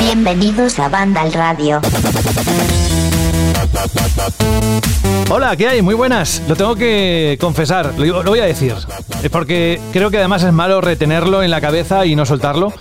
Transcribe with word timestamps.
Bienvenidos 0.00 0.78
a 0.78 0.88
Banda 0.88 1.20
al 1.20 1.32
Radio. 1.32 1.80
Hola, 5.30 5.56
¿qué 5.56 5.68
hay? 5.68 5.82
Muy 5.82 5.94
buenas. 5.94 6.42
Lo 6.48 6.56
tengo 6.56 6.74
que 6.76 7.36
confesar, 7.40 7.92
lo, 7.98 8.22
lo 8.22 8.30
voy 8.30 8.38
a 8.38 8.44
decir. 8.44 8.74
Es 9.22 9.30
porque 9.30 9.80
creo 9.92 10.10
que 10.10 10.18
además 10.18 10.42
es 10.42 10.52
malo 10.52 10.80
retenerlo 10.80 11.42
en 11.42 11.50
la 11.50 11.60
cabeza 11.60 12.06
y 12.06 12.16
no 12.16 12.24
soltarlo. 12.24 12.72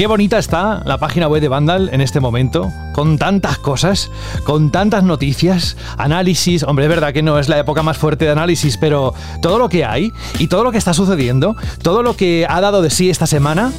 Qué 0.00 0.06
bonita 0.06 0.38
está 0.38 0.80
la 0.86 0.96
página 0.96 1.28
web 1.28 1.42
de 1.42 1.48
Vandal 1.48 1.90
en 1.92 2.00
este 2.00 2.20
momento, 2.20 2.72
con 2.94 3.18
tantas 3.18 3.58
cosas, 3.58 4.10
con 4.44 4.70
tantas 4.72 5.04
noticias, 5.04 5.76
análisis. 5.98 6.62
Hombre, 6.62 6.86
es 6.86 6.88
verdad 6.88 7.12
que 7.12 7.22
no 7.22 7.38
es 7.38 7.50
la 7.50 7.58
época 7.58 7.82
más 7.82 7.98
fuerte 7.98 8.24
de 8.24 8.30
análisis, 8.30 8.78
pero 8.78 9.12
todo 9.42 9.58
lo 9.58 9.68
que 9.68 9.84
hay 9.84 10.14
y 10.38 10.46
todo 10.46 10.64
lo 10.64 10.72
que 10.72 10.78
está 10.78 10.94
sucediendo, 10.94 11.54
todo 11.82 12.02
lo 12.02 12.16
que 12.16 12.46
ha 12.48 12.62
dado 12.62 12.80
de 12.80 12.88
sí 12.88 13.10
esta 13.10 13.26
semana. 13.26 13.72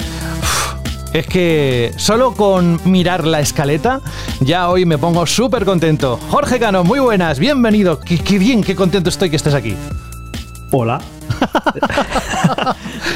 es 1.12 1.26
que 1.26 1.91
solo 1.98 2.35
con 2.35 2.79
mirar 2.85 3.26
la 3.26 3.40
escaleta 3.40 4.01
ya 4.41 4.70
hoy 4.70 4.85
me 4.85 4.99
pongo 4.99 5.26
súper 5.26 5.65
contento. 5.65 6.20
Jorge 6.29 6.59
Cano, 6.59 6.84
muy 6.84 6.99
buenas, 6.99 7.40
bienvenido. 7.40 7.99
Qué, 7.99 8.20
qué 8.20 8.38
bien, 8.38 8.63
qué 8.63 8.76
contento 8.76 9.09
estoy 9.09 9.31
que 9.31 9.38
estés 9.38 9.55
aquí. 9.55 9.76
Hola. 10.70 11.01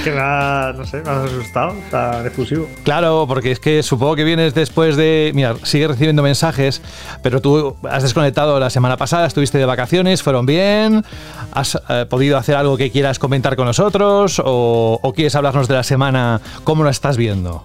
que 0.04 0.12
me 0.12 0.20
ha, 0.20 0.74
no 0.76 0.86
sé, 0.86 1.02
me 1.02 1.10
has 1.10 1.26
asustado, 1.26 1.76
tan 1.92 2.26
efusivo. 2.26 2.68
Claro, 2.84 3.26
porque 3.28 3.52
es 3.52 3.60
que 3.60 3.84
supongo 3.84 4.16
que 4.16 4.24
vienes 4.24 4.54
después 4.54 4.96
de. 4.96 5.32
Mira, 5.34 5.56
sigue 5.64 5.88
recibiendo 5.88 6.24
mensajes, 6.24 6.82
pero 7.22 7.42
tú 7.42 7.76
has 7.90 8.04
desconectado 8.04 8.60
la 8.60 8.70
semana 8.70 8.98
pasada, 8.98 9.28
estuviste 9.28 9.58
de 9.58 9.66
vacaciones, 9.66 10.24
fueron 10.24 10.46
bien. 10.46 11.04
¿Has 11.52 11.80
eh, 11.90 12.06
podido 12.10 12.38
hacer 12.38 12.56
algo 12.56 12.78
que 12.78 12.92
quieras 12.92 13.20
comentar 13.20 13.56
con 13.56 13.66
nosotros? 13.66 14.42
O, 14.44 15.00
o 15.02 15.14
quieres 15.14 15.36
hablarnos 15.36 15.68
de 15.68 15.76
la 15.76 15.84
semana? 15.84 16.42
¿Cómo 16.64 16.84
lo 16.84 16.90
estás 16.90 17.18
viendo? 17.18 17.64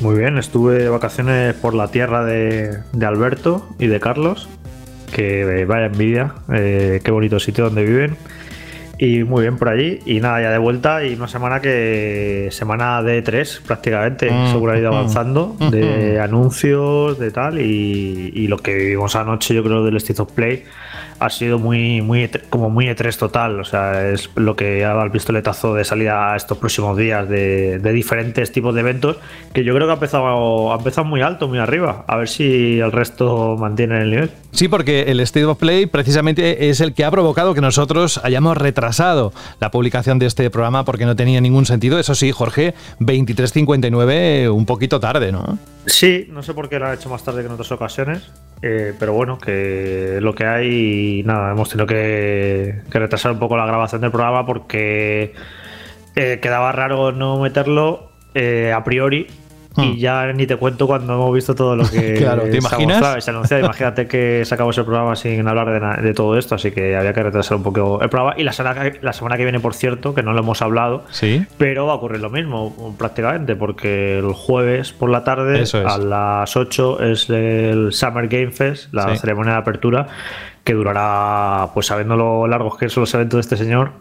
Muy 0.00 0.16
bien, 0.16 0.36
estuve 0.36 0.78
de 0.78 0.88
vacaciones 0.88 1.54
por 1.54 1.74
la 1.74 1.88
tierra 1.88 2.24
de, 2.24 2.78
de 2.92 3.06
Alberto 3.06 3.68
y 3.78 3.86
de 3.86 4.00
Carlos, 4.00 4.48
que 5.12 5.64
vaya 5.64 5.86
envidia, 5.86 6.34
eh, 6.52 7.00
qué 7.04 7.10
bonito 7.12 7.38
sitio 7.38 7.64
donde 7.64 7.84
viven. 7.84 8.16
Y 8.98 9.24
muy 9.24 9.42
bien 9.42 9.56
por 9.56 9.68
allí. 9.68 9.98
Y 10.04 10.20
nada, 10.20 10.40
ya 10.42 10.50
de 10.50 10.58
vuelta. 10.58 11.04
Y 11.04 11.14
una 11.14 11.28
semana 11.28 11.60
que. 11.60 12.48
Semana 12.50 13.02
de 13.02 13.22
tres 13.22 13.60
prácticamente. 13.66 14.30
Mm, 14.30 14.52
seguro 14.52 14.72
ha 14.72 14.78
ido 14.78 14.92
mm, 14.92 14.94
avanzando. 14.94 15.56
mm, 15.58 15.70
De 15.70 16.20
anuncios, 16.20 17.18
de 17.18 17.30
tal. 17.30 17.60
Y, 17.60 18.32
y 18.34 18.46
lo 18.48 18.58
que 18.58 18.74
vivimos 18.74 19.16
anoche, 19.16 19.54
yo 19.54 19.62
creo, 19.64 19.84
del 19.84 19.96
State 19.96 20.22
of 20.22 20.32
Play. 20.32 20.64
Ha 21.24 21.30
sido 21.30 21.58
muy, 21.58 22.02
muy, 22.02 22.24
E3 22.24 22.42
como 22.50 22.70
muy 22.70 22.86
E3 22.86 23.16
total. 23.16 23.60
O 23.60 23.64
sea, 23.64 24.10
es 24.10 24.30
lo 24.34 24.56
que 24.56 24.84
ha 24.84 24.88
dado 24.88 25.04
el 25.04 25.10
pistoletazo 25.10 25.74
de 25.74 25.84
salida 25.84 26.34
estos 26.36 26.58
próximos 26.58 26.96
días 26.96 27.28
de, 27.28 27.78
de 27.78 27.92
diferentes 27.92 28.50
tipos 28.50 28.74
de 28.74 28.80
eventos. 28.80 29.16
Que 29.52 29.64
yo 29.64 29.74
creo 29.74 29.86
que 29.86 29.92
ha 29.92 29.94
empezado, 29.94 30.72
ha 30.72 30.76
empezado 30.76 31.06
muy 31.06 31.22
alto, 31.22 31.48
muy 31.48 31.58
arriba. 31.58 32.04
A 32.08 32.16
ver 32.16 32.28
si 32.28 32.80
el 32.80 32.92
resto 32.92 33.56
mantiene 33.58 34.02
el 34.02 34.10
nivel. 34.10 34.30
Sí, 34.50 34.68
porque 34.68 35.02
el 35.02 35.20
State 35.20 35.46
of 35.46 35.58
Play 35.58 35.86
precisamente 35.86 36.68
es 36.68 36.80
el 36.80 36.92
que 36.92 37.04
ha 37.04 37.10
provocado 37.10 37.54
que 37.54 37.60
nosotros 37.60 38.20
hayamos 38.22 38.56
retrasado 38.56 39.32
la 39.60 39.70
publicación 39.70 40.18
de 40.18 40.26
este 40.26 40.50
programa 40.50 40.84
porque 40.84 41.06
no 41.06 41.16
tenía 41.16 41.40
ningún 41.40 41.66
sentido. 41.66 41.98
Eso 41.98 42.14
sí, 42.14 42.32
Jorge, 42.32 42.74
23.59, 43.00 44.52
un 44.52 44.66
poquito 44.66 45.00
tarde, 45.00 45.32
¿no? 45.32 45.58
Sí, 45.86 46.28
no 46.30 46.42
sé 46.42 46.54
por 46.54 46.68
qué 46.68 46.78
lo 46.78 46.86
han 46.86 46.94
hecho 46.94 47.08
más 47.08 47.24
tarde 47.24 47.40
que 47.40 47.46
en 47.46 47.52
otras 47.52 47.72
ocasiones, 47.72 48.30
eh, 48.62 48.94
pero 48.98 49.12
bueno, 49.12 49.38
que 49.38 50.18
lo 50.20 50.34
que 50.34 50.46
hay, 50.46 51.22
nada, 51.24 51.52
hemos 51.52 51.68
tenido 51.68 51.86
que, 51.86 52.82
que 52.90 52.98
retrasar 52.98 53.32
un 53.32 53.40
poco 53.40 53.56
la 53.56 53.66
grabación 53.66 54.00
del 54.00 54.12
programa 54.12 54.46
porque 54.46 55.34
eh, 56.14 56.38
quedaba 56.40 56.72
raro 56.72 57.10
no 57.10 57.38
meterlo 57.40 58.12
eh, 58.34 58.72
a 58.72 58.84
priori. 58.84 59.26
Hmm. 59.74 59.82
Y 59.82 59.98
ya 59.98 60.30
ni 60.32 60.46
te 60.46 60.56
cuento 60.56 60.86
cuando 60.86 61.14
hemos 61.14 61.32
visto 61.34 61.54
todo 61.54 61.74
lo 61.76 61.84
que 61.90 62.14
Claro, 62.14 62.42
¿te 62.42 62.50
se 62.52 62.56
ha 62.56 62.60
imaginas? 62.60 63.24
se 63.24 63.30
ha 63.30 63.34
anunciado. 63.34 63.64
Imagínate 63.64 64.06
que 64.06 64.42
sacamos 64.44 64.76
el 64.76 64.84
programa 64.84 65.16
sin 65.16 65.46
hablar 65.48 66.02
de, 66.02 66.12
todo 66.14 66.36
esto, 66.36 66.54
así 66.56 66.72
que 66.72 66.94
había 66.96 67.12
que 67.14 67.22
retrasar 67.22 67.56
un 67.56 67.62
poco 67.62 68.00
el 68.02 68.08
programa. 68.10 68.34
Y 68.38 68.42
la 68.44 68.52
semana, 68.52 68.90
que- 68.90 68.98
la 69.00 69.12
semana 69.12 69.36
que 69.36 69.44
viene, 69.44 69.60
por 69.60 69.74
cierto, 69.74 70.14
que 70.14 70.22
no 70.22 70.32
lo 70.32 70.40
hemos 70.40 70.60
hablado, 70.62 71.04
Sí. 71.10 71.46
pero 71.56 71.86
va 71.86 71.92
a 71.92 71.96
ocurrir 71.96 72.20
lo 72.20 72.28
mismo 72.30 72.94
prácticamente, 72.98 73.56
porque 73.56 74.18
el 74.18 74.32
jueves 74.32 74.92
por 74.92 75.08
la 75.10 75.24
tarde 75.24 75.62
es. 75.62 75.74
a 75.74 75.96
las 75.98 76.56
8 76.56 77.00
es 77.02 77.30
el 77.30 77.92
Summer 77.92 78.28
Game 78.28 78.50
Fest, 78.50 78.92
la 78.92 79.10
Sí. 79.14 79.18
ceremonia 79.18 79.52
de 79.54 79.58
apertura, 79.58 80.06
que 80.64 80.74
durará, 80.74 81.68
pues 81.74 81.86
sabiendo 81.86 82.16
lo 82.16 82.46
largos 82.46 82.76
que 82.76 82.88
son 82.88 83.02
los 83.02 83.14
eventos 83.14 83.38
de 83.38 83.40
este 83.40 83.56
señor, 83.56 83.92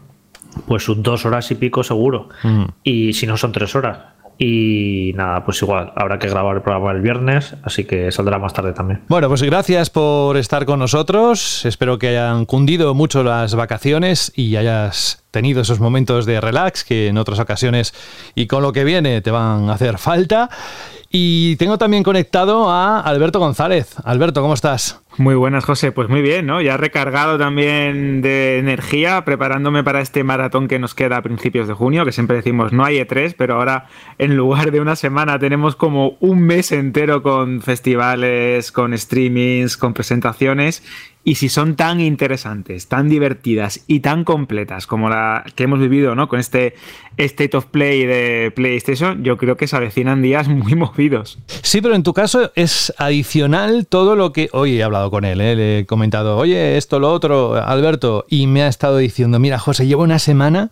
pues 0.68 0.86
dos 0.98 1.26
horas 1.26 1.50
y 1.52 1.56
pico 1.56 1.84
seguro. 1.84 2.30
Mm. 2.44 2.64
Y 2.84 3.14
si 3.14 3.26
no 3.26 3.38
son 3.38 3.52
tres 3.52 3.74
horas. 3.76 4.00
Y 4.44 5.14
nada, 5.14 5.46
pues 5.46 5.62
igual, 5.62 5.94
habrá 5.96 6.18
que 6.18 6.28
grabar 6.28 6.56
el 6.56 6.64
programa 6.64 6.92
el 6.94 7.02
viernes, 7.02 7.56
así 7.62 7.86
que 7.86 8.12
saldrá 8.12 8.40
más 8.40 8.54
tarde 8.54 8.74
también. 8.74 9.04
Bueno, 9.08 9.28
pues 9.28 9.44
gracias 9.44 9.92
por 9.92 10.36
estar 10.36 10.66
con 10.66 10.80
nosotros. 10.80 11.64
Espero 11.64 12.00
que 12.00 12.08
hayan 12.08 12.46
cundido 12.46 12.96
mucho 12.96 13.22
las 13.22 13.54
vacaciones 13.54 14.34
y 14.36 14.56
hayas 14.56 15.24
tenido 15.30 15.62
esos 15.62 15.80
momentos 15.80 16.26
de 16.26 16.42
relax 16.42 16.84
que 16.84 17.10
en 17.10 17.20
otras 17.20 17.38
ocasiones 17.38 17.94
y 18.34 18.48
con 18.48 18.64
lo 18.64 18.74
que 18.74 18.84
viene 18.84 19.22
te 19.22 19.30
van 19.30 19.70
a 19.70 19.74
hacer 19.74 20.00
falta. 20.00 20.50
Y 21.12 21.56
tengo 21.58 21.78
también 21.78 22.02
conectado 22.02 22.72
a 22.72 23.00
Alberto 23.00 23.38
González. 23.38 23.94
Alberto, 24.04 24.42
¿cómo 24.42 24.56
estás? 24.56 25.01
Muy 25.18 25.36
buenas, 25.36 25.66
José. 25.66 25.92
Pues 25.92 26.08
muy 26.08 26.22
bien, 26.22 26.46
¿no? 26.46 26.62
Ya 26.62 26.78
recargado 26.78 27.38
también 27.38 28.22
de 28.22 28.60
energía, 28.60 29.26
preparándome 29.26 29.84
para 29.84 30.00
este 30.00 30.24
maratón 30.24 30.70
que 30.70 30.80
nos 30.80 30.96
queda 30.96 31.18
a 31.18 31.22
principios 31.22 31.68
de 31.68 31.74
junio, 31.74 32.06
que 32.06 32.14
siempre 32.14 32.38
decimos 32.38 32.72
no 32.72 32.86
hay 32.86 32.98
E3, 32.98 33.36
pero 33.38 33.56
ahora 33.56 33.88
en 34.18 34.38
lugar 34.38 34.72
de 34.72 34.80
una 34.80 34.96
semana 34.96 35.38
tenemos 35.38 35.76
como 35.76 36.16
un 36.22 36.42
mes 36.44 36.72
entero 36.72 37.22
con 37.24 37.62
festivales, 37.62 38.72
con 38.72 38.98
streamings, 38.98 39.76
con 39.76 39.94
presentaciones. 39.94 40.82
Y 41.24 41.36
si 41.36 41.50
son 41.50 41.76
tan 41.76 42.00
interesantes, 42.00 42.88
tan 42.88 43.08
divertidas 43.08 43.84
y 43.86 44.00
tan 44.00 44.24
completas 44.24 44.88
como 44.88 45.08
la 45.08 45.46
que 45.56 45.66
hemos 45.66 45.80
vivido, 45.80 46.16
¿no? 46.16 46.28
Con 46.28 46.40
este 46.40 46.74
State 47.18 47.56
of 47.56 47.68
Play 47.68 48.06
de 48.06 48.52
PlayStation, 48.56 49.24
yo 49.24 49.38
creo 49.38 49.56
que 49.56 49.68
se 49.68 49.76
avecinan 49.76 50.24
días 50.24 50.48
muy 50.48 50.76
movidos. 50.76 51.38
Sí, 51.46 51.82
pero 51.82 51.94
en 51.94 52.04
tu 52.04 52.14
caso 52.14 52.52
es 52.56 52.92
adicional 52.98 53.86
todo 53.88 54.16
lo 54.16 54.34
que... 54.34 54.50
Hoy 54.52 54.80
he 54.80 54.84
hablado 54.84 55.12
con 55.12 55.24
él, 55.24 55.42
¿eh? 55.42 55.56
le 55.56 55.80
he 55.80 55.86
comentado, 55.86 56.38
oye, 56.38 56.78
esto, 56.78 57.00
lo 57.00 57.12
otro, 57.12 57.54
Alberto, 57.56 58.26
y 58.28 58.48
me 58.48 58.64
ha 58.64 58.68
estado 58.68 58.98
diciendo, 58.98 59.38
mira, 59.40 59.60
José, 59.60 59.86
llevo 59.86 60.04
una 60.04 60.20
semana... 60.20 60.72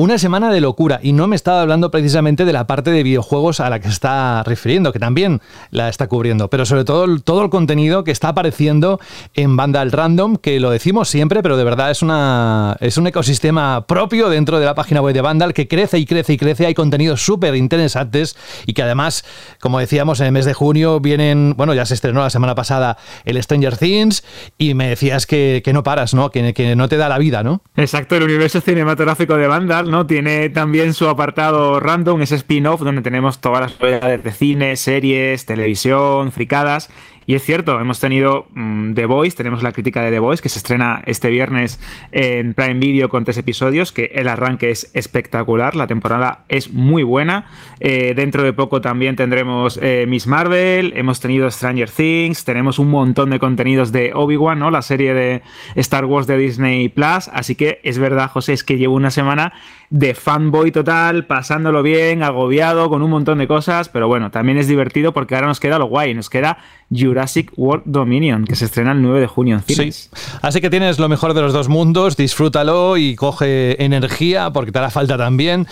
Una 0.00 0.16
semana 0.16 0.52
de 0.52 0.60
locura 0.60 1.00
y 1.02 1.12
no 1.12 1.26
me 1.26 1.34
estaba 1.34 1.60
hablando 1.60 1.90
precisamente 1.90 2.44
de 2.44 2.52
la 2.52 2.68
parte 2.68 2.92
de 2.92 3.02
videojuegos 3.02 3.58
a 3.58 3.68
la 3.68 3.80
que 3.80 3.88
está 3.88 4.44
refiriendo, 4.44 4.92
que 4.92 5.00
también 5.00 5.40
la 5.72 5.88
está 5.88 6.06
cubriendo, 6.06 6.48
pero 6.48 6.64
sobre 6.66 6.84
todo 6.84 7.18
todo 7.18 7.42
el 7.42 7.50
contenido 7.50 8.04
que 8.04 8.12
está 8.12 8.28
apareciendo 8.28 9.00
en 9.34 9.56
Vandal 9.56 9.90
Random, 9.90 10.36
que 10.36 10.60
lo 10.60 10.70
decimos 10.70 11.08
siempre, 11.08 11.42
pero 11.42 11.56
de 11.56 11.64
verdad 11.64 11.90
es, 11.90 12.02
una, 12.02 12.76
es 12.78 12.96
un 12.96 13.08
ecosistema 13.08 13.88
propio 13.88 14.28
dentro 14.28 14.60
de 14.60 14.66
la 14.66 14.76
página 14.76 15.00
web 15.00 15.14
de 15.14 15.20
Vandal 15.20 15.52
que 15.52 15.66
crece 15.66 15.98
y 15.98 16.06
crece 16.06 16.34
y 16.34 16.36
crece. 16.36 16.66
Hay 16.66 16.74
contenidos 16.74 17.20
súper 17.20 17.56
interesantes 17.56 18.36
y 18.66 18.74
que 18.74 18.84
además, 18.84 19.24
como 19.58 19.80
decíamos, 19.80 20.20
en 20.20 20.26
el 20.26 20.32
mes 20.32 20.44
de 20.44 20.54
junio 20.54 21.00
vienen, 21.00 21.54
bueno, 21.56 21.74
ya 21.74 21.84
se 21.84 21.94
estrenó 21.94 22.20
la 22.20 22.30
semana 22.30 22.54
pasada 22.54 22.98
el 23.24 23.42
Stranger 23.42 23.76
Things 23.76 24.22
y 24.58 24.74
me 24.74 24.90
decías 24.90 25.26
que, 25.26 25.60
que 25.64 25.72
no 25.72 25.82
paras, 25.82 26.14
¿no? 26.14 26.30
Que, 26.30 26.54
que 26.54 26.76
no 26.76 26.88
te 26.88 26.98
da 26.98 27.08
la 27.08 27.18
vida, 27.18 27.42
¿no? 27.42 27.62
Exacto, 27.76 28.14
el 28.14 28.22
universo 28.22 28.60
cinematográfico 28.60 29.36
de 29.36 29.48
Vandal, 29.48 29.87
¿no? 29.88 30.06
Tiene 30.06 30.48
también 30.50 30.94
su 30.94 31.08
apartado 31.08 31.80
random, 31.80 32.22
ese 32.22 32.36
spin-off 32.36 32.82
donde 32.82 33.02
tenemos 33.02 33.40
todas 33.40 33.60
las 33.60 33.80
novedades 33.80 34.22
de 34.22 34.32
cine, 34.32 34.76
series, 34.76 35.46
televisión, 35.46 36.32
fricadas. 36.32 36.90
Y 37.28 37.34
es 37.34 37.42
cierto, 37.42 37.78
hemos 37.78 38.00
tenido 38.00 38.46
mm, 38.54 38.94
The 38.94 39.04
Voice, 39.04 39.36
tenemos 39.36 39.62
la 39.62 39.72
crítica 39.72 40.00
de 40.00 40.10
The 40.10 40.18
Voice 40.18 40.42
que 40.42 40.48
se 40.48 40.60
estrena 40.60 41.02
este 41.04 41.28
viernes 41.28 41.78
en 42.10 42.54
Prime 42.54 42.80
Video 42.80 43.10
con 43.10 43.24
tres 43.24 43.36
episodios, 43.36 43.92
que 43.92 44.12
el 44.14 44.28
arranque 44.28 44.70
es 44.70 44.90
espectacular, 44.94 45.76
la 45.76 45.86
temporada 45.86 46.46
es 46.48 46.72
muy 46.72 47.02
buena. 47.02 47.44
Eh, 47.80 48.14
dentro 48.16 48.44
de 48.44 48.54
poco 48.54 48.80
también 48.80 49.14
tendremos 49.14 49.78
eh, 49.82 50.06
Miss 50.08 50.26
Marvel, 50.26 50.94
hemos 50.96 51.20
tenido 51.20 51.50
Stranger 51.50 51.90
Things, 51.90 52.46
tenemos 52.46 52.78
un 52.78 52.88
montón 52.88 53.28
de 53.28 53.38
contenidos 53.38 53.92
de 53.92 54.12
Obi-Wan, 54.14 54.58
¿no? 54.58 54.70
La 54.70 54.80
serie 54.80 55.12
de 55.12 55.42
Star 55.74 56.06
Wars 56.06 56.26
de 56.26 56.38
Disney 56.38 56.88
Plus. 56.88 57.28
Así 57.30 57.56
que 57.56 57.78
es 57.82 57.98
verdad, 57.98 58.30
José, 58.30 58.54
es 58.54 58.64
que 58.64 58.78
llevo 58.78 58.94
una 58.94 59.10
semana 59.10 59.52
de 59.90 60.14
fanboy 60.14 60.70
total, 60.70 61.26
pasándolo 61.26 61.82
bien, 61.82 62.22
agobiado, 62.22 62.90
con 62.90 63.02
un 63.02 63.10
montón 63.10 63.38
de 63.38 63.48
cosas, 63.48 63.88
pero 63.88 64.06
bueno, 64.06 64.30
también 64.30 64.58
es 64.58 64.68
divertido 64.68 65.12
porque 65.12 65.34
ahora 65.34 65.46
nos 65.46 65.60
queda 65.60 65.78
lo 65.78 65.86
guay, 65.86 66.14
nos 66.14 66.28
queda 66.28 66.58
Jurassic 66.90 67.52
World 67.56 67.84
Dominion, 67.86 68.44
que 68.44 68.56
se 68.56 68.64
estrena 68.64 68.92
el 68.92 69.02
9 69.02 69.20
de 69.20 69.26
junio 69.26 69.56
en 69.56 69.62
cines. 69.62 70.10
Sí. 70.12 70.38
Así 70.40 70.60
que 70.60 70.70
tienes 70.70 70.98
lo 70.98 71.08
mejor 71.08 71.34
de 71.34 71.42
los 71.42 71.52
dos 71.52 71.68
mundos, 71.68 72.16
disfrútalo 72.16 72.96
y 72.96 73.14
coge 73.14 73.82
energía 73.82 74.50
porque 74.50 74.72
te 74.72 74.78
hará 74.78 74.90
falta 74.90 75.18
también. 75.18 75.66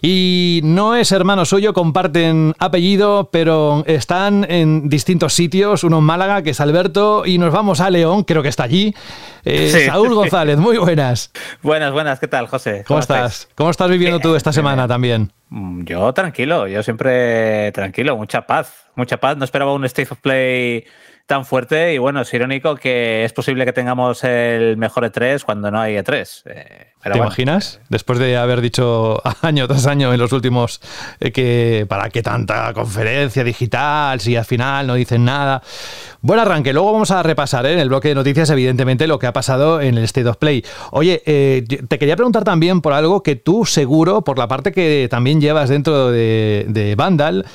Y 0.00 0.60
no 0.64 0.94
es 0.94 1.12
hermano 1.12 1.44
suyo, 1.44 1.72
comparten 1.72 2.54
apellido, 2.58 3.30
pero 3.32 3.84
están 3.86 4.46
en 4.48 4.88
distintos 4.88 5.32
sitios. 5.34 5.82
Uno 5.82 5.98
en 5.98 6.04
Málaga, 6.04 6.42
que 6.42 6.50
es 6.50 6.60
Alberto, 6.60 7.24
y 7.26 7.38
nos 7.38 7.52
vamos 7.52 7.80
a 7.80 7.90
León, 7.90 8.24
creo 8.24 8.42
que 8.42 8.48
está 8.48 8.64
allí. 8.64 8.94
Eh, 9.44 9.86
Saúl 9.86 10.14
González, 10.14 10.58
muy 10.58 10.76
buenas. 10.78 11.32
Buenas, 11.62 11.92
buenas, 11.92 12.20
¿qué 12.20 12.28
tal, 12.28 12.46
José? 12.46 12.84
¿Cómo, 12.86 13.00
estás? 13.00 13.48
¿Cómo 13.60 13.70
estás 13.70 13.90
viviendo 13.90 14.20
tú 14.20 14.34
esta 14.36 14.54
semana 14.54 14.88
también? 14.88 15.32
Mm, 15.50 15.84
yo 15.84 16.14
tranquilo, 16.14 16.66
yo 16.66 16.82
siempre 16.82 17.70
tranquilo, 17.72 18.16
mucha 18.16 18.46
paz, 18.46 18.86
mucha 18.94 19.18
paz. 19.18 19.36
No 19.36 19.44
esperaba 19.44 19.74
un 19.74 19.84
State 19.84 20.08
of 20.10 20.18
Play 20.18 20.86
tan 21.26 21.44
fuerte 21.44 21.92
y 21.92 21.98
bueno, 21.98 22.22
es 22.22 22.32
irónico 22.32 22.76
que 22.76 23.22
es 23.22 23.34
posible 23.34 23.66
que 23.66 23.74
tengamos 23.74 24.24
el 24.24 24.78
mejor 24.78 25.04
E3 25.04 25.44
cuando 25.44 25.70
no 25.70 25.78
hay 25.78 25.96
E3. 25.96 26.42
Eh, 26.46 26.92
¿Te 27.02 27.16
imaginas? 27.16 27.80
Después 27.88 28.18
de 28.18 28.36
haber 28.36 28.60
dicho 28.60 29.22
año 29.42 29.66
tras 29.66 29.86
año 29.86 30.12
en 30.12 30.20
los 30.20 30.32
últimos 30.32 30.80
eh, 31.18 31.32
que 31.32 31.86
para 31.88 32.10
qué 32.10 32.22
tanta 32.22 32.74
conferencia 32.74 33.42
digital 33.42 34.20
si 34.20 34.36
al 34.36 34.44
final 34.44 34.86
no 34.86 34.94
dicen 34.94 35.24
nada. 35.24 35.62
Buen 36.20 36.38
arranque. 36.38 36.74
Luego 36.74 36.92
vamos 36.92 37.10
a 37.10 37.22
repasar 37.22 37.64
¿eh? 37.64 37.72
en 37.72 37.78
el 37.78 37.88
bloque 37.88 38.08
de 38.08 38.14
noticias, 38.14 38.50
evidentemente, 38.50 39.06
lo 39.06 39.18
que 39.18 39.26
ha 39.26 39.32
pasado 39.32 39.80
en 39.80 39.96
el 39.96 40.04
State 40.04 40.28
of 40.28 40.36
Play. 40.36 40.62
Oye, 40.90 41.22
eh, 41.24 41.64
te 41.88 41.98
quería 41.98 42.16
preguntar 42.16 42.44
también 42.44 42.82
por 42.82 42.92
algo 42.92 43.22
que 43.22 43.36
tú, 43.36 43.64
seguro, 43.64 44.20
por 44.20 44.36
la 44.36 44.46
parte 44.46 44.70
que 44.70 45.08
también 45.10 45.40
llevas 45.40 45.70
dentro 45.70 46.10
de, 46.10 46.94
Vandal, 46.98 47.46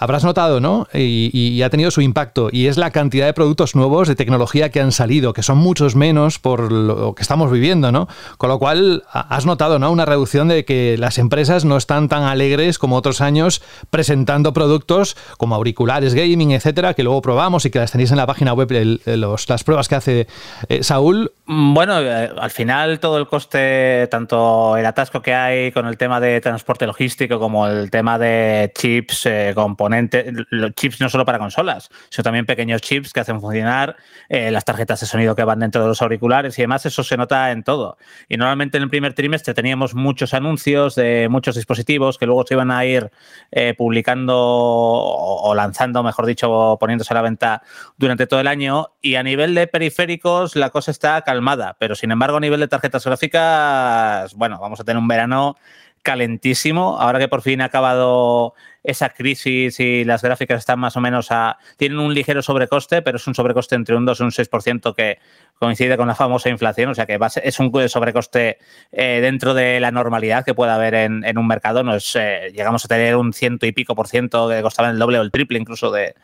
habrás 0.00 0.24
notado, 0.24 0.58
¿no? 0.58 0.88
Y, 0.92 1.30
y, 1.32 1.62
ha 1.62 1.70
tenido 1.70 1.92
su 1.92 2.00
impacto. 2.00 2.48
Y 2.50 2.66
es 2.66 2.76
la 2.76 2.90
cantidad 2.90 3.26
de 3.26 3.34
productos 3.34 3.76
nuevos 3.76 4.08
de 4.08 4.16
tecnología 4.16 4.70
que 4.70 4.80
han 4.80 4.90
salido, 4.90 5.32
que 5.32 5.44
son 5.44 5.58
muchos 5.58 5.94
menos 5.94 6.40
por 6.40 6.72
lo 6.72 7.14
que 7.14 7.22
estamos 7.22 7.52
viviendo, 7.52 7.92
¿no? 7.92 8.08
Con 8.36 8.48
lo 8.48 8.55
cual, 8.58 9.04
has 9.10 9.46
notado 9.46 9.78
¿no? 9.78 9.90
una 9.90 10.04
reducción 10.04 10.48
de 10.48 10.64
que 10.64 10.96
las 10.98 11.18
empresas 11.18 11.64
no 11.64 11.76
están 11.76 12.08
tan 12.08 12.22
alegres 12.22 12.78
como 12.78 12.96
otros 12.96 13.20
años 13.20 13.62
presentando 13.90 14.52
productos 14.52 15.16
como 15.38 15.54
auriculares 15.54 16.14
gaming, 16.14 16.52
etcétera, 16.52 16.94
que 16.94 17.02
luego 17.02 17.22
probamos 17.22 17.64
y 17.64 17.70
que 17.70 17.78
las 17.78 17.92
tenéis 17.92 18.10
en 18.10 18.16
la 18.16 18.26
página 18.26 18.52
web, 18.52 18.68
las 19.04 19.64
pruebas 19.64 19.88
que 19.88 19.94
hace 19.94 20.26
eh, 20.68 20.82
Saúl. 20.82 21.32
Mm, 21.46 21.74
bueno, 21.74 22.00
eh, 22.00 22.30
al 22.38 22.50
final 22.50 23.00
todo 23.00 23.18
el 23.18 23.26
coste, 23.26 24.06
tanto 24.10 24.76
el 24.76 24.86
atasco 24.86 25.22
que 25.22 25.34
hay 25.34 25.72
con 25.72 25.86
el 25.86 25.96
tema 25.96 26.20
de 26.20 26.40
transporte 26.40 26.86
logístico 26.86 27.38
como 27.38 27.66
el 27.66 27.90
tema 27.90 28.18
de 28.18 28.72
chips, 28.76 29.26
eh, 29.26 29.52
componentes, 29.54 30.26
chips 30.74 31.00
no 31.00 31.08
solo 31.08 31.24
para 31.24 31.38
consolas, 31.38 31.90
sino 32.10 32.24
también 32.24 32.46
pequeños 32.46 32.80
chips 32.80 33.12
que 33.12 33.20
hacen 33.20 33.40
funcionar 33.40 33.96
las 34.28 34.64
tarjetas 34.64 35.00
de 35.00 35.06
sonido 35.06 35.36
que 35.36 35.44
van 35.44 35.60
dentro 35.60 35.82
de 35.82 35.88
los 35.88 36.02
auriculares 36.02 36.58
y 36.58 36.62
demás, 36.62 36.84
eso 36.86 37.04
se 37.04 37.16
nota 37.16 37.50
en 37.50 37.62
todo. 37.62 37.96
Y 38.28 38.36
no 38.36 38.45
normalmente 38.46 38.76
en 38.76 38.84
el 38.84 38.90
primer 38.90 39.12
trimestre 39.12 39.54
teníamos 39.54 39.94
muchos 39.94 40.32
anuncios 40.32 40.94
de 40.94 41.28
muchos 41.28 41.56
dispositivos 41.56 42.16
que 42.16 42.26
luego 42.26 42.46
se 42.46 42.54
iban 42.54 42.70
a 42.70 42.84
ir 42.84 43.10
eh, 43.50 43.74
publicando 43.76 44.34
o, 44.38 45.52
lanzando, 45.56 46.04
mejor 46.04 46.26
dicho, 46.26 46.76
poniéndose 46.78 47.12
a 47.12 47.16
la 47.16 47.22
venta 47.22 47.62
durante 47.96 48.28
todo 48.28 48.38
el 48.38 48.46
año. 48.46 48.92
Y 49.02 49.16
a 49.16 49.24
nivel 49.24 49.54
de 49.56 49.66
periféricos 49.66 50.54
la 50.54 50.70
cosa 50.70 50.92
está 50.92 51.20
calmada, 51.22 51.76
pero 51.80 51.96
sin 51.96 52.12
embargo 52.12 52.36
a 52.36 52.40
nivel 52.40 52.60
de 52.60 52.68
tarjetas 52.68 53.04
gráficas, 53.04 54.32
bueno, 54.34 54.60
vamos 54.60 54.78
a 54.78 54.84
tener 54.84 54.98
un 54.98 55.08
verano 55.08 55.56
calentísimo. 56.02 56.98
Ahora 57.00 57.18
que 57.18 57.26
por 57.26 57.42
fin 57.42 57.60
ha 57.62 57.64
acabado 57.64 58.54
esa 58.86 59.10
crisis 59.10 59.80
y 59.80 60.04
las 60.04 60.22
gráficas 60.22 60.60
están 60.60 60.78
más 60.78 60.96
o 60.96 61.00
menos 61.00 61.28
a. 61.30 61.58
tienen 61.76 61.98
un 61.98 62.14
ligero 62.14 62.40
sobrecoste, 62.40 63.02
pero 63.02 63.16
es 63.16 63.26
un 63.26 63.34
sobrecoste 63.34 63.74
entre 63.74 63.96
un 63.96 64.06
2 64.06 64.20
y 64.20 64.22
un 64.22 64.30
6% 64.30 64.94
que 64.94 65.18
coincide 65.58 65.96
con 65.96 66.06
la 66.06 66.14
famosa 66.14 66.48
inflación. 66.48 66.90
O 66.90 66.94
sea 66.94 67.04
que 67.04 67.18
es 67.42 67.58
un 67.58 67.72
sobrecoste 67.88 68.58
eh, 68.92 69.18
dentro 69.20 69.54
de 69.54 69.80
la 69.80 69.90
normalidad 69.90 70.44
que 70.44 70.54
puede 70.54 70.70
haber 70.70 70.94
en, 70.94 71.36
un 71.36 71.46
mercado. 71.46 71.82
No 71.82 71.96
es, 71.96 72.14
eh, 72.14 72.52
llegamos 72.54 72.84
a 72.84 72.88
tener 72.88 73.16
un 73.16 73.32
ciento 73.32 73.66
y 73.66 73.72
pico 73.72 73.96
por 73.96 74.06
ciento 74.06 74.48
que 74.48 74.62
costaba 74.62 74.88
el 74.90 74.98
doble 74.98 75.18
o 75.18 75.22
el 75.22 75.32
triple 75.32 75.58
incluso 75.58 75.90
de, 75.90 76.14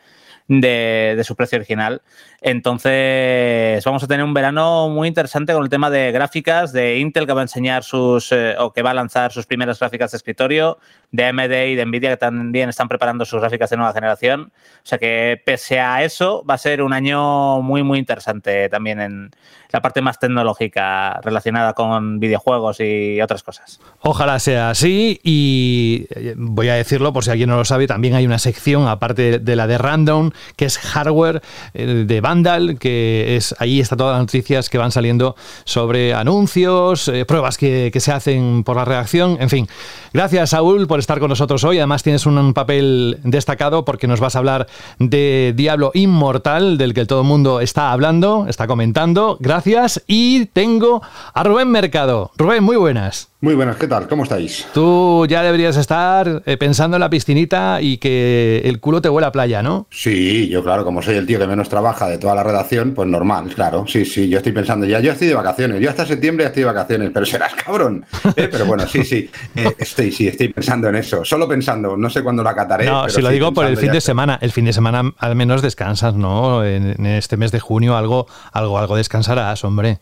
de, 0.61 1.21
su 1.25 1.35
precio 1.35 1.57
original. 1.57 2.01
Entonces, 2.41 3.83
vamos 3.85 4.03
a 4.03 4.07
tener 4.07 4.23
un 4.23 4.33
verano 4.33 4.89
muy 4.89 5.07
interesante 5.07 5.53
con 5.53 5.63
el 5.63 5.69
tema 5.69 5.89
de 5.89 6.11
gráficas, 6.11 6.73
de 6.73 6.99
Intel 6.99 7.25
que 7.25 7.33
va 7.33 7.41
a 7.41 7.43
enseñar 7.43 7.83
sus, 7.83 8.31
eh, 8.31 8.55
o 8.59 8.73
que 8.73 8.81
va 8.81 8.91
a 8.91 8.93
lanzar 8.93 9.31
sus 9.31 9.45
primeras 9.45 9.79
gráficas 9.79 10.11
de 10.11 10.17
escritorio, 10.17 10.79
de 11.11 11.25
AMD 11.25 11.67
y 11.67 11.75
de 11.75 11.85
Nvidia 11.85 12.09
que 12.11 12.17
también 12.17 12.69
están 12.69 12.87
preparando 12.87 13.25
sus 13.25 13.39
gráficas 13.39 13.69
de 13.69 13.77
nueva 13.77 13.93
generación. 13.93 14.51
O 14.77 14.85
sea 14.85 14.97
que, 14.97 15.41
pese 15.45 15.79
a 15.79 16.03
eso, 16.03 16.43
va 16.49 16.55
a 16.55 16.57
ser 16.57 16.81
un 16.81 16.93
año 16.93 17.61
muy, 17.61 17.83
muy 17.83 17.99
interesante 17.99 18.69
también 18.69 18.99
en 18.99 19.31
la 19.73 19.81
parte 19.81 20.01
más 20.01 20.19
tecnológica 20.19 21.19
relacionada 21.23 21.73
con 21.73 22.19
videojuegos 22.19 22.79
y 22.79 23.19
otras 23.19 23.41
cosas. 23.41 23.79
Ojalá 24.01 24.37
sea 24.37 24.69
así 24.69 25.19
y 25.23 26.05
eh, 26.11 26.35
voy 26.37 26.69
a 26.69 26.75
decirlo 26.75 27.11
por 27.11 27.23
si 27.23 27.31
alguien 27.31 27.49
no 27.49 27.57
lo 27.57 27.65
sabe, 27.65 27.87
también 27.87 28.13
hay 28.13 28.27
una 28.27 28.37
sección, 28.37 28.87
aparte 28.87 29.39
de 29.39 29.55
la 29.55 29.65
de 29.65 29.79
Random, 29.79 30.29
que 30.55 30.65
es 30.65 30.77
hardware 30.77 31.41
eh, 31.73 32.05
de 32.05 32.21
Vandal, 32.21 32.77
que 32.77 33.35
es 33.35 33.55
ahí 33.57 33.79
está 33.79 33.97
todas 33.97 34.13
las 34.13 34.21
noticias 34.21 34.69
que 34.69 34.77
van 34.77 34.91
saliendo 34.91 35.35
sobre 35.65 36.13
anuncios, 36.13 37.07
eh, 37.07 37.25
pruebas 37.25 37.57
que, 37.57 37.91
se 38.03 38.11
hacen 38.11 38.63
por 38.63 38.75
la 38.75 38.85
redacción, 38.85 39.37
en 39.39 39.49
fin. 39.49 39.67
Gracias, 40.13 40.51
Saúl, 40.51 40.85
por 40.85 40.99
estar 40.99 41.19
con 41.19 41.29
nosotros 41.29 41.63
hoy. 41.63 41.79
Además, 41.79 42.03
tienes 42.03 42.27
un 42.27 42.53
papel 42.53 43.17
destacado 43.23 43.83
porque 43.83 44.07
nos 44.07 44.19
vas 44.19 44.35
a 44.35 44.39
hablar 44.39 44.67
de 44.99 45.53
Diablo 45.55 45.89
Inmortal, 45.95 46.77
del 46.77 46.93
que 46.93 47.07
todo 47.07 47.21
el 47.21 47.27
mundo 47.27 47.61
está 47.61 47.91
hablando, 47.91 48.45
está 48.47 48.67
comentando. 48.67 49.37
Gracias. 49.39 50.03
Y 50.05 50.45
tengo 50.45 51.01
a 51.33 51.43
Rubén 51.43 51.69
Mercado. 51.69 52.31
Rubén, 52.37 52.63
muy 52.63 52.77
buenas. 52.77 53.32
Muy 53.43 53.55
buenas, 53.55 53.75
¿qué 53.75 53.89
tal? 53.89 54.07
¿Cómo 54.07 54.23
estáis? 54.23 54.65
Tú 54.73 55.25
ya 55.27 55.43
deberías 55.43 55.75
estar 55.75 56.43
eh, 56.45 56.55
pensando 56.55 56.95
en 56.95 57.01
la 57.01 57.09
piscinita 57.09 57.81
y 57.81 57.97
que 57.97 58.61
el 58.63 58.79
culo 58.79 59.01
te 59.01 59.09
huele 59.09 59.27
a 59.27 59.33
playa, 59.33 59.61
¿no? 59.61 59.85
Sí, 59.91 60.47
yo 60.47 60.63
claro, 60.63 60.85
como 60.85 61.01
soy 61.01 61.17
el 61.17 61.25
tío 61.25 61.39
que 61.39 61.45
menos 61.45 61.67
trabaja 61.67 62.07
de 62.07 62.17
toda 62.17 62.35
la 62.35 62.43
redacción, 62.43 62.93
pues 62.93 63.09
normal, 63.09 63.51
claro. 63.53 63.83
Sí, 63.85 64.05
sí, 64.05 64.29
yo 64.29 64.37
estoy 64.37 64.53
pensando 64.53 64.85
ya, 64.85 65.01
yo 65.01 65.11
estoy 65.11 65.27
de 65.27 65.33
vacaciones, 65.33 65.81
yo 65.81 65.89
hasta 65.89 66.05
septiembre 66.05 66.45
estoy 66.45 66.61
de 66.61 66.67
vacaciones, 66.67 67.11
pero 67.13 67.25
serás 67.25 67.53
cabrón. 67.53 68.05
¿eh? 68.37 68.47
Pero 68.49 68.65
bueno, 68.65 68.87
sí, 68.87 69.03
sí, 69.03 69.29
eh, 69.57 69.75
estoy, 69.77 70.13
sí, 70.13 70.29
estoy 70.29 70.47
pensando 70.47 70.87
en 70.87 70.95
eso, 70.95 71.25
solo 71.25 71.45
pensando, 71.45 71.97
no 71.97 72.09
sé 72.09 72.23
cuándo 72.23 72.43
la 72.43 72.55
cataré. 72.55 72.85
No, 72.85 73.09
si 73.09 73.21
lo 73.21 73.27
digo 73.27 73.51
por 73.51 73.65
el 73.65 73.75
fin 73.75 73.91
de 73.91 73.99
semana, 73.99 74.39
el 74.41 74.53
fin 74.53 74.63
de 74.63 74.71
semana 74.71 75.13
al 75.17 75.35
menos 75.35 75.61
descansas, 75.61 76.15
¿no? 76.15 76.63
En, 76.63 77.05
este 77.05 77.35
mes 77.35 77.51
de 77.51 77.59
junio 77.59 77.97
algo, 77.97 78.25
algo, 78.53 78.79
algo 78.79 78.95
descansarás, 78.95 79.65
hombre. 79.65 79.99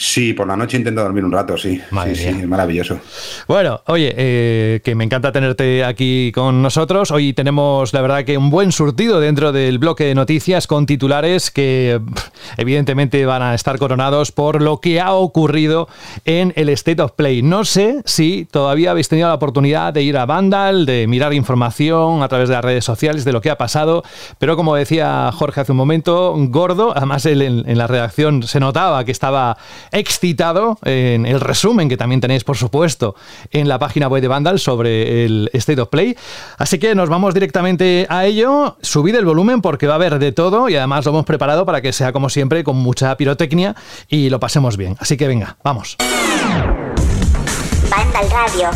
Sí, 0.00 0.32
por 0.32 0.46
la 0.46 0.56
noche 0.56 0.76
intento 0.76 1.02
dormir 1.02 1.24
un 1.24 1.32
rato, 1.32 1.56
sí. 1.56 1.80
sí, 2.06 2.14
sí, 2.14 2.32
maravilloso. 2.46 3.00
Bueno, 3.48 3.82
oye, 3.86 4.14
eh, 4.16 4.80
que 4.84 4.94
me 4.94 5.02
encanta 5.02 5.32
tenerte 5.32 5.84
aquí 5.84 6.30
con 6.32 6.62
nosotros. 6.62 7.10
Hoy 7.10 7.32
tenemos, 7.32 7.92
la 7.92 8.00
verdad, 8.00 8.24
que 8.24 8.38
un 8.38 8.48
buen 8.48 8.70
surtido 8.70 9.18
dentro 9.18 9.50
del 9.50 9.80
bloque 9.80 10.04
de 10.04 10.14
noticias 10.14 10.68
con 10.68 10.86
titulares 10.86 11.50
que 11.50 12.00
evidentemente 12.56 13.26
van 13.26 13.42
a 13.42 13.56
estar 13.56 13.76
coronados 13.80 14.30
por 14.30 14.62
lo 14.62 14.80
que 14.80 15.00
ha 15.00 15.14
ocurrido 15.14 15.88
en 16.24 16.52
el 16.54 16.68
State 16.68 17.02
of 17.02 17.12
Play. 17.12 17.42
No 17.42 17.64
sé 17.64 18.00
si 18.04 18.46
todavía 18.48 18.92
habéis 18.92 19.08
tenido 19.08 19.26
la 19.26 19.34
oportunidad 19.34 19.92
de 19.92 20.02
ir 20.02 20.16
a 20.16 20.26
Vandal, 20.26 20.86
de 20.86 21.08
mirar 21.08 21.34
información 21.34 22.22
a 22.22 22.28
través 22.28 22.48
de 22.48 22.54
las 22.54 22.64
redes 22.64 22.84
sociales 22.84 23.24
de 23.24 23.32
lo 23.32 23.40
que 23.40 23.50
ha 23.50 23.58
pasado, 23.58 24.04
pero 24.38 24.54
como 24.54 24.76
decía 24.76 25.30
Jorge 25.32 25.60
hace 25.60 25.72
un 25.72 25.78
momento, 25.78 26.34
gordo, 26.36 26.92
además 26.96 27.26
él 27.26 27.42
en 27.42 27.78
la 27.78 27.88
redacción 27.88 28.44
se 28.44 28.60
notaba 28.60 29.04
que 29.04 29.10
estaba 29.12 29.57
excitado 29.92 30.78
en 30.84 31.26
el 31.26 31.40
resumen 31.40 31.88
que 31.88 31.96
también 31.96 32.20
tenéis, 32.20 32.44
por 32.44 32.56
supuesto, 32.56 33.14
en 33.50 33.68
la 33.68 33.78
página 33.78 34.08
web 34.08 34.22
de 34.22 34.28
Vandal 34.28 34.58
sobre 34.58 35.24
el 35.24 35.50
State 35.52 35.80
of 35.80 35.88
Play. 35.88 36.16
Así 36.58 36.78
que 36.78 36.94
nos 36.94 37.08
vamos 37.08 37.34
directamente 37.34 38.06
a 38.08 38.26
ello. 38.26 38.76
Subid 38.82 39.14
el 39.14 39.24
volumen 39.24 39.60
porque 39.60 39.86
va 39.86 39.94
a 39.94 39.96
haber 39.96 40.18
de 40.18 40.32
todo 40.32 40.68
y 40.68 40.76
además 40.76 41.04
lo 41.04 41.10
hemos 41.12 41.24
preparado 41.24 41.64
para 41.66 41.80
que 41.80 41.92
sea 41.92 42.12
como 42.12 42.28
siempre 42.28 42.64
con 42.64 42.76
mucha 42.76 43.16
pirotecnia 43.16 43.74
y 44.08 44.30
lo 44.30 44.40
pasemos 44.40 44.76
bien. 44.76 44.96
Así 44.98 45.16
que 45.16 45.28
venga, 45.28 45.56
vamos. 45.62 45.96
Vandal 47.90 48.30
Radio. 48.30 48.70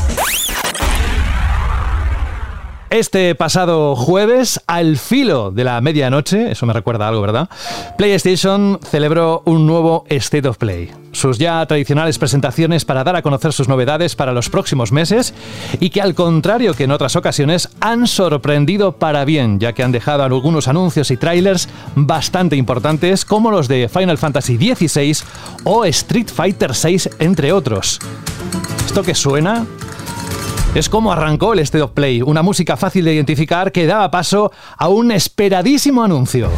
Este 2.93 3.35
pasado 3.35 3.97
jueves, 3.97 4.61
al 4.67 4.99
filo 4.99 5.51
de 5.51 5.65
la 5.65 5.81
medianoche, 5.81 6.53
eso 6.53 6.67
me 6.67 6.75
recuerda 6.75 7.09
algo, 7.09 7.23
¿verdad? 7.23 7.49
PlayStation 7.97 8.79
celebró 8.83 9.43
un 9.47 9.67
nuevo 9.67 10.05
State 10.11 10.47
of 10.47 10.59
Play. 10.59 10.91
Sus 11.13 11.39
ya 11.39 11.65
tradicionales 11.65 12.19
presentaciones 12.19 12.85
para 12.85 13.03
dar 13.03 13.17
a 13.17 13.23
conocer 13.23 13.55
sus 13.55 13.67
novedades 13.67 14.15
para 14.15 14.35
los 14.35 14.51
próximos 14.51 14.93
meses 14.93 15.33
y 15.81 15.89
que 15.89 16.03
al 16.03 16.15
contrario 16.15 16.75
que 16.75 16.85
en 16.85 16.91
otras 16.91 17.17
ocasiones 17.17 17.71
han 17.81 18.07
sorprendido 18.07 18.93
para 18.99 19.25
bien, 19.25 19.59
ya 19.59 19.73
que 19.73 19.83
han 19.83 19.93
dejado 19.93 20.25
algunos 20.25 20.69
anuncios 20.69 21.11
y 21.11 21.17
trailers 21.17 21.71
bastante 21.95 22.57
importantes 22.57 23.25
como 23.25 23.51
los 23.51 23.69
de 23.69 23.89
Final 23.89 24.19
Fantasy 24.19 24.59
XVI 24.59 25.17
o 25.65 25.87
Street 25.87 26.29
Fighter 26.29 26.73
VI, 26.73 27.09
entre 27.21 27.55
otros. 27.55 27.99
¿Esto 28.85 29.03
que 29.03 29.15
suena? 29.15 29.65
Es 30.75 30.89
como 30.89 31.13
arrancó 31.13 31.53
el 31.53 31.59
State 31.59 31.83
of 31.83 31.91
Play, 31.91 32.23
una 32.23 32.43
música 32.43 32.79
fácil 32.79 33.05
de 33.05 33.13
identificar 33.13 33.73
que 33.73 33.87
daba 33.87 34.11
paso 34.11 34.51
a 34.79 34.89
un 34.89 35.13
esperadísimo 35.13 36.03
anuncio. 36.03 36.49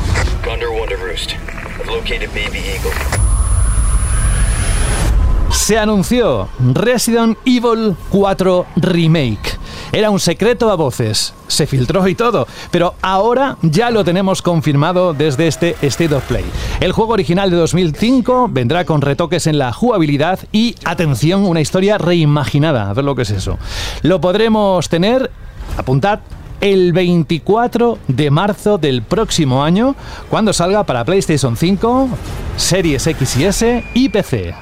Se 5.50 5.78
anunció 5.78 6.49
Resident 6.75 7.38
Evil 7.44 7.97
4 8.11 8.66
Remake. 8.76 9.53
Era 9.93 10.11
un 10.11 10.21
secreto 10.21 10.71
a 10.71 10.76
voces, 10.76 11.35
se 11.47 11.67
filtró 11.67 12.07
y 12.09 12.14
todo, 12.14 12.47
pero 12.71 12.95
ahora 13.03 13.57
ya 13.62 13.91
lo 13.91 14.05
tenemos 14.05 14.43
confirmado 14.43 15.14
desde 15.14 15.47
este 15.47 15.76
State 15.83 16.14
of 16.14 16.25
Play. 16.25 16.45
El 16.81 16.93
juego 16.93 17.12
original 17.12 17.50
de 17.50 17.57
2005 17.57 18.49
vendrá 18.50 18.85
con 18.85 19.00
retoques 19.00 19.47
en 19.47 19.59
la 19.59 19.73
jugabilidad 19.73 20.38
y, 20.53 20.75
atención, 20.85 21.45
una 21.45 21.61
historia 21.61 21.99
reimaginada. 21.99 22.91
A 22.91 22.95
ver 22.95 23.05
lo 23.05 23.14
que 23.14 23.23
es 23.23 23.31
eso. 23.31 23.59
Lo 24.03 24.21
podremos 24.21 24.88
tener, 24.88 25.31
apuntad, 25.76 26.21
el 26.61 26.93
24 26.93 27.99
de 28.09 28.31
marzo 28.31 28.79
del 28.79 29.03
próximo 29.03 29.62
año, 29.62 29.95
cuando 30.31 30.53
salga 30.53 30.85
para 30.85 31.05
PlayStation 31.05 31.57
5, 31.57 32.09
Series 32.57 33.07
X 33.07 33.37
y 33.37 33.45
S 33.45 33.85
y 33.95 34.09
PC. 34.09 34.55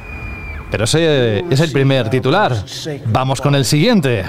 Pero 0.71 0.85
ese 0.85 1.45
es 1.51 1.61
el 1.61 1.71
primer 1.71 2.09
titular. 2.09 2.65
Vamos 3.07 3.41
con 3.41 3.55
el 3.55 3.65
siguiente. 3.65 4.25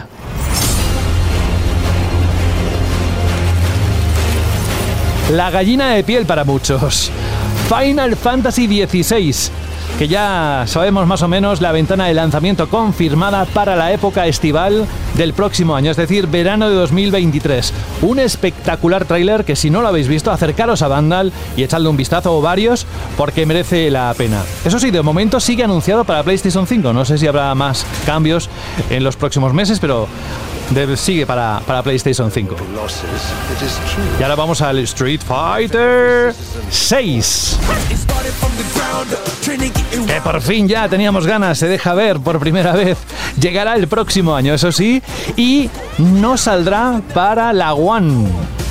La 5.34 5.50
gallina 5.50 5.90
de 5.90 6.04
piel 6.04 6.28
para 6.28 6.44
muchos. 6.44 7.10
Final 7.68 8.16
Fantasy 8.16 8.68
XVI, 8.68 9.34
que 9.98 10.08
ya 10.08 10.66
sabemos 10.68 11.08
más 11.08 11.24
o 11.24 11.28
menos 11.28 11.60
la 11.60 11.72
ventana 11.72 12.06
de 12.06 12.14
lanzamiento 12.14 12.70
confirmada 12.70 13.46
para 13.46 13.76
la 13.76 13.92
época 13.92 14.28
estival 14.28 14.86
del 15.16 15.34
próximo 15.34 15.76
año, 15.76 15.90
es 15.90 15.98
decir, 15.98 16.28
verano 16.28 16.70
de 16.70 16.76
2023. 16.76 17.74
Un 18.04 18.20
espectacular 18.20 19.06
tráiler 19.06 19.44
que 19.44 19.56
si 19.56 19.72
no 19.72 19.82
lo 19.82 19.88
habéis 19.88 20.08
visto, 20.08 20.30
acercaros 20.30 20.84
a 20.84 20.88
Vandal 20.88 21.34
y 21.58 21.64
echadle 21.64 21.90
un 21.90 21.98
vistazo 21.98 22.38
o 22.38 22.40
varios 22.40 22.86
porque 23.18 23.48
merece 23.48 23.90
la 23.90 24.14
pena. 24.16 24.44
Eso 24.64 24.78
sí, 24.78 24.92
de 24.92 25.02
momento 25.02 25.40
sigue 25.40 25.64
anunciado 25.64 26.04
para 26.04 26.22
PlayStation 26.22 26.68
5. 26.68 26.94
No 26.94 27.06
sé 27.06 27.18
si 27.18 27.26
habrá 27.26 27.56
más 27.56 27.88
cambios 28.06 28.52
en 28.92 29.04
los 29.04 29.16
próximos 29.16 29.52
meses, 29.52 29.80
pero 29.80 30.08
sigue 30.96 31.26
para, 31.26 31.62
para 31.66 31.84
PlayStation 31.84 32.32
5. 32.32 32.56
Y 34.20 34.24
ahora 34.24 34.36
vamos 34.36 34.62
al 34.62 34.80
Street 34.80 35.22
Fighter 35.22 36.34
6. 36.70 37.60
Que 40.08 40.22
por 40.22 40.42
fin 40.42 40.68
ya 40.68 40.88
teníamos 40.88 41.28
ganas, 41.28 41.58
se 41.58 41.68
deja 41.68 41.94
ver 41.94 42.20
por 42.20 42.40
primera 42.40 42.74
vez. 42.74 42.98
Llegará 43.40 43.76
el 43.76 43.88
próximo 43.88 44.36
año, 44.36 44.54
eso 44.54 44.72
sí, 44.72 45.02
y 45.36 45.70
no 45.98 46.38
saldrá 46.38 47.02
para 47.14 47.54
la 47.54 47.74
One. 47.74 48.63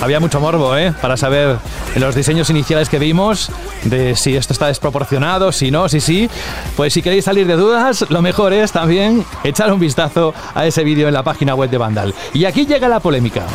Había 0.00 0.20
mucho 0.20 0.40
morbo, 0.40 0.76
¿eh? 0.76 0.92
Para 1.00 1.16
saber 1.16 1.56
en 1.94 2.00
los 2.00 2.14
diseños 2.14 2.50
iniciales 2.50 2.88
que 2.88 2.98
vimos 2.98 3.50
de 3.84 4.14
si 4.14 4.36
esto 4.36 4.52
está 4.52 4.66
desproporcionado, 4.66 5.52
si 5.52 5.70
no, 5.70 5.88
si 5.88 6.00
sí. 6.00 6.30
Pues 6.76 6.92
si 6.92 7.02
queréis 7.02 7.24
salir 7.24 7.46
de 7.46 7.56
dudas, 7.56 8.04
lo 8.08 8.22
mejor 8.22 8.52
es 8.52 8.72
también 8.72 9.24
echar 9.42 9.72
un 9.72 9.80
vistazo 9.80 10.34
a 10.54 10.66
ese 10.66 10.84
vídeo 10.84 11.08
en 11.08 11.14
la 11.14 11.22
página 11.22 11.54
web 11.54 11.70
de 11.70 11.78
Vandal. 11.78 12.14
Y 12.34 12.44
aquí 12.44 12.66
llega 12.66 12.88
la 12.88 13.00
polémica 13.00 13.46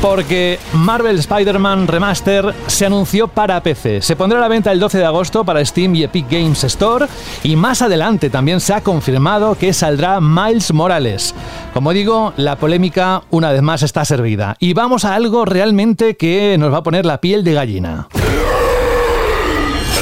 porque 0.00 0.58
Marvel 0.72 1.18
Spider-Man 1.18 1.86
Remaster 1.88 2.54
se 2.66 2.86
anunció 2.86 3.28
para 3.28 3.62
PC. 3.62 4.02
Se 4.02 4.16
pondrá 4.16 4.38
a 4.38 4.42
la 4.42 4.48
venta 4.48 4.72
el 4.72 4.80
12 4.80 4.98
de 4.98 5.04
agosto 5.04 5.44
para 5.44 5.64
Steam 5.64 5.94
y 5.94 6.04
Epic 6.04 6.26
Games 6.30 6.64
Store 6.64 7.06
y 7.42 7.56
más 7.56 7.82
adelante 7.82 8.30
también 8.30 8.60
se 8.60 8.74
ha 8.74 8.80
confirmado 8.82 9.56
que 9.56 9.72
saldrá 9.72 10.20
Miles 10.20 10.72
Morales. 10.72 11.34
Como 11.72 11.92
digo, 11.92 12.32
la 12.36 12.56
polémica 12.56 13.22
una 13.30 13.52
vez 13.52 13.62
más 13.62 13.82
está 13.82 14.04
servida 14.04 14.56
y 14.58 14.74
vamos 14.74 15.04
a 15.04 15.14
algo 15.14 15.44
realmente 15.44 16.16
que 16.16 16.56
nos 16.58 16.72
va 16.72 16.78
a 16.78 16.82
poner 16.82 17.06
la 17.06 17.20
piel 17.20 17.44
de 17.44 17.54
gallina. 17.54 18.08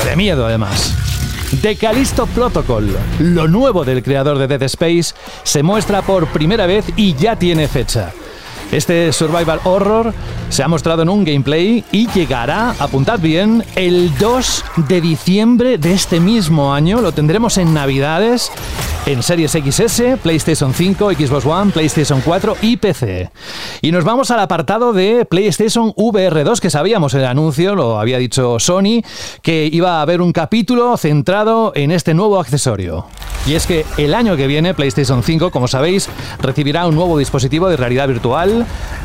de 0.05 0.17
miedo 0.17 0.47
además. 0.47 0.95
The 1.63 1.77
Callisto 1.77 2.27
Protocol, 2.27 2.97
lo 3.21 3.47
nuevo 3.47 3.85
del 3.85 4.03
creador 4.03 4.39
de 4.39 4.49
Dead 4.49 4.63
Space, 4.65 5.15
se 5.45 5.63
muestra 5.63 6.03
por 6.03 6.27
primera 6.29 6.67
vez 6.67 6.85
y 6.97 7.15
ya 7.15 7.37
tiene 7.37 7.69
fecha. 7.69 8.13
Este 8.75 9.13
survival 9.13 9.61
horror 9.63 10.13
se 10.49 10.65
ha 10.65 10.69
mostrado 10.69 11.03
en 11.03 11.09
un 11.09 11.25
gameplay 11.25 11.85
y 11.93 12.09
llegará, 12.11 12.75
apuntad 12.81 13.21
bien, 13.21 13.63
el 13.77 14.13
2 14.19 14.65
de 14.89 15.01
diciembre 15.01 15.79
de 15.79 15.93
este 15.93 16.19
mismo 16.19 16.75
año. 16.75 17.01
Lo 17.01 17.13
tendremos 17.13 17.57
en 17.57 17.73
Navidades 17.73 18.51
en 19.07 19.23
Series 19.23 19.53
XS, 19.53 20.19
PlayStation 20.23 20.73
5, 20.73 21.13
Xbox 21.13 21.45
One, 21.45 21.71
PlayStation 21.71 22.21
4 22.21 22.57
y 22.63 22.77
PC. 22.79 23.31
Y 23.83 23.93
nos 23.93 24.03
vamos 24.03 24.31
al 24.31 24.41
apartado 24.41 24.93
de 24.93 25.25
PlayStation 25.25 25.93
VR 25.95 26.43
2, 26.43 26.61
que 26.61 26.71
sabíamos 26.71 27.15
el 27.15 27.27
anuncio, 27.27 27.75
lo 27.75 28.01
había 28.01 28.19
dicho 28.19 28.59
Sony, 28.59 29.03
que 29.43 29.69
iba 29.71 29.99
a 29.99 30.03
haber 30.03 30.23
un 30.23 30.33
capítulo 30.33 30.97
centrado 30.97 31.73
en 31.75 31.93
este 31.93 32.15
nuevo 32.15 32.41
accesorio. 32.41 33.07
Y 33.47 33.55
es 33.55 33.67
que 33.67 33.85
el 33.99 34.15
año 34.15 34.37
que 34.37 34.47
viene 34.47 34.73
PlayStation 34.73 35.23
5, 35.23 35.51
como 35.51 35.69
sabéis, 35.69 36.09
recibirá 36.41 36.87
un 36.87 36.95
nuevo 36.95 37.19
dispositivo 37.19 37.69
de 37.69 37.77
realidad 37.77 38.09
virtual, 38.09 38.64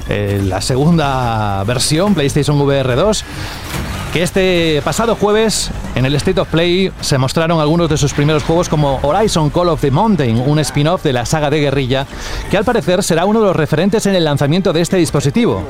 eh, 0.10 0.42
la 0.44 0.62
segunda 0.62 1.64
versión 1.66 2.14
PlayStation 2.14 2.60
VR 2.62 2.96
2 2.96 3.26
que 4.14 4.24
este 4.24 4.82
pasado 4.84 5.16
jueves 5.16 5.70
en 5.94 6.06
el 6.06 6.16
State 6.16 6.40
of 6.40 6.48
Play 6.48 6.92
se 7.00 7.18
mostraron 7.20 7.60
algunos 7.60 7.90
de 7.90 7.98
sus 7.98 8.14
primeros 8.14 8.44
juegos 8.44 8.68
como 8.68 9.00
Horizon 9.04 9.52
Call 9.52 9.70
of 9.70 9.82
the 9.82 9.92
Mountain, 9.92 10.42
un 10.48 10.58
spin-off 10.60 11.04
de 11.04 11.14
la 11.14 11.26
saga 11.26 11.52
de 11.52 11.60
guerrilla, 11.60 12.08
que 12.50 12.58
al 12.58 12.66
parecer 12.66 13.04
será 13.04 13.26
uno 13.26 13.40
de 13.40 13.48
los 13.48 13.56
referentes 13.56 14.08
en 14.08 14.16
el 14.16 14.24
lanzamiento 14.24 14.74
de 14.74 14.82
este 14.82 14.98
dispositivo. 14.98 15.64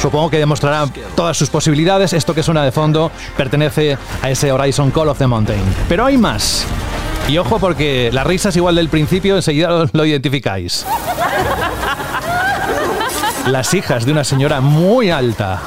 Supongo 0.00 0.28
que 0.28 0.38
demostrará 0.38 0.86
todas 1.16 1.34
sus 1.34 1.48
posibilidades. 1.48 2.12
Esto 2.12 2.34
que 2.34 2.42
suena 2.42 2.62
de 2.62 2.72
fondo 2.72 3.10
pertenece 3.38 3.96
a 4.20 4.28
ese 4.28 4.52
Horizon 4.52 4.90
Call 4.90 5.08
of 5.08 5.16
the 5.16 5.26
Mountain. 5.26 5.62
Pero 5.88 6.04
hay 6.04 6.18
más. 6.18 6.66
Y 7.26 7.38
ojo 7.38 7.58
porque 7.58 8.10
la 8.12 8.22
risa 8.22 8.50
es 8.50 8.56
igual 8.56 8.74
del 8.74 8.90
principio, 8.90 9.36
enseguida 9.36 9.86
lo 9.90 10.04
identificáis. 10.04 10.84
Las 13.46 13.74
hijas 13.74 14.06
de 14.06 14.12
una 14.12 14.24
señora 14.24 14.62
muy 14.62 15.10
alta. 15.10 15.60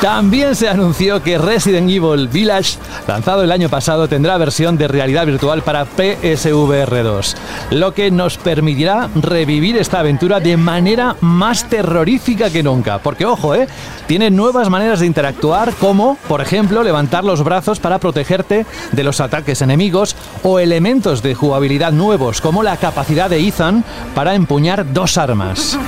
También 0.00 0.54
se 0.54 0.68
anunció 0.68 1.20
que 1.24 1.38
Resident 1.38 1.90
Evil 1.90 2.28
Village, 2.28 2.78
lanzado 3.08 3.42
el 3.42 3.50
año 3.50 3.68
pasado, 3.68 4.08
tendrá 4.08 4.38
versión 4.38 4.78
de 4.78 4.86
realidad 4.86 5.26
virtual 5.26 5.62
para 5.62 5.86
PSVR 5.86 7.02
2, 7.02 7.36
lo 7.70 7.92
que 7.92 8.12
nos 8.12 8.38
permitirá 8.38 9.08
revivir 9.16 9.76
esta 9.76 9.98
aventura 9.98 10.38
de 10.38 10.56
manera 10.56 11.16
más 11.20 11.68
terrorífica 11.68 12.48
que 12.48 12.62
nunca. 12.62 12.98
Porque, 12.98 13.26
ojo, 13.26 13.56
¿eh? 13.56 13.66
tiene 14.06 14.30
nuevas 14.30 14.70
maneras 14.70 15.00
de 15.00 15.06
interactuar, 15.06 15.74
como, 15.74 16.16
por 16.28 16.40
ejemplo, 16.40 16.84
levantar 16.84 17.24
los 17.24 17.42
brazos 17.42 17.80
para 17.80 17.98
protegerte 17.98 18.66
de 18.92 19.04
los 19.04 19.20
ataques 19.20 19.62
enemigos, 19.62 20.14
o 20.44 20.60
elementos 20.60 21.24
de 21.24 21.34
jugabilidad 21.34 21.90
nuevos, 21.90 22.40
como 22.40 22.62
la 22.62 22.76
capacidad 22.76 23.28
de 23.28 23.40
Ethan 23.40 23.82
para 24.14 24.36
empuñar 24.36 24.92
dos 24.92 25.18
armas. 25.18 25.76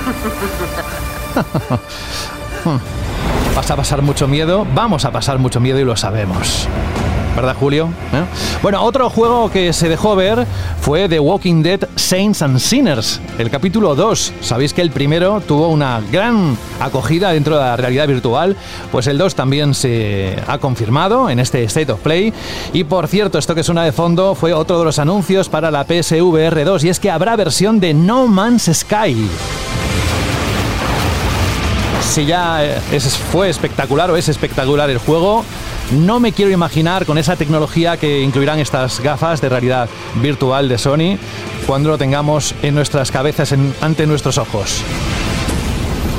Vas 3.55 3.69
a 3.69 3.75
pasar 3.75 4.01
mucho 4.01 4.27
miedo, 4.27 4.65
vamos 4.73 5.03
a 5.03 5.11
pasar 5.11 5.37
mucho 5.37 5.59
miedo 5.59 5.77
y 5.79 5.83
lo 5.83 5.97
sabemos. 5.97 6.67
¿Verdad, 7.35 7.55
Julio? 7.57 7.89
¿Eh? 8.13 8.23
Bueno, 8.61 8.83
otro 8.83 9.09
juego 9.09 9.49
que 9.49 9.71
se 9.73 9.87
dejó 9.87 10.15
ver 10.15 10.45
fue 10.81 11.07
The 11.07 11.19
Walking 11.19 11.63
Dead 11.63 11.87
Saints 11.95 12.41
and 12.41 12.59
Sinners, 12.59 13.21
el 13.37 13.49
capítulo 13.49 13.95
2. 13.95 14.33
Sabéis 14.41 14.73
que 14.73 14.81
el 14.81 14.91
primero 14.91 15.41
tuvo 15.41 15.67
una 15.67 16.01
gran 16.11 16.57
acogida 16.79 17.31
dentro 17.31 17.55
de 17.55 17.61
la 17.61 17.77
realidad 17.77 18.07
virtual, 18.07 18.55
pues 18.91 19.07
el 19.07 19.17
2 19.17 19.35
también 19.35 19.73
se 19.73 20.37
ha 20.47 20.57
confirmado 20.57 21.29
en 21.29 21.39
este 21.39 21.63
State 21.63 21.91
of 21.91 22.01
Play. 22.01 22.33
Y 22.73 22.83
por 22.85 23.07
cierto, 23.07 23.37
esto 23.37 23.55
que 23.55 23.63
suena 23.63 23.83
de 23.83 23.91
fondo 23.91 24.35
fue 24.35 24.53
otro 24.53 24.79
de 24.79 24.85
los 24.85 24.99
anuncios 24.99 25.49
para 25.49 25.71
la 25.71 25.85
PSVR 25.85 26.63
2, 26.65 26.83
y 26.83 26.89
es 26.89 26.99
que 26.99 27.11
habrá 27.11 27.35
versión 27.35 27.79
de 27.79 27.93
No 27.93 28.27
Man's 28.27 28.69
Sky 28.73 29.29
si 32.01 32.25
ya 32.25 32.63
eh, 32.65 32.99
fue 33.31 33.49
espectacular 33.49 34.11
o 34.11 34.17
es 34.17 34.29
espectacular 34.29 34.89
el 34.89 34.97
juego, 34.97 35.43
no 35.91 36.19
me 36.19 36.31
quiero 36.31 36.51
imaginar 36.51 37.05
con 37.05 37.17
esa 37.17 37.35
tecnología 37.35 37.97
que 37.97 38.21
incluirán 38.21 38.59
estas 38.59 38.99
gafas 38.99 39.41
de 39.41 39.49
realidad 39.49 39.89
virtual 40.21 40.69
de 40.69 40.77
Sony 40.77 41.17
cuando 41.65 41.89
lo 41.89 41.97
tengamos 41.97 42.55
en 42.61 42.75
nuestras 42.75 43.11
cabezas, 43.11 43.53
ante 43.81 44.07
nuestros 44.07 44.37
ojos. 44.37 44.83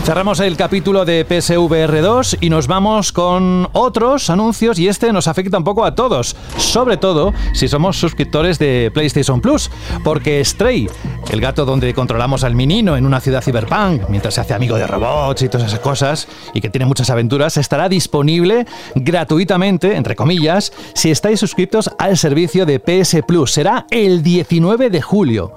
Cerramos 0.05 0.41
el 0.41 0.57
capítulo 0.57 1.05
de 1.05 1.25
PSVR 1.25 2.03
2 2.03 2.39
y 2.41 2.51
nos 2.51 2.67
vamos 2.67 3.13
con 3.13 3.69
otros 3.73 4.31
anuncios 4.31 4.81
y 4.81 4.89
este 4.89 5.13
nos 5.13 5.29
afecta 5.29 5.57
un 5.57 5.63
poco 5.63 5.85
a 5.85 5.95
todos, 5.95 6.35
sobre 6.57 6.97
todo 6.97 7.33
si 7.55 7.69
somos 7.69 7.99
suscriptores 7.99 8.59
de 8.59 8.91
PlayStation 8.93 9.41
Plus, 9.41 9.71
porque 10.03 10.45
Stray, 10.45 10.89
el 11.31 11.41
gato 11.41 11.65
donde 11.65 11.95
controlamos 11.95 12.43
al 12.43 12.57
menino 12.57 12.97
en 12.97 13.07
una 13.07 13.21
ciudad 13.21 13.43
cyberpunk 13.43 14.09
mientras 14.09 14.35
se 14.35 14.41
hace 14.41 14.55
amigo 14.55 14.77
de 14.77 14.89
robots 14.89 15.43
y 15.43 15.49
todas 15.49 15.69
esas 15.69 15.79
cosas 15.81 16.27
y 16.53 16.61
que 16.61 16.69
tiene 16.69 16.87
muchas 16.87 17.09
aventuras, 17.09 17.57
estará 17.57 17.89
disponible 17.89 18.67
gratuitamente, 18.97 19.95
entre 19.95 20.17
comillas, 20.17 20.73
si 20.95 21.13
estáis 21.13 21.39
suscritos 21.39 21.89
al 22.01 22.19
servicio 22.19 22.67
de 22.67 22.81
PS 22.81 23.23
Plus. 23.25 23.53
Será 23.53 23.87
el 23.89 24.25
19 24.25 24.91
de 24.91 25.01
julio. 25.01 25.53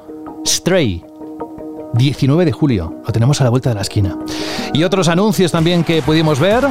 Stray 0.45 1.03
19 1.95 2.45
de 2.45 2.51
julio. 2.51 3.01
Lo 3.05 3.11
tenemos 3.11 3.41
a 3.41 3.43
la 3.43 3.49
vuelta 3.49 3.69
de 3.69 3.75
la 3.75 3.81
esquina. 3.81 4.17
Y 4.73 4.83
otros 4.83 5.07
anuncios 5.07 5.51
también 5.51 5.83
que 5.83 6.01
pudimos 6.01 6.39
ver 6.39 6.65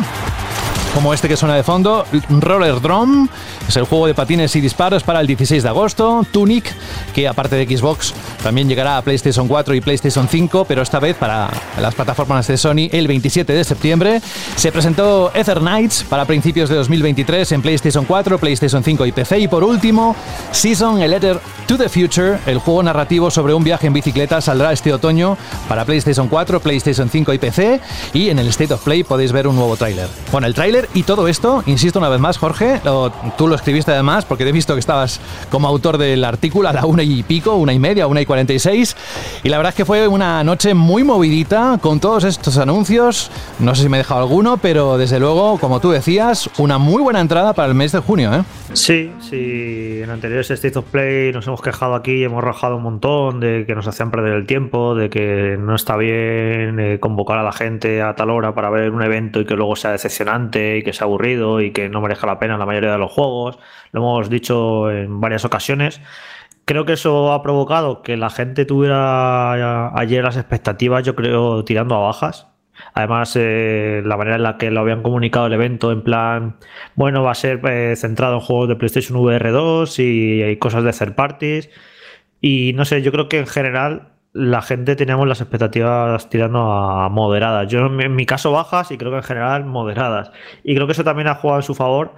como 0.95 1.13
este 1.13 1.29
que 1.29 1.37
suena 1.37 1.57
de 1.57 1.65
fondo, 1.65 2.07
Roller 2.31 2.81
Drum, 2.81 3.29
es 3.69 3.77
el 3.77 3.85
juego 3.85 4.07
de 4.07 4.15
patines 4.15 4.55
y 4.55 4.61
disparos 4.61 5.03
para 5.03 5.21
el 5.21 5.27
16 5.27 5.63
de 5.63 5.69
agosto, 5.69 6.25
Tunic, 6.31 6.73
que 7.13 7.27
aparte 7.27 7.57
de 7.57 7.67
Xbox 7.67 8.15
también 8.43 8.69
llegará 8.69 8.97
a 8.97 9.03
PlayStation 9.03 9.49
4 9.49 9.75
y 9.75 9.81
PlayStation 9.81 10.29
5, 10.29 10.65
pero 10.67 10.83
esta 10.83 11.01
vez 11.01 11.17
para 11.17 11.51
las 11.81 11.95
plataformas 11.95 12.47
de 12.47 12.57
Sony 12.57 12.89
el 12.93 13.09
27 13.09 13.53
de 13.53 13.65
septiembre. 13.65 14.21
Se 14.57 14.71
presentó 14.71 15.33
Ether 15.35 15.59
Knights 15.59 16.05
para 16.09 16.25
principios 16.27 16.69
de 16.69 16.77
2023 16.77 17.53
en 17.53 17.63
PlayStation 17.63 18.05
4, 18.05 18.39
PlayStation 18.39 18.85
5 18.85 19.07
y 19.07 19.13
PC. 19.13 19.39
Y 19.41 19.49
por 19.49 19.65
último, 19.65 20.15
Season 20.53 21.03
A 21.03 21.07
Letter 21.07 21.41
to 21.67 21.77
the 21.77 21.89
Future, 21.89 22.39
el 22.47 22.59
juego 22.59 22.83
narrativo 22.83 23.31
sobre 23.31 23.55
un 23.55 23.65
viaje 23.65 23.87
en 23.87 23.93
bicicleta, 23.93 24.41
saldrá 24.41 24.73
este 24.73 24.93
otoño 24.93 25.37
para 25.69 25.85
PlayStation 25.85 26.29
4, 26.29 26.61
PlayStation 26.61 27.09
5 27.09 27.33
y 27.33 27.39
PC. 27.39 27.81
Y 28.13 28.29
en 28.29 28.39
el 28.39 28.49
State 28.49 28.75
of 28.75 28.85
Play 28.85 29.03
podéis 29.03 29.33
ver 29.33 29.49
un 29.49 29.57
nuevo 29.57 29.77
tráiler. 29.77 30.09
Bueno, 30.31 30.47
el 30.47 30.55
tráiler 30.55 30.84
y 30.93 31.03
todo 31.05 31.29
esto, 31.29 31.63
insisto 31.67 31.99
una 31.99 32.09
vez 32.09 32.21
más, 32.21 32.39
Jorge, 32.39 32.81
tú 33.39 33.49
lo 33.49 33.55
escribiste 33.55 33.93
además 33.93 34.25
porque 34.25 34.49
he 34.49 34.53
visto 34.53 34.75
que 34.75 34.81
estabas 34.81 35.21
como 35.51 35.69
autor 35.69 35.99
del 35.99 36.25
artículo 36.25 36.69
a 36.69 36.73
la 36.73 36.87
una 36.87 37.03
y 37.03 37.23
pico, 37.23 37.55
una 37.55 37.73
y 37.73 37.79
media, 37.79 38.07
una 38.07 38.21
y 38.21 38.27
cuarenta 38.27 38.53
y 38.53 38.59
seis. 38.59 38.97
Y 39.43 39.49
la 39.49 39.57
verdad 39.57 39.71
es 39.71 39.77
que 39.77 39.85
fue 39.85 40.07
una 40.09 40.45
noche 40.45 40.75
muy 40.75 41.05
movidita 41.05 41.79
con 41.81 42.01
todos 42.01 42.25
estos 42.25 42.59
anuncios. 42.59 43.31
No 43.59 43.75
sé 43.75 43.83
si 43.83 43.89
me 43.89 43.97
he 43.97 43.99
dejado 43.99 44.21
alguno, 44.21 44.57
pero 44.57 44.99
desde 44.99 45.19
luego, 45.19 45.59
como 45.59 45.81
tú 45.81 45.91
decías, 45.91 46.51
una 46.59 46.79
muy 46.79 47.03
buena 47.03 47.21
entrada 47.21 47.53
para 47.53 47.69
el 47.69 47.75
mes 47.75 47.93
de 47.93 48.01
junio. 48.01 48.35
¿eh? 48.35 48.43
Sí, 48.73 49.13
sí. 49.21 50.01
En 50.03 50.11
anteriores 50.11 50.51
State 50.51 50.79
of 50.79 50.85
Play 50.87 51.33
nos 51.33 51.47
hemos 51.47 51.63
quejado 51.63 51.95
aquí 51.95 52.25
hemos 52.25 52.43
rajado 52.43 52.77
un 52.77 52.83
montón 52.83 53.41
de 53.41 53.65
que 53.67 53.75
nos 53.75 53.87
hacían 53.87 54.11
perder 54.11 54.35
el 54.35 54.47
tiempo, 54.47 54.95
de 54.95 55.11
que 55.11 55.57
no 55.59 55.75
está 55.75 55.97
bien 55.97 56.79
eh, 56.81 56.99
convocar 57.01 57.39
a 57.39 57.43
la 57.43 57.53
gente 57.53 58.03
a 58.03 58.15
tal 58.15 58.31
hora 58.31 58.55
para 58.55 58.71
ver 58.71 58.91
un 58.91 59.03
evento 59.03 59.41
y 59.41 59.45
que 59.45 59.55
luego 59.55 59.77
sea 59.77 59.93
decepcionante 59.93 60.74
y 60.77 60.83
que 60.83 60.93
sea 60.93 61.07
aburrido 61.07 61.61
y 61.61 61.73
que 61.73 61.89
no 61.89 62.01
merezca 62.01 62.27
la 62.27 62.39
pena 62.39 62.59
la 62.59 62.67
mayoría 62.67 62.93
de 62.93 62.99
los 62.99 63.13
juegos. 63.13 63.59
Lo 63.93 64.01
hemos 64.01 64.31
dicho 64.31 64.91
en 64.91 65.21
varias 65.21 65.45
ocasiones. 65.45 66.01
Creo 66.65 66.87
que 66.87 66.95
eso 66.95 67.33
ha 67.33 67.43
provocado 67.43 68.03
que 68.03 68.17
la 68.17 68.31
gente 68.31 68.65
tuviera 68.65 69.97
ayer 69.99 70.25
las 70.25 70.37
expectativas, 70.37 71.05
yo 71.05 71.15
creo, 71.15 71.65
tirando 71.65 71.95
a 71.95 72.01
bajas. 72.01 72.49
Además, 72.95 73.37
eh, 73.37 74.03
la 74.05 74.17
manera 74.17 74.37
en 74.37 74.43
la 74.43 74.57
que 74.59 74.71
lo 74.71 74.81
habían 74.81 75.03
comunicado 75.03 75.47
el 75.47 75.53
evento, 75.53 75.93
en 75.93 76.03
plan, 76.03 76.57
bueno, 76.97 77.23
va 77.23 77.33
a 77.33 77.35
ser 77.35 77.61
eh, 77.69 77.95
centrado 77.97 78.35
en 78.35 78.41
juegos 78.41 78.69
de 78.69 78.77
PlayStation 78.77 79.19
VR 79.19 79.51
2 79.51 79.99
y 79.99 80.43
hay 80.43 80.57
cosas 80.59 80.85
de 80.85 80.93
third 80.93 81.15
parties. 81.15 81.71
Y 82.41 82.73
no 82.75 82.85
sé, 82.85 83.03
yo 83.03 83.13
creo 83.13 83.29
que 83.29 83.39
en 83.41 83.47
general 83.47 84.14
la 84.35 84.63
gente 84.63 84.97
teníamos 84.97 85.29
las 85.29 85.41
expectativas 85.41 86.29
tirando 86.29 86.73
a 86.73 87.09
moderadas. 87.09 87.69
Yo 87.69 87.87
en 87.87 88.17
mi 88.17 88.27
caso 88.27 88.51
bajas 88.51 88.91
y 88.91 88.99
creo 88.99 89.13
que 89.13 89.19
en 89.19 89.23
general 89.23 89.65
moderadas. 89.65 90.33
Y 90.65 90.75
creo 90.75 90.87
que 90.87 90.93
eso 90.93 91.05
también 91.05 91.29
ha 91.29 91.37
jugado 91.37 91.61
en 91.61 91.63
su 91.63 91.75
favor 91.75 92.15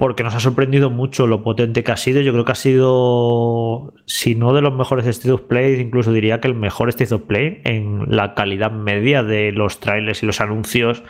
porque 0.00 0.22
nos 0.24 0.34
ha 0.34 0.40
sorprendido 0.40 0.88
mucho 0.88 1.26
lo 1.26 1.42
potente 1.42 1.84
que 1.84 1.92
ha 1.92 1.96
sido. 1.98 2.22
Yo 2.22 2.32
creo 2.32 2.46
que 2.46 2.52
ha 2.52 2.54
sido, 2.54 3.92
si 4.06 4.34
no 4.34 4.54
de 4.54 4.62
los 4.62 4.72
mejores 4.72 5.06
State 5.06 5.30
of 5.30 5.42
Play, 5.42 5.78
incluso 5.78 6.10
diría 6.10 6.40
que 6.40 6.48
el 6.48 6.54
mejor 6.54 6.88
State 6.88 7.14
of 7.14 7.20
Play 7.24 7.60
en 7.64 8.06
la 8.08 8.32
calidad 8.32 8.72
media 8.72 9.22
de 9.22 9.52
los 9.52 9.78
trailers 9.78 10.22
y 10.22 10.26
los 10.26 10.40
anuncios 10.40 11.02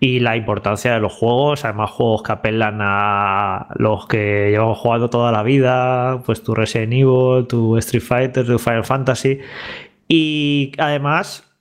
y 0.00 0.20
la 0.20 0.38
importancia 0.38 0.94
de 0.94 1.00
los 1.00 1.12
juegos. 1.12 1.66
Además, 1.66 1.90
juegos 1.90 2.22
que 2.22 2.32
apelan 2.32 2.78
a 2.80 3.66
los 3.76 4.06
que 4.06 4.48
llevamos 4.50 4.78
jugando 4.78 5.10
toda 5.10 5.30
la 5.30 5.42
vida, 5.42 6.22
pues 6.24 6.42
tu 6.42 6.54
Resident 6.54 6.94
Evil, 6.94 7.46
tu 7.46 7.76
Street 7.76 8.02
Fighter, 8.02 8.46
tu 8.46 8.58
Final 8.58 8.84
Fantasy. 8.84 9.40
Y 10.08 10.72
además 10.78 11.54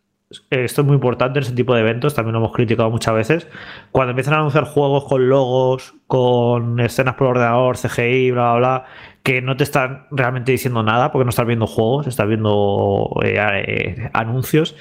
esto 0.50 0.82
es 0.82 0.88
muy 0.88 0.96
importante 0.96 1.39
en 1.39 1.43
ese 1.43 1.53
tipo 1.53 1.74
de 1.75 1.82
eventos, 1.82 2.13
también 2.15 2.34
lo 2.34 2.39
hemos 2.39 2.53
criticado 2.53 2.89
muchas 2.89 3.13
veces. 3.13 3.48
Cuando 3.91 4.12
empiezan 4.12 4.34
a 4.36 4.38
anunciar 4.38 4.65
juegos 4.65 5.05
con 5.05 5.29
logos, 5.29 5.93
con 6.13 6.79
escenas 6.79 7.15
por 7.15 7.25
ordenador, 7.25 7.75
CGI, 7.75 8.29
bla, 8.29 8.53
bla, 8.53 8.60
bla, 8.60 8.86
que 9.24 9.41
no 9.41 9.58
te 9.58 9.63
están 9.63 10.05
realmente 10.12 10.51
diciendo 10.51 10.84
nada 10.84 11.12
porque 11.12 11.25
no 11.25 11.32
estás 11.32 11.48
viendo 11.48 11.65
juegos, 11.65 12.05
estás 12.05 12.27
viendo 12.27 13.10
eh, 13.24 13.36
eh, 13.39 14.10
anuncios. 14.13 14.75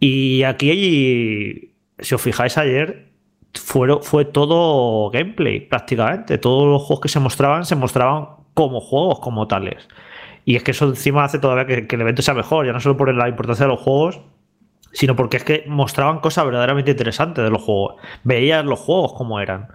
Y 0.00 0.42
aquí, 0.42 1.72
si 1.98 2.14
os 2.14 2.20
fijáis 2.20 2.58
ayer, 2.58 3.08
fue 3.54 4.26
todo 4.26 5.08
gameplay 5.08 5.60
prácticamente. 5.60 6.36
Todos 6.36 6.68
los 6.68 6.82
juegos 6.82 7.00
que 7.00 7.08
se 7.08 7.20
mostraban 7.20 7.64
se 7.64 7.74
mostraban 7.74 8.26
como 8.52 8.82
juegos, 8.82 9.20
como 9.20 9.48
tales. 9.48 9.88
Y 10.44 10.56
es 10.56 10.62
que 10.62 10.72
eso 10.72 10.84
encima 10.84 11.24
hace 11.24 11.38
todavía 11.38 11.64
que, 11.64 11.86
que 11.86 11.96
el 11.96 12.02
evento 12.02 12.20
sea 12.20 12.34
mejor, 12.34 12.66
ya 12.66 12.74
no 12.74 12.80
solo 12.80 12.98
por 12.98 13.14
la 13.14 13.30
importancia 13.30 13.64
de 13.64 13.72
los 13.72 13.80
juegos, 13.80 14.20
sino 14.92 15.16
porque 15.16 15.38
es 15.38 15.44
que 15.44 15.64
mostraban 15.68 16.18
cosas 16.18 16.44
verdaderamente 16.44 16.90
interesantes 16.90 17.42
de 17.42 17.48
los 17.48 17.62
juegos. 17.62 17.94
Veías 18.24 18.62
los 18.62 18.78
juegos 18.78 19.14
como 19.14 19.40
eran. 19.40 19.68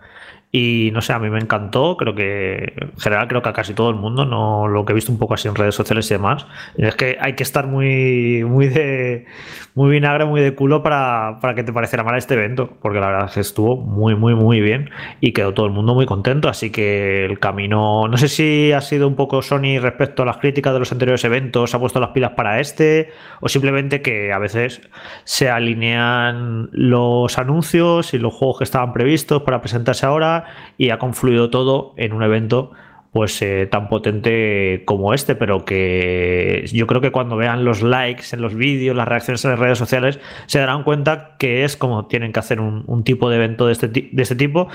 Y 0.57 0.89
no 0.93 1.01
sé, 1.01 1.11
a 1.11 1.19
mí 1.19 1.29
me 1.29 1.39
encantó, 1.39 1.97
creo 1.97 2.15
que 2.15 2.71
en 2.77 2.97
general 2.97 3.27
creo 3.27 3.41
que 3.41 3.49
a 3.49 3.51
casi 3.51 3.73
todo 3.73 3.89
el 3.89 3.97
mundo, 3.97 4.23
no 4.23 4.69
lo 4.69 4.85
que 4.85 4.93
he 4.93 4.95
visto 4.95 5.11
un 5.11 5.19
poco 5.19 5.33
así 5.33 5.49
en 5.49 5.55
redes 5.55 5.75
sociales 5.75 6.09
y 6.09 6.13
demás, 6.13 6.47
es 6.77 6.95
que 6.95 7.17
hay 7.19 7.33
que 7.33 7.43
estar 7.43 7.67
muy, 7.67 8.45
muy 8.45 8.69
de 8.69 9.25
muy 9.73 9.91
vinagre, 9.91 10.23
muy 10.23 10.39
de 10.39 10.55
culo 10.55 10.81
para, 10.81 11.39
para 11.41 11.55
que 11.55 11.63
te 11.63 11.73
pareciera 11.73 12.05
mal 12.05 12.17
este 12.17 12.35
evento, 12.35 12.77
porque 12.81 13.01
la 13.01 13.07
verdad 13.07 13.25
es 13.25 13.33
que 13.33 13.41
estuvo 13.41 13.75
muy, 13.75 14.15
muy, 14.15 14.33
muy 14.33 14.61
bien 14.61 14.91
y 15.19 15.33
quedó 15.33 15.53
todo 15.53 15.65
el 15.65 15.73
mundo 15.73 15.93
muy 15.93 16.05
contento, 16.05 16.47
así 16.47 16.69
que 16.69 17.25
el 17.25 17.37
camino, 17.39 18.07
no 18.07 18.15
sé 18.15 18.29
si 18.29 18.71
ha 18.71 18.79
sido 18.79 19.09
un 19.09 19.15
poco 19.15 19.41
Sony 19.41 19.77
respecto 19.81 20.23
a 20.23 20.25
las 20.25 20.37
críticas 20.37 20.71
de 20.71 20.79
los 20.79 20.93
anteriores 20.93 21.25
eventos, 21.25 21.75
ha 21.75 21.79
puesto 21.79 21.99
las 21.99 22.11
pilas 22.11 22.31
para 22.31 22.61
este, 22.61 23.09
o 23.41 23.49
simplemente 23.49 24.01
que 24.01 24.31
a 24.31 24.39
veces 24.39 24.79
se 25.25 25.49
alinean 25.49 26.69
los 26.71 27.37
anuncios 27.37 28.13
y 28.13 28.19
los 28.19 28.33
juegos 28.33 28.59
que 28.59 28.63
estaban 28.63 28.93
previstos 28.93 29.41
para 29.41 29.59
presentarse 29.59 30.05
ahora 30.05 30.44
y 30.77 30.89
ha 30.89 30.99
confluido 30.99 31.49
todo 31.49 31.93
en 31.97 32.13
un 32.13 32.23
evento 32.23 32.71
pues 33.15 33.41
eh, 33.41 33.65
tan 33.71 33.87
potente 33.87 34.83
como 34.83 35.13
este, 35.13 35.35
pero 35.35 35.63
que 35.63 36.65
yo 36.73 36.85
creo 36.85 36.99
que 36.99 37.13
cuando 37.13 37.37
vean 37.37 37.63
los 37.63 37.81
likes 37.81 38.25
en 38.33 38.41
los 38.41 38.55
vídeos, 38.55 38.93
las 38.93 39.07
reacciones 39.07 39.45
en 39.45 39.51
las 39.51 39.59
redes 39.59 39.77
sociales, 39.77 40.19
se 40.47 40.59
darán 40.59 40.83
cuenta 40.83 41.37
que 41.39 41.63
es 41.63 41.77
como 41.77 42.07
tienen 42.07 42.33
que 42.33 42.39
hacer 42.39 42.59
un, 42.59 43.03
tipo 43.05 43.29
de 43.29 43.37
evento 43.37 43.67
de 43.67 43.71
este, 43.71 43.87
de 43.87 44.21
este 44.21 44.35
tipo. 44.35 44.67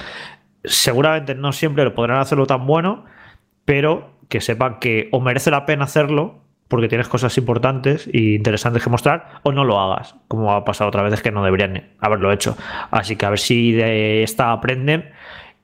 Seguramente 0.65 1.35
no 1.35 1.53
siempre 1.53 1.85
lo 1.85 1.95
podrán 1.95 2.19
hacerlo 2.19 2.47
tan 2.47 2.67
bueno, 2.67 3.05
pero 3.67 4.13
que 4.31 4.41
sepan 4.41 4.79
que 4.79 5.11
o 5.13 5.21
merece 5.21 5.51
la 5.51 5.67
pena 5.67 5.85
hacerlo 5.85 6.41
porque 6.71 6.89
tienes 6.89 7.09
cosas 7.09 7.37
importantes 7.37 8.09
e 8.11 8.37
interesantes 8.37 8.83
que 8.83 8.89
mostrar, 8.89 9.41
o 9.43 9.53
no 9.53 9.65
lo 9.65 9.79
hagas, 9.81 10.15
como 10.29 10.53
ha 10.53 10.65
pasado 10.65 10.89
otra 10.89 11.03
vez, 11.03 11.21
que 11.21 11.33
no 11.33 11.45
deberían 11.45 11.91
haberlo 11.99 12.33
hecho. 12.33 12.57
Así 12.91 13.17
que 13.17 13.27
a 13.27 13.31
ver 13.31 13.41
si 13.41 13.73
de 13.73 14.23
esta 14.23 14.53
aprenden 14.53 15.11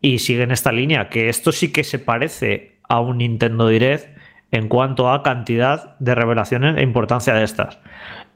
y 0.00 0.18
siguen 0.18 0.50
esta 0.50 0.72
línea, 0.72 1.08
que 1.08 1.28
esto 1.28 1.52
sí 1.52 1.72
que 1.72 1.84
se 1.84 1.98
parece 1.98 2.78
a 2.88 3.00
un 3.00 3.18
Nintendo 3.18 3.68
Direct 3.68 4.16
en 4.50 4.68
cuanto 4.68 5.10
a 5.10 5.22
cantidad 5.22 5.98
de 5.98 6.14
revelaciones 6.14 6.76
e 6.76 6.82
importancia 6.82 7.34
de 7.34 7.44
estas. 7.44 7.78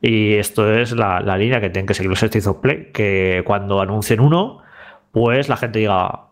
Y 0.02 0.34
esto 0.34 0.72
es 0.72 0.92
la, 0.92 1.20
línea 1.36 1.60
que 1.60 1.70
tienen 1.70 1.86
que 1.86 1.94
seguir 1.94 2.10
los 2.10 2.22
State 2.22 2.48
of 2.48 2.58
Play, 2.58 2.90
que 2.92 3.42
cuando 3.44 3.80
anuncien 3.80 4.20
uno, 4.20 4.62
pues 5.12 5.48
la 5.48 5.56
gente 5.56 5.78
diga, 5.78 6.28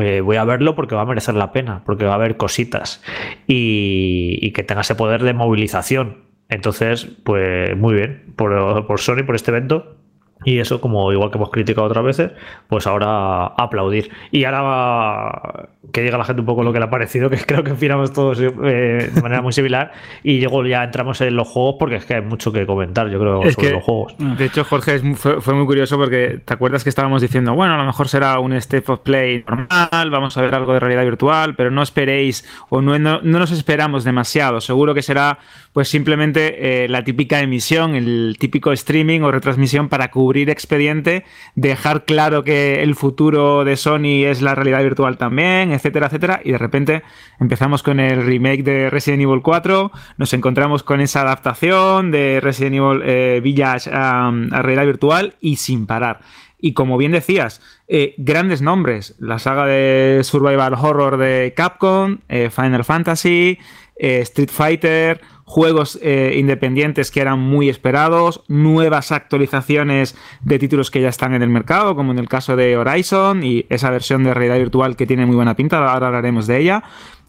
eh, 0.00 0.20
voy 0.20 0.36
a 0.36 0.44
verlo 0.44 0.74
porque 0.74 0.94
va 0.94 1.02
a 1.02 1.06
merecer 1.06 1.34
la 1.34 1.52
pena, 1.52 1.82
porque 1.84 2.04
va 2.04 2.12
a 2.12 2.16
haber 2.16 2.36
cositas 2.36 3.02
y, 3.46 4.50
que 4.52 4.62
tenga 4.62 4.82
ese 4.82 4.94
poder 4.94 5.22
de 5.22 5.32
movilización. 5.32 6.24
Entonces, 6.48 7.06
pues 7.24 7.76
muy 7.76 7.94
bien 7.94 8.34
por, 8.36 8.86
por 8.86 9.00
Sony, 9.00 9.24
por 9.24 9.34
este 9.34 9.50
evento. 9.50 9.96
Y 10.44 10.58
eso, 10.58 10.80
como 10.80 11.12
igual 11.12 11.30
que 11.30 11.38
hemos 11.38 11.50
criticado 11.50 11.86
otras 11.86 12.04
veces, 12.04 12.32
pues 12.68 12.86
ahora 12.86 13.46
aplaudir. 13.46 14.10
Y 14.30 14.44
ahora 14.44 15.68
que 15.92 16.02
diga 16.02 16.18
la 16.18 16.24
gente 16.24 16.40
un 16.40 16.46
poco 16.46 16.62
lo 16.62 16.72
que 16.72 16.78
le 16.78 16.86
ha 16.86 16.90
parecido, 16.90 17.30
que 17.30 17.36
creo 17.46 17.62
que 17.64 17.72
opinamos 17.72 18.12
todos 18.12 18.40
eh, 18.40 18.50
de 18.50 19.22
manera 19.22 19.42
muy 19.42 19.52
similar. 19.52 19.92
Y 20.22 20.40
luego 20.40 20.64
ya 20.66 20.84
entramos 20.84 21.20
en 21.20 21.36
los 21.36 21.48
juegos 21.48 21.76
porque 21.78 21.96
es 21.96 22.04
que 22.04 22.14
hay 22.14 22.22
mucho 22.22 22.52
que 22.52 22.66
comentar, 22.66 23.08
yo 23.08 23.18
creo, 23.18 23.42
sobre 23.50 23.70
los 23.70 23.82
juegos. 23.82 24.14
De 24.18 24.44
hecho, 24.44 24.64
Jorge, 24.64 24.98
fue, 25.14 25.54
muy 25.54 25.66
curioso 25.66 25.96
porque 25.96 26.40
te 26.44 26.54
acuerdas 26.54 26.82
que 26.82 26.90
estábamos 26.90 27.22
diciendo, 27.22 27.54
bueno, 27.54 27.74
a 27.74 27.78
lo 27.78 27.84
mejor 27.84 28.08
será 28.08 28.38
un 28.38 28.60
step 28.60 28.88
of 28.90 29.00
play 29.00 29.44
normal, 29.48 30.10
vamos 30.10 30.36
a 30.36 30.42
ver 30.42 30.54
algo 30.54 30.72
de 30.72 30.80
realidad 30.80 31.04
virtual, 31.04 31.54
pero 31.54 31.70
no 31.70 31.82
esperéis 31.82 32.44
o 32.68 32.80
no, 32.80 32.98
no 32.98 33.20
nos 33.22 33.50
esperamos 33.50 34.04
demasiado. 34.04 34.60
Seguro 34.60 34.94
que 34.94 35.02
será 35.02 35.38
pues 35.74 35.88
simplemente 35.88 36.84
eh, 36.84 36.88
la 36.88 37.02
típica 37.02 37.40
emisión, 37.40 37.96
el 37.96 38.36
típico 38.38 38.70
streaming 38.70 39.22
o 39.22 39.32
retransmisión 39.32 39.88
para 39.88 40.12
cubrir 40.12 40.48
expediente, 40.48 41.24
dejar 41.56 42.04
claro 42.04 42.44
que 42.44 42.84
el 42.84 42.94
futuro 42.94 43.64
de 43.64 43.76
Sony 43.76 44.24
es 44.24 44.40
la 44.40 44.54
realidad 44.54 44.84
virtual 44.84 45.18
también, 45.18 45.72
etcétera, 45.72 46.06
etcétera, 46.06 46.40
y 46.44 46.52
de 46.52 46.58
repente 46.58 47.02
empezamos 47.40 47.82
con 47.82 47.98
el 47.98 48.24
remake 48.24 48.62
de 48.62 48.88
Resident 48.88 49.24
Evil 49.24 49.42
4, 49.42 49.90
nos 50.16 50.32
encontramos 50.32 50.84
con 50.84 51.00
esa 51.00 51.22
adaptación 51.22 52.12
de 52.12 52.38
Resident 52.40 52.76
Evil 52.76 53.02
eh, 53.04 53.40
Village 53.42 53.90
a 53.92 54.30
realidad 54.62 54.86
virtual 54.86 55.34
y 55.40 55.56
sin 55.56 55.86
parar. 55.86 56.20
Y 56.60 56.74
como 56.74 56.96
bien 56.96 57.10
decías, 57.10 57.60
eh, 57.88 58.14
grandes 58.16 58.62
nombres. 58.62 59.16
La 59.18 59.40
saga 59.40 59.66
de 59.66 60.20
Survival 60.22 60.74
Horror 60.74 61.18
de 61.18 61.52
Capcom, 61.54 62.18
Final 62.28 62.84
Fantasy, 62.84 63.58
Street 63.96 64.50
Fighter, 64.50 65.20
juegos 65.44 66.00
independientes 66.02 67.10
que 67.10 67.20
eran 67.20 67.38
muy 67.38 67.68
esperados, 67.68 68.42
nuevas 68.48 69.12
actualizaciones 69.12 70.16
de 70.40 70.58
títulos 70.58 70.90
que 70.90 71.00
ya 71.02 71.08
están 71.08 71.34
en 71.34 71.42
el 71.42 71.50
mercado, 71.50 71.94
como 71.94 72.12
en 72.12 72.18
el 72.18 72.28
caso 72.28 72.56
de 72.56 72.76
Horizon 72.76 73.44
y 73.44 73.66
esa 73.68 73.90
versión 73.90 74.24
de 74.24 74.32
realidad 74.32 74.58
virtual 74.58 74.96
que 74.96 75.06
tiene 75.06 75.26
muy 75.26 75.36
buena 75.36 75.54
pinta, 75.54 75.76
ahora 75.78 76.06
hablaremos 76.06 76.46
de 76.46 76.60
ella 76.60 76.84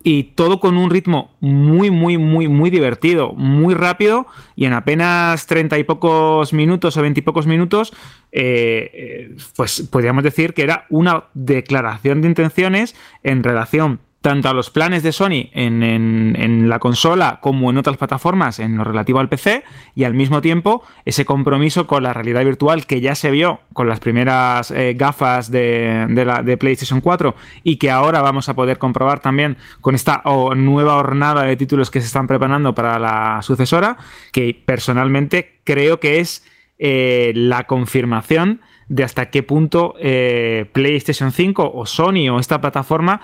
y 0.08 0.36
todo 0.36 0.60
con 0.60 0.78
un 0.78 0.92
ritmo 0.92 1.32
muy, 1.40 1.90
muy, 1.90 2.20
muy, 2.20 2.48
muy 2.48 2.70
divertido, 2.70 3.34
muy 3.34 3.74
rápido 3.74 4.28
y 4.56 4.66
en 4.66 4.74
apenas 4.74 5.48
treinta 5.48 5.80
y 5.80 5.84
pocos 5.84 6.54
minutos 6.54 6.96
o 6.96 7.02
veintipocos 7.02 7.48
minutos, 7.48 7.92
eh, 8.32 8.92
eh, 8.94 9.36
pues 9.56 9.82
podríamos 9.92 10.24
decir 10.24 10.54
que 10.54 10.62
era 10.62 10.86
una 10.92 11.26
declaración 11.34 12.22
de 12.22 12.28
intenciones 12.28 12.96
en 13.24 13.42
relación 13.42 14.00
tanto 14.26 14.50
a 14.50 14.56
los 14.56 14.72
planes 14.72 15.04
de 15.04 15.12
Sony 15.12 15.52
en, 15.54 16.68
la 16.68 16.80
consola 16.80 17.38
como 17.44 17.70
en 17.70 17.78
otras 17.78 17.96
plataformas 17.98 18.58
en 18.58 18.76
lo 18.76 18.84
relativo 18.84 19.20
al 19.20 19.30
PC 19.30 19.64
y 19.94 20.04
al 20.04 20.16
mismo 20.16 20.42
tiempo 20.42 20.82
ese 21.06 21.26
compromiso 21.26 21.86
con 21.86 22.02
la 22.02 22.12
realidad 22.12 22.44
virtual 22.44 22.88
que 22.88 23.02
ya 23.02 23.14
se 23.14 23.30
vio 23.30 23.60
con 23.74 23.88
las 23.88 24.00
primeras 24.00 24.72
eh, 24.72 24.96
gafas 24.98 25.52
de, 25.52 26.08
de, 26.10 26.58
PlayStation 26.58 27.02
4 27.02 27.36
y 27.64 27.76
que 27.76 27.92
ahora 27.92 28.24
vamos 28.24 28.50
a 28.50 28.56
poder 28.56 28.80
comprobar 28.80 29.20
también 29.20 29.58
con 29.80 29.94
esta 29.94 30.24
nueva 30.56 30.96
hornada 30.96 31.44
de 31.44 31.56
títulos 31.56 31.92
que 31.92 32.02
se 32.02 32.08
están 32.08 32.26
preparando 32.26 32.74
para 32.74 32.98
la 32.98 33.44
sucesora, 33.44 33.98
que 34.32 34.60
personalmente 34.66 35.60
creo 35.64 36.00
que 36.00 36.20
es 36.20 36.44
eh, 36.80 37.32
la 37.36 37.66
confirmación 37.66 38.62
de 38.88 39.04
hasta 39.04 39.30
qué 39.30 39.44
punto 39.44 39.96
eh, 40.00 40.70
PlayStation 40.72 41.32
5 41.32 41.72
o 41.74 41.86
Sony 41.86 42.30
o 42.30 42.40
esta 42.40 42.62
plataforma 42.62 43.22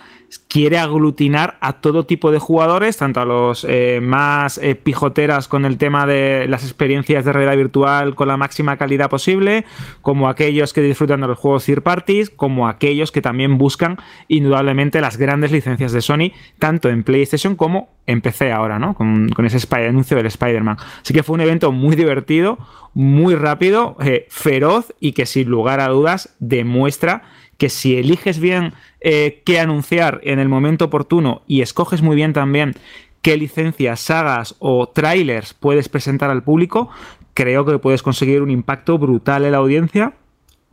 quiere 0.48 0.78
aglutinar 0.78 1.58
a 1.62 1.82
todo 1.82 2.06
tipo 2.06 2.32
de 2.32 2.39
jugadores, 2.39 2.98
tanto 2.98 3.20
a 3.20 3.26
los 3.26 3.65
eh, 3.67 4.00
más 4.02 4.58
eh, 4.58 4.76
pijoteras 4.76 5.48
con 5.48 5.65
el 5.65 5.78
tema 5.78 6.06
de 6.06 6.48
las 6.48 6.63
experiencias 6.63 7.26
de 7.26 7.34
realidad 7.34 7.58
virtual 7.58 8.15
con 8.15 8.28
la 8.28 8.38
máxima 8.38 8.78
calidad 8.78 9.10
posible, 9.10 9.65
como 10.02 10.30
aquellos 10.30 10.74
que 10.74 10.82
disfrutan 10.82 11.22
de 11.22 11.28
los 11.28 11.38
juegos 11.38 11.65
third 11.65 11.84
parties, 11.84 12.30
como 12.30 12.67
aquellos 12.67 13.12
que 13.12 13.22
también 13.22 13.58
buscan 13.58 13.98
indudablemente 14.28 15.02
las 15.02 15.17
grandes 15.17 15.52
licencias 15.52 15.91
de 15.91 16.02
Sony, 16.02 16.32
tanto 16.60 16.89
en 16.89 17.04
PlayStation 17.04 17.56
como 17.56 17.89
en 18.08 18.22
PC 18.22 18.52
ahora, 18.52 18.80
¿no? 18.80 18.94
Con, 18.94 19.30
ese 19.46 19.67
anuncio 19.88 20.17
del 20.17 20.26
Spider-Man. 20.26 20.78
Así 21.02 21.13
que 21.13 21.24
fue 21.24 21.36
un 21.36 21.41
evento 21.41 21.72
muy 21.72 21.96
divertido, 21.96 22.58
muy 22.94 23.36
rápido, 23.36 23.96
eh, 24.02 24.28
feroz 24.30 24.94
y 25.00 25.13
que 25.13 25.26
sin 25.26 25.50
lugar 25.50 25.80
a 25.80 25.88
dudas 25.88 26.36
demuestra 26.39 27.24
que 27.62 27.69
si 27.69 27.95
eliges 27.95 28.39
bien 28.39 28.74
eh, 29.02 29.43
qué 29.45 29.60
anunciar 29.60 30.19
en 30.24 30.39
el 30.39 30.50
momento 30.50 30.86
oportuno 30.86 31.43
y 31.45 31.62
escoges 31.62 32.02
muy 32.02 32.15
bien 32.15 32.34
también 32.34 32.74
qué 33.21 33.38
licencias, 33.38 34.00
sagas 34.00 34.56
o 34.58 34.89
trailers 34.89 35.54
puedes 35.54 35.88
presentar 35.88 36.32
al 36.32 36.41
público, 36.41 36.89
creo 37.36 37.63
que 37.63 37.78
puedes 37.78 38.02
conseguir 38.02 38.41
un 38.41 38.50
impacto 38.50 38.97
brutal 38.97 39.45
en 39.45 39.52
la 39.52 39.60
audiencia 39.60 40.13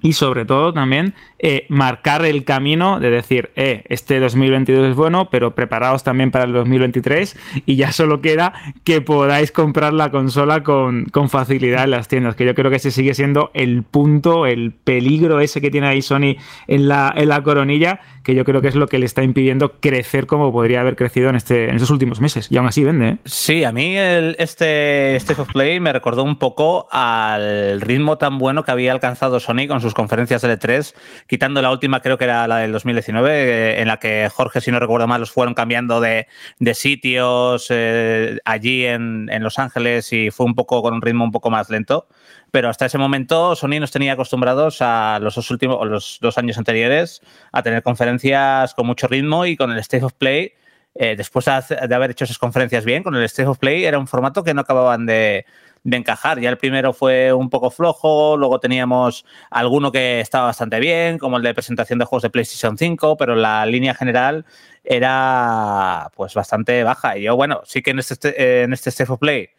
y 0.00 0.12
sobre 0.12 0.44
todo 0.44 0.72
también 0.72 1.14
eh, 1.40 1.66
marcar 1.68 2.24
el 2.24 2.44
camino 2.44 3.00
de 3.00 3.10
decir, 3.10 3.50
eh, 3.56 3.84
este 3.88 4.20
2022 4.20 4.90
es 4.90 4.96
bueno, 4.96 5.28
pero 5.30 5.54
preparaos 5.54 6.04
también 6.04 6.30
para 6.30 6.44
el 6.44 6.52
2023 6.52 7.36
y 7.66 7.76
ya 7.76 7.92
solo 7.92 8.20
queda 8.20 8.52
que 8.84 9.00
podáis 9.00 9.52
comprar 9.52 9.92
la 9.92 10.10
consola 10.10 10.62
con, 10.62 11.06
con, 11.06 11.28
facilidad 11.28 11.84
en 11.84 11.90
las 11.90 12.08
tiendas, 12.08 12.36
que 12.36 12.44
yo 12.44 12.54
creo 12.54 12.70
que 12.70 12.76
ese 12.76 12.90
sigue 12.90 13.14
siendo 13.14 13.50
el 13.54 13.82
punto, 13.82 14.46
el 14.46 14.72
peligro 14.72 15.40
ese 15.40 15.60
que 15.60 15.70
tiene 15.70 15.88
ahí 15.88 16.02
Sony 16.02 16.36
en 16.66 16.88
la, 16.88 17.12
en 17.16 17.28
la 17.28 17.42
coronilla, 17.42 18.00
que 18.28 18.34
yo 18.34 18.44
creo 18.44 18.60
que 18.60 18.68
es 18.68 18.74
lo 18.74 18.88
que 18.88 18.98
le 18.98 19.06
está 19.06 19.22
impidiendo 19.22 19.80
crecer 19.80 20.26
como 20.26 20.52
podría 20.52 20.82
haber 20.82 20.96
crecido 20.96 21.30
en, 21.30 21.36
este, 21.36 21.70
en 21.70 21.76
estos 21.76 21.88
últimos 21.88 22.20
meses. 22.20 22.48
Y 22.50 22.58
aún 22.58 22.66
así 22.66 22.84
vende. 22.84 23.08
¿eh? 23.08 23.16
Sí, 23.24 23.64
a 23.64 23.72
mí 23.72 23.96
el, 23.96 24.36
este 24.38 25.16
State 25.16 25.40
of 25.40 25.50
Play 25.50 25.80
me 25.80 25.94
recordó 25.94 26.24
un 26.24 26.38
poco 26.38 26.88
al 26.92 27.80
ritmo 27.80 28.18
tan 28.18 28.36
bueno 28.36 28.64
que 28.64 28.70
había 28.70 28.92
alcanzado 28.92 29.40
Sony 29.40 29.66
con 29.66 29.80
sus 29.80 29.94
conferencias 29.94 30.42
de 30.42 30.58
3 30.58 30.94
quitando 31.26 31.62
la 31.62 31.70
última, 31.70 32.02
creo 32.02 32.18
que 32.18 32.24
era 32.24 32.46
la 32.46 32.58
del 32.58 32.70
2019, 32.70 33.30
eh, 33.32 33.80
en 33.80 33.88
la 33.88 33.96
que 33.96 34.28
Jorge, 34.30 34.60
si 34.60 34.70
no 34.70 34.78
recuerdo 34.78 35.06
mal, 35.06 35.20
los 35.20 35.30
fueron 35.30 35.54
cambiando 35.54 35.98
de, 36.02 36.26
sitios 36.74 37.68
eh, 37.70 38.40
allí 38.44 38.84
en, 38.84 39.30
en 39.32 39.42
Los 39.42 39.58
Ángeles 39.58 40.12
y 40.12 40.30
fue 40.30 40.44
un 40.44 40.54
poco 40.54 40.82
con 40.82 40.92
un 40.92 41.00
ritmo 41.00 41.24
un 41.24 41.32
poco 41.32 41.48
más 41.48 41.70
lento 41.70 42.06
pero 42.50 42.68
hasta 42.68 42.86
ese 42.86 42.98
momento 42.98 43.54
Sony 43.54 43.80
nos 43.80 43.90
tenía 43.90 44.14
acostumbrados 44.14 44.78
a 44.80 45.18
los 45.20 45.34
dos 45.34 45.50
últimos, 45.50 45.86
los 45.86 46.18
dos 46.20 46.38
años 46.38 46.58
anteriores, 46.58 47.20
a 47.52 47.62
tener 47.62 47.82
conferencias 47.82 48.74
con 48.74 48.86
mucho 48.86 49.06
ritmo 49.06 49.46
y 49.46 49.56
con 49.56 49.70
el 49.70 49.78
State 49.78 50.04
of 50.04 50.14
Play. 50.14 50.52
Eh, 50.94 51.14
después 51.16 51.44
de 51.44 51.94
haber 51.94 52.10
hecho 52.10 52.24
esas 52.24 52.38
conferencias 52.38 52.84
bien, 52.84 53.02
con 53.02 53.14
el 53.14 53.22
State 53.24 53.48
of 53.48 53.58
Play 53.58 53.84
era 53.84 53.98
un 53.98 54.08
formato 54.08 54.42
que 54.42 54.54
no 54.54 54.62
acababan 54.62 55.06
de, 55.06 55.44
encajar. 55.84 56.40
Ya 56.40 56.50
el 56.50 56.58
primero 56.58 56.92
fue 56.92 57.32
un 57.32 57.50
poco 57.50 57.70
flojo, 57.70 58.36
luego 58.36 58.58
teníamos 58.60 59.24
alguno 59.50 59.92
que 59.92 60.20
estaba 60.20 60.46
bastante 60.46 60.80
bien, 60.80 61.18
como 61.18 61.36
el 61.36 61.42
de 61.42 61.54
presentación 61.54 61.98
de 61.98 62.04
juegos 62.04 62.24
de 62.24 62.30
PlayStation 62.30 62.76
5, 62.76 63.16
pero 63.16 63.36
la 63.36 63.64
línea 63.64 63.94
general 63.94 64.44
era 64.84 66.10
pues 66.16 66.34
bastante 66.34 66.82
baja. 66.82 67.16
Y 67.16 67.22
yo, 67.22 67.36
bueno, 67.36 67.60
sí 67.64 67.82
que 67.82 67.90
en 67.92 68.00
este, 68.00 68.62
en 68.64 68.72
este 68.72 68.90
State 68.90 69.12
of 69.12 69.18
Play 69.18 69.50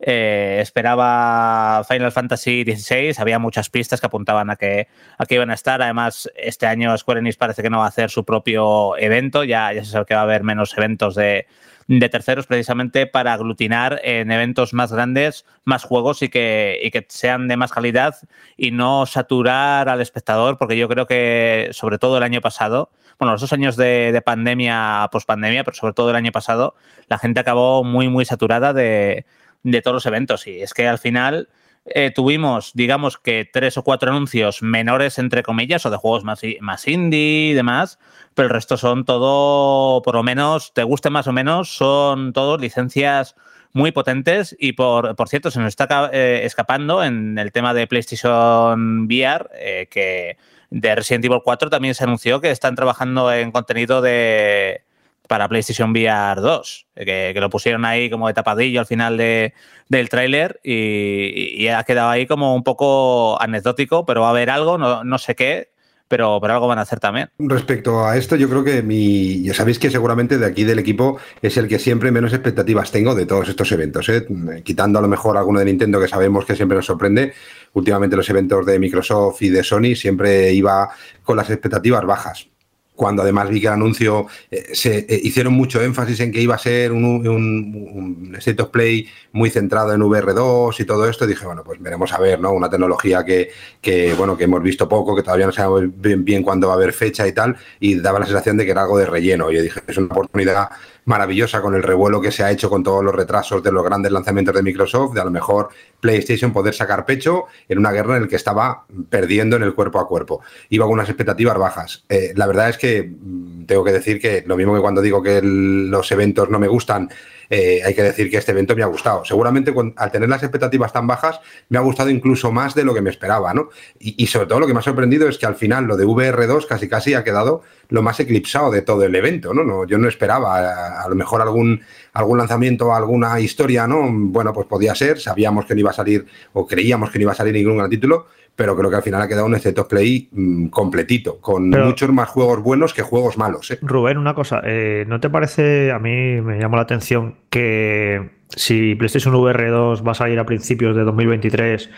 eh, 0.00 0.58
esperaba 0.60 1.82
Final 1.88 2.12
Fantasy 2.12 2.62
XVI, 2.62 3.14
había 3.18 3.38
muchas 3.38 3.68
pistas 3.68 4.00
que 4.00 4.06
apuntaban 4.06 4.48
a 4.50 4.56
que, 4.56 4.88
a 5.16 5.26
que 5.26 5.34
iban 5.34 5.50
a 5.50 5.54
estar. 5.54 5.82
Además, 5.82 6.30
este 6.36 6.66
año 6.66 6.96
Square 6.96 7.20
Enix 7.20 7.36
parece 7.36 7.62
que 7.62 7.70
no 7.70 7.78
va 7.78 7.86
a 7.86 7.88
hacer 7.88 8.10
su 8.10 8.24
propio 8.24 8.96
evento, 8.96 9.44
ya, 9.44 9.72
ya 9.72 9.84
se 9.84 9.90
sabe 9.90 10.06
que 10.06 10.14
va 10.14 10.20
a 10.20 10.24
haber 10.24 10.44
menos 10.44 10.76
eventos 10.78 11.14
de, 11.16 11.46
de 11.88 12.08
terceros 12.10 12.46
precisamente 12.46 13.06
para 13.06 13.32
aglutinar 13.32 14.00
en 14.04 14.30
eventos 14.30 14.74
más 14.74 14.92
grandes 14.92 15.46
más 15.64 15.84
juegos 15.84 16.22
y 16.22 16.28
que, 16.28 16.78
y 16.82 16.90
que 16.90 17.04
sean 17.08 17.48
de 17.48 17.56
más 17.56 17.72
calidad 17.72 18.14
y 18.56 18.70
no 18.70 19.06
saturar 19.06 19.88
al 19.88 20.00
espectador, 20.00 20.58
porque 20.58 20.76
yo 20.76 20.88
creo 20.88 21.06
que 21.06 21.70
sobre 21.72 21.98
todo 21.98 22.18
el 22.18 22.22
año 22.22 22.40
pasado, 22.40 22.90
bueno, 23.18 23.32
los 23.32 23.40
dos 23.40 23.52
años 23.52 23.76
de, 23.76 24.12
de 24.12 24.22
pandemia, 24.22 25.08
pospandemia, 25.10 25.64
pero 25.64 25.76
sobre 25.76 25.94
todo 25.94 26.10
el 26.10 26.16
año 26.16 26.30
pasado, 26.30 26.76
la 27.08 27.18
gente 27.18 27.40
acabó 27.40 27.82
muy, 27.82 28.08
muy 28.08 28.24
saturada 28.24 28.72
de, 28.72 29.26
de 29.62 29.82
todos 29.82 29.94
los 29.94 30.06
eventos. 30.06 30.46
Y 30.46 30.60
es 30.60 30.74
que 30.74 30.88
al 30.88 30.98
final 30.98 31.48
eh, 31.84 32.10
tuvimos, 32.10 32.72
digamos 32.74 33.18
que 33.18 33.48
tres 33.50 33.76
o 33.78 33.84
cuatro 33.84 34.10
anuncios 34.10 34.62
menores, 34.62 35.18
entre 35.18 35.42
comillas, 35.42 35.86
o 35.86 35.90
de 35.90 35.96
juegos 35.96 36.24
más, 36.24 36.42
más 36.60 36.86
indie 36.86 37.50
y 37.50 37.54
demás, 37.54 37.98
pero 38.34 38.48
el 38.48 38.54
resto 38.54 38.76
son 38.76 39.04
todo, 39.04 40.02
por 40.02 40.14
lo 40.14 40.22
menos, 40.22 40.72
te 40.74 40.82
guste 40.82 41.10
más 41.10 41.26
o 41.26 41.32
menos, 41.32 41.74
son 41.74 42.32
todos 42.32 42.60
licencias 42.60 43.36
muy 43.72 43.92
potentes 43.92 44.56
y 44.58 44.72
por, 44.72 45.14
por 45.16 45.28
cierto 45.28 45.50
se 45.50 45.60
nos 45.60 45.68
está 45.68 46.10
eh, 46.12 46.40
escapando 46.44 47.02
en 47.02 47.38
el 47.38 47.52
tema 47.52 47.74
de 47.74 47.86
PlayStation 47.86 49.04
VR 49.04 49.48
eh, 49.54 49.88
que 49.90 50.38
de 50.70 50.94
Resident 50.94 51.24
Evil 51.24 51.40
4 51.44 51.70
también 51.70 51.94
se 51.94 52.04
anunció 52.04 52.40
que 52.40 52.50
están 52.50 52.74
trabajando 52.74 53.32
en 53.32 53.52
contenido 53.52 54.00
de, 54.00 54.82
para 55.28 55.48
PlayStation 55.48 55.90
VR 55.90 56.40
2, 56.40 56.86
que, 56.96 57.34
lo 57.36 57.50
pusieron 57.50 57.84
ahí 57.84 58.10
como 58.10 58.26
de 58.26 58.34
tapadillo 58.34 58.80
al 58.80 58.86
final 58.86 59.16
de, 59.16 59.54
del 59.88 60.08
tráiler 60.08 60.58
y, 60.64 61.68
ha 61.68 61.84
quedado 61.84 62.08
ahí 62.08 62.26
como 62.26 62.54
un 62.54 62.64
poco 62.64 63.40
anecdótico, 63.40 64.04
pero 64.04 64.22
va 64.22 64.28
a 64.28 64.30
haber 64.30 64.50
algo, 64.50 64.78
no, 64.78 65.04
no 65.04 65.18
sé 65.18 65.36
qué, 65.36 65.70
pero, 66.08 66.38
pero 66.40 66.54
algo 66.54 66.66
van 66.66 66.78
a 66.78 66.82
hacer 66.82 66.98
también. 66.98 67.28
Respecto 67.38 68.06
a 68.06 68.16
esto, 68.16 68.34
yo 68.36 68.48
creo 68.48 68.64
que 68.64 68.82
mi. 68.82 69.42
Ya 69.42 69.52
sabéis 69.52 69.78
que 69.78 69.90
seguramente 69.90 70.38
de 70.38 70.46
aquí 70.46 70.64
del 70.64 70.78
equipo 70.78 71.18
es 71.42 71.58
el 71.58 71.68
que 71.68 71.78
siempre 71.78 72.10
menos 72.10 72.32
expectativas 72.32 72.90
tengo 72.90 73.14
de 73.14 73.26
todos 73.26 73.50
estos 73.50 73.70
eventos. 73.72 74.08
¿eh? 74.08 74.26
Quitando 74.64 74.98
a 74.98 75.02
lo 75.02 75.08
mejor 75.08 75.36
alguno 75.36 75.58
de 75.58 75.66
Nintendo 75.66 76.00
que 76.00 76.08
sabemos 76.08 76.46
que 76.46 76.56
siempre 76.56 76.76
nos 76.76 76.86
sorprende. 76.86 77.34
Últimamente 77.74 78.16
los 78.16 78.28
eventos 78.30 78.64
de 78.64 78.78
Microsoft 78.78 79.42
y 79.42 79.50
de 79.50 79.62
Sony 79.62 79.94
siempre 79.94 80.50
iba 80.54 80.88
con 81.22 81.36
las 81.36 81.50
expectativas 81.50 82.04
bajas 82.06 82.48
cuando 82.98 83.22
además 83.22 83.48
vi 83.48 83.60
que 83.60 83.68
el 83.68 83.74
anuncio 83.74 84.26
eh, 84.50 84.70
se 84.72 85.06
eh, 85.08 85.20
hicieron 85.22 85.52
mucho 85.52 85.80
énfasis 85.80 86.18
en 86.18 86.32
que 86.32 86.40
iba 86.40 86.56
a 86.56 86.58
ser 86.58 86.90
un, 86.90 87.04
un, 87.04 88.34
State 88.38 88.60
of 88.60 88.70
Play 88.70 89.06
muy 89.30 89.50
centrado 89.50 89.92
en 89.92 90.00
VR2 90.00 90.80
y 90.80 90.84
todo 90.84 91.08
esto, 91.08 91.24
dije, 91.24 91.46
bueno, 91.46 91.62
pues 91.62 91.80
veremos 91.80 92.12
a 92.12 92.18
ver, 92.18 92.40
¿no? 92.40 92.50
Una 92.50 92.68
tecnología 92.68 93.24
que, 93.24 93.50
que, 93.80 94.14
bueno, 94.14 94.36
que 94.36 94.44
hemos 94.44 94.60
visto 94.64 94.88
poco, 94.88 95.14
que 95.14 95.22
todavía 95.22 95.46
no 95.46 95.52
sabemos 95.52 95.84
bien, 95.94 96.24
bien 96.24 96.42
cuándo 96.42 96.66
va 96.66 96.72
a 96.72 96.76
haber 96.76 96.92
fecha 96.92 97.24
y 97.28 97.32
tal, 97.32 97.56
y 97.78 97.94
daba 98.00 98.18
la 98.18 98.26
sensación 98.26 98.56
de 98.56 98.64
que 98.64 98.72
era 98.72 98.82
algo 98.82 98.98
de 98.98 99.06
relleno. 99.06 99.48
Yo 99.52 99.62
dije, 99.62 99.80
es 99.86 99.96
una 99.96 100.08
oportunidad 100.08 100.68
maravillosa 101.04 101.62
con 101.62 101.76
el 101.76 101.84
revuelo 101.84 102.20
que 102.20 102.32
se 102.32 102.42
ha 102.42 102.50
hecho 102.50 102.68
con 102.68 102.82
todos 102.82 103.04
los 103.04 103.14
retrasos 103.14 103.62
de 103.62 103.70
los 103.70 103.84
grandes 103.84 104.10
lanzamientos 104.10 104.54
de 104.54 104.62
Microsoft, 104.62 105.14
de 105.14 105.20
a 105.20 105.24
lo 105.24 105.30
mejor 105.30 105.68
PlayStation 106.00 106.52
poder 106.52 106.74
sacar 106.74 107.04
pecho 107.04 107.46
en 107.68 107.78
una 107.78 107.92
guerra 107.92 108.16
en 108.16 108.22
la 108.22 108.28
que 108.28 108.36
estaba 108.36 108.84
perdiendo 109.10 109.56
en 109.56 109.62
el 109.62 109.74
cuerpo 109.74 109.98
a 109.98 110.06
cuerpo. 110.06 110.40
Iba 110.68 110.84
con 110.84 110.94
unas 110.94 111.08
expectativas 111.08 111.58
bajas. 111.58 112.04
Eh, 112.08 112.32
la 112.36 112.46
verdad 112.46 112.68
es 112.68 112.78
que 112.78 113.02
mm, 113.02 113.66
tengo 113.66 113.84
que 113.84 113.92
decir 113.92 114.20
que 114.20 114.44
lo 114.46 114.56
mismo 114.56 114.74
que 114.74 114.80
cuando 114.80 115.02
digo 115.02 115.22
que 115.22 115.40
los 115.42 116.10
eventos 116.12 116.50
no 116.50 116.58
me 116.58 116.68
gustan, 116.68 117.08
eh, 117.50 117.80
hay 117.84 117.94
que 117.94 118.02
decir 118.02 118.30
que 118.30 118.36
este 118.36 118.52
evento 118.52 118.76
me 118.76 118.82
ha 118.82 118.86
gustado. 118.86 119.24
Seguramente 119.24 119.72
al 119.96 120.10
tener 120.10 120.28
las 120.28 120.42
expectativas 120.42 120.92
tan 120.92 121.06
bajas, 121.06 121.40
me 121.68 121.78
ha 121.78 121.80
gustado 121.80 122.10
incluso 122.10 122.52
más 122.52 122.74
de 122.74 122.84
lo 122.84 122.94
que 122.94 123.00
me 123.00 123.10
esperaba, 123.10 123.54
¿no? 123.54 123.70
Y, 123.98 124.26
sobre 124.26 124.46
todo 124.46 124.60
lo 124.60 124.66
que 124.66 124.74
me 124.74 124.80
ha 124.80 124.82
sorprendido 124.82 125.28
es 125.28 125.38
que 125.38 125.46
al 125.46 125.54
final 125.54 125.84
lo 125.84 125.96
de 125.96 126.04
VR2 126.04 126.66
casi 126.66 126.88
casi 126.88 127.14
ha 127.14 127.24
quedado 127.24 127.62
lo 127.88 128.02
más 128.02 128.20
eclipsado 128.20 128.70
de 128.70 128.82
todo 128.82 129.04
el 129.04 129.14
evento, 129.14 129.54
¿no? 129.54 129.86
yo 129.86 129.96
no 129.96 130.08
esperaba 130.08 130.58
a, 130.58 131.02
a, 131.04 131.08
lo 131.08 131.14
mejor 131.14 131.40
algún, 131.40 131.80
algún 132.12 132.36
lanzamiento, 132.36 132.94
alguna 132.94 133.40
historia, 133.40 133.86
¿no? 133.86 134.06
Bueno, 134.10 134.52
pues 134.52 134.66
podía 134.66 134.94
ser, 134.94 135.18
sabíamos 135.18 135.64
que 135.64 135.74
no 135.74 135.80
iba 135.80 135.87
a 135.90 135.94
salir 135.94 136.26
o 136.52 136.66
creíamos 136.66 137.10
que 137.10 137.18
no 137.18 137.22
iba 137.22 137.32
a 137.32 137.36
salir 137.36 137.54
ningún 137.54 137.78
gran 137.78 137.90
título, 137.90 138.26
pero 138.58 138.76
creo 138.76 138.90
que 138.90 138.96
al 138.96 139.02
final 139.02 139.22
ha 139.22 139.28
quedado 139.28 139.46
un 139.46 139.54
of 139.54 139.88
Play 139.88 140.28
mm, 140.32 140.66
completito, 140.66 141.40
con 141.40 141.70
muchos 141.70 142.10
más 142.10 142.28
juegos 142.28 142.60
buenos 142.60 142.92
que 142.92 143.02
juegos 143.02 143.38
malos. 143.38 143.70
¿eh? 143.70 143.78
Rubén, 143.82 144.18
una 144.18 144.34
cosa, 144.34 144.60
eh, 144.64 145.04
¿no 145.06 145.20
te 145.20 145.30
parece, 145.30 145.92
a 145.92 146.00
mí 146.00 146.40
me 146.40 146.58
llama 146.58 146.76
la 146.76 146.82
atención 146.82 147.36
que 147.50 148.30
si 148.48 148.96
PlayStation 148.96 149.34
VR 149.34 149.68
2 149.68 150.04
va 150.04 150.10
a 150.10 150.14
salir 150.14 150.40
a 150.40 150.44
principios 150.46 150.96
de 150.96 151.04
2023, 151.04 151.88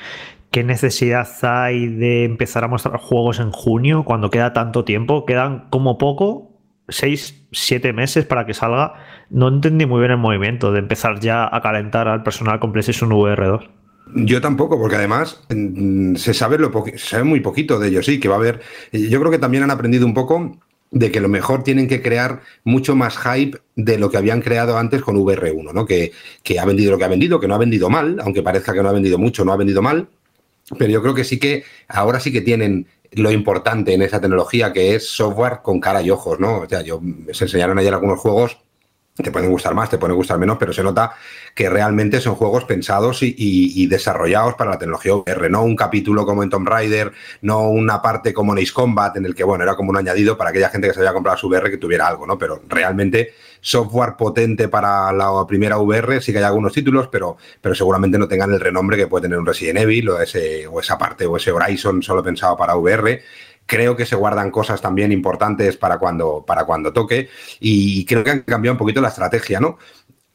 ¿qué 0.50 0.62
necesidad 0.62 1.28
hay 1.42 1.86
de 1.86 2.24
empezar 2.24 2.62
a 2.64 2.68
mostrar 2.68 2.98
juegos 2.98 3.40
en 3.40 3.52
junio 3.52 4.04
cuando 4.04 4.30
queda 4.30 4.52
tanto 4.52 4.84
tiempo? 4.84 5.24
Quedan 5.24 5.68
como 5.70 5.96
poco, 5.96 6.58
6, 6.88 7.48
7 7.52 7.92
meses 7.94 8.26
para 8.26 8.44
que 8.44 8.52
salga. 8.52 8.94
No 9.30 9.48
entendí 9.48 9.86
muy 9.86 10.00
bien 10.00 10.10
el 10.10 10.18
movimiento 10.18 10.72
de 10.72 10.80
empezar 10.80 11.20
ya 11.20 11.48
a 11.50 11.60
calentar 11.62 12.08
al 12.08 12.22
personal 12.22 12.60
con 12.60 12.72
PlayStation 12.72 13.10
VR 13.12 13.46
2. 13.46 13.70
Yo 14.14 14.40
tampoco, 14.40 14.78
porque 14.78 14.96
además 14.96 15.40
se 16.16 16.34
sabe, 16.34 16.58
lo 16.58 16.72
se 16.84 16.98
sabe 16.98 17.24
muy 17.24 17.40
poquito 17.40 17.78
de 17.78 17.88
ellos, 17.88 18.06
sí, 18.06 18.20
que 18.20 18.28
va 18.28 18.36
a 18.36 18.38
haber. 18.38 18.60
Yo 18.92 19.18
creo 19.20 19.30
que 19.30 19.38
también 19.38 19.62
han 19.62 19.70
aprendido 19.70 20.06
un 20.06 20.14
poco 20.14 20.58
de 20.90 21.10
que 21.10 21.20
lo 21.20 21.28
mejor 21.28 21.62
tienen 21.62 21.86
que 21.86 22.02
crear 22.02 22.40
mucho 22.64 22.96
más 22.96 23.16
hype 23.18 23.58
de 23.76 23.98
lo 23.98 24.10
que 24.10 24.16
habían 24.16 24.40
creado 24.40 24.76
antes 24.76 25.02
con 25.02 25.16
VR1, 25.16 25.72
¿no? 25.72 25.86
Que, 25.86 26.12
que 26.42 26.58
ha 26.58 26.64
vendido 26.64 26.90
lo 26.90 26.98
que 26.98 27.04
ha 27.04 27.08
vendido, 27.08 27.38
que 27.38 27.46
no 27.46 27.54
ha 27.54 27.58
vendido 27.58 27.88
mal, 27.88 28.18
aunque 28.22 28.42
parezca 28.42 28.72
que 28.72 28.82
no 28.82 28.88
ha 28.88 28.92
vendido 28.92 29.18
mucho, 29.18 29.44
no 29.44 29.52
ha 29.52 29.56
vendido 29.56 29.82
mal. 29.82 30.08
Pero 30.78 30.90
yo 30.90 31.02
creo 31.02 31.14
que 31.14 31.24
sí 31.24 31.38
que 31.38 31.64
ahora 31.88 32.20
sí 32.20 32.32
que 32.32 32.40
tienen 32.40 32.86
lo 33.12 33.30
importante 33.30 33.92
en 33.92 34.02
esa 34.02 34.20
tecnología, 34.20 34.72
que 34.72 34.94
es 34.94 35.08
software 35.08 35.60
con 35.62 35.80
cara 35.80 36.02
y 36.02 36.10
ojos, 36.10 36.38
¿no? 36.38 36.58
O 36.58 36.68
sea, 36.68 36.82
yo 36.82 37.00
se 37.32 37.44
enseñaron 37.44 37.78
ayer 37.78 37.92
algunos 37.92 38.20
juegos 38.20 38.58
te 39.22 39.30
pueden 39.30 39.50
gustar 39.50 39.74
más, 39.74 39.90
te 39.90 39.98
pueden 39.98 40.16
gustar 40.16 40.38
menos, 40.38 40.56
pero 40.58 40.72
se 40.72 40.82
nota 40.82 41.12
que 41.54 41.68
realmente 41.68 42.20
son 42.20 42.34
juegos 42.34 42.64
pensados 42.64 43.20
y, 43.22 43.86
desarrollados 43.86 44.54
para 44.54 44.70
la 44.70 44.78
tecnología 44.78 45.14
VR, 45.14 45.50
no 45.50 45.64
un 45.64 45.74
capítulo 45.74 46.24
como 46.24 46.42
en 46.42 46.50
Tomb 46.50 46.68
Raider, 46.68 47.12
no 47.42 47.68
una 47.68 48.00
parte 48.00 48.32
como 48.32 48.52
en 48.52 48.62
Ace 48.62 48.72
Combat, 48.72 49.16
en 49.16 49.26
el 49.26 49.34
que, 49.34 49.44
bueno, 49.44 49.64
era 49.64 49.74
como 49.74 49.90
un 49.90 49.96
añadido 49.96 50.36
para 50.36 50.50
aquella 50.50 50.68
gente 50.68 50.88
que 50.88 50.94
se 50.94 51.00
había 51.00 51.12
comprado 51.12 51.38
su 51.38 51.48
VR 51.48 51.70
que 51.70 51.78
tuviera 51.78 52.06
algo, 52.06 52.26
¿no? 52.26 52.38
Pero 52.38 52.62
realmente 52.68 53.32
software 53.60 54.14
potente 54.16 54.68
para 54.68 55.12
la 55.12 55.44
primera 55.46 55.78
VR, 55.78 56.20
sí 56.20 56.32
que 56.32 56.38
hay 56.38 56.44
algunos 56.44 56.72
títulos, 56.72 57.08
pero, 57.08 57.36
pero 57.60 57.74
seguramente 57.74 58.18
no 58.18 58.28
tengan 58.28 58.52
el 58.52 58.60
renombre 58.60 58.96
que 58.96 59.06
puede 59.06 59.22
tener 59.22 59.38
un 59.38 59.46
Resident 59.46 59.80
Evil 59.80 60.08
o, 60.10 60.20
ese, 60.20 60.66
o 60.66 60.80
esa 60.80 60.96
parte, 60.96 61.26
o 61.26 61.36
ese 61.36 61.52
Horizon 61.52 62.02
solo 62.02 62.22
pensado 62.22 62.56
para 62.56 62.76
VR 62.76 63.22
creo 63.70 63.96
que 63.96 64.04
se 64.04 64.16
guardan 64.16 64.50
cosas 64.50 64.80
también 64.80 65.12
importantes 65.12 65.76
para 65.76 65.96
cuando, 65.96 66.44
para 66.44 66.64
cuando 66.64 66.92
toque 66.92 67.28
y 67.60 68.04
creo 68.04 68.24
que 68.24 68.30
han 68.30 68.40
cambiado 68.40 68.74
un 68.74 68.78
poquito 68.78 69.00
la 69.00 69.10
estrategia, 69.10 69.60
¿no? 69.60 69.78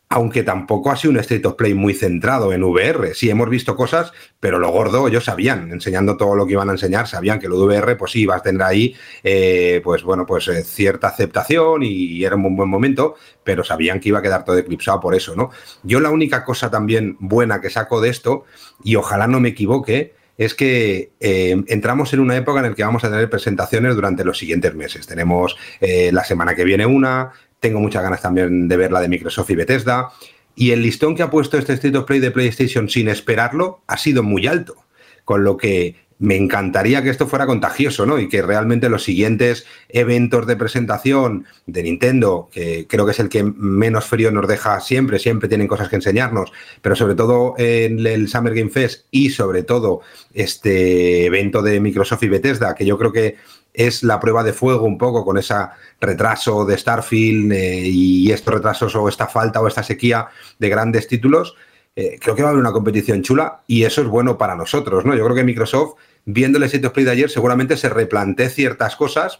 Aunque 0.07 0.43
tampoco 0.43 0.89
ha 0.89 0.95
sido 0.95 1.11
un 1.11 1.19
State 1.19 1.45
of 1.45 1.55
Play 1.55 1.73
muy 1.73 1.93
centrado 1.93 2.53
en 2.53 2.63
VR. 2.63 3.13
Sí, 3.13 3.29
hemos 3.29 3.49
visto 3.49 3.75
cosas, 3.75 4.13
pero 4.39 4.57
lo 4.57 4.69
gordo 4.69 5.09
ellos 5.09 5.25
sabían, 5.25 5.69
enseñando 5.73 6.15
todo 6.15 6.33
lo 6.35 6.45
que 6.45 6.53
iban 6.53 6.69
a 6.69 6.73
enseñar, 6.73 7.07
sabían 7.07 7.39
que 7.39 7.49
lo 7.49 7.59
de 7.59 7.65
VR, 7.65 7.97
pues 7.97 8.13
sí, 8.13 8.21
ibas 8.21 8.39
a 8.39 8.43
tener 8.43 8.61
ahí, 8.61 8.95
eh, 9.21 9.81
pues 9.83 10.03
bueno, 10.03 10.25
pues 10.25 10.47
eh, 10.47 10.63
cierta 10.63 11.09
aceptación 11.09 11.83
y 11.83 12.23
era 12.23 12.37
un 12.37 12.55
buen 12.55 12.69
momento, 12.69 13.15
pero 13.43 13.65
sabían 13.65 13.99
que 13.99 14.09
iba 14.09 14.19
a 14.19 14.21
quedar 14.21 14.45
todo 14.45 14.57
eclipsado 14.57 15.01
por 15.01 15.13
eso, 15.13 15.35
¿no? 15.35 15.49
Yo 15.83 15.99
la 15.99 16.09
única 16.09 16.45
cosa 16.45 16.71
también 16.71 17.17
buena 17.19 17.59
que 17.59 17.69
saco 17.69 17.99
de 17.99 18.09
esto, 18.09 18.45
y 18.81 18.95
ojalá 18.95 19.27
no 19.27 19.41
me 19.41 19.49
equivoque, 19.49 20.14
es 20.37 20.53
que 20.53 21.11
eh, 21.19 21.63
entramos 21.67 22.13
en 22.13 22.19
una 22.19 22.35
época 22.35 22.59
en 22.59 22.69
la 22.69 22.75
que 22.75 22.83
vamos 22.83 23.03
a 23.03 23.09
tener 23.09 23.29
presentaciones 23.29 23.95
durante 23.95 24.25
los 24.25 24.37
siguientes 24.37 24.73
meses. 24.75 25.07
Tenemos 25.07 25.55
eh, 25.79 26.11
la 26.11 26.23
semana 26.23 26.55
que 26.55 26.63
viene 26.63 26.85
una, 26.85 27.31
tengo 27.59 27.79
muchas 27.79 28.03
ganas 28.03 28.21
también 28.21 28.67
de 28.67 28.77
ver 28.77 28.91
la 28.91 29.01
de 29.01 29.09
Microsoft 29.09 29.49
y 29.49 29.55
Bethesda. 29.55 30.09
Y 30.55 30.71
el 30.71 30.81
listón 30.81 31.15
que 31.15 31.23
ha 31.23 31.29
puesto 31.29 31.57
este 31.57 31.73
State 31.73 31.97
of 31.97 32.05
Play 32.05 32.19
de 32.19 32.31
PlayStation 32.31 32.89
sin 32.89 33.07
esperarlo 33.09 33.81
ha 33.87 33.97
sido 33.97 34.23
muy 34.23 34.47
alto. 34.47 34.75
Con 35.23 35.43
lo 35.43 35.57
que 35.57 35.95
me 36.17 36.37
encantaría 36.37 37.03
que 37.03 37.09
esto 37.09 37.27
fuera 37.27 37.45
contagioso, 37.45 38.05
¿no? 38.05 38.19
Y 38.19 38.29
que 38.29 38.41
realmente 38.41 38.89
los 38.89 39.03
siguientes 39.03 39.65
eventos 39.89 40.47
de 40.47 40.55
presentación 40.55 41.45
de 41.65 41.83
Nintendo, 41.83 42.49
que 42.51 42.87
creo 42.87 43.05
que 43.05 43.11
es 43.11 43.19
el 43.19 43.29
que 43.29 43.43
menos 43.43 44.05
frío 44.05 44.31
nos 44.31 44.47
deja 44.47 44.79
siempre, 44.79 45.19
siempre 45.19 45.49
tienen 45.49 45.67
cosas 45.67 45.89
que 45.89 45.97
enseñarnos, 45.97 46.53
pero 46.81 46.95
sobre 46.95 47.15
todo 47.15 47.55
en 47.57 48.05
el 48.05 48.29
Summer 48.29 48.53
Game 48.53 48.69
Fest 48.69 49.05
y 49.11 49.29
sobre 49.29 49.63
todo 49.63 50.01
este 50.33 51.25
evento 51.25 51.61
de 51.61 51.81
Microsoft 51.81 52.23
y 52.23 52.29
Bethesda, 52.29 52.75
que 52.75 52.85
yo 52.85 52.97
creo 52.97 53.11
que 53.11 53.35
es 53.75 54.03
la 54.03 54.19
prueba 54.19 54.43
de 54.43 54.53
fuego 54.53 54.85
un 54.85 54.97
poco 54.97 55.25
con 55.25 55.37
ese 55.37 55.55
retraso 55.99 56.65
de 56.65 56.77
Starfield 56.77 57.51
eh, 57.51 57.81
y 57.83 58.31
estos 58.31 58.53
retrasos 58.53 58.95
o 58.95 59.09
esta 59.09 59.27
falta 59.27 59.61
o 59.61 59.67
esta 59.67 59.83
sequía 59.83 60.27
de 60.59 60.69
grandes 60.69 61.07
títulos 61.07 61.55
eh, 61.95 62.19
creo 62.21 62.35
que 62.35 62.41
va 62.41 62.49
a 62.49 62.51
haber 62.51 62.61
una 62.61 62.73
competición 62.73 63.21
chula 63.21 63.61
y 63.67 63.83
eso 63.83 64.01
es 64.01 64.07
bueno 64.07 64.37
para 64.37 64.55
nosotros, 64.55 65.05
¿no? 65.05 65.15
Yo 65.15 65.23
creo 65.23 65.35
que 65.35 65.43
Microsoft, 65.43 65.95
viendo 66.25 66.57
el 66.57 66.63
State 66.65 66.87
of 66.87 66.93
Play 66.93 67.05
de 67.05 67.11
ayer, 67.11 67.29
seguramente 67.29 67.77
se 67.77 67.89
replantee 67.89 68.49
ciertas 68.49 68.95
cosas 68.95 69.39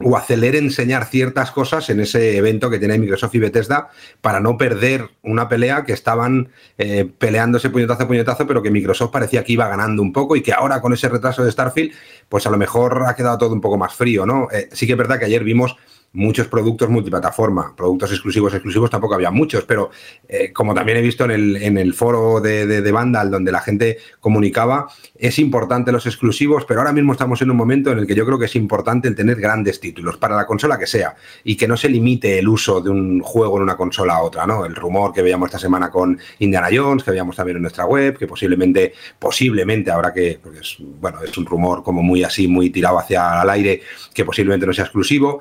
o 0.00 0.16
acelere 0.16 0.58
enseñar 0.58 1.06
ciertas 1.06 1.52
cosas 1.52 1.88
en 1.88 2.00
ese 2.00 2.36
evento 2.36 2.68
que 2.68 2.80
tiene 2.80 2.98
Microsoft 2.98 3.34
y 3.36 3.38
Bethesda 3.38 3.90
para 4.20 4.40
no 4.40 4.58
perder 4.58 5.08
una 5.22 5.48
pelea 5.48 5.84
que 5.84 5.92
estaban 5.92 6.48
eh, 6.78 7.08
peleándose 7.16 7.70
puñetazo 7.70 8.02
a 8.02 8.08
puñetazo, 8.08 8.46
pero 8.46 8.60
que 8.60 8.72
Microsoft 8.72 9.12
parecía 9.12 9.44
que 9.44 9.52
iba 9.52 9.68
ganando 9.68 10.02
un 10.02 10.12
poco 10.12 10.34
y 10.34 10.42
que 10.42 10.52
ahora 10.52 10.80
con 10.80 10.92
ese 10.92 11.08
retraso 11.08 11.44
de 11.44 11.52
Starfield, 11.52 11.92
pues 12.28 12.44
a 12.46 12.50
lo 12.50 12.56
mejor 12.56 13.04
ha 13.06 13.14
quedado 13.14 13.38
todo 13.38 13.54
un 13.54 13.60
poco 13.60 13.78
más 13.78 13.94
frío, 13.94 14.26
¿no? 14.26 14.48
Eh, 14.50 14.68
sí 14.72 14.86
que 14.86 14.92
es 14.92 14.98
verdad 14.98 15.18
que 15.18 15.26
ayer 15.26 15.44
vimos 15.44 15.76
muchos 16.14 16.46
productos 16.46 16.88
multiplataforma, 16.88 17.74
productos 17.76 18.12
exclusivos, 18.12 18.54
exclusivos 18.54 18.88
tampoco 18.88 19.14
había 19.14 19.30
muchos, 19.30 19.64
pero 19.64 19.90
eh, 20.28 20.52
como 20.52 20.72
también 20.72 20.98
he 20.98 21.02
visto 21.02 21.24
en 21.24 21.32
el, 21.32 21.56
en 21.56 21.76
el 21.76 21.92
foro 21.92 22.40
de, 22.40 22.66
de, 22.66 22.92
Vandal 22.92 23.30
donde 23.30 23.50
la 23.50 23.60
gente 23.60 23.98
comunicaba, 24.20 24.88
es 25.16 25.38
importante 25.40 25.90
los 25.90 26.06
exclusivos, 26.06 26.64
pero 26.66 26.80
ahora 26.80 26.92
mismo 26.92 27.12
estamos 27.12 27.42
en 27.42 27.50
un 27.50 27.56
momento 27.56 27.90
en 27.90 27.98
el 27.98 28.06
que 28.06 28.14
yo 28.14 28.24
creo 28.24 28.38
que 28.38 28.44
es 28.44 28.54
importante 28.54 29.08
el 29.08 29.16
tener 29.16 29.40
grandes 29.40 29.80
títulos 29.80 30.16
para 30.16 30.36
la 30.36 30.46
consola 30.46 30.78
que 30.78 30.86
sea 30.86 31.16
y 31.42 31.56
que 31.56 31.66
no 31.66 31.76
se 31.76 31.88
limite 31.88 32.38
el 32.38 32.48
uso 32.48 32.80
de 32.80 32.90
un 32.90 33.20
juego 33.20 33.56
en 33.56 33.64
una 33.64 33.76
consola 33.76 34.14
a 34.14 34.22
otra, 34.22 34.46
¿no? 34.46 34.64
El 34.64 34.76
rumor 34.76 35.12
que 35.12 35.22
veíamos 35.22 35.48
esta 35.48 35.58
semana 35.58 35.90
con 35.90 36.16
Indiana 36.38 36.68
Jones, 36.72 37.02
que 37.02 37.10
veíamos 37.10 37.34
también 37.34 37.56
en 37.56 37.62
nuestra 37.62 37.86
web, 37.86 38.16
que 38.16 38.28
posiblemente, 38.28 38.92
posiblemente, 39.18 39.90
ahora 39.90 40.12
que, 40.12 40.38
porque 40.40 40.60
es, 40.60 40.76
bueno, 40.78 41.20
es 41.22 41.36
un 41.36 41.44
rumor 41.44 41.82
como 41.82 42.02
muy 42.02 42.22
así, 42.22 42.46
muy 42.46 42.70
tirado 42.70 43.00
hacia 43.00 43.42
el 43.42 43.50
aire, 43.50 43.82
que 44.12 44.24
posiblemente 44.24 44.64
no 44.66 44.72
sea 44.72 44.84
exclusivo 44.84 45.40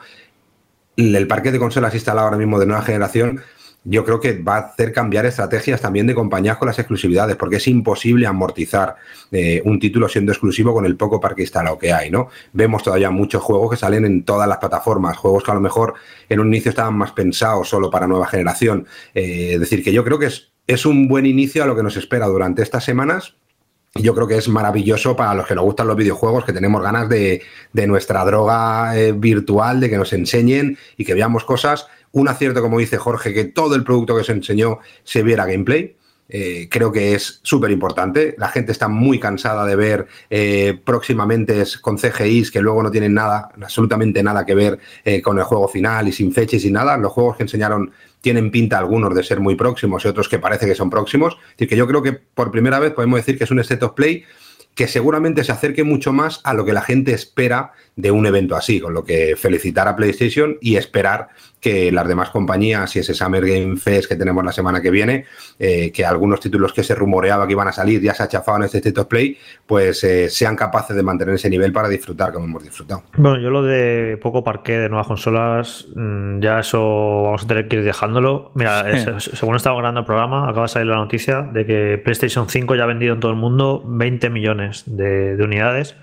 el 0.98 1.28
parque 1.28 1.52
de 1.52 1.60
consolas 1.60 1.94
instalado 1.94 2.28
ahora 2.28 2.38
mismo 2.38 2.60
de 2.60 2.66
nueva 2.66 2.84
generación, 2.84 3.42
yo 3.86 4.06
creo 4.06 4.20
que 4.20 4.42
va 4.42 4.56
a 4.56 4.60
hacer 4.60 4.94
cambiar 4.94 5.26
estrategias 5.26 5.82
también 5.82 6.08
de 6.08 6.16
compañías 6.16 6.58
con 6.58 6.68
las 6.68 6.80
exclusividades, 6.80 7.36
porque 7.36 7.58
es 7.58 7.68
imposible 7.68 8.26
amortizar 8.26 8.96
eh, 9.32 9.62
un 9.66 9.80
título 9.80 10.08
siendo 10.08 10.32
exclusivo 10.32 10.74
con 10.74 10.86
el 10.86 10.96
poco 10.96 11.20
parque 11.20 11.42
instalado 11.42 11.78
que 11.78 11.92
hay, 11.92 12.10
¿no? 12.10 12.30
Vemos 12.54 12.84
todavía 12.84 13.10
muchos 13.10 13.44
juegos 13.44 13.72
que 13.72 13.78
salen 13.78 14.06
en 14.06 14.24
todas 14.24 14.48
las 14.48 14.58
plataformas, 14.58 15.18
juegos 15.18 15.44
que 15.44 15.52
a 15.52 15.56
lo 15.56 15.62
mejor 15.62 15.96
en 16.30 16.40
un 16.40 16.48
inicio 16.48 16.70
estaban 16.70 16.96
más 16.96 17.12
pensados 17.12 17.68
solo 17.68 17.90
para 17.90 18.08
nueva 18.08 18.28
generación. 18.28 18.88
Eh, 19.14 19.52
es 19.56 19.60
decir, 19.60 19.84
que 19.84 19.92
yo 19.92 20.04
creo 20.06 20.18
que 20.18 20.28
es, 20.28 20.54
es 20.66 20.86
un 20.86 21.10
buen 21.10 21.26
inicio 21.26 21.64
a 21.64 21.68
lo 21.68 21.76
que 21.76 21.84
nos 21.84 21.98
espera 21.98 22.28
durante 22.28 22.62
estas 22.62 22.86
semanas 22.86 23.36
yo 23.96 24.16
creo 24.16 24.28
que 24.28 24.38
es 24.38 24.50
maravilloso 24.50 25.16
para 25.16 25.36
los 25.36 25.46
que 25.46 25.54
nos 25.54 25.66
gustan 25.66 25.88
los 25.88 25.96
videojuegos, 25.96 26.46
que 26.46 26.54
tenemos 26.54 26.82
ganas 26.82 27.08
de, 27.10 27.44
nuestra 27.74 28.26
droga 28.26 28.98
eh, 28.98 29.12
virtual, 29.12 29.80
de 29.80 29.90
que 29.90 29.98
nos 29.98 30.14
enseñen 30.14 30.78
y 30.98 31.06
que 31.06 31.14
veamos 31.14 31.44
cosas. 31.44 31.88
Un 32.12 32.28
acierto, 32.28 32.62
como 32.62 32.80
dice 32.80 32.98
Jorge, 32.98 33.34
que 33.34 33.46
todo 33.46 33.76
el 33.76 33.84
producto 33.84 34.18
que 34.18 34.24
se 34.24 34.32
enseñó 34.32 34.80
se 35.04 35.22
viera 35.22 35.46
gameplay. 35.46 35.96
Eh, 36.30 36.70
creo 36.72 36.92
que 36.92 37.14
es 37.14 37.40
súper 37.44 37.70
importante. 37.70 38.34
La 38.40 38.48
gente 38.48 38.72
está 38.72 38.88
muy 38.88 39.20
cansada 39.20 39.66
de 39.66 39.76
ver 39.76 40.08
eh, 40.32 40.80
próximamente 40.84 41.64
con 41.82 42.00
CGIs 42.00 42.50
que 42.50 42.62
luego 42.62 42.82
no 42.82 42.90
tienen 42.90 43.14
nada, 43.14 43.52
absolutamente 43.62 44.24
nada 44.24 44.44
que 44.44 44.56
ver 44.56 44.80
con 45.24 45.38
el 45.38 45.44
juego 45.44 45.68
final 45.68 46.08
y 46.08 46.12
sin 46.12 46.32
fecha 46.32 46.56
y 46.56 46.60
sin 46.60 46.74
nada. 46.74 46.98
Los 46.98 47.12
juegos 47.12 47.38
que 47.38 47.44
enseñaron 47.44 47.92
tienen 48.24 48.52
pinta 48.52 48.80
algunos 48.80 49.14
de 49.14 49.22
ser 49.22 49.42
muy 49.42 49.56
próximos 49.56 50.06
y 50.06 50.08
otros 50.08 50.30
que 50.30 50.40
parece 50.40 50.66
que 50.66 50.76
son 50.76 50.90
próximos. 50.90 51.34
Es 51.34 51.58
decir, 51.58 51.68
que 51.68 51.76
yo 51.76 51.86
creo 51.86 52.02
que 52.02 52.14
por 52.14 52.52
primera 52.52 52.80
vez 52.80 52.94
podemos 52.94 53.20
decir 53.20 53.38
que 53.38 53.44
es 53.44 53.52
un 53.52 53.62
set 53.62 53.84
of 53.84 53.92
play 53.96 54.24
que 54.76 54.88
seguramente 54.88 55.44
se 55.44 55.52
acerque 55.52 55.84
mucho 55.84 56.14
más 56.14 56.40
a 56.46 56.54
lo 56.54 56.64
que 56.64 56.72
la 56.72 56.82
gente 56.82 57.12
espera 57.12 57.74
de 57.96 58.12
un 58.12 58.26
evento 58.26 58.56
así, 58.56 58.80
con 58.80 58.94
lo 58.94 59.04
que 59.04 59.36
felicitar 59.38 59.88
a 59.88 59.96
PlayStation 59.96 60.58
y 60.62 60.76
esperar 60.78 61.30
que 61.64 61.92
las 61.92 62.08
demás 62.08 62.30
compañías 62.30 62.94
y 62.96 63.00
ese 63.00 63.14
Summer 63.14 63.46
Game 63.46 63.78
Fest 63.78 64.10
que 64.10 64.18
tenemos 64.18 64.44
la 64.44 64.52
semana 64.52 64.82
que 64.82 64.90
viene, 64.90 65.26
eh, 65.58 65.92
que 65.94 66.04
algunos 66.06 66.42
títulos 66.42 66.74
que 66.74 66.84
se 66.84 66.94
rumoreaba 66.94 67.46
que 67.48 67.54
iban 67.54 67.70
a 67.70 67.72
salir 67.72 68.02
ya 68.02 68.14
se 68.14 68.24
ha 68.24 68.28
chafado 68.28 68.58
en 68.58 68.64
este 68.66 68.80
State 68.80 69.00
of 69.00 69.08
Play, 69.08 69.38
pues 69.66 70.04
eh, 70.04 70.30
sean 70.30 70.58
capaces 70.58 70.96
de 70.96 71.04
mantener 71.04 71.36
ese 71.36 71.50
nivel 71.50 71.72
para 71.72 71.88
disfrutar 71.88 72.34
como 72.34 72.46
hemos 72.46 72.64
disfrutado. 72.64 73.04
Bueno, 73.16 73.40
yo 73.40 73.50
lo 73.50 73.64
de 73.64 74.18
poco 74.22 74.44
parque 74.44 74.78
de 74.78 74.90
nuevas 74.90 75.08
consolas, 75.08 75.88
mm, 75.96 76.42
ya 76.42 76.60
eso 76.60 77.24
vamos 77.24 77.44
a 77.46 77.48
tener 77.48 77.68
que 77.70 77.78
ir 77.78 77.84
dejándolo. 77.84 78.52
Mira, 78.56 79.20
según 79.20 79.56
estaba 79.56 79.78
grabando 79.78 80.02
el 80.02 80.06
programa, 80.06 80.50
acaba 80.50 80.64
de 80.64 80.68
salir 80.68 80.88
la 80.90 80.98
noticia 80.98 81.44
de 81.44 81.66
que 81.66 82.02
PlayStation 82.04 82.50
5 82.50 82.76
ya 82.76 82.84
ha 82.84 82.88
vendido 82.88 83.14
en 83.14 83.22
todo 83.22 83.32
el 83.32 83.38
mundo 83.38 83.84
20 83.86 84.30
millones 84.32 84.84
de 84.86 85.42
unidades. 85.42 85.96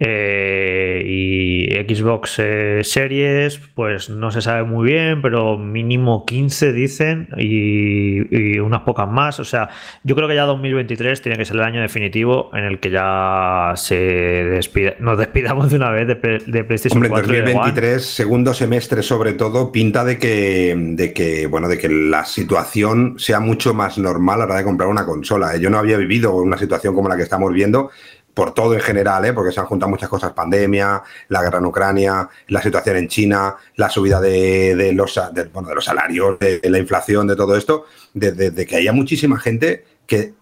Eh, 0.00 1.02
y 1.04 1.48
Xbox 1.92 2.36
eh, 2.38 2.80
Series, 2.84 3.58
pues 3.74 4.08
no 4.08 4.30
se 4.30 4.40
sabe 4.42 4.62
muy 4.62 4.92
bien, 4.92 5.20
pero 5.22 5.58
mínimo 5.58 6.24
15 6.24 6.72
dicen 6.72 7.28
y, 7.36 8.58
unas 8.60 8.82
pocas 8.82 9.08
más. 9.08 9.40
O 9.40 9.44
sea, 9.44 9.70
yo 10.04 10.14
creo 10.14 10.28
que 10.28 10.36
ya 10.36 10.44
2023 10.44 11.20
tiene 11.20 11.36
que 11.36 11.44
ser 11.44 11.56
el 11.56 11.62
año 11.62 11.80
definitivo 11.80 12.50
en 12.54 12.64
el 12.64 12.78
que 12.78 12.90
ya 12.90 13.72
se 13.74 14.60
nos 15.00 15.18
despidamos 15.18 15.70
de 15.70 15.76
una 15.76 15.90
vez 15.90 16.06
de, 16.06 16.16
PlayStation 16.16 17.02
Hombre, 17.02 17.22
2023, 17.22 18.04
segundo 18.04 18.54
semestre 18.54 19.02
sobre 19.02 19.32
todo, 19.32 19.72
pinta 19.72 20.04
de 20.04 20.18
que, 20.18 20.76
de 20.76 21.12
que, 21.12 21.46
bueno, 21.48 21.68
de 21.68 21.78
que 21.78 21.88
la 21.88 22.24
situación 22.24 23.16
sea 23.18 23.40
mucho 23.40 23.74
más 23.74 23.98
normal 23.98 24.36
a 24.36 24.38
la 24.38 24.44
hora 24.44 24.56
de 24.58 24.64
comprar 24.64 24.88
una 24.88 25.04
consola. 25.04 25.56
Yo 25.56 25.70
no 25.70 25.78
había 25.78 25.96
vivido 25.96 26.36
una 26.36 26.56
situación 26.56 26.94
como 26.94 27.08
la 27.08 27.16
que 27.16 27.22
estamos 27.22 27.52
viendo 27.52 27.90
por 28.38 28.54
todo 28.54 28.72
en 28.72 28.80
general, 28.80 29.24
¿eh? 29.24 29.32
porque 29.32 29.50
se 29.50 29.58
han 29.58 29.66
juntado 29.66 29.90
muchas 29.90 30.08
cosas, 30.08 30.32
pandemia, 30.32 31.02
la 31.26 31.42
guerra 31.42 31.58
en 31.58 31.64
Ucrania, 31.64 32.28
la 32.46 32.62
situación 32.62 32.96
en 32.96 33.08
China, 33.08 33.56
la 33.74 33.90
subida 33.90 34.20
de, 34.20 34.92
los, 34.94 35.20
bueno, 35.52 35.70
de 35.70 35.74
los 35.74 35.84
salarios, 35.84 36.38
de, 36.38 36.60
la 36.62 36.78
inflación, 36.78 37.26
de 37.26 37.34
todo 37.34 37.56
esto, 37.56 37.86
de, 38.14 38.64
que 38.64 38.76
haya 38.76 38.92
muchísima 38.92 39.40
gente 39.40 39.84
que 40.06 40.34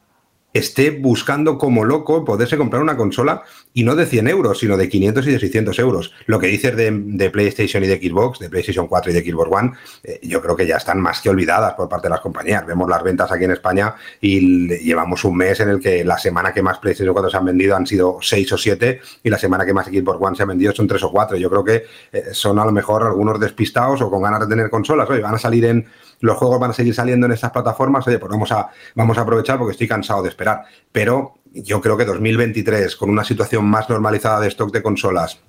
esté 0.58 0.90
buscando 0.90 1.58
como 1.58 1.84
loco 1.84 2.24
poderse 2.24 2.56
comprar 2.56 2.82
una 2.82 2.96
consola 2.96 3.42
y 3.74 3.84
no 3.84 3.94
de 3.94 4.06
100 4.06 4.28
euros, 4.28 4.58
sino 4.58 4.76
de 4.76 4.88
500 4.88 5.26
y 5.26 5.32
de 5.32 5.38
600 5.38 5.78
euros. 5.78 6.12
Lo 6.26 6.38
que 6.38 6.46
dices 6.46 6.76
de, 6.76 7.30
PlayStation 7.30 7.84
y 7.84 7.86
de 7.86 7.98
Xbox, 7.98 8.38
de 8.38 8.48
PlayStation 8.48 8.86
4 8.86 9.10
y 9.10 9.14
de 9.14 9.20
Xbox 9.22 9.50
One, 9.52 9.72
eh, 10.02 10.20
yo 10.22 10.40
creo 10.40 10.56
que 10.56 10.66
ya 10.66 10.76
están 10.76 11.00
más 11.00 11.20
que 11.20 11.28
olvidadas 11.28 11.74
por 11.74 11.88
parte 11.88 12.06
de 12.06 12.10
las 12.10 12.20
compañías. 12.20 12.64
Vemos 12.66 12.88
las 12.88 13.02
ventas 13.02 13.30
aquí 13.30 13.44
en 13.44 13.50
España 13.50 13.94
y 14.20 14.68
llevamos 14.78 15.24
un 15.24 15.36
mes 15.36 15.60
en 15.60 15.68
el 15.68 15.80
que 15.80 16.04
la 16.04 16.18
semana 16.18 16.52
que 16.52 16.62
más 16.62 16.78
PlayStation 16.78 17.12
4 17.12 17.30
se 17.30 17.36
han 17.36 17.44
vendido 17.44 17.76
han 17.76 17.86
sido 17.86 18.18
6 18.20 18.52
o 18.52 18.58
7 18.58 19.00
y 19.22 19.30
la 19.30 19.38
semana 19.38 19.66
que 19.66 19.74
más 19.74 19.86
Xbox 19.86 20.18
One 20.20 20.36
se 20.36 20.42
han 20.42 20.48
vendido 20.48 20.72
son 20.72 20.86
3 20.86 21.02
o 21.02 21.10
4. 21.10 21.36
Yo 21.36 21.50
creo 21.50 21.64
que 21.64 21.84
eh, 22.12 22.24
son 22.32 22.58
a 22.58 22.64
lo 22.64 22.72
mejor 22.72 23.02
algunos 23.02 23.38
despistados 23.38 24.00
o 24.00 24.10
con 24.10 24.22
ganas 24.22 24.40
de 24.40 24.46
tener 24.46 24.70
consolas. 24.70 25.08
Oye, 25.10 25.20
van 25.20 25.34
a 25.34 25.38
salir 25.38 25.64
en 25.66 25.86
los 26.20 26.37
juegos 26.37 26.59
van 26.61 26.70
a 26.70 26.74
seguir 26.74 26.94
saliendo 26.94 27.26
en 27.26 27.33
estas 27.33 27.50
plataformas, 27.50 28.07
oye, 28.07 28.18
pues 28.18 28.31
vamos 28.31 28.50
a, 28.52 28.68
vamos 28.94 29.18
a 29.18 29.22
aprovechar 29.22 29.59
porque 29.59 29.72
estoy 29.72 29.88
cansado 29.88 30.22
de 30.22 30.29
esperar. 30.29 30.62
Pero 30.92 31.35
yo 31.52 31.81
creo 31.81 31.96
que 31.96 32.05
2023, 32.05 32.96
con 32.96 33.11
una 33.11 33.24
situación 33.24 33.64
más 33.64 33.88
normalizada 33.88 34.40
de 34.40 34.48
stock 34.48 34.72
de 34.72 34.83
consolas, 34.83 35.40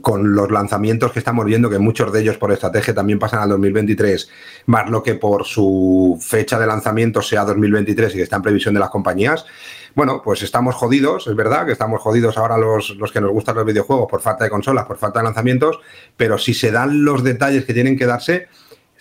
con 0.00 0.34
los 0.34 0.50
lanzamientos 0.50 1.12
que 1.12 1.20
estamos 1.20 1.44
viendo, 1.44 1.70
que 1.70 1.78
muchos 1.78 2.12
de 2.12 2.20
ellos 2.20 2.36
por 2.36 2.52
estrategia 2.52 2.94
también 2.94 3.18
pasan 3.18 3.40
al 3.40 3.48
2023, 3.50 4.28
más 4.66 4.90
lo 4.90 5.02
que 5.02 5.14
por 5.14 5.44
su 5.44 6.18
fecha 6.20 6.58
de 6.58 6.66
lanzamiento 6.66 7.22
sea 7.22 7.44
2023 7.44 8.12
y 8.12 8.16
que 8.16 8.22
está 8.22 8.36
en 8.36 8.42
previsión 8.42 8.74
de 8.74 8.80
las 8.80 8.90
compañías, 8.90 9.46
bueno, 9.94 10.22
pues 10.24 10.42
estamos 10.42 10.74
jodidos, 10.74 11.28
es 11.28 11.36
verdad 11.36 11.66
que 11.66 11.72
estamos 11.72 12.02
jodidos 12.02 12.36
ahora 12.36 12.58
los, 12.58 12.96
los 12.96 13.12
que 13.12 13.20
nos 13.20 13.30
gustan 13.30 13.54
los 13.54 13.64
videojuegos 13.64 14.08
por 14.10 14.20
falta 14.20 14.42
de 14.42 14.50
consolas, 14.50 14.86
por 14.86 14.98
falta 14.98 15.20
de 15.20 15.26
lanzamientos, 15.26 15.78
pero 16.16 16.36
si 16.36 16.52
se 16.52 16.72
dan 16.72 17.04
los 17.04 17.22
detalles 17.22 17.64
que 17.64 17.74
tienen 17.74 17.96
que 17.96 18.06
darse, 18.06 18.48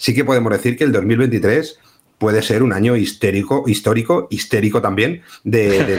sí 0.03 0.13
que 0.13 0.25
podemos 0.25 0.51
decir 0.51 0.77
que 0.77 0.83
el 0.83 0.91
2023 0.91 1.79
puede 2.17 2.41
ser 2.41 2.61
un 2.61 2.73
año 2.73 2.97
histérico, 2.97 3.63
histórico, 3.67 4.27
histérico 4.29 4.81
también, 4.81 5.21
de, 5.45 5.97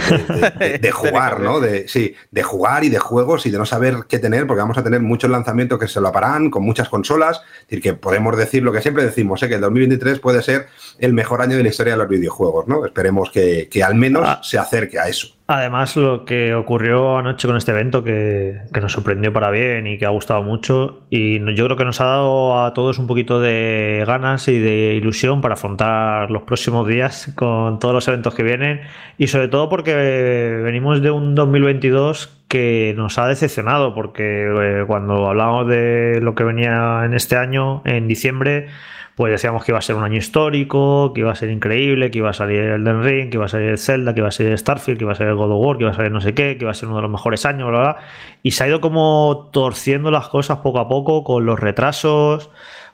jugar, 0.92 1.40
¿no? 1.40 1.58
De, 1.58 1.88
sí, 1.88 2.14
de 2.30 2.42
jugar 2.42 2.84
y 2.84 2.90
de 2.90 2.98
juegos 2.98 3.46
y 3.46 3.50
de 3.50 3.56
no 3.56 3.64
saber 3.64 4.04
qué 4.06 4.18
tener, 4.18 4.46
porque 4.46 4.60
vamos 4.60 4.76
a 4.76 4.84
tener 4.84 5.00
muchos 5.00 5.30
lanzamientos 5.30 5.78
que 5.78 5.88
se 5.88 6.02
lo 6.02 6.08
aparán 6.08 6.50
con 6.50 6.62
muchas 6.62 6.90
consolas. 6.90 7.40
Es 7.62 7.68
decir, 7.68 7.82
que 7.82 7.94
podemos 7.94 8.36
decir 8.36 8.62
lo 8.62 8.72
que 8.72 8.82
siempre 8.82 9.06
decimos, 9.06 9.42
¿eh? 9.42 9.48
que 9.48 9.54
el 9.54 9.62
2023 9.62 10.18
puede 10.18 10.42
ser 10.42 10.66
el 10.98 11.14
mejor 11.14 11.40
año 11.40 11.56
de 11.56 11.62
la 11.62 11.70
historia 11.70 11.94
de 11.94 11.98
los 11.98 12.08
videojuegos, 12.08 12.68
¿no? 12.68 12.84
Esperemos 12.84 13.30
que, 13.30 13.68
al 13.82 13.94
menos 13.94 14.22
ah. 14.26 14.40
se 14.42 14.58
acerque 14.58 14.98
a 14.98 15.08
eso. 15.08 15.28
Además, 15.46 15.94
lo 15.96 16.24
que 16.24 16.54
ocurrió 16.54 17.18
anoche 17.18 17.46
con 17.46 17.59
este 17.59 17.72
evento, 17.72 18.02
que, 18.02 18.62
nos 18.80 18.92
sorprendió 18.92 19.30
para 19.30 19.50
bien 19.50 19.87
y 19.87 19.98
que 19.98 20.07
ha 20.07 20.09
gustado 20.09 20.42
mucho, 20.42 21.02
y 21.11 21.38
yo 21.54 21.66
creo 21.66 21.76
que 21.76 21.85
nos 21.85 22.00
ha 22.00 22.07
dado 22.07 22.64
a 22.64 22.72
todos 22.72 22.98
un 22.98 23.07
poquito 23.07 23.40
de 23.40 24.04
ganas 24.07 24.48
y 24.48 24.59
de 24.59 24.94
ilusión 24.94 25.42
para 25.42 25.52
afrontar 25.52 26.30
los 26.30 26.44
próximos 26.44 26.88
días 26.88 27.30
con 27.35 27.78
todos 27.78 27.92
los 27.92 28.09
eventos 28.09 28.35
que 28.35 28.42
vienen, 28.42 28.80
y 29.18 29.26
sobre 29.26 29.48
todo 29.48 29.68
porque 29.68 29.94
venimos 30.64 31.02
de 31.02 31.11
un 31.11 31.35
2022 31.35 32.44
que 32.48 32.94
nos 32.96 33.18
ha 33.18 33.26
decepcionado, 33.26 33.94
porque 33.94 34.46
eh, 34.46 34.85
cuando 34.87 35.28
hablábamos 35.28 35.68
de 35.68 36.20
lo 36.22 36.35
que 36.35 36.44
venía 36.44 37.02
en 37.04 37.12
este 37.12 37.37
año, 37.37 37.83
en 37.85 38.09
diciembre, 38.09 38.68
pues 39.16 39.31
decíamos 39.31 39.64
que 39.64 39.70
iba 39.70 39.79
a 39.79 39.83
ser 39.83 39.94
un 39.94 40.03
año 40.03 40.16
histórico, 40.16 41.12
que 41.12 41.20
iba 41.20 41.31
a 41.31 41.37
ser 41.37 41.50
increíble, 41.50 42.11
que 42.11 42.18
iba 42.18 42.31
a 42.31 42.33
salir 42.33 42.61
el 42.61 42.85
Den 42.85 43.03
Ring, 43.03 43.31
que 43.31 43.37
iba 43.37 43.44
a 43.44 43.48
salir 43.48 43.68
el 43.68 43.79
Zelda, 43.79 44.12
que 44.12 44.20
iba 44.20 44.29
a 44.29 44.33
salir 44.33 44.59
Starfield, 44.59 44.98
que 44.98 45.05
iba 45.05 45.12
a 45.12 45.16
ser 45.16 45.29
el 45.29 45.37
God 45.37 45.53
of 45.53 45.64
War, 45.64 45.77
que 45.77 45.85
iba 45.85 45.92
a 45.92 45.94
salir 45.94 46.11
no 46.11 46.20
sé 46.20 46.35
qué, 46.35 46.57
que 46.57 46.64
iba 46.64 46.72
a 46.72 46.74
ser 46.74 46.88
uno 46.88 46.96
de 46.96 47.03
los 47.03 47.11
mejores 47.11 47.46
años, 47.46 47.68
bla, 47.68 47.81
bla. 47.81 47.96
Y 48.42 48.50
se 48.50 48.64
ha 48.64 48.68
ido 48.68 48.81
como 48.81 49.50
torciendo 49.53 50.11
las 50.11 50.29
cosas 50.29 50.59
poco 50.59 50.81
a 50.81 50.88
poco 50.88 51.22
con 51.22 51.46
los 51.46 51.61
retrasos, 51.61 52.50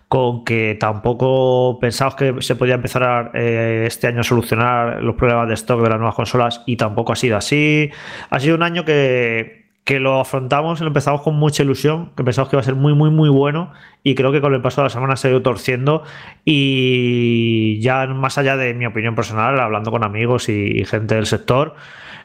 con 0.09 0.44
que 0.44 0.76
tampoco 0.78 1.78
pensamos 1.80 2.16
que 2.16 2.35
se 2.40 2.56
podía 2.56 2.74
empezar 2.74 3.30
eh, 3.33 3.85
este 3.87 4.09
año 4.09 4.20
a 4.20 4.24
solucionar 4.24 5.02
los 5.02 5.14
problemas 5.14 5.48
de 5.48 5.54
stock 5.54 5.80
de 5.80 5.88
las 5.88 5.98
nuevas 5.98 6.16
consolas 6.16 6.62
y 6.66 6.76
tampoco 6.76 7.12
ha 7.12 7.16
sido 7.16 7.37
así. 7.37 7.90
Ha 8.28 8.40
sido 8.40 8.56
un 8.56 8.62
año 8.62 8.85
que 8.85 9.59
que 9.90 9.98
lo 9.98 10.20
afrontamos 10.20 10.79
y 10.79 10.85
lo 10.85 10.87
empezamos 10.87 11.22
con 11.22 11.35
mucha 11.35 11.64
ilusión, 11.64 12.12
que 12.16 12.22
pensamos 12.22 12.48
que 12.48 12.55
iba 12.55 12.61
a 12.61 12.64
ser 12.64 12.76
muy, 12.76 12.94
muy, 12.94 13.11
muy 13.11 13.29
bueno 13.29 13.72
y 14.05 14.14
creo 14.14 14.31
que 14.31 14.40
con 14.40 14.55
el 14.55 14.62
paso 14.62 14.83
de 14.83 14.85
la 14.85 14.90
semana 14.90 15.16
se 15.16 15.26
ha 15.26 15.33
ido 15.33 15.42
torciendo 15.42 16.05
y 16.44 17.81
ya 17.81 18.07
más 18.07 18.38
allá 18.38 18.57
de 18.57 18.72
mi 18.72 18.87
opinión 18.87 19.16
personal, 19.16 19.59
hablando 19.59 19.90
con 19.90 20.05
amigos 20.05 20.48
y, 20.48 20.85
gente 20.85 21.16
del 21.16 21.26
sector, 21.26 21.74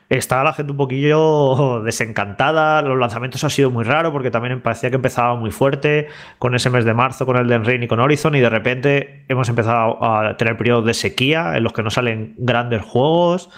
está 0.09 0.43
la 0.43 0.53
gente 0.53 0.71
un 0.71 0.77
poquillo 0.77 1.81
desencantada. 1.83 2.81
Los 2.81 2.97
lanzamientos 2.97 3.43
han 3.43 3.49
sido 3.49 3.71
muy 3.71 3.83
raros 3.83 4.11
porque 4.11 4.31
también 4.31 4.61
parecía 4.61 4.89
que 4.89 4.95
empezaba 4.95 5.35
muy 5.35 5.51
fuerte 5.51 6.07
con 6.39 6.55
ese 6.55 6.69
mes 6.69 6.85
de 6.85 6.93
marzo, 6.93 7.25
con 7.25 7.37
el 7.37 7.47
Den 7.47 7.65
Ring 7.65 7.83
y 7.83 7.87
con 7.87 7.99
Horizon. 7.99 8.35
Y 8.35 8.39
de 8.39 8.49
repente 8.49 9.25
hemos 9.27 9.49
empezado 9.49 10.03
a 10.03 10.37
tener 10.37 10.57
periodos 10.57 10.85
de 10.85 10.93
sequía 10.93 11.55
en 11.55 11.63
los 11.63 11.73
que 11.73 11.83
no 11.83 11.89
salen 11.89 12.35
grandes 12.37 12.81
juegos 12.83 13.49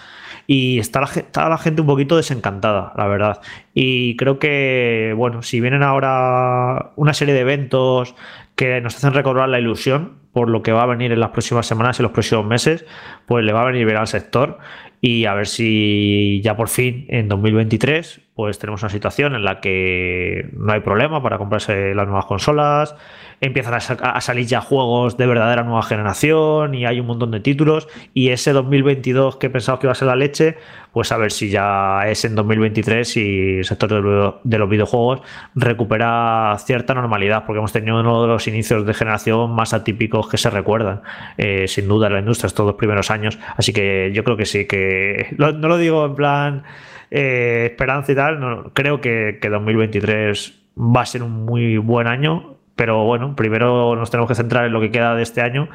y 0.50 0.78
está 0.78 1.02
la, 1.02 1.48
la 1.50 1.58
gente 1.58 1.82
un 1.82 1.86
poquito 1.86 2.16
desencantada, 2.16 2.94
la 2.96 3.06
verdad. 3.06 3.40
Y 3.74 4.16
creo 4.16 4.38
que, 4.38 5.12
bueno, 5.14 5.42
si 5.42 5.60
vienen 5.60 5.82
ahora 5.82 6.92
una 6.96 7.12
serie 7.12 7.34
de 7.34 7.40
eventos 7.40 8.14
que 8.58 8.80
nos 8.80 8.96
hacen 8.96 9.14
recordar 9.14 9.48
la 9.48 9.60
ilusión 9.60 10.18
por 10.32 10.50
lo 10.50 10.64
que 10.64 10.72
va 10.72 10.82
a 10.82 10.86
venir 10.86 11.12
en 11.12 11.20
las 11.20 11.30
próximas 11.30 11.64
semanas 11.64 12.00
y 12.00 12.02
los 12.02 12.10
próximos 12.10 12.44
meses, 12.44 12.84
pues 13.24 13.44
le 13.44 13.52
va 13.52 13.62
a 13.62 13.66
venir 13.66 13.86
bien 13.86 13.96
al 13.96 14.08
sector. 14.08 14.58
Y 15.00 15.26
a 15.26 15.34
ver 15.34 15.46
si 15.46 16.40
ya 16.42 16.56
por 16.56 16.68
fin 16.68 17.06
en 17.08 17.28
2023 17.28 18.20
pues 18.38 18.60
tenemos 18.60 18.84
una 18.84 18.90
situación 18.90 19.34
en 19.34 19.42
la 19.42 19.58
que 19.58 20.48
no 20.52 20.72
hay 20.72 20.78
problema 20.78 21.20
para 21.20 21.38
comprarse 21.38 21.92
las 21.92 22.06
nuevas 22.06 22.26
consolas, 22.26 22.94
empiezan 23.40 23.74
a, 23.74 24.20
salir 24.20 24.46
ya 24.46 24.60
juegos 24.60 25.16
de 25.16 25.26
verdadera 25.26 25.64
nueva 25.64 25.82
generación 25.82 26.72
y 26.72 26.86
hay 26.86 27.00
un 27.00 27.08
montón 27.08 27.32
de 27.32 27.40
títulos 27.40 27.88
y 28.14 28.28
ese 28.28 28.52
2022 28.52 29.38
que 29.38 29.50
pensaba 29.50 29.80
que 29.80 29.86
iba 29.86 29.92
a 29.92 29.96
ser 29.96 30.06
la 30.06 30.14
leche, 30.14 30.56
pues 30.92 31.10
a 31.10 31.16
ver 31.16 31.32
si 31.32 31.50
ya 31.50 32.02
es 32.06 32.24
en 32.24 32.36
2023 32.36 33.16
y 33.16 33.56
el 33.58 33.64
sector 33.64 34.40
de 34.44 34.58
los 34.58 34.68
videojuegos 34.68 35.20
recupera 35.56 36.54
cierta 36.60 36.94
normalidad, 36.94 37.44
porque 37.44 37.58
hemos 37.58 37.72
tenido 37.72 37.98
uno 37.98 38.22
de 38.22 38.28
los 38.28 38.46
inicios 38.46 38.86
de 38.86 38.94
generación 38.94 39.50
más 39.50 39.74
atípicos 39.74 40.28
que 40.28 40.38
se 40.38 40.48
recuerdan, 40.48 41.02
eh, 41.38 41.66
sin 41.66 41.88
duda 41.88 42.06
en 42.06 42.12
la 42.12 42.18
industria 42.20 42.46
estos 42.46 42.66
dos 42.66 42.76
primeros 42.76 43.10
años, 43.10 43.36
así 43.56 43.72
que 43.72 44.12
yo 44.14 44.22
creo 44.22 44.36
que 44.36 44.46
sí, 44.46 44.66
que 44.66 45.34
no 45.36 45.50
lo 45.50 45.76
digo 45.76 46.06
en 46.06 46.14
plan 46.14 46.62
eh, 47.10 47.68
esperanza 47.70 48.12
y 48.12 48.14
tal, 48.14 48.72
creo 48.74 49.00
que, 49.00 49.38
que 49.40 49.48
2023 49.48 50.62
va 50.76 51.02
a 51.02 51.06
ser 51.06 51.22
un 51.22 51.44
muy 51.44 51.78
buen 51.78 52.06
año 52.06 52.58
pero 52.78 53.02
bueno, 53.04 53.34
primero 53.34 53.96
nos 53.96 54.08
tenemos 54.12 54.28
que 54.28 54.36
centrar 54.36 54.64
en 54.64 54.72
lo 54.72 54.80
que 54.80 54.92
queda 54.92 55.16
de 55.16 55.24
este 55.24 55.40
año, 55.40 55.68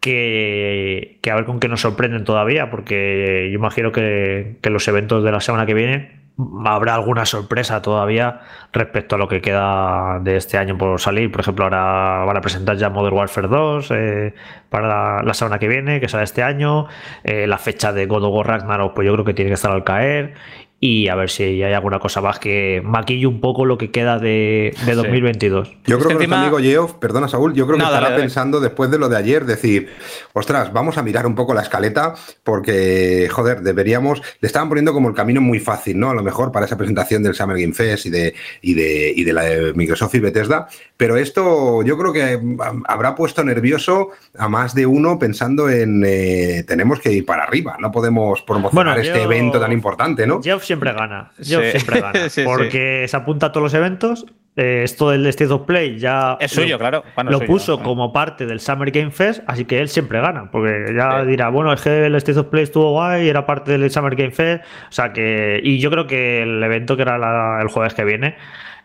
que, 0.00 1.20
a 1.30 1.34
ver 1.36 1.44
con 1.44 1.60
qué 1.60 1.68
nos 1.68 1.82
sorprenden 1.82 2.24
todavía, 2.24 2.68
porque 2.68 3.48
yo 3.52 3.54
imagino 3.54 3.92
que, 3.92 4.58
que 4.60 4.68
los 4.68 4.88
eventos 4.88 5.22
de 5.22 5.30
la 5.30 5.40
semana 5.40 5.66
que 5.66 5.74
viene 5.74 6.22
habrá 6.64 6.94
alguna 6.94 7.26
sorpresa 7.26 7.82
todavía 7.82 8.40
respecto 8.72 9.16
a 9.16 9.18
lo 9.18 9.28
que 9.28 9.40
queda 9.40 10.18
de 10.20 10.36
este 10.36 10.58
año 10.58 10.76
por 10.78 11.00
salir. 11.00 11.30
Por 11.30 11.42
ejemplo, 11.42 11.64
ahora 11.64 12.24
van 12.24 12.36
a 12.36 12.40
presentar 12.40 12.76
ya 12.76 12.90
Modern 12.90 13.16
Warfare 13.16 13.48
2 13.48 13.90
eh, 13.90 14.34
para 14.70 15.22
la, 15.22 15.34
semana 15.34 15.58
que 15.58 15.68
viene, 15.68 16.00
que 16.00 16.08
sale 16.08 16.24
este 16.24 16.42
año. 16.42 16.86
Eh, 17.24 17.46
la 17.46 17.58
fecha 17.58 17.92
de 17.92 18.06
God 18.06 18.24
of 18.24 18.34
War 18.34 18.46
Ragnarok, 18.46 18.94
pues 18.94 19.06
yo 19.06 19.12
creo 19.12 19.24
que 19.24 19.34
tiene 19.34 19.50
que 19.50 19.54
estar 19.54 19.72
al 19.72 19.84
caer. 19.84 20.34
Y 20.84 21.06
a 21.06 21.14
ver 21.14 21.30
si 21.30 21.44
hay 21.62 21.72
alguna 21.74 22.00
cosa 22.00 22.20
más 22.20 22.40
que 22.40 22.82
maquille 22.84 23.28
un 23.28 23.40
poco 23.40 23.64
lo 23.64 23.78
que 23.78 23.92
queda 23.92 24.18
de, 24.18 24.74
2022. 24.84 25.76
Yo 25.86 25.96
creo 26.00 26.08
que, 26.18 26.26
nuestro 26.26 26.36
amigo 26.36 26.58
Geoff, 26.58 26.94
perdona 26.94 27.28
Saúl, 27.28 27.54
yo 27.54 27.68
creo 27.68 27.78
que 27.78 27.84
estará 27.84 28.16
pensando 28.16 28.58
después 28.58 28.90
de 28.90 28.98
lo 28.98 29.08
de 29.08 29.16
ayer, 29.16 29.44
decir, 29.44 29.90
ostras, 30.32 30.72
vamos 30.72 30.98
a 30.98 31.04
mirar 31.04 31.24
un 31.24 31.36
poco 31.36 31.54
la 31.54 31.62
escaleta 31.62 32.14
porque, 32.42 33.28
joder, 33.30 33.60
deberíamos, 33.60 34.22
le 34.40 34.46
estaban 34.48 34.68
poniendo 34.68 34.92
como 34.92 35.08
el 35.08 35.14
camino 35.14 35.40
muy 35.40 35.60
fácil, 35.60 36.00
¿no? 36.00 36.10
A 36.10 36.14
lo 36.14 36.24
mejor 36.24 36.50
para 36.50 36.66
esa 36.66 36.76
presentación 36.76 37.22
del 37.22 37.34
Summer 37.34 37.60
Game 37.60 37.74
Fest 37.74 38.06
y 38.06 38.10
de, 38.10 38.34
y 38.60 38.74
de, 38.74 39.12
y 39.14 39.22
de 39.22 39.32
la 39.32 39.42
de 39.42 39.74
Microsoft 39.74 40.16
y 40.16 40.18
Bethesda, 40.18 40.66
pero 40.96 41.16
esto 41.16 41.84
yo 41.84 41.96
creo 41.96 42.12
que 42.12 42.40
habrá 42.86 43.14
puesto 43.14 43.44
nervioso 43.44 44.08
a 44.36 44.48
más 44.48 44.74
de 44.74 44.86
uno 44.86 45.16
pensando 45.16 45.70
en 45.70 46.02
eh, 46.04 46.64
tenemos 46.66 46.98
que 46.98 47.12
ir 47.12 47.24
para 47.24 47.44
arriba, 47.44 47.76
no 47.78 47.92
podemos 47.92 48.42
promocionar 48.42 48.98
este 48.98 49.22
evento 49.22 49.60
tan 49.60 49.70
importante, 49.70 50.26
¿no? 50.26 50.40
Siempre 50.72 50.92
gana. 50.92 51.30
siempre 51.40 52.00
gana. 52.00 52.20
porque 52.44 53.06
se 53.08 53.16
apunta 53.16 53.46
a 53.46 53.52
todos 53.52 53.64
los 53.64 53.74
eventos. 53.74 54.26
Eh, 54.54 54.82
esto 54.84 55.08
del 55.08 55.26
State 55.26 55.50
of 55.50 55.62
Play 55.62 55.98
ya. 55.98 56.36
Es 56.38 56.50
suyo, 56.50 56.78
claro. 56.78 57.04
lo 57.24 57.40
puso 57.40 57.82
como 57.82 58.12
parte 58.12 58.44
del 58.44 58.60
Summer 58.60 58.90
Game 58.90 59.10
Fest, 59.10 59.42
así 59.46 59.64
que 59.64 59.80
él 59.80 59.88
siempre 59.88 60.20
gana. 60.20 60.50
Porque 60.50 60.92
ya 60.94 61.24
dirá, 61.24 61.48
bueno, 61.48 61.72
es 61.72 61.80
que 61.80 62.06
el 62.06 62.14
State 62.16 62.38
of 62.38 62.46
Play 62.48 62.64
estuvo 62.64 62.90
guay, 62.92 63.28
era 63.28 63.46
parte 63.46 63.78
del 63.78 63.90
Summer 63.90 64.14
Game 64.14 64.32
Fest. 64.32 64.62
O 64.64 64.92
sea 64.92 65.12
que. 65.12 65.60
Y 65.62 65.78
yo 65.78 65.90
creo 65.90 66.06
que 66.06 66.42
el 66.42 66.62
evento 66.62 66.96
que 66.96 67.02
era 67.02 67.60
el 67.62 67.68
jueves 67.68 67.94
que 67.94 68.04
viene. 68.04 68.36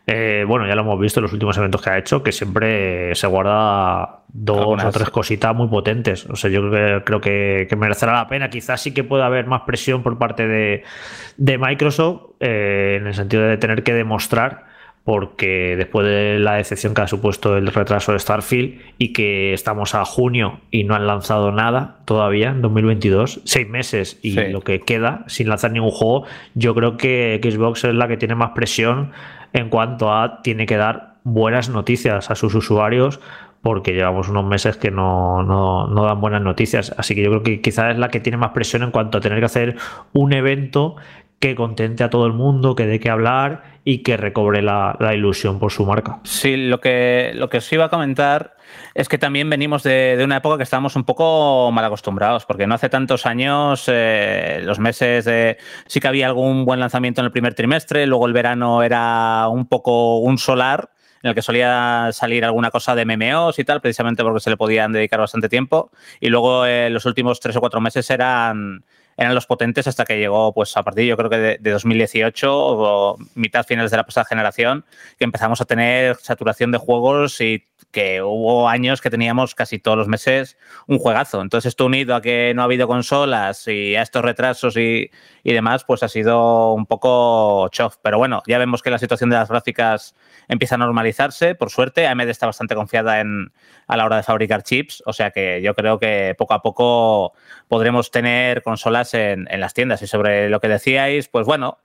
Eh, 0.10 0.46
bueno, 0.48 0.66
ya 0.66 0.74
lo 0.74 0.84
hemos 0.84 0.98
visto 1.02 1.20
en 1.20 1.24
los 1.24 1.34
últimos 1.34 1.58
eventos 1.58 1.82
que 1.82 1.90
ha 1.90 1.98
hecho, 1.98 2.24
que 2.24 2.32
siempre 2.32 3.14
se 3.14 3.28
guarda 3.28 4.22
dos 4.30 4.82
o 4.82 4.92
tres 4.92 5.10
cositas 5.10 5.54
muy 5.54 5.68
potentes. 5.68 6.26
O 6.28 6.38
sea, 6.38 6.50
yo 6.50 6.62
creo 7.04 7.20
que, 7.20 7.68
merecerá 7.78 8.14
la 8.14 8.28
pena. 8.30 8.50
Quizás 8.50 8.82
sí 8.82 8.94
que 8.94 9.04
pueda 9.04 9.26
haber 9.26 9.48
más 9.48 9.64
presión 9.64 10.04
por 10.04 10.18
parte 10.18 10.48
de, 10.48 11.58
Microsoft, 11.58 12.36
eh, 12.40 13.00
en 13.02 13.08
el 13.08 13.16
sentido 13.16 13.44
de 13.44 13.58
tener 13.58 13.84
que 13.84 13.94
demostrar, 13.94 14.68
porque 15.04 15.76
después 15.76 16.06
de 16.06 16.40
la 16.40 16.56
decepción 16.56 16.94
que 16.94 17.02
ha 17.02 17.08
supuesto 17.08 17.58
el 17.58 17.68
retraso 17.68 18.14
de 18.14 18.20
Starfield 18.20 18.82
y 18.98 19.12
que 19.12 19.52
estamos 19.54 19.94
a 19.94 20.06
junio 20.06 20.62
y 20.72 20.86
no 20.86 20.96
han 20.96 21.06
lanzado 21.06 21.52
nada 21.52 22.00
todavía 22.06 22.50
en 22.50 22.62
2022, 22.62 23.42
seis 23.44 23.68
meses 23.70 24.20
y 24.22 24.34
lo 24.34 24.62
que 24.62 24.82
queda 24.82 25.24
sin 25.28 25.48
lanzar 25.48 25.72
ningún 25.72 25.92
juego, 25.92 26.26
yo 26.56 26.76
creo 26.76 26.98
que 26.98 27.40
Xbox 27.42 27.86
es 27.86 27.94
la 27.94 28.10
que 28.10 28.18
tiene 28.18 28.36
más 28.36 28.52
presión 28.52 29.12
en 29.58 29.70
cuanto 29.70 30.14
a 30.14 30.42
tiene 30.42 30.66
que 30.66 30.78
dar 30.78 31.16
buenas 31.24 31.70
noticias 31.70 32.32
a 32.32 32.36
sus 32.36 32.56
usuarios 32.56 33.20
porque 33.62 33.94
llevamos 33.94 34.30
unos 34.30 34.46
meses 34.46 34.78
que 34.78 34.92
no, 34.92 35.44
no, 35.44 36.04
dan 36.06 36.22
buenas 36.22 36.42
noticias. 36.42 36.94
Así 36.98 37.16
que 37.16 37.24
yo 37.24 37.30
creo 37.30 37.44
que 37.44 37.62
quizás 37.62 37.92
es 37.92 37.98
la 37.98 38.10
que 38.10 38.20
tiene 38.20 38.38
más 38.38 38.52
presión 38.52 38.84
en 38.84 38.92
cuanto 38.92 39.18
a 39.18 39.22
tener 39.22 39.40
que 39.40 39.46
hacer 39.46 39.76
un 40.14 40.32
evento 40.32 40.96
que 41.40 41.56
contente 41.56 42.04
a 42.04 42.10
todo 42.10 42.26
el 42.26 42.34
mundo, 42.34 42.76
que 42.76 42.86
dé 42.86 43.00
que 43.00 43.10
hablar 43.10 43.64
y 43.84 44.00
que 44.00 44.16
recobre 44.16 44.62
la, 44.62 44.96
ilusión 45.14 45.60
por 45.60 45.72
su 45.72 45.86
marca. 45.86 46.20
Sí, 46.24 46.56
lo 46.56 46.80
que, 46.80 47.32
lo 47.36 47.50
que 47.50 47.58
os 47.58 47.74
iba 47.74 47.86
a 47.86 47.90
comentar 47.90 48.57
es 48.94 49.10
que 49.10 49.18
también 49.18 49.50
venimos 49.50 49.84
de, 49.84 50.20
una 50.24 50.38
época 50.38 50.58
que 50.58 50.64
estábamos 50.64 50.96
un 50.96 51.04
poco 51.04 51.72
mal 51.72 51.86
acostumbrados, 51.86 52.46
porque 52.46 52.68
no 52.68 52.76
hace 52.76 52.90
tantos 52.90 53.26
años, 53.26 53.86
eh, 53.88 54.62
los 54.64 54.80
meses 54.80 55.26
de, 55.26 55.58
sí 55.88 56.00
que 56.00 56.08
había 56.08 56.28
algún 56.28 56.66
buen 56.66 56.80
lanzamiento 56.80 57.22
en 57.22 57.26
el 57.26 57.32
primer 57.32 57.54
trimestre, 57.54 58.06
luego 58.08 58.28
el 58.28 58.34
verano 58.34 58.84
era 58.84 59.48
un 59.50 59.68
poco 59.68 60.18
un 60.18 60.38
solar, 60.38 60.92
en 61.24 61.30
el 61.30 61.36
que 61.36 61.42
solía 61.42 62.10
salir 62.14 62.46
alguna 62.46 62.72
cosa 62.72 62.96
de 62.96 63.06
MMOs 63.06 63.60
y 63.60 63.64
tal, 63.64 63.82
precisamente 63.82 64.24
porque 64.24 64.40
se 64.40 64.50
le 64.50 64.58
podían 64.58 64.92
dedicar 64.92 65.20
bastante 65.20 65.50
tiempo, 65.50 65.92
y 66.20 66.30
luego 66.30 66.66
eh, 66.66 66.90
los 66.90 67.06
últimos 67.06 67.40
tres 67.40 67.56
o 67.56 67.60
cuatro 67.60 67.82
meses 67.82 68.10
eran 68.10 68.84
eran 69.18 69.34
los 69.34 69.48
potentes 69.48 69.88
hasta 69.88 70.06
que 70.06 70.18
llegó, 70.18 70.54
pues 70.54 70.78
a 70.78 70.84
partir 70.84 71.06
yo 71.06 71.18
creo 71.18 71.30
que 71.30 71.38
de, 71.60 71.72
2018 71.72 72.56
o 72.56 73.18
mitad 73.34 73.66
finales 73.66 73.92
de 73.92 73.98
la 73.98 74.06
pasada 74.06 74.26
generación, 74.26 74.86
que 75.18 75.26
empezamos 75.26 75.60
a 75.60 75.66
tener 75.66 76.16
saturación 76.18 76.72
de 76.72 76.78
juegos 76.78 77.42
y 77.42 77.66
que 77.92 78.22
hubo 78.22 78.70
años 78.70 79.02
que 79.02 79.10
teníamos 79.10 79.56
casi 79.56 79.80
todos 79.80 79.98
los 79.98 80.08
meses 80.08 80.58
un 80.88 81.00
juegazo. 81.00 81.42
Entonces 81.42 81.70
esto 81.70 81.86
unido 81.86 82.16
a 82.16 82.22
que 82.22 82.54
no 82.56 82.62
ha 82.62 82.66
habido 82.66 82.88
consolas 82.88 83.68
y 83.68 83.96
a 83.96 84.04
estos 84.04 84.22
retrasos 84.24 84.78
y, 84.78 85.10
y 85.44 85.54
demás, 85.54 85.84
pues 85.84 86.04
ha 86.04 86.08
sido 86.08 86.74
un 86.74 86.86
poco 86.86 87.70
chof. 87.70 87.98
Pero 88.04 88.20
bueno, 88.20 88.44
ya 88.46 88.60
vemos 88.60 88.84
que 88.84 88.92
la 88.92 89.00
situación 89.00 89.30
de 89.32 89.38
las 89.38 89.50
gráficas 89.50 90.16
empieza 90.48 90.76
a 90.76 90.78
normalizarse, 90.78 91.56
por 91.56 91.70
suerte. 91.70 92.08
AMD 92.08 92.30
está 92.30 92.46
bastante 92.46 92.76
confiada 92.76 93.20
en, 93.20 93.52
a 93.88 93.98
la 93.98 94.06
hora 94.06 94.18
de 94.18 94.24
fabricar 94.24 94.64
chips, 94.64 95.04
o 95.06 95.14
sea 95.14 95.32
que 95.32 95.62
yo 95.62 95.74
creo 95.74 96.00
que 96.00 96.36
poco 96.38 96.54
a 96.54 96.62
poco 96.62 97.34
podremos 97.68 98.12
tener 98.12 98.64
consolas 98.64 99.14
en, 99.14 99.48
las 99.52 99.74
tiendas. 99.74 100.02
Y 100.02 100.08
sobre 100.08 100.50
lo 100.50 100.60
que 100.60 100.68
decíais, 100.68 101.28
pues 101.28 101.46
bueno, 101.46 101.80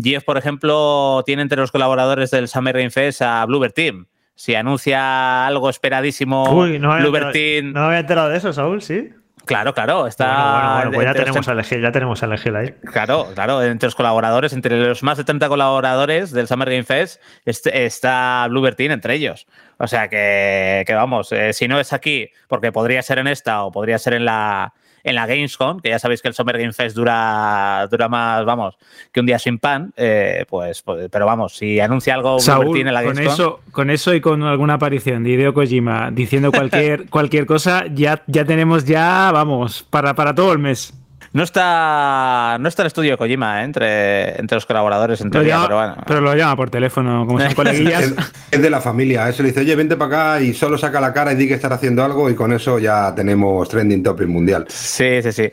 Geoff, 0.00 0.24
por 0.24 0.38
ejemplo, 0.38 1.22
tiene 1.26 1.42
entre 1.42 1.60
los 1.60 1.72
colaboradores 1.72 2.30
del 2.30 2.48
Summer 2.48 2.76
Game 2.76 2.90
Fest 2.90 3.22
a 3.22 3.44
Bluebird 3.46 3.72
Team. 3.72 4.06
Si 4.34 4.54
anuncia 4.54 5.46
algo 5.46 5.68
esperadísimo, 5.68 6.44
Uy, 6.52 6.78
no 6.78 6.96
Team. 7.32 7.72
No 7.72 7.80
me 7.80 7.86
había 7.86 7.98
enterado 8.00 8.28
de 8.28 8.36
eso, 8.36 8.52
Saúl, 8.52 8.82
sí. 8.82 9.10
Claro, 9.48 9.72
claro. 9.72 10.06
Está 10.06 10.74
bueno, 10.74 10.90
pues 10.92 11.06
ya 11.06 11.14
tenemos, 11.14 11.48
al 11.48 11.62
ya 11.64 11.90
tenemos 11.90 12.22
al 12.22 12.32
ahí. 12.32 12.74
Claro, 12.84 13.28
claro. 13.34 13.62
Entre 13.62 13.86
los 13.86 13.94
colaboradores, 13.94 14.52
entre 14.52 14.76
los 14.76 15.02
más 15.02 15.16
de 15.16 15.24
30 15.24 15.48
colaboradores 15.48 16.32
del 16.32 16.46
Summer 16.46 16.68
Game 16.68 16.84
Fest, 16.84 17.20
este, 17.46 17.86
está 17.86 18.46
Bluebird 18.50 18.76
Team 18.76 18.92
entre 18.92 19.14
ellos. 19.14 19.46
O 19.78 19.86
sea 19.86 20.08
que, 20.08 20.84
vamos, 20.90 21.32
eh, 21.32 21.54
si 21.54 21.66
no 21.66 21.80
es 21.80 21.94
aquí, 21.94 22.28
porque 22.46 22.72
podría 22.72 23.00
ser 23.00 23.18
en 23.20 23.26
esta 23.26 23.62
o 23.62 23.72
podría 23.72 23.98
ser 23.98 24.12
en 24.12 24.26
la, 24.26 24.74
en 25.04 25.14
la 25.14 25.26
Gamescom, 25.26 25.80
que 25.80 25.90
ya 25.90 25.98
sabéis 25.98 26.22
que 26.22 26.28
el 26.28 26.34
Summer 26.34 26.58
Game 26.58 26.72
Fest 26.72 26.96
dura, 26.96 27.86
dura 27.90 28.08
más, 28.08 28.44
vamos, 28.44 28.76
que 29.12 29.20
un 29.20 29.26
día 29.26 29.38
sin 29.38 29.58
pan, 29.58 29.92
eh, 29.96 30.44
pues, 30.48 30.82
pues, 30.82 31.08
pero 31.10 31.26
vamos, 31.26 31.56
si 31.56 31.80
anuncia 31.80 32.14
algo 32.14 32.38
Saúl, 32.38 32.78
en 32.78 32.92
la 32.92 33.02
Gamescom... 33.02 33.24
Con 33.24 33.32
eso, 33.32 33.60
con 33.70 33.90
eso 33.90 34.14
y 34.14 34.20
con 34.20 34.42
alguna 34.42 34.74
aparición 34.74 35.24
de 35.24 35.30
Hideo 35.30 35.54
Kojima 35.54 36.10
diciendo 36.10 36.50
cualquier, 36.52 37.06
cualquier 37.10 37.46
cosa, 37.46 37.84
ya, 37.92 38.22
ya 38.26 38.44
tenemos 38.44 38.84
ya, 38.84 39.30
vamos, 39.32 39.84
para, 39.88 40.14
para 40.14 40.34
todo 40.34 40.52
el 40.52 40.58
mes. 40.58 40.92
No 41.32 41.42
está, 41.42 42.56
no 42.58 42.68
está 42.68 42.82
el 42.82 42.86
estudio 42.86 43.12
de 43.12 43.16
Kojima 43.16 43.60
¿eh? 43.60 43.64
entre, 43.64 44.40
entre 44.40 44.56
los 44.56 44.66
colaboradores, 44.66 45.20
en 45.20 45.30
teoría, 45.30 45.60
pero 45.62 45.76
bueno. 45.76 45.96
Pero 46.06 46.20
lo 46.20 46.34
llama 46.34 46.56
por 46.56 46.70
teléfono, 46.70 47.26
como 47.26 47.40
son 47.40 47.54
coleguillas. 47.54 48.14
es, 48.50 48.62
de 48.62 48.70
la 48.70 48.80
familia, 48.80 49.28
eso 49.28 49.42
le 49.42 49.50
dice, 49.50 49.60
oye, 49.60 49.74
vente 49.74 49.96
para 49.96 50.34
acá 50.34 50.42
y 50.42 50.54
solo 50.54 50.78
saca 50.78 51.00
la 51.00 51.12
cara 51.12 51.32
y 51.32 51.36
di 51.36 51.48
que 51.48 51.54
estar 51.54 51.72
haciendo 51.72 52.02
algo 52.02 52.30
y 52.30 52.34
con 52.34 52.52
eso 52.52 52.78
ya 52.78 53.14
tenemos 53.14 53.68
trending 53.68 54.02
topic 54.02 54.28
mundial. 54.28 54.66
Sí, 54.68 55.22
sí, 55.22 55.32
sí. 55.32 55.50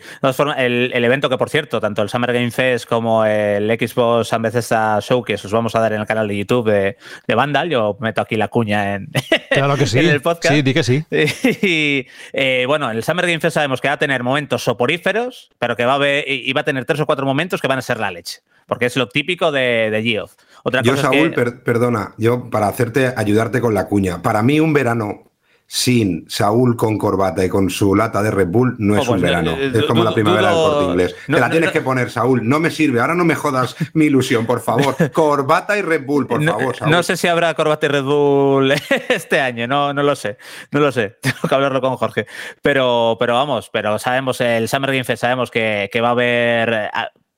el, 0.57 0.91
el, 0.93 1.05
evento 1.05 1.29
que, 1.29 1.37
por 1.37 1.49
cierto, 1.49 1.81
tanto 1.81 2.01
el 2.01 2.09
Summer 2.09 2.31
Game 2.31 2.51
Fest 2.51 2.87
como 2.87 3.25
el 3.25 3.67
Xbox 3.69 4.31
and 4.33 4.43
Bethesda 4.43 4.99
Showcase 5.01 5.47
os 5.47 5.53
vamos 5.53 5.75
a 5.75 5.79
dar 5.79 5.93
en 5.93 6.01
el 6.01 6.07
canal 6.07 6.27
de 6.27 6.37
YouTube 6.37 6.69
de, 6.69 6.97
de 7.27 7.35
Vandal. 7.35 7.69
Yo 7.69 7.97
meto 7.99 8.21
aquí 8.21 8.35
la 8.35 8.47
cuña 8.47 8.95
en, 8.95 9.09
claro 9.49 9.75
que 9.75 9.87
sí. 9.87 9.99
el 9.99 10.21
podcast. 10.21 10.55
Sí, 10.55 10.61
di 10.61 10.73
que 10.73 10.83
sí. 10.83 11.03
Y, 11.65 12.07
eh, 12.33 12.65
bueno, 12.67 12.91
el 12.91 13.03
Summer 13.03 13.25
Game 13.25 13.39
Fest 13.39 13.55
sabemos 13.55 13.81
que 13.81 13.87
va 13.87 13.95
a 13.95 13.99
tener 13.99 14.23
momentos 14.23 14.63
soporíferos, 14.63 15.49
pero 15.57 15.64
que 15.73 15.85
va 15.85 15.95
a, 15.95 15.97
ver, 15.97 16.25
y 16.27 16.51
va 16.53 16.61
a 16.61 16.65
tener 16.65 16.85
tres 16.85 16.99
o 16.99 17.05
cuatro 17.05 17.25
momentos 17.25 17.61
que 17.61 17.67
van 17.67 17.79
a 17.79 17.81
ser 17.81 17.99
la 17.99 18.11
leche, 18.11 18.41
porque 18.67 18.85
es 18.85 18.95
lo 18.97 19.07
típico 19.07 19.51
de, 19.51 19.89
de 19.89 20.03
Geoff. 20.03 20.33
Otra 20.63 20.81
yo, 20.81 20.97
Saúl, 20.97 21.33
perdona, 21.63 22.13
yo 22.17 22.49
para 22.49 22.67
hacerte, 22.67 23.13
ayudarte 23.15 23.61
con 23.61 23.73
la 23.73 23.87
cuña, 23.87 24.21
para 24.21 24.43
mí 24.43 24.59
un 24.59 24.73
verano 24.73 25.31
sin 25.67 26.29
Saúl 26.29 26.75
con 26.75 26.97
corbata 26.97 27.43
y 27.43 27.49
con 27.49 27.69
su 27.69 27.95
lata 27.95 28.21
de 28.21 28.31
Red 28.31 28.47
Bull 28.47 28.75
no 28.77 28.95
es 28.95 29.07
oh, 29.07 29.13
un 29.13 29.19
pues, 29.19 29.21
verano. 29.21 29.51
Eh, 29.51 29.71
es 29.73 29.85
como 29.85 30.03
la 30.03 30.13
primavera 30.13 30.49
del 30.49 30.57
corte 30.57 30.85
inglés. 30.85 31.15
Te 31.25 31.39
la 31.39 31.49
tienes 31.49 31.71
que 31.71 31.81
poner, 31.81 32.11
Saúl. 32.11 32.47
No 32.47 32.59
me 32.59 32.69
sirve. 32.69 33.01
Ahora 33.01 33.15
no 33.15 33.25
me 33.25 33.35
jodas 33.35 33.75
mi 33.93 34.05
ilusión, 34.05 34.45
por 34.45 34.61
favor. 34.61 34.95
Corbata 35.11 35.77
y 35.77 35.81
Red 35.81 36.05
Bull, 36.05 36.27
por 36.27 36.43
favor, 36.43 36.87
No 36.87 37.03
sé 37.03 37.17
si 37.17 37.27
habrá 37.27 37.53
corbata 37.55 37.87
y 37.87 37.89
Red 37.89 38.03
Bull 38.03 38.71
este 39.09 39.39
año. 39.39 39.67
No, 39.67 39.93
no 39.93 40.03
lo 40.03 40.15
sé. 40.15 40.37
No 40.71 40.79
lo 40.79 40.91
sé. 40.91 41.17
Tengo 41.21 41.37
que 41.47 41.55
hablarlo 41.55 41.81
con 41.81 41.97
Jorge. 41.97 42.27
Pero, 42.61 43.17
pero 43.19 43.33
vamos, 43.33 43.69
pero 43.71 43.97
sabemos, 43.97 44.41
el 44.41 44.69
Summer 44.69 44.91
Game 44.91 45.03
Fest 45.03 45.21
sabemos 45.21 45.49
que, 45.49 45.89
que 45.91 46.01
va 46.01 46.09
a 46.09 46.11
haber 46.11 46.91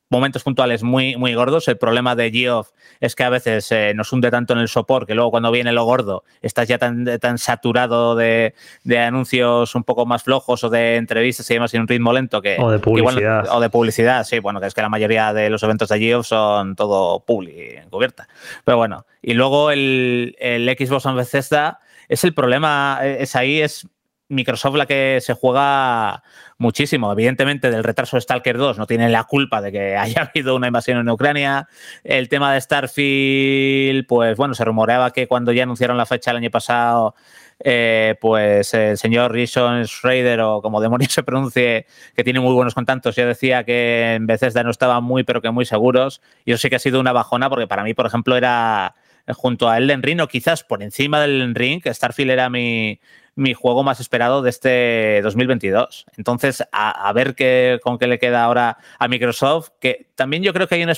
momentos 0.10 0.44
puntuales 0.44 0.84
muy, 0.84 1.16
muy 1.18 1.34
gordos. 1.34 1.68
El 1.68 1.78
problema 1.78 2.16
de 2.16 2.32
Geoff 2.32 2.70
es 3.00 3.16
que 3.16 3.24
a 3.24 3.30
veces 3.30 3.72
eh, 3.72 3.94
nos 3.96 4.12
hunde 4.14 4.32
tanto 4.32 4.54
en 4.54 4.60
el 4.60 4.68
sopor 4.68 5.06
que 5.06 5.16
luego 5.16 5.32
cuando 5.32 5.52
viene 5.52 5.72
lo 5.72 5.84
gordo 5.86 6.24
estás 6.42 6.68
ya 6.68 6.78
tan, 6.78 7.06
tan 7.20 7.38
saturado 7.38 8.16
de, 8.16 8.54
anuncios 8.98 9.76
un 9.76 9.84
poco 9.84 10.06
más 10.06 10.24
flojos 10.24 10.64
o 10.64 10.70
de 10.70 10.96
entrevistas 10.96 11.50
y 11.52 11.56
demás 11.56 11.74
en 11.74 11.82
un 11.82 11.88
ritmo 11.88 12.14
lento 12.14 12.42
que... 12.42 12.58
O 12.60 12.72
de 12.72 12.80
publicidad. 12.80 13.48
o 13.50 13.60
de 13.60 13.70
publicidad, 13.70 14.24
sí. 14.24 14.40
Bueno, 14.40 14.60
que 14.60 14.68
es 14.68 14.74
que 14.74 14.82
la 14.82 14.90
mayoría 14.90 15.34
de 15.34 15.50
los 15.50 15.64
eventos 15.64 15.90
de 15.90 16.00
Geoff 16.00 16.28
son 16.28 16.76
todo 16.76 17.24
publi 17.26 17.78
encubierta. 17.78 18.28
Pero 18.64 18.78
bueno, 18.78 19.06
y 19.22 19.34
luego 19.34 19.72
el, 19.72 20.36
el 20.40 20.68
Xbox 20.70 21.06
en 21.06 21.16
Bethesda 21.16 21.80
es 22.08 22.24
el 22.24 22.34
problema, 22.34 23.00
es 23.04 23.36
ahí, 23.36 23.62
es 23.62 23.88
Microsoft 24.30 24.76
la 24.76 24.86
que 24.86 25.20
se 25.22 25.34
juega 25.34 26.24
muchísimo. 26.58 27.12
Evidentemente, 27.12 27.70
del 27.72 27.84
retraso 27.84 28.18
de 28.18 28.22
Stalker 28.22 28.58
2 28.58 28.78
no 28.78 28.88
tiene 28.88 29.10
la 29.10 29.24
culpa 29.26 29.62
de 29.62 29.72
que 29.72 29.96
haya 29.98 30.24
habido 30.24 30.56
una 30.56 30.68
invasión 30.68 30.98
en 31.00 31.10
Ucrania. 31.10 31.68
El 32.04 32.30
tema 32.30 32.54
de 32.54 32.62
Starfield, 32.62 34.06
pues 34.08 34.38
bueno, 34.38 34.54
se 34.54 34.66
rumoreaba 34.66 35.12
que 35.12 35.28
cuando 35.28 35.52
ya 35.52 35.64
anunciaron 35.64 35.98
la 35.98 36.06
fecha 36.06 36.32
el 36.32 36.38
año 36.38 36.52
pasado, 36.52 37.16
eh, 37.60 38.16
pues 38.22 38.74
el 38.74 38.98
señor 38.98 39.32
Rison 39.32 39.86
Schrader, 39.86 40.42
o 40.42 40.62
como 40.62 40.82
demonios 40.82 41.12
se 41.14 41.24
pronuncie, 41.24 41.86
que 42.16 42.24
tiene 42.24 42.40
muy 42.40 42.54
buenos 42.54 42.74
contactos, 42.74 43.16
ya 43.16 43.26
decía 43.26 43.64
que 43.64 44.16
en 44.16 44.28
Bethesda 44.28 44.64
no 44.64 44.72
estaban 44.72 45.04
muy, 45.04 45.24
pero 45.24 45.42
que 45.42 45.52
muy 45.52 45.66
seguros. 45.66 46.22
Y 46.46 46.52
eso 46.52 46.62
sí 46.62 46.70
que 46.70 46.78
ha 46.78 46.80
sido 46.80 47.00
una 47.00 47.14
bajona, 47.14 47.50
porque 47.50 47.68
para 47.68 47.84
mí, 47.84 47.94
por 47.94 48.06
ejemplo, 48.06 48.36
era 48.36 48.96
junto 49.36 49.70
a 49.70 49.78
Elden 49.78 50.04
Ring, 50.04 50.22
o 50.22 50.28
quizás 50.28 50.64
por 50.64 50.82
encima 50.84 51.20
del 51.20 51.42
Elden 51.42 51.56
Ring, 51.56 51.82
Starfield 51.86 52.32
era 52.32 52.50
mi, 52.50 53.00
mi 53.38 53.54
juego 53.54 53.84
más 53.84 54.00
esperado 54.00 54.42
de 54.42 54.50
este 54.50 55.22
2022. 55.22 56.08
Entonces, 56.18 56.64
a, 56.72 57.14
ver 57.14 57.36
qué, 57.36 57.80
con 57.84 58.00
qué 58.00 58.08
le 58.08 58.18
queda 58.18 58.44
ahora 58.44 58.80
a 58.98 59.08
Microsoft, 59.08 59.70
que 59.80 60.08
también 60.16 60.42
yo 60.42 60.54
creo 60.54 60.68
que 60.68 60.76
hay, 60.76 60.84
una 60.84 60.94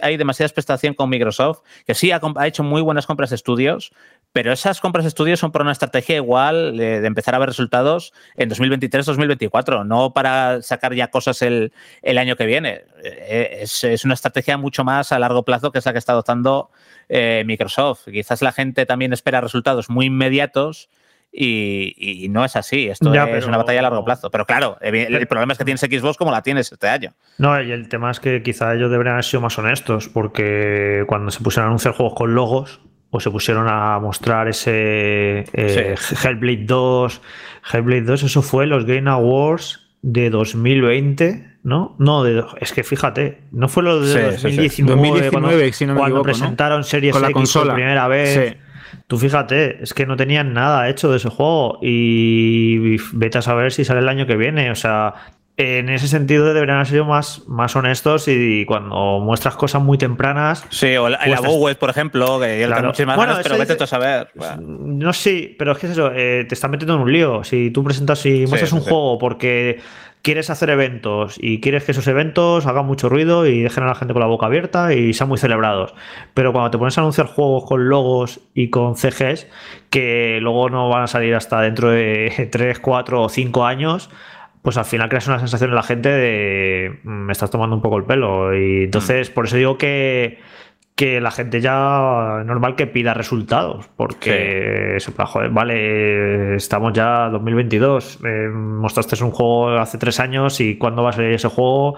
hay 0.00 0.16
demasiada 0.16 0.46
expectación 0.46 0.94
con 0.94 1.10
Microsoft, 1.10 1.62
que 1.84 1.94
sí 1.94 2.12
ha, 2.12 2.20
hecho 2.46 2.62
muy 2.62 2.80
buenas 2.80 3.06
compras 3.06 3.30
de 3.30 3.36
estudios, 3.36 3.92
pero 4.32 4.52
esas 4.52 4.80
compras 4.80 5.04
de 5.04 5.08
estudios 5.08 5.40
son 5.40 5.50
por 5.50 5.62
una 5.62 5.72
estrategia 5.72 6.14
igual 6.14 6.76
de, 6.76 7.04
empezar 7.04 7.34
a 7.34 7.38
ver 7.38 7.48
resultados 7.48 8.12
en 8.36 8.48
2023-2024, 8.50 9.84
no 9.84 10.12
para 10.12 10.62
sacar 10.62 10.94
ya 10.94 11.08
cosas 11.08 11.42
el, 11.42 11.72
año 12.04 12.36
que 12.36 12.46
viene. 12.46 12.84
Eh, 13.02 13.58
es, 13.62 13.82
es, 13.82 14.04
una 14.04 14.14
estrategia 14.14 14.56
mucho 14.56 14.84
más 14.84 15.10
a 15.10 15.18
largo 15.18 15.44
plazo 15.44 15.72
que 15.72 15.80
esa 15.80 15.92
que 15.92 15.98
está 15.98 16.12
adoptando 16.12 16.70
eh, 17.08 17.42
Microsoft. 17.44 18.04
Quizás 18.04 18.42
la 18.42 18.52
gente 18.52 18.86
también 18.86 19.12
espera 19.12 19.40
resultados 19.40 19.90
muy 19.90 20.06
inmediatos 20.06 20.88
y, 21.32 22.26
no 22.30 22.44
es 22.44 22.56
así. 22.56 22.88
Esto 22.88 23.12
es 23.12 23.46
una 23.46 23.56
batalla 23.56 23.80
a 23.80 23.82
largo 23.82 24.04
plazo. 24.04 24.30
Pero 24.30 24.46
claro, 24.46 24.76
el, 24.80 25.26
problema 25.26 25.52
es 25.52 25.58
que 25.58 25.64
tienes 25.64 25.80
Xbox 25.80 26.16
como 26.16 26.30
la 26.30 26.42
tienes 26.42 26.70
este 26.72 26.88
año. 26.88 27.12
No, 27.38 27.60
y 27.62 27.70
el 27.70 27.88
tema 27.88 28.10
es 28.10 28.20
que 28.20 28.42
quizá 28.42 28.74
ellos 28.74 28.90
deberían 28.90 29.14
haber 29.14 29.24
sido 29.24 29.40
más 29.40 29.58
honestos, 29.58 30.08
porque 30.08 31.04
cuando 31.06 31.30
se 31.30 31.40
pusieron 31.40 31.66
a 31.66 31.68
anunciar 31.68 31.94
juegos 31.94 32.14
con 32.14 32.34
logos, 32.34 32.80
o 33.10 33.18
se 33.18 33.30
pusieron 33.30 33.66
a 33.68 33.98
mostrar 33.98 34.48
ese 34.48 35.44
eh, 35.52 35.96
Hellblade 36.24 36.64
2. 36.64 37.20
Hellblade 37.72 38.02
2, 38.02 38.22
eso 38.22 38.42
fue 38.42 38.66
los 38.66 38.84
Game 38.86 39.10
Awards 39.10 39.80
de 40.02 40.30
2020, 40.30 41.58
¿no? 41.64 41.96
No, 41.98 42.24
es 42.26 42.72
que 42.72 42.84
fíjate, 42.84 43.42
no 43.50 43.68
fue 43.68 43.82
lo 43.82 44.00
de 44.00 44.32
2019, 44.32 45.72
cuando, 45.96 46.22
presentaron 46.22 46.84
Series 46.84 47.16
X 47.16 47.52
por 47.52 47.74
primera 47.74 48.08
vez. 48.08 48.56
Tú 49.06 49.18
fíjate, 49.18 49.82
es 49.82 49.94
que 49.94 50.06
no 50.06 50.16
tenían 50.16 50.52
nada 50.52 50.88
hecho 50.88 51.10
de 51.10 51.18
ese 51.18 51.28
juego 51.28 51.78
y 51.82 52.96
vete 53.12 53.38
a 53.38 53.42
saber 53.42 53.72
si 53.72 53.84
sale 53.84 54.00
el 54.00 54.08
año 54.08 54.26
que 54.26 54.36
viene. 54.36 54.70
O 54.70 54.74
sea, 54.74 55.14
en 55.56 55.90
ese 55.90 56.08
sentido 56.08 56.46
deberían 56.54 56.76
haber 56.76 56.86
sido 56.86 57.04
más, 57.04 57.46
más 57.46 57.76
honestos 57.76 58.28
y 58.28 58.64
cuando 58.64 59.20
muestras 59.20 59.56
cosas 59.56 59.82
muy 59.82 59.98
tempranas. 59.98 60.64
Sí, 60.70 60.96
o 60.96 61.08
la, 61.08 61.18
pues 61.42 61.76
por 61.76 61.90
ejemplo, 61.90 62.40
que 62.40 62.62
el 62.62 62.68
claro. 62.68 62.92
más 63.06 63.16
bueno, 63.16 63.36
pero 63.42 63.58
vete 63.58 63.82
a 63.82 63.86
saber. 63.86 64.28
No, 64.58 65.12
sí, 65.12 65.54
pero 65.58 65.72
es 65.72 65.78
que 65.78 65.86
es 65.86 65.92
eso, 65.92 66.12
eh, 66.14 66.46
te 66.48 66.54
están 66.54 66.70
metiendo 66.70 66.94
en 66.94 67.00
un 67.00 67.12
lío. 67.12 67.44
Si 67.44 67.70
tú 67.70 67.84
presentas 67.84 68.24
y 68.24 68.46
muestras 68.46 68.72
un 68.72 68.80
juego 68.80 69.18
porque 69.18 69.80
quieres 70.22 70.50
hacer 70.50 70.70
eventos 70.70 71.38
y 71.40 71.60
quieres 71.60 71.84
que 71.84 71.92
esos 71.92 72.06
eventos 72.06 72.66
hagan 72.66 72.86
mucho 72.86 73.08
ruido 73.08 73.46
y 73.46 73.62
dejen 73.62 73.84
a 73.84 73.88
la 73.88 73.94
gente 73.94 74.12
con 74.12 74.20
la 74.20 74.26
boca 74.26 74.46
abierta 74.46 74.92
y 74.94 75.12
sean 75.12 75.28
muy 75.28 75.38
celebrados. 75.38 75.94
Pero 76.34 76.52
cuando 76.52 76.70
te 76.70 76.78
pones 76.78 76.96
a 76.98 77.00
anunciar 77.00 77.26
juegos 77.26 77.64
con 77.64 77.88
logos 77.88 78.40
y 78.54 78.70
con 78.70 78.96
CGs, 78.96 79.46
que 79.90 80.38
luego 80.40 80.68
no 80.70 80.88
van 80.88 81.02
a 81.04 81.06
salir 81.06 81.34
hasta 81.34 81.60
dentro 81.60 81.90
de 81.90 82.48
3, 82.52 82.78
4 82.80 83.22
o 83.22 83.28
5 83.28 83.64
años, 83.64 84.10
pues 84.62 84.76
al 84.76 84.84
final 84.84 85.08
creas 85.08 85.26
una 85.26 85.38
sensación 85.38 85.70
en 85.70 85.76
la 85.76 85.82
gente 85.82 86.08
de 86.10 87.00
mm, 87.02 87.08
me 87.08 87.32
estás 87.32 87.50
tomando 87.50 87.76
un 87.76 87.82
poco 87.82 87.96
el 87.96 88.04
pelo. 88.04 88.54
Y 88.54 88.84
entonces, 88.84 89.30
por 89.30 89.46
eso 89.46 89.56
digo 89.56 89.78
que 89.78 90.38
que 91.00 91.18
la 91.18 91.30
gente 91.30 91.62
ya 91.62 92.42
normal 92.44 92.76
que 92.76 92.86
pida 92.86 93.14
resultados, 93.14 93.88
porque 93.96 94.98
joder, 95.16 95.48
vale, 95.48 96.56
estamos 96.56 96.92
ya 96.92 97.30
2022, 97.30 98.18
eh, 98.22 98.48
mostraste 98.50 99.24
un 99.24 99.30
juego 99.30 99.78
hace 99.78 99.96
tres 99.96 100.20
años 100.20 100.60
y 100.60 100.76
cuándo 100.76 101.02
va 101.02 101.08
a 101.08 101.12
salir 101.14 101.30
ese 101.30 101.48
juego, 101.48 101.96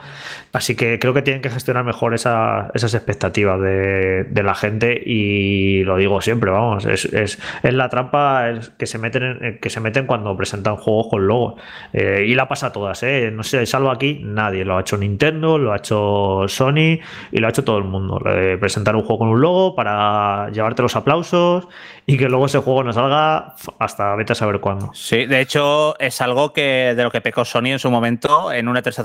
así 0.52 0.76
que 0.76 1.00
creo 1.00 1.12
que 1.14 1.22
tienen 1.22 1.42
que 1.42 1.50
gestionar 1.50 1.82
mejor 1.82 2.14
esas 2.14 2.94
expectativas 2.94 3.60
de, 3.60 4.42
la 4.44 4.54
gente 4.54 5.02
y 5.04 5.82
lo 5.82 5.96
digo 5.96 6.20
siempre, 6.20 6.52
vamos, 6.52 6.86
es, 6.86 7.06
es, 7.06 7.40
la 7.64 7.88
trampa 7.88 8.52
que 8.78 8.86
se 8.86 8.98
meten 8.98 9.58
que 9.60 9.68
se 9.68 9.80
meten 9.80 10.06
cuando 10.06 10.36
presentan 10.36 10.76
juegos 10.76 11.08
con 11.10 11.26
logos. 11.26 11.60
Eh, 11.92 12.24
y 12.28 12.36
la 12.36 12.46
pasa 12.46 12.68
a 12.68 12.72
todas, 12.72 13.02
eh, 13.02 13.32
no 13.32 13.42
sé, 13.42 13.66
salvo 13.66 13.90
aquí 13.90 14.20
nadie, 14.22 14.64
lo 14.64 14.76
ha 14.76 14.82
hecho 14.82 14.96
Nintendo, 14.96 15.58
lo 15.58 15.72
ha 15.72 15.78
hecho 15.78 16.44
Sony 16.46 17.00
y 17.32 17.38
lo 17.38 17.48
ha 17.48 17.50
hecho 17.50 17.64
todo 17.64 17.78
el 17.78 17.84
mundo, 17.84 18.20
presentar 18.60 18.91
un 18.96 19.02
juego 19.02 19.18
con 19.18 19.28
un 19.28 19.40
logo 19.40 19.74
para 19.74 20.50
llevarte 20.50 20.82
los 20.82 20.96
aplausos 20.96 21.68
y 22.06 22.16
que 22.16 22.28
luego 22.28 22.46
ese 22.46 22.58
juego 22.58 22.82
no 22.82 22.92
salga 22.92 23.54
hasta 23.78 24.14
vete 24.16 24.32
a 24.32 24.36
saber 24.36 24.60
cuándo. 24.60 24.90
Sí, 24.94 25.26
de 25.26 25.40
hecho 25.40 25.98
es 25.98 26.20
algo 26.20 26.52
que 26.52 26.94
de 26.96 27.02
lo 27.02 27.10
que 27.10 27.20
pecó 27.20 27.44
Sony 27.44 27.66
en 27.66 27.78
su 27.78 27.90
momento 27.90 28.52
en 28.52 28.68
una 28.68 28.82
3 28.82 29.02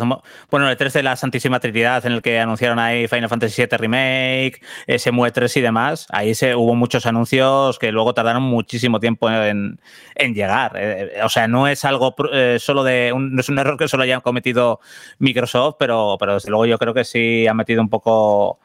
bueno, 0.50 0.70
el 0.70 0.78
3 0.78 0.94
de 0.94 1.04
la 1.04 1.16
Santísima 1.16 1.60
Trinidad 1.60 2.06
en 2.06 2.14
el 2.14 2.22
que 2.22 2.40
anunciaron 2.40 2.80
ahí 2.80 3.08
Final 3.08 3.30
Fantasy 3.30 3.64
VII 3.64 3.78
Remake, 3.78 4.62
SMUE 4.98 5.32
3 5.32 5.58
y 5.58 5.62
demás. 5.62 6.08
Ahí 6.10 6.36
se, 6.36 6.56
hubo 6.56 6.76
muchos 6.76 7.06
anuncios 7.06 7.80
que 7.80 7.92
luego 7.92 8.14
tardaron 8.14 8.44
muchísimo 8.44 9.00
tiempo 9.00 9.30
en, 9.30 9.80
llegar. 10.16 10.74
Eh, 10.76 11.20
o 11.24 11.30
sea, 11.30 11.48
no 11.48 11.68
es 11.68 11.86
algo 11.86 12.16
eh, 12.34 12.58
solo 12.60 12.84
de 12.84 13.12
un, 13.14 13.34
no 13.34 13.42
es 13.42 13.50
un 13.50 13.60
error 13.60 13.78
que 13.78 13.88
solo 13.88 14.04
hayan 14.04 14.22
cometido 14.22 14.80
Microsoft, 15.20 15.76
pero, 15.80 16.18
pero 16.20 16.36
desde 16.36 16.50
luego 16.50 16.66
yo 16.66 16.78
creo 16.78 16.94
que 16.94 17.04
sí 17.04 17.48
ha 17.48 17.54
metido 17.54 17.82
un 17.82 17.90
poco 17.90 18.60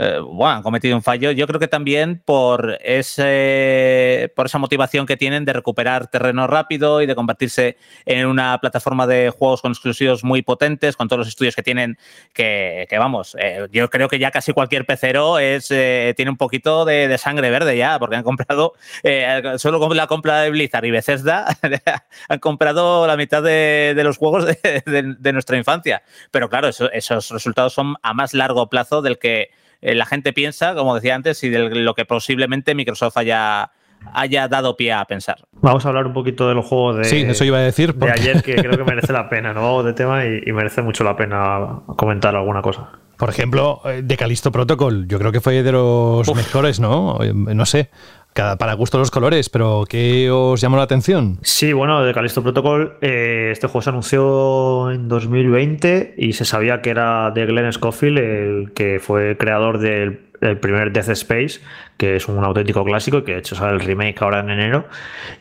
eh, 0.00 0.20
bueno, 0.20 0.50
han 0.54 0.62
cometido 0.62 0.94
un 0.96 1.02
fallo. 1.02 1.32
Yo 1.32 1.46
creo 1.48 1.58
que 1.58 1.66
también 1.66 2.22
por, 2.24 2.78
ese, 2.82 4.32
por 4.36 4.46
esa 4.46 4.58
motivación 4.58 5.06
que 5.06 5.16
tienen 5.16 5.44
de 5.44 5.52
recuperar 5.52 6.06
terreno 6.06 6.46
rápido 6.46 7.02
y 7.02 7.06
de 7.06 7.16
convertirse 7.16 7.76
en 8.06 8.26
una 8.26 8.56
plataforma 8.58 9.08
de 9.08 9.30
juegos 9.30 9.60
con 9.60 9.72
exclusivos 9.72 10.22
muy 10.22 10.42
potentes, 10.42 10.96
con 10.96 11.08
todos 11.08 11.18
los 11.18 11.28
estudios 11.28 11.56
que 11.56 11.64
tienen, 11.64 11.98
que, 12.32 12.86
vamos, 12.96 13.36
eh, 13.40 13.66
yo 13.72 13.90
creo 13.90 14.08
que 14.08 14.20
ya 14.20 14.30
casi 14.30 14.52
cualquier 14.52 14.86
pecero 14.86 15.40
es, 15.40 15.68
eh, 15.72 16.14
tiene 16.16 16.30
un 16.30 16.36
poquito 16.36 16.84
de, 16.84 17.18
sangre 17.18 17.50
verde 17.50 17.76
ya, 17.76 17.98
porque 17.98 18.14
han 18.14 18.22
comprado, 18.22 18.74
solo 19.56 19.80
con 19.80 19.96
la 19.96 20.06
compra 20.06 20.42
de 20.42 20.50
Blizzard 20.50 20.84
y 20.84 20.92
Bethesda, 20.92 21.46
han 22.28 22.38
comprado 22.38 23.04
la 23.08 23.16
mitad 23.16 23.42
de, 23.42 24.00
los 24.04 24.16
juegos 24.16 24.46
de, 24.46 25.32
nuestra 25.32 25.56
infancia. 25.56 26.02
Pero 26.30 26.48
claro, 26.48 26.68
esos 26.68 27.30
resultados 27.30 27.72
son 27.72 27.96
a 28.02 28.14
más 28.14 28.32
largo 28.32 28.68
plazo 28.68 29.02
del 29.02 29.18
que 29.18 29.50
eh, 29.80 29.94
la 29.94 30.06
gente 30.06 30.32
piensa, 30.32 30.74
como 30.74 30.94
decía 30.94 31.14
antes, 31.14 31.42
y 31.44 31.48
de 31.48 31.70
lo 31.70 31.94
que 31.94 32.04
posiblemente 32.04 32.74
Microsoft 32.74 33.16
haya, 33.16 33.70
haya 34.12 34.48
dado 34.48 34.76
pie 34.76 34.92
a 34.92 35.04
pensar. 35.04 35.36
Vamos 35.52 35.84
a 35.84 35.88
hablar 35.88 36.06
un 36.06 36.12
poquito 36.12 36.48
de 36.48 36.54
los 36.54 36.66
juegos 36.66 36.98
de, 36.98 37.04
sí, 37.04 37.22
eso 37.22 37.44
iba 37.44 37.58
a 37.58 37.62
decir, 37.62 37.94
de 37.94 38.10
ayer, 38.10 38.42
que 38.42 38.56
creo 38.56 38.76
que 38.76 38.84
merece 38.84 39.12
la 39.12 39.28
pena, 39.30 39.52
¿no? 39.52 39.82
De 39.82 39.92
tema 39.92 40.24
y, 40.24 40.52
merece 40.52 40.82
mucho 40.82 41.04
la 41.04 41.16
pena 41.16 41.80
comentar 41.96 42.34
alguna 42.34 42.62
cosa. 42.62 42.90
Por 43.16 43.30
ejemplo, 43.30 43.80
eh, 43.84 44.02
de 44.04 44.16
Calisto 44.16 44.52
Protocol, 44.52 45.08
yo 45.08 45.18
creo 45.18 45.32
que 45.32 45.40
fue 45.40 45.62
de 45.62 45.72
los 45.72 46.32
mejores, 46.34 46.78
¿no? 46.78 47.18
Eh, 47.22 47.32
no 47.34 47.66
sé 47.66 47.90
para 48.34 48.74
gusto 48.74 48.98
los 48.98 49.10
colores, 49.10 49.50
pero 49.50 49.84
¿qué 49.88 50.30
os 50.30 50.60
llamó 50.60 50.76
la 50.76 50.84
atención? 50.84 51.38
Sí, 51.42 51.72
bueno, 51.72 52.04
de 52.04 52.14
Callisto 52.14 52.42
Protocol, 52.42 52.96
eh, 53.00 53.50
este 53.52 53.66
juego 53.66 53.82
se 53.82 53.90
anunció 53.90 54.90
en 54.92 55.08
2020 55.08 56.14
y 56.16 56.32
se 56.34 56.44
sabía 56.44 56.80
que 56.80 56.90
era 56.90 57.30
de 57.32 57.46
Glenn 57.46 57.72
Scofield, 57.72 58.18
el 58.18 58.72
que 58.74 59.00
fue 59.00 59.36
creador 59.36 59.78
del 59.78 60.20
primer 60.60 60.92
Death 60.92 61.08
Space, 61.08 61.60
que 61.98 62.16
es 62.16 62.28
un 62.28 62.42
auténtico 62.42 62.84
clásico 62.84 63.18
y 63.18 63.24
que 63.24 63.32
de 63.32 63.38
hecho 63.40 63.56
sale 63.56 63.74
el 63.74 63.80
remake 63.80 64.22
ahora 64.22 64.40
en 64.40 64.50
enero. 64.50 64.86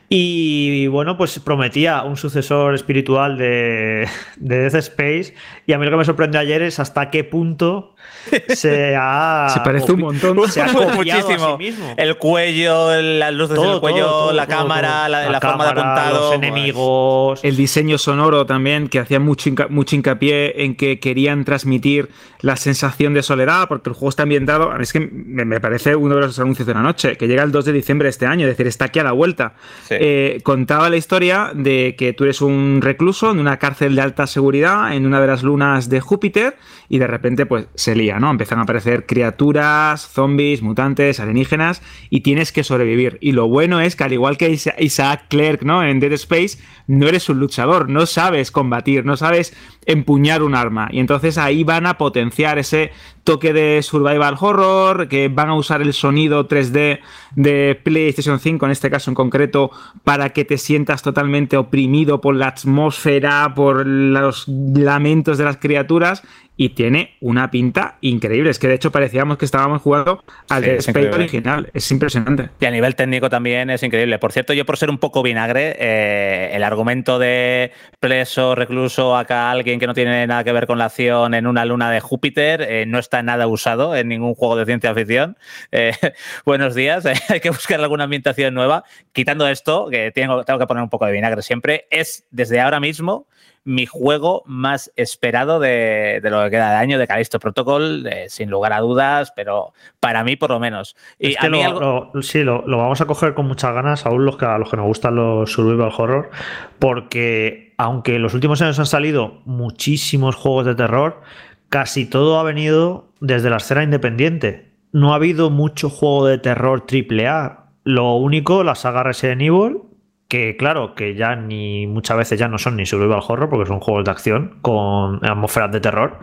Y 0.09 0.87
bueno, 0.87 1.17
pues 1.17 1.37
prometía 1.39 2.01
un 2.03 2.15
sucesor 2.15 2.73
espiritual 2.73 3.37
de, 3.37 4.07
de 4.37 4.59
Death 4.59 4.75
Space. 4.75 5.33
Y 5.65 5.73
a 5.73 5.77
mí 5.77 5.85
lo 5.85 5.91
que 5.91 5.97
me 5.97 6.05
sorprendió 6.05 6.39
ayer 6.39 6.61
es 6.61 6.79
hasta 6.79 7.09
qué 7.09 7.25
punto 7.25 7.93
se 8.47 8.95
ha. 8.97 9.49
Se 9.53 9.59
parece 9.59 9.91
un 9.91 9.99
montón. 9.99 10.49
Se 10.49 10.61
ha 10.61 10.71
muchísimo. 10.71 11.57
mismo. 11.57 11.93
El 11.97 12.17
cuello, 12.17 13.01
las 13.01 13.33
luces 13.33 13.59
del 13.59 13.81
cuello, 13.81 14.31
la 14.31 14.47
cámara, 14.47 15.09
la, 15.09 15.41
forma 15.41 15.65
de 15.65 15.71
apuntado. 15.71 16.29
Los 16.29 16.33
enemigos. 16.35 17.41
El 17.43 17.57
diseño 17.57 17.97
sonoro 17.97 18.45
también, 18.45 18.87
que 18.87 18.99
hacía 18.99 19.19
mucho, 19.19 19.51
mucho 19.69 19.95
hincapié 19.95 20.63
en 20.63 20.75
que 20.75 20.99
querían 20.99 21.43
transmitir 21.43 22.09
la 22.39 22.55
sensación 22.55 23.13
de 23.13 23.23
soledad, 23.23 23.67
porque 23.67 23.89
el 23.89 23.93
juego 23.93 24.09
está 24.09 24.23
ambientado. 24.23 24.73
es 24.79 24.93
que 24.93 25.01
me 25.01 25.59
parece 25.59 25.97
uno 25.97 26.15
de 26.15 26.21
los 26.21 26.39
anuncios 26.47 26.67
de 26.67 26.73
la 26.73 26.81
noche, 26.81 27.17
que 27.17 27.27
llega 27.27 27.43
el 27.43 27.51
2 27.51 27.65
de 27.65 27.73
diciembre 27.73 28.05
de 28.05 28.09
este 28.11 28.25
año, 28.25 28.45
es 28.45 28.53
decir, 28.53 28.67
está 28.67 28.85
aquí 28.85 28.99
a 28.99 29.03
la 29.03 29.11
vuelta. 29.11 29.53
Eh, 29.89 30.39
contaba 30.43 30.89
la 30.89 30.97
historia 30.97 31.51
de 31.53 31.95
que 31.97 32.13
tú 32.13 32.23
eres 32.23 32.41
un 32.41 32.79
recluso 32.81 33.31
en 33.31 33.39
una 33.39 33.57
cárcel 33.57 33.95
de 33.95 34.01
alta 34.01 34.27
seguridad 34.27 34.93
en 34.93 35.05
una 35.05 35.19
de 35.19 35.27
las 35.27 35.43
lunas 35.43 35.89
de 35.89 35.99
Júpiter 35.99 36.57
y 36.89 36.99
de 36.99 37.07
repente 37.07 37.45
pues 37.45 37.67
se 37.75 37.95
lía, 37.95 38.19
¿no? 38.19 38.31
Empiezan 38.31 38.59
a 38.59 38.63
aparecer 38.63 39.05
criaturas, 39.05 40.07
zombies, 40.07 40.61
mutantes, 40.61 41.19
alienígenas 41.19 41.81
y 42.09 42.21
tienes 42.21 42.51
que 42.51 42.63
sobrevivir. 42.63 43.17
Y 43.21 43.33
lo 43.33 43.47
bueno 43.47 43.81
es 43.81 43.95
que 43.95 44.03
al 44.05 44.13
igual 44.13 44.37
que 44.37 44.57
Isaac 44.79 45.25
Clerk, 45.27 45.63
¿no? 45.63 45.83
En 45.83 45.99
Dead 45.99 46.13
Space, 46.13 46.57
no 46.87 47.07
eres 47.07 47.27
un 47.29 47.39
luchador, 47.39 47.89
no 47.89 48.05
sabes 48.05 48.51
combatir, 48.51 49.05
no 49.05 49.17
sabes 49.17 49.53
empuñar 49.87 50.43
un 50.43 50.53
arma. 50.53 50.89
Y 50.91 50.99
entonces 50.99 51.37
ahí 51.37 51.63
van 51.63 51.87
a 51.87 51.97
potenciar 51.97 52.59
ese 52.59 52.91
toque 53.23 53.53
de 53.53 53.81
survival 53.81 54.35
horror, 54.39 55.07
que 55.07 55.29
van 55.29 55.49
a 55.49 55.55
usar 55.55 55.81
el 55.81 55.93
sonido 55.93 56.47
3D 56.47 56.99
de 57.35 57.79
PlayStation 57.83 58.39
5, 58.39 58.65
en 58.65 58.71
este 58.71 58.91
caso 58.91 59.09
en 59.09 59.15
concreto, 59.15 59.71
para 60.03 60.29
que 60.29 60.45
te 60.45 60.57
sientas 60.57 61.01
totalmente 61.01 61.57
oprimido 61.57 62.21
por 62.21 62.35
la 62.35 62.47
atmósfera, 62.47 63.53
por 63.55 63.87
los 63.87 64.47
lamentos 64.47 65.37
de 65.37 65.45
las 65.45 65.57
criaturas 65.57 66.21
y 66.57 66.69
tiene 66.69 67.15
una 67.21 67.51
pinta 67.51 67.97
increíble. 68.01 68.49
Es 68.49 68.57
que 68.57 68.67
de 68.67 68.73
hecho 68.73 68.91
parecíamos 68.91 69.37
que 69.37 69.45
estábamos 69.45 69.83
jugando 69.83 70.23
al 70.49 70.81
sí, 70.81 70.91
original. 70.91 71.69
Es 71.73 71.89
impresionante. 71.91 72.49
Y 72.59 72.65
a 72.65 72.71
nivel 72.71 72.95
técnico 72.95 73.29
también 73.29 73.69
es 73.69 73.83
increíble. 73.83 74.17
Por 74.17 74.33
cierto, 74.33 74.53
yo 74.53 74.65
por 74.65 74.77
ser 74.77 74.89
un 74.89 74.97
poco 74.97 75.21
vinagre, 75.21 75.75
eh, 75.79 76.49
el 76.53 76.63
argumento 76.63 77.19
de 77.19 77.71
preso, 77.99 78.55
recluso, 78.55 79.15
acá 79.15 79.51
alguien 79.51 79.79
que 79.79 79.85
no 79.85 79.93
tiene 79.93 80.25
nada 80.25 80.43
que 80.43 80.51
ver 80.51 80.65
con 80.65 80.79
la 80.79 80.85
acción 80.85 81.35
en 81.35 81.45
una 81.45 81.63
luna 81.63 81.91
de 81.91 81.99
Júpiter, 81.99 82.63
eh, 82.63 82.85
no 82.87 82.97
está 82.97 83.21
nada 83.21 83.45
usado 83.45 83.95
en 83.95 84.07
ningún 84.07 84.33
juego 84.33 84.55
de 84.55 84.65
ciencia 84.65 84.95
ficción. 84.95 85.37
Eh, 85.71 85.91
buenos 86.45 86.73
días, 86.73 87.05
hay 87.29 87.39
que 87.39 87.51
buscar 87.51 87.79
alguna 87.79 88.05
ambientación 88.05 88.55
nueva. 88.55 88.83
Quitando 89.13 89.47
esto, 89.47 89.89
que 89.91 90.11
tengo, 90.11 90.43
tengo 90.43 90.57
que 90.57 90.65
poner 90.65 90.81
un 90.81 90.89
poco 90.89 91.05
de 91.05 91.11
vinagre 91.11 91.43
siempre, 91.43 91.85
es 91.91 92.25
desde 92.31 92.59
ahora 92.59 92.79
mismo 92.79 93.27
mi 93.67 93.85
juego 93.85 94.43
más 94.45 94.93
esperado 94.95 95.59
de, 95.59 96.21
lo 96.23 96.45
que 96.45 96.51
queda 96.51 96.69
de 96.69 96.77
año 96.77 96.97
de 96.97 97.05
Callisto 97.05 97.37
Protocol, 97.37 98.09
sin 98.29 98.49
lugar 98.49 98.71
a 98.71 98.79
dudas, 98.79 99.33
pero 99.35 99.73
para 99.99 100.23
mí 100.23 100.37
por 100.37 100.51
lo 100.51 100.59
menos. 100.61 100.95
Y 101.19 101.35
a 101.37 101.49
mí 101.49 101.61
lo, 101.61 102.09
sí, 102.21 102.43
lo, 102.43 102.63
vamos 102.65 103.01
a 103.01 103.05
coger 103.05 103.33
con 103.33 103.45
muchas 103.45 103.73
ganas, 103.73 104.05
aún 104.05 104.23
los 104.23 104.37
que, 104.37 104.45
a 104.45 104.57
los 104.57 104.69
que 104.69 104.77
nos 104.77 104.85
gustan 104.85 105.15
los 105.15 105.51
survival 105.51 105.91
horror, 105.97 106.31
porque 106.79 107.73
aunque 107.77 108.15
en 108.15 108.21
los 108.21 108.33
últimos 108.33 108.61
años 108.61 108.79
han 108.79 108.85
salido 108.85 109.41
muchísimos 109.43 110.35
juegos 110.35 110.65
de 110.65 110.75
terror, 110.75 111.21
casi 111.67 112.09
todo 112.09 112.39
ha 112.39 112.43
venido 112.43 113.09
desde 113.19 113.49
la 113.49 113.57
escena 113.57 113.83
independiente. 113.83 114.71
No 114.93 115.11
ha 115.11 115.17
habido 115.17 115.49
mucho 115.49 115.89
juego 115.89 116.25
de 116.25 116.37
terror 116.37 116.85
AAA. 116.89 117.65
Lo 117.83 118.13
único, 118.13 118.63
la 118.63 118.75
saga 118.75 119.03
Resident 119.03 119.41
Evil 119.41 119.81
que 120.27 120.57
claro, 120.57 120.93
que 120.93 121.15
ya 121.15 121.35
ni 121.35 121.87
muchas 121.87 122.17
veces 122.17 122.37
ya 122.37 122.49
no 122.49 122.57
son 122.57 122.75
ni 122.75 122.85
survival 122.85 123.21
horror 123.25 123.49
porque 123.49 123.65
son 123.65 123.79
juegos 123.79 124.03
de 124.03 124.11
acción 124.11 124.57
con 124.61 125.25
atmósferas 125.25 125.71
de 125.71 125.79
terror. 125.79 126.19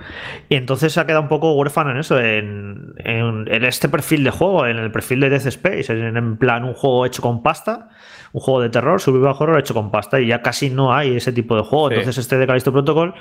Y 0.50 0.56
entonces 0.56 0.92
se 0.92 1.00
ha 1.00 1.06
quedado 1.06 1.22
un 1.22 1.28
poco 1.28 1.54
huérfano 1.54 1.90
en 1.90 1.96
eso, 1.96 2.20
en, 2.20 2.94
este 3.48 3.88
perfil 3.88 4.24
de 4.24 4.30
juego, 4.30 4.66
en 4.66 4.76
el 4.76 4.90
perfil 4.90 5.20
de 5.20 5.30
Death 5.30 5.46
Space, 5.46 5.90
en, 5.90 6.16
en, 6.16 6.36
plan 6.36 6.64
un 6.64 6.74
juego 6.74 7.06
hecho 7.06 7.22
con 7.22 7.42
pasta, 7.42 7.88
un 8.32 8.40
juego 8.40 8.60
de 8.60 8.68
terror, 8.68 9.00
survival 9.00 9.36
horror 9.38 9.58
hecho 9.58 9.72
con 9.72 9.90
pasta 9.90 10.20
y 10.20 10.26
ya 10.26 10.42
casi 10.42 10.68
no 10.68 10.92
hay 10.92 11.16
ese 11.16 11.32
tipo 11.32 11.56
de 11.56 11.62
juego, 11.62 11.90
entonces 11.90 12.18
este 12.18 12.36
de 12.36 12.46
Callisto 12.46 12.72
Protocol 12.72 13.14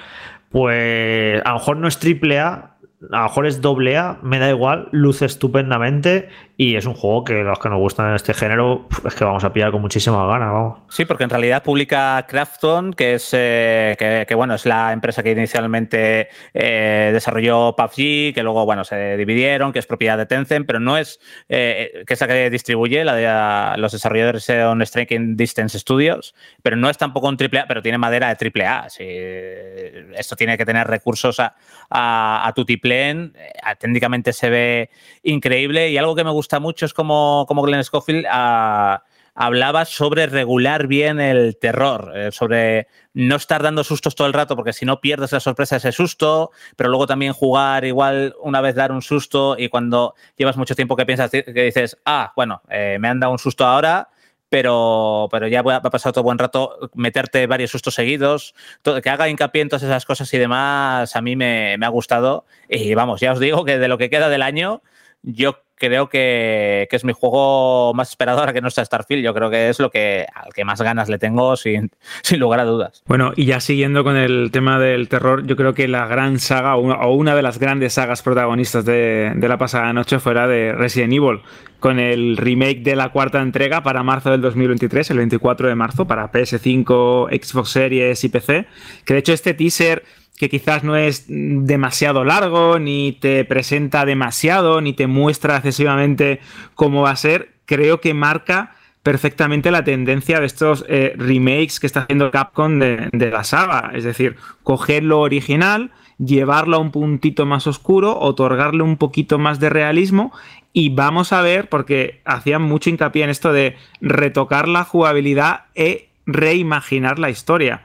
pues 0.53 1.41
a 1.43 1.49
lo 1.49 1.55
mejor 1.55 1.77
no 1.77 1.87
es 1.87 1.97
triple 1.97 2.39
A, 2.39 2.75
a 3.11 3.17
lo 3.17 3.23
mejor 3.23 3.47
es 3.47 3.59
doble 3.59 3.97
A, 3.97 4.19
me 4.21 4.37
da 4.37 4.49
igual, 4.49 4.87
luce 4.91 5.25
estupendamente 5.25 6.29
y 6.55 6.75
es 6.75 6.85
un 6.85 6.93
juego 6.93 7.23
que 7.23 7.33
los 7.33 7.57
que 7.57 7.67
nos 7.67 7.79
gustan 7.79 8.13
este 8.13 8.33
género 8.33 8.87
es 9.05 9.15
que 9.15 9.23
vamos 9.23 9.43
a 9.43 9.51
pillar 9.51 9.71
con 9.71 9.81
muchísima 9.81 10.27
ganas, 10.27 10.51
vamos. 10.51 10.79
Sí, 10.89 11.05
porque 11.05 11.23
en 11.23 11.31
realidad 11.31 11.63
publica 11.63 12.23
Crafton, 12.27 12.93
que 12.93 13.15
es 13.15 13.29
eh, 13.33 14.25
que, 14.27 14.35
bueno, 14.35 14.53
es 14.53 14.67
la 14.67 14.93
empresa 14.93 15.23
que 15.23 15.31
inicialmente 15.31 16.29
eh, 16.53 17.09
desarrolló 17.11 17.75
PUBG, 17.75 18.35
que 18.35 18.43
luego 18.43 18.65
bueno 18.65 18.83
se 18.83 19.17
dividieron, 19.17 19.73
que 19.73 19.79
es 19.79 19.87
propiedad 19.87 20.15
de 20.15 20.27
Tencent, 20.27 20.67
pero 20.67 20.79
no 20.79 20.95
es 20.95 21.19
eh, 21.49 22.03
que 22.05 22.13
es 22.13 22.21
la 22.21 22.27
que 22.27 22.49
distribuye, 22.51 23.03
la 23.03 23.73
de 23.73 23.81
los 23.81 23.91
desarrolladores 23.91 24.43
son 24.43 24.85
Striking 24.85 25.35
Distance 25.35 25.79
Studios, 25.79 26.35
pero 26.61 26.75
no 26.75 26.87
es 26.87 26.99
tampoco 26.99 27.29
un 27.29 27.37
triple 27.37 27.61
A, 27.61 27.67
pero 27.67 27.81
tiene 27.81 27.97
madera 27.97 28.29
de 28.29 28.35
triple 28.35 28.67
A. 28.67 28.87
esto 28.89 30.35
tiene 30.35 30.55
que 30.57 30.65
tener 30.65 30.85
recursos 30.85 31.39
a, 31.39 31.55
a, 31.89 32.47
a 32.47 32.53
Tutiplén, 32.53 33.33
técnicamente 33.79 34.33
se 34.33 34.51
ve 34.51 34.89
increíble 35.23 35.89
y 35.89 35.97
algo 35.97 36.15
que 36.15 36.23
me 36.23 36.29
gusta 36.29 36.42
gusta 36.43 36.59
mucho 36.59 36.85
es 36.85 36.93
como, 36.93 37.45
Glenn 37.45 37.83
Scofield 37.85 38.25
ah, 38.29 39.01
hablaba 39.33 39.85
sobre 39.85 40.27
regular 40.27 40.87
bien 40.87 41.21
el 41.21 41.57
terror, 41.57 42.11
eh, 42.13 42.31
sobre 42.33 42.87
no 43.13 43.37
estar 43.37 43.63
dando 43.63 43.85
sustos 43.85 44.13
todo 44.13 44.27
el 44.27 44.33
rato, 44.33 44.57
porque 44.57 44.73
si 44.73 44.85
no 44.85 44.99
pierdes 44.99 45.31
la 45.31 45.39
sorpresa 45.39 45.77
ese 45.77 45.93
susto, 45.93 46.51
pero 46.75 46.89
luego 46.89 47.07
también 47.07 47.31
jugar 47.31 47.85
igual 47.85 48.35
una 48.41 48.59
vez 48.59 48.75
dar 48.75 48.91
un 48.91 49.01
susto 49.01 49.55
y 49.57 49.69
cuando 49.69 50.15
llevas 50.35 50.57
mucho 50.57 50.75
tiempo 50.75 50.97
que 50.97 51.05
piensas 51.05 51.31
que 51.31 51.43
dices, 51.45 51.97
ah, 52.05 52.33
bueno, 52.35 52.61
eh, 52.69 52.97
me 52.99 53.07
han 53.07 53.21
dado 53.21 53.31
un 53.31 53.39
susto 53.39 53.65
ahora, 53.65 54.09
pero, 54.49 55.29
pero 55.31 55.47
ya 55.47 55.61
va 55.61 55.77
a 55.77 55.81
pasar 55.81 56.09
otro 56.09 56.23
buen 56.23 56.37
rato 56.37 56.91
meterte 56.93 57.47
varios 57.47 57.71
sustos 57.71 57.95
seguidos, 57.95 58.53
que 59.01 59.09
haga 59.09 59.29
hincapié 59.29 59.61
en 59.61 59.69
todas 59.69 59.83
esas 59.83 60.05
cosas 60.05 60.31
y 60.33 60.37
demás, 60.37 61.15
a 61.15 61.21
mí 61.21 61.37
me, 61.37 61.77
me, 61.77 61.85
ha 61.85 61.89
gustado. 61.89 62.45
Y 62.67 62.93
vamos, 62.95 63.21
ya 63.21 63.31
os 63.31 63.39
digo 63.39 63.63
que 63.63 63.79
de 63.79 63.87
lo 63.87 63.97
que 63.97 64.09
queda 64.09 64.27
del 64.27 64.41
año, 64.41 64.83
yo 65.23 65.62
creo 65.75 66.09
que, 66.09 66.87
es 66.91 67.03
mi 67.03 67.13
juego 67.13 67.93
más 67.93 68.09
esperado 68.09 68.39
ahora 68.39 68.53
que 68.53 68.61
no 68.61 68.67
está 68.67 68.83
Starfield. 68.85 69.23
Yo 69.23 69.33
creo 69.33 69.49
que 69.49 69.69
es 69.69 69.79
lo 69.79 69.89
que 69.89 70.25
al 70.33 70.53
que 70.53 70.63
más 70.63 70.81
ganas 70.81 71.09
le 71.09 71.17
tengo, 71.17 71.55
sin, 71.55 71.91
sin 72.23 72.39
lugar 72.39 72.59
a 72.59 72.65
dudas. 72.65 73.03
Bueno, 73.05 73.33
y 73.35 73.45
ya 73.45 73.59
siguiendo 73.59 74.03
con 74.03 74.15
el 74.15 74.51
tema 74.51 74.79
del 74.79 75.09
terror, 75.09 75.45
yo 75.45 75.55
creo 75.55 75.73
que 75.73 75.87
la 75.87 76.07
gran 76.07 76.39
saga 76.39 76.75
o 76.75 77.13
una 77.13 77.35
de 77.35 77.41
las 77.41 77.59
grandes 77.59 77.93
sagas 77.93 78.21
protagonistas 78.21 78.85
de, 78.85 79.33
de 79.35 79.47
la 79.47 79.57
pasada 79.57 79.91
noche 79.93 80.19
fuera 80.19 80.47
de 80.47 80.73
Resident 80.73 81.13
Evil, 81.13 81.41
con 81.79 81.99
el 81.99 82.37
remake 82.37 82.81
de 82.81 82.95
la 82.95 83.09
cuarta 83.09 83.41
entrega 83.41 83.83
para 83.83 84.03
marzo 84.03 84.31
del 84.31 84.41
2023, 84.41 85.11
el 85.11 85.17
24 85.17 85.67
de 85.67 85.75
marzo, 85.75 86.07
para 86.07 86.31
PS5, 86.31 87.43
Xbox 87.43 87.69
Series 87.69 88.23
y 88.23 88.29
PC. 88.29 88.67
Que 89.03 89.13
de 89.13 89.19
hecho 89.19 89.33
este 89.33 89.53
teaser 89.53 90.03
que 90.43 90.49
quizás 90.49 90.83
no 90.83 90.97
es 90.97 91.23
demasiado 91.29 92.25
largo, 92.25 92.77
ni 92.77 93.13
te 93.13 93.45
presenta 93.45 94.05
demasiado, 94.05 94.81
ni 94.81 94.91
te 94.91 95.07
muestra 95.07 95.55
excesivamente 95.55 96.41
cómo 96.75 97.03
va 97.03 97.11
a 97.11 97.15
ser, 97.15 97.53
creo 97.65 98.01
que 98.01 98.13
marca 98.13 98.75
perfectamente 99.03 99.71
la 99.71 99.85
tendencia 99.85 100.41
de 100.41 100.45
estos 100.45 100.83
eh, 100.89 101.13
remakes 101.17 101.79
que 101.79 101.87
está 101.87 102.01
haciendo 102.01 102.29
Capcom 102.29 102.77
de, 102.77 103.07
de, 103.13 103.31
la 103.31 103.45
saga. 103.45 103.91
Es 103.93 104.03
decir, 104.03 104.35
coger 104.63 105.05
lo 105.05 105.21
original, 105.21 105.91
llevarlo 106.17 106.75
a 106.75 106.79
un 106.79 106.91
puntito 106.91 107.45
más 107.45 107.65
oscuro, 107.65 108.19
otorgarle 108.19 108.83
un 108.83 108.97
poquito 108.97 109.39
más 109.39 109.61
de 109.61 109.69
realismo 109.69 110.33
y 110.73 110.89
vamos 110.89 111.31
a 111.31 111.41
ver, 111.41 111.69
porque 111.69 112.19
hacían 112.25 112.63
mucho 112.63 112.89
hincapié 112.89 113.23
en 113.23 113.29
esto 113.29 113.53
de 113.53 113.77
retocar 114.01 114.67
la 114.67 114.83
jugabilidad 114.83 115.67
e 115.73 116.09
reimaginar 116.25 117.17
la 117.17 117.29
historia 117.29 117.83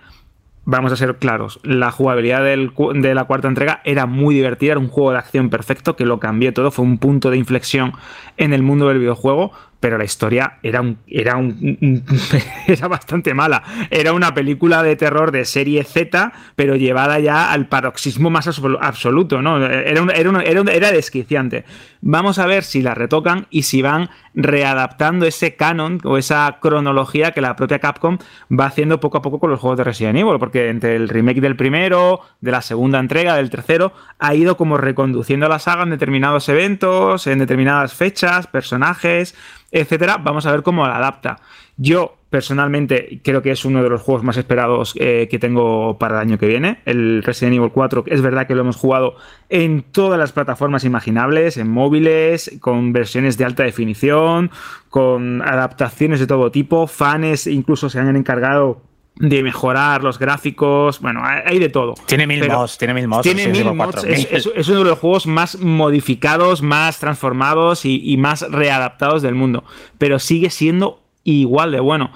vamos 0.70 0.92
a 0.92 0.96
ser 0.96 1.16
claros, 1.16 1.60
la 1.62 1.90
jugabilidad 1.90 2.44
de 2.44 3.14
la 3.14 3.24
cuarta 3.24 3.48
entrega 3.48 3.80
era 3.84 4.04
muy 4.04 4.34
divertida, 4.34 4.72
era 4.72 4.80
un 4.80 4.88
juego 4.88 5.12
de 5.12 5.16
acción 5.16 5.48
perfecto 5.48 5.96
que 5.96 6.04
lo 6.04 6.20
cambió 6.20 6.52
todo, 6.52 6.70
fue 6.70 6.84
un 6.84 6.98
punto 6.98 7.30
de 7.30 7.38
inflexión 7.38 7.94
en 8.36 8.52
el 8.52 8.62
mundo 8.62 8.86
del 8.86 8.98
videojuego, 8.98 9.50
pero 9.80 9.96
la 9.96 10.04
historia 10.04 10.58
era 10.62 10.82
un, 10.82 10.98
era 11.06 11.38
era 12.66 12.88
bastante 12.88 13.32
mala. 13.32 13.62
Era 13.90 14.12
una 14.12 14.34
película 14.34 14.82
de 14.82 14.96
terror 14.96 15.30
de 15.30 15.46
serie 15.46 15.84
Z, 15.84 16.32
pero 16.56 16.76
llevada 16.76 17.18
ya 17.18 17.50
al 17.50 17.68
paroxismo 17.68 18.28
más 18.28 18.46
absoluto, 18.48 19.40
¿no? 19.40 19.64
Era, 19.64 20.02
era, 20.14 20.42
era, 20.42 20.72
era 20.72 20.92
desquiciante. 20.92 21.64
Vamos 22.00 22.38
a 22.38 22.46
ver 22.46 22.64
si 22.64 22.82
la 22.82 22.94
retocan 22.94 23.46
y 23.50 23.62
si 23.62 23.80
van 23.80 24.10
readaptando 24.40 25.26
ese 25.26 25.56
canon 25.56 25.98
o 26.04 26.16
esa 26.16 26.58
cronología 26.60 27.32
que 27.32 27.40
la 27.40 27.56
propia 27.56 27.80
Capcom 27.80 28.18
va 28.48 28.66
haciendo 28.66 29.00
poco 29.00 29.18
a 29.18 29.22
poco 29.22 29.40
con 29.40 29.50
los 29.50 29.58
juegos 29.58 29.78
de 29.78 29.84
Resident 29.84 30.16
Evil, 30.16 30.38
porque 30.38 30.68
entre 30.68 30.94
el 30.94 31.08
remake 31.08 31.40
del 31.40 31.56
primero, 31.56 32.20
de 32.40 32.52
la 32.52 32.62
segunda 32.62 33.00
entrega, 33.00 33.34
del 33.34 33.50
tercero, 33.50 33.92
ha 34.20 34.36
ido 34.36 34.56
como 34.56 34.76
reconduciendo 34.76 35.48
la 35.48 35.58
saga 35.58 35.82
en 35.82 35.90
determinados 35.90 36.48
eventos, 36.48 37.26
en 37.26 37.40
determinadas 37.40 37.94
fechas, 37.94 38.46
personajes, 38.46 39.34
etcétera. 39.72 40.18
Vamos 40.18 40.46
a 40.46 40.52
ver 40.52 40.62
cómo 40.62 40.86
la 40.86 40.98
adapta. 40.98 41.40
Yo 41.78 42.16
personalmente 42.28 43.20
creo 43.24 43.40
que 43.40 43.50
es 43.50 43.64
uno 43.64 43.82
de 43.82 43.88
los 43.88 44.02
juegos 44.02 44.22
más 44.22 44.36
esperados 44.36 44.94
eh, 44.96 45.28
que 45.30 45.38
tengo 45.38 45.96
para 45.98 46.16
el 46.16 46.20
año 46.20 46.38
que 46.38 46.46
viene. 46.46 46.80
El 46.84 47.22
Resident 47.22 47.56
Evil 47.56 47.70
4 47.72 48.04
es 48.06 48.20
verdad 48.20 48.46
que 48.46 48.54
lo 48.54 48.60
hemos 48.60 48.76
jugado 48.76 49.14
en 49.48 49.82
todas 49.82 50.18
las 50.18 50.32
plataformas 50.32 50.84
imaginables, 50.84 51.56
en 51.56 51.70
móviles, 51.70 52.58
con 52.60 52.92
versiones 52.92 53.38
de 53.38 53.44
alta 53.44 53.62
definición, 53.62 54.50
con 54.90 55.40
adaptaciones 55.40 56.20
de 56.20 56.26
todo 56.26 56.50
tipo. 56.50 56.86
Fans 56.86 57.46
incluso 57.46 57.88
se 57.88 57.98
han 57.98 58.14
encargado 58.14 58.82
de 59.18 59.42
mejorar 59.42 60.02
los 60.02 60.18
gráficos. 60.18 61.00
Bueno, 61.00 61.22
hay 61.24 61.58
de 61.58 61.68
todo. 61.68 61.94
Tiene 62.06 62.26
mil 62.26 62.46
mods, 62.46 62.78
tiene 62.78 62.94
mil 62.94 63.08
mods. 63.08 63.22
Tiene 63.22 63.48
mil 63.48 63.72
mods. 63.72 64.04
Es, 64.04 64.68
uno 64.68 64.78
de 64.80 64.90
los 64.90 64.98
juegos 64.98 65.26
más 65.26 65.58
modificados, 65.58 66.62
más 66.62 66.98
transformados 66.98 67.84
y, 67.84 68.16
más 68.16 68.42
readaptados 68.50 69.22
del 69.22 69.34
mundo. 69.34 69.64
Pero 69.98 70.18
sigue 70.18 70.50
siendo 70.50 71.02
igual 71.28 71.72
de 71.72 71.80
bueno. 71.80 72.10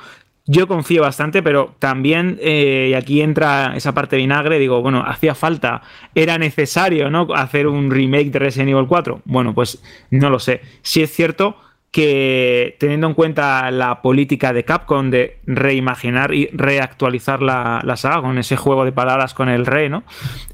Yo 0.44 0.66
confío 0.66 1.02
bastante, 1.02 1.40
pero 1.40 1.76
también, 1.78 2.36
eh, 2.40 2.88
y 2.90 2.94
aquí 2.94 3.20
entra 3.22 3.74
esa 3.76 3.94
parte 3.94 4.16
vinagre, 4.16 4.58
digo, 4.58 4.82
bueno, 4.82 5.04
hacía 5.06 5.36
falta, 5.36 5.82
era 6.16 6.36
necesario, 6.36 7.10
¿no? 7.10 7.28
Hacer 7.32 7.68
un 7.68 7.92
remake 7.92 8.32
de 8.32 8.40
Resident 8.40 8.70
Evil 8.70 8.88
4. 8.88 9.22
Bueno, 9.24 9.54
pues 9.54 9.80
no 10.10 10.30
lo 10.30 10.40
sé. 10.40 10.60
Si 10.82 11.00
es 11.00 11.12
cierto 11.12 11.56
que 11.92 12.74
teniendo 12.80 13.06
en 13.06 13.12
cuenta 13.12 13.70
la 13.70 14.00
política 14.00 14.54
de 14.54 14.64
Capcom 14.64 15.10
de 15.10 15.36
reimaginar 15.44 16.32
y 16.32 16.46
reactualizar 16.46 17.42
la, 17.42 17.82
saga 17.96 18.22
con 18.22 18.38
ese 18.38 18.56
juego 18.56 18.86
de 18.86 18.92
palabras 18.92 19.34
con 19.34 19.50
el 19.50 19.66
rey, 19.66 19.90
¿no? 19.90 20.02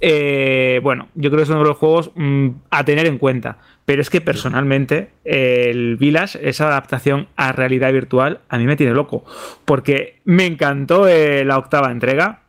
Eh, 0.01 0.81
bueno, 0.83 1.09
yo 1.15 1.31
creo 1.31 1.39
que 1.39 1.45
es 1.45 1.49
uno 1.49 1.61
de 1.61 1.69
los 1.69 1.77
juegos 1.77 2.11
mm, 2.17 2.49
a 2.71 2.85
tener 2.85 3.07
en 3.07 3.19
cuenta. 3.19 3.59
Pero 3.85 4.03
es 4.03 4.11
que 4.11 4.21
personalmente 4.21 5.11
el 5.25 5.97
Village, 5.97 6.41
esa 6.47 6.67
adaptación 6.67 7.29
a 7.37 7.53
realidad 7.53 7.93
virtual, 7.93 8.41
a 8.49 8.59
mí 8.59 8.67
me 8.67 8.77
tiene 8.77 8.93
loco. 8.93 9.25
Porque 9.65 10.21
me 10.25 10.45
encantó 10.45 11.07
eh, 11.07 11.45
la 11.45 11.57
octava 11.57 11.93
entrega, 11.93 12.43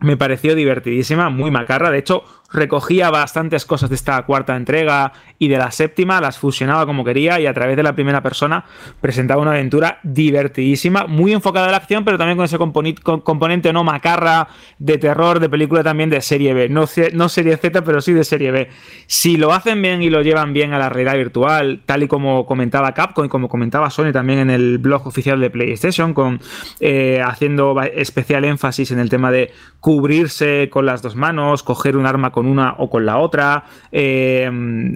me 0.00 0.18
pareció 0.18 0.54
divertidísima, 0.54 1.30
muy 1.30 1.50
macarra. 1.50 1.90
De 1.90 1.98
hecho, 1.98 2.24
recogía 2.54 3.10
bastantes 3.10 3.66
cosas 3.66 3.90
de 3.90 3.96
esta 3.96 4.22
cuarta 4.22 4.56
entrega 4.56 5.12
y 5.38 5.48
de 5.48 5.58
la 5.58 5.70
séptima, 5.70 6.20
las 6.20 6.38
fusionaba 6.38 6.86
como 6.86 7.04
quería 7.04 7.40
y 7.40 7.46
a 7.46 7.52
través 7.52 7.76
de 7.76 7.82
la 7.82 7.94
primera 7.94 8.22
persona 8.22 8.64
presentaba 9.00 9.42
una 9.42 9.50
aventura 9.50 9.98
divertidísima, 10.04 11.06
muy 11.06 11.32
enfocada 11.32 11.68
a 11.68 11.70
la 11.70 11.78
acción, 11.78 12.04
pero 12.04 12.16
también 12.16 12.36
con 12.36 12.46
ese 12.46 12.56
componente 12.58 13.72
no 13.72 13.84
macarra 13.84 14.48
de 14.78 14.96
terror, 14.98 15.40
de 15.40 15.48
película 15.48 15.82
también 15.82 16.08
de 16.10 16.20
serie 16.20 16.54
B, 16.54 16.68
no, 16.68 16.86
no 17.12 17.28
serie 17.28 17.56
Z, 17.56 17.82
pero 17.82 18.00
sí 18.00 18.12
de 18.12 18.24
serie 18.24 18.52
B. 18.52 18.68
Si 19.06 19.36
lo 19.36 19.52
hacen 19.52 19.82
bien 19.82 20.02
y 20.02 20.08
lo 20.08 20.22
llevan 20.22 20.52
bien 20.52 20.72
a 20.72 20.78
la 20.78 20.88
realidad 20.88 21.16
virtual, 21.16 21.82
tal 21.84 22.04
y 22.04 22.08
como 22.08 22.46
comentaba 22.46 22.92
Capcom 22.92 23.24
y 23.24 23.28
como 23.28 23.48
comentaba 23.48 23.90
Sony 23.90 24.12
también 24.12 24.38
en 24.38 24.50
el 24.50 24.78
blog 24.78 25.06
oficial 25.06 25.40
de 25.40 25.50
PlayStation, 25.50 26.14
con 26.14 26.40
eh, 26.78 27.20
haciendo 27.24 27.80
especial 27.82 28.44
énfasis 28.44 28.92
en 28.92 29.00
el 29.00 29.10
tema 29.10 29.32
de 29.32 29.52
cubrirse 29.80 30.70
con 30.70 30.86
las 30.86 31.02
dos 31.02 31.16
manos, 31.16 31.62
coger 31.62 31.96
un 31.96 32.06
arma 32.06 32.30
con 32.30 32.43
una 32.46 32.74
o 32.78 32.90
con 32.90 33.06
la 33.06 33.18
otra, 33.18 33.64
eh, 33.92 34.50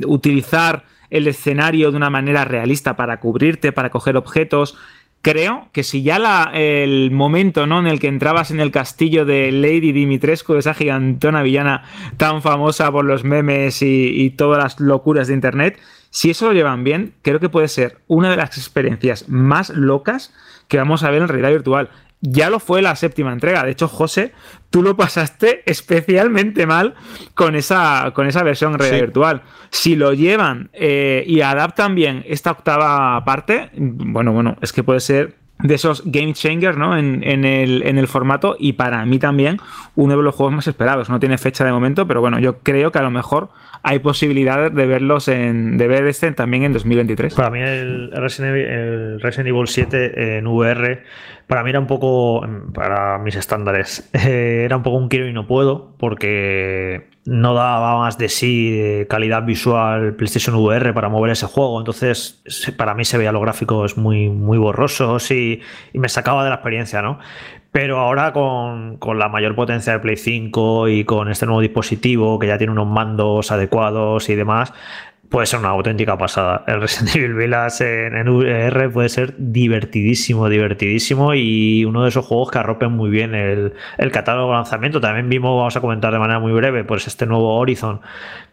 utilizar 0.07 0.84
el 1.11 1.26
escenario 1.26 1.90
de 1.90 1.96
una 1.96 2.11
manera 2.11 2.44
realista 2.44 2.96
para 2.96 3.20
cubrirte, 3.20 3.72
para 3.72 3.90
coger 3.90 4.16
objetos. 4.16 4.76
Creo 5.20 5.68
que 5.72 5.82
si 5.82 6.03
ya 6.03 6.18
la, 6.18 6.51
el 6.55 7.11
momento 7.11 7.66
¿no? 7.66 7.80
en 7.80 7.88
el 7.88 7.99
que 7.99 8.09
entrabas 8.09 8.51
en 8.51 8.61
el 8.61 8.70
castillo 8.70 9.24
de 9.24 9.51
Lady 9.51 9.92
Dimitrescu, 9.92 10.55
esa 10.55 10.74
gigantona 10.74 11.42
villana 11.42 11.84
tan 12.16 12.40
famosa 12.40 12.92
por 12.92 13.05
los 13.05 13.24
memes 13.24 13.82
y 13.82 14.30
todas 14.36 14.62
las 14.62 14.80
locuras 14.80 15.26
de 15.26 15.34
internet, 15.34 15.78
si 16.11 16.30
eso 16.30 16.46
lo 16.46 16.53
llevan 16.53 16.84
bien, 16.84 17.14
creo 17.22 17.40
que 17.40 17.49
puede 17.49 17.68
ser 17.68 17.99
una 18.07 18.30
de 18.30 18.36
las 18.36 18.57
experiencias 18.57 19.28
más 19.28 19.70
locas 19.70 20.32
que 20.66 20.78
vamos 20.78 21.03
a 21.03 21.11
ver 21.11 21.22
en 21.22 21.28
realidad 21.28 21.51
virtual. 21.51 21.90
Ya 22.21 22.51
lo 22.51 22.59
fue 22.59 22.83
la 22.83 22.97
séptima 22.97 23.33
entrega. 23.33 23.64
De 23.64 23.71
hecho, 23.71 23.87
José, 23.87 24.33
tú 24.71 24.83
lo 24.83 24.97
pasaste 24.97 25.62
especialmente 25.66 26.66
mal 26.66 26.95
con 27.35 27.55
esa, 27.55 28.11
con 28.14 28.27
esa 28.27 28.43
versión 28.43 28.77
realidad 28.79 29.01
virtual. 29.01 29.43
Si 29.71 29.95
lo 29.95 30.12
llevan 30.12 30.71
eh, 30.73 31.23
y 31.27 31.43
adaptan 31.43 31.95
bien 31.95 32.25
esta 32.27 32.51
octava 32.51 33.25
parte, 33.25 33.71
bueno, 33.77 34.33
bueno, 34.33 34.57
es 34.61 34.73
que 34.73 34.83
puede 34.83 35.01
ser 35.01 35.37
de 35.61 35.75
esos 35.75 36.03
game 36.05 36.35
changers 36.35 36.77
¿no? 36.79 36.97
en, 36.97 37.25
el, 37.25 37.83
en, 37.85 37.99
el, 37.99 38.07
formato 38.07 38.57
y 38.59 38.75
para 38.75 39.05
mí 39.05 39.19
también 39.19 39.59
uno 39.97 40.16
de 40.16 40.23
los 40.23 40.35
juegos 40.35 40.55
más 40.55 40.66
esperados. 40.69 41.11
No 41.11 41.19
tiene 41.19 41.37
fecha 41.37 41.64
de 41.64 41.73
momento, 41.73 42.07
pero 42.07 42.21
bueno, 42.21 42.39
yo 42.39 42.59
creo 42.59 42.93
que 42.93 42.99
a 42.99 43.03
lo 43.03 43.11
mejor 43.11 43.51
hay 43.83 43.99
posibilidad 43.99 44.71
de 44.71 44.87
verlos 44.87 45.29
en, 45.29 45.77
de 45.77 45.89
ver 45.89 46.07
este 46.07 46.31
también 46.33 46.64
en 46.64 46.73
2023. 46.73 47.35
Para 47.35 47.51
mí 47.51 47.61
el 47.61 48.11
Resident 48.12 48.55
Evil, 48.55 48.66
el 48.66 49.21
Resident 49.21 49.49
Evil 49.49 49.66
7 49.66 50.39
en 50.39 50.47
VR 50.47 51.03
para 51.49 51.64
mí 51.64 51.70
era 51.70 51.80
un 51.80 51.86
poco, 51.86 52.46
para 52.74 53.18
mis 53.18 53.34
estándares, 53.34 54.09
eh, 54.12 54.62
era 54.64 54.76
un 54.76 54.82
poco 54.82 54.99
un 54.99 55.09
quiero 55.09 55.26
y 55.26 55.32
no 55.32 55.46
puedo, 55.46 55.94
porque 55.99 57.09
no 57.24 57.55
daba 57.55 57.99
más 57.99 58.18
de 58.18 58.28
sí 58.28 59.07
calidad 59.09 59.44
visual 59.44 60.14
PlayStation 60.14 60.57
VR 60.57 60.92
para 60.92 61.09
mover 61.09 61.32
ese 61.32 61.46
juego. 61.46 61.78
Entonces, 61.78 62.42
para 62.76 62.94
mí 62.94 63.05
se 63.05 63.16
veía 63.16 63.32
los 63.32 63.42
gráficos 63.42 63.96
muy, 63.96 64.28
muy 64.28 64.59
borrosos 64.59 65.30
y, 65.30 65.61
me 65.94 66.09
sacaba 66.09 66.44
de 66.44 66.51
la 66.51 66.57
experiencia, 66.57 67.03
¿no? 67.03 67.18
Pero 67.72 67.99
ahora 67.99 68.32
con, 68.32 68.96
con, 68.99 69.18
la 69.18 69.28
mayor 69.28 69.55
potencia 69.55 69.92
de 69.92 69.99
Play 69.99 70.16
5 70.16 70.88
y 70.88 71.05
con 71.05 71.30
este 71.30 71.44
nuevo 71.44 71.61
dispositivo 71.61 72.38
que 72.38 72.46
ya 72.46 72.57
tiene 72.57 72.72
unos 72.72 72.86
mandos 72.86 73.53
adecuados 73.53 74.28
y 74.30 74.34
demás, 74.34 74.72
puede 75.29 75.47
ser 75.47 75.61
una 75.61 75.70
auténtica 75.70 76.16
pasada. 76.16 76.64
El 76.66 76.81
Resident 76.81 77.14
Evil 77.16 77.35
Village 77.35 78.07
en, 78.07 78.29
VR 78.29 78.91
puede 78.91 79.09
ser 79.09 79.35
divertidísimo, 79.39 80.49
divertidísimo 80.49 81.35
y 81.35 81.85
uno 81.85 82.05
de 82.05 82.09
esos 82.09 82.26
juegos 82.26 82.51
que 82.51 82.59
arropen 82.59 82.93
muy 82.93 83.11
bien 83.11 83.35
el, 83.35 83.72
catálogo 84.12 84.51
de 84.51 84.57
lanzamiento. 84.57 85.01
También 85.01 85.29
vimos, 85.29 85.57
vamos 85.57 85.76
a 85.76 85.81
comentar 85.81 86.12
de 86.12 86.18
manera 86.18 86.39
muy 86.39 86.53
breve, 86.53 86.85
pues 86.85 87.07
este 87.07 87.26
nuevo 87.26 87.57
Horizon 87.59 88.01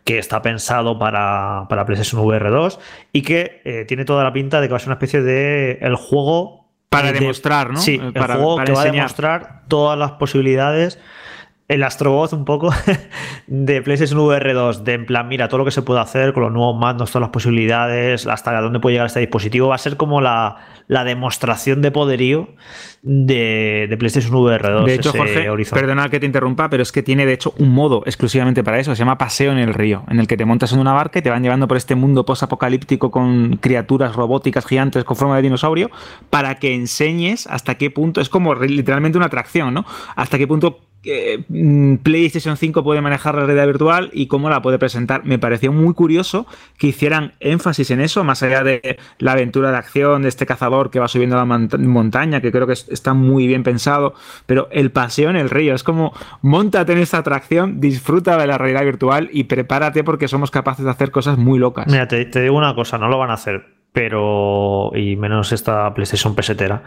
que 0.04 0.20
está 0.20 0.42
pensado 0.42 1.00
para, 1.00 1.66
para 1.70 1.86
PlayStation 1.86 2.22
VR 2.22 2.50
2 2.50 2.80
y 3.12 3.22
que 3.24 3.62
eh, 3.66 3.86
tiene 3.86 4.06
toda 4.06 4.24
la 4.24 4.34
pinta 4.34 4.62
de 4.62 4.68
que 4.68 4.72
va 4.72 4.78
a 4.78 4.80
ser 4.80 4.90
una 4.90 4.96
especie 4.96 5.22
de 5.22 5.80
el 5.82 5.96
juego 5.96 6.66
para 6.90 7.12
demostrar, 7.12 7.72
¿no? 7.72 7.78
Sí, 7.80 8.00
el 8.02 8.24
juego 8.24 8.64
que 8.64 8.72
va 8.72 8.84
a 8.84 8.86
demostrar 8.86 9.64
todas 9.68 9.98
las 9.98 10.12
posibilidades 10.12 11.00
el 11.68 11.82
Astroboz 11.84 12.32
un 12.34 12.46
poco 12.46 12.70
de 13.48 13.82
PlayStation 13.82 14.20
VR 14.20 14.54
2, 14.54 14.84
de 14.84 14.94
en 14.94 15.06
plan, 15.06 15.28
mira, 15.28 15.48
todo 15.48 15.60
lo 15.60 15.66
que 15.66 15.72
se 15.72 15.82
puede 15.82 16.00
hacer 16.00 16.32
con 16.34 16.44
los 16.44 16.52
nuevos 16.52 16.80
mandos, 16.80 17.10
todas 17.10 17.22
las 17.22 17.32
posibilidades, 17.32 18.28
hasta 18.28 18.60
dónde 18.62 18.80
puede 18.80 18.94
llegar 18.94 19.08
este 19.08 19.20
dispositivo, 19.20 19.70
va 19.70 19.76
a 19.76 19.80
ser 19.80 19.98
como 19.98 20.22
la, 20.22 20.58
demostración 20.88 21.82
de 21.82 21.90
poderío 21.90 22.50
de, 23.02 23.94
PlayStation 23.98 24.36
VR 24.36 24.70
2. 24.70 24.86
De 24.86 24.94
hecho, 24.94 25.12
Jorge, 25.12 25.48
perdona 25.72 26.10
que 26.10 26.20
te 26.20 26.28
interrumpa, 26.28 26.70
pero 26.70 26.84
es 26.84 26.92
que 26.92 27.02
tiene 27.02 27.26
de 27.26 27.34
hecho 27.34 27.56
un 27.58 27.70
modo 27.70 28.04
exclusivamente 28.06 28.64
para 28.64 28.80
eso, 28.80 28.94
se 28.94 29.00
llama 29.00 29.18
Paseo 29.18 29.52
en 29.52 29.58
el 29.58 29.74
Río, 29.74 30.04
en 30.08 30.20
el 30.20 30.28
que 30.28 30.38
te 30.38 30.46
montas 30.46 30.72
en 30.72 30.80
una 30.80 30.94
barca 30.94 31.18
y 31.18 31.22
te 31.24 31.32
van 31.32 31.42
llevando 31.42 31.68
por 31.68 31.78
este 31.78 31.96
mundo 31.96 32.26
post-apocalíptico 32.26 33.10
con 33.10 33.58
criaturas 33.58 34.16
robóticas 34.16 34.68
gigantes 34.68 35.04
con 35.04 35.18
forma 35.18 35.36
de 35.38 35.42
dinosaurio, 35.42 35.90
para 36.30 36.56
que 36.56 36.76
enseñes 36.76 37.48
hasta 37.48 37.76
qué 37.76 37.90
punto, 37.90 38.22
es 38.22 38.30
como 38.30 38.54
literalmente 38.54 39.18
una 39.18 39.28
atracción, 39.28 39.74
¿no? 39.74 39.86
Hasta 40.16 40.38
qué 40.38 40.48
punto 40.48 40.80
Mm, 41.50 41.98
PlayStation 41.98 42.58
5 42.58 42.84
puede 42.84 43.02
manejar 43.02 43.36
la 43.36 43.46
realidad 43.46 43.68
virtual 43.68 44.10
y 44.14 44.28
cómo 44.28 44.50
la 44.50 44.62
puede 44.62 44.80
presentar. 44.80 45.26
Me 45.26 45.40
pareció 45.40 45.72
muy 45.72 45.94
curioso 45.94 46.46
que 46.78 46.88
hicieran 46.88 47.34
énfasis 47.40 47.92
en 47.92 48.02
eso, 48.02 48.24
más 48.24 48.44
allá 48.44 48.64
de 48.64 48.98
la 49.20 49.34
aventura 49.34 49.72
de 49.72 49.78
acción 49.78 50.24
de 50.24 50.30
este 50.30 50.46
cazador 50.46 50.90
que 50.90 51.00
va 51.00 51.08
subiendo 51.08 51.36
la 51.36 51.46
montaña, 51.46 52.42
que 52.42 52.52
creo 52.52 52.68
que 52.68 52.74
está 52.74 53.14
muy 53.14 53.48
bien 53.48 53.64
pensado, 53.64 54.14
pero 54.46 54.68
el 54.72 54.92
paseo 54.92 55.30
en 55.30 55.36
el 55.36 55.50
río 55.50 55.76
es 55.76 55.84
como 55.84 56.14
montate 56.42 56.94
en 56.94 57.00
esta 57.00 57.18
atracción, 57.20 57.80
disfruta 57.80 58.38
de 58.38 58.48
la 58.48 58.58
realidad 58.58 58.84
virtual 58.84 59.30
y 59.32 59.46
prepárate 59.46 60.04
porque 60.04 60.28
somos 60.28 60.52
capaces 60.52 60.86
de 60.86 60.92
hacer 60.92 61.12
cosas 61.12 61.38
muy 61.38 61.60
locas. 61.60 61.88
Mira, 61.88 62.08
te, 62.08 62.26
te 62.26 62.42
digo 62.42 62.58
una 62.58 62.76
cosa, 62.76 62.98
no 62.98 63.08
lo 63.08 63.18
van 63.18 63.32
a 63.32 63.36
hacer, 63.36 63.66
pero 63.92 64.92
y 64.96 65.16
menos 65.16 65.52
esta 65.52 65.94
PlayStation 65.94 66.36
pesetera, 66.36 66.84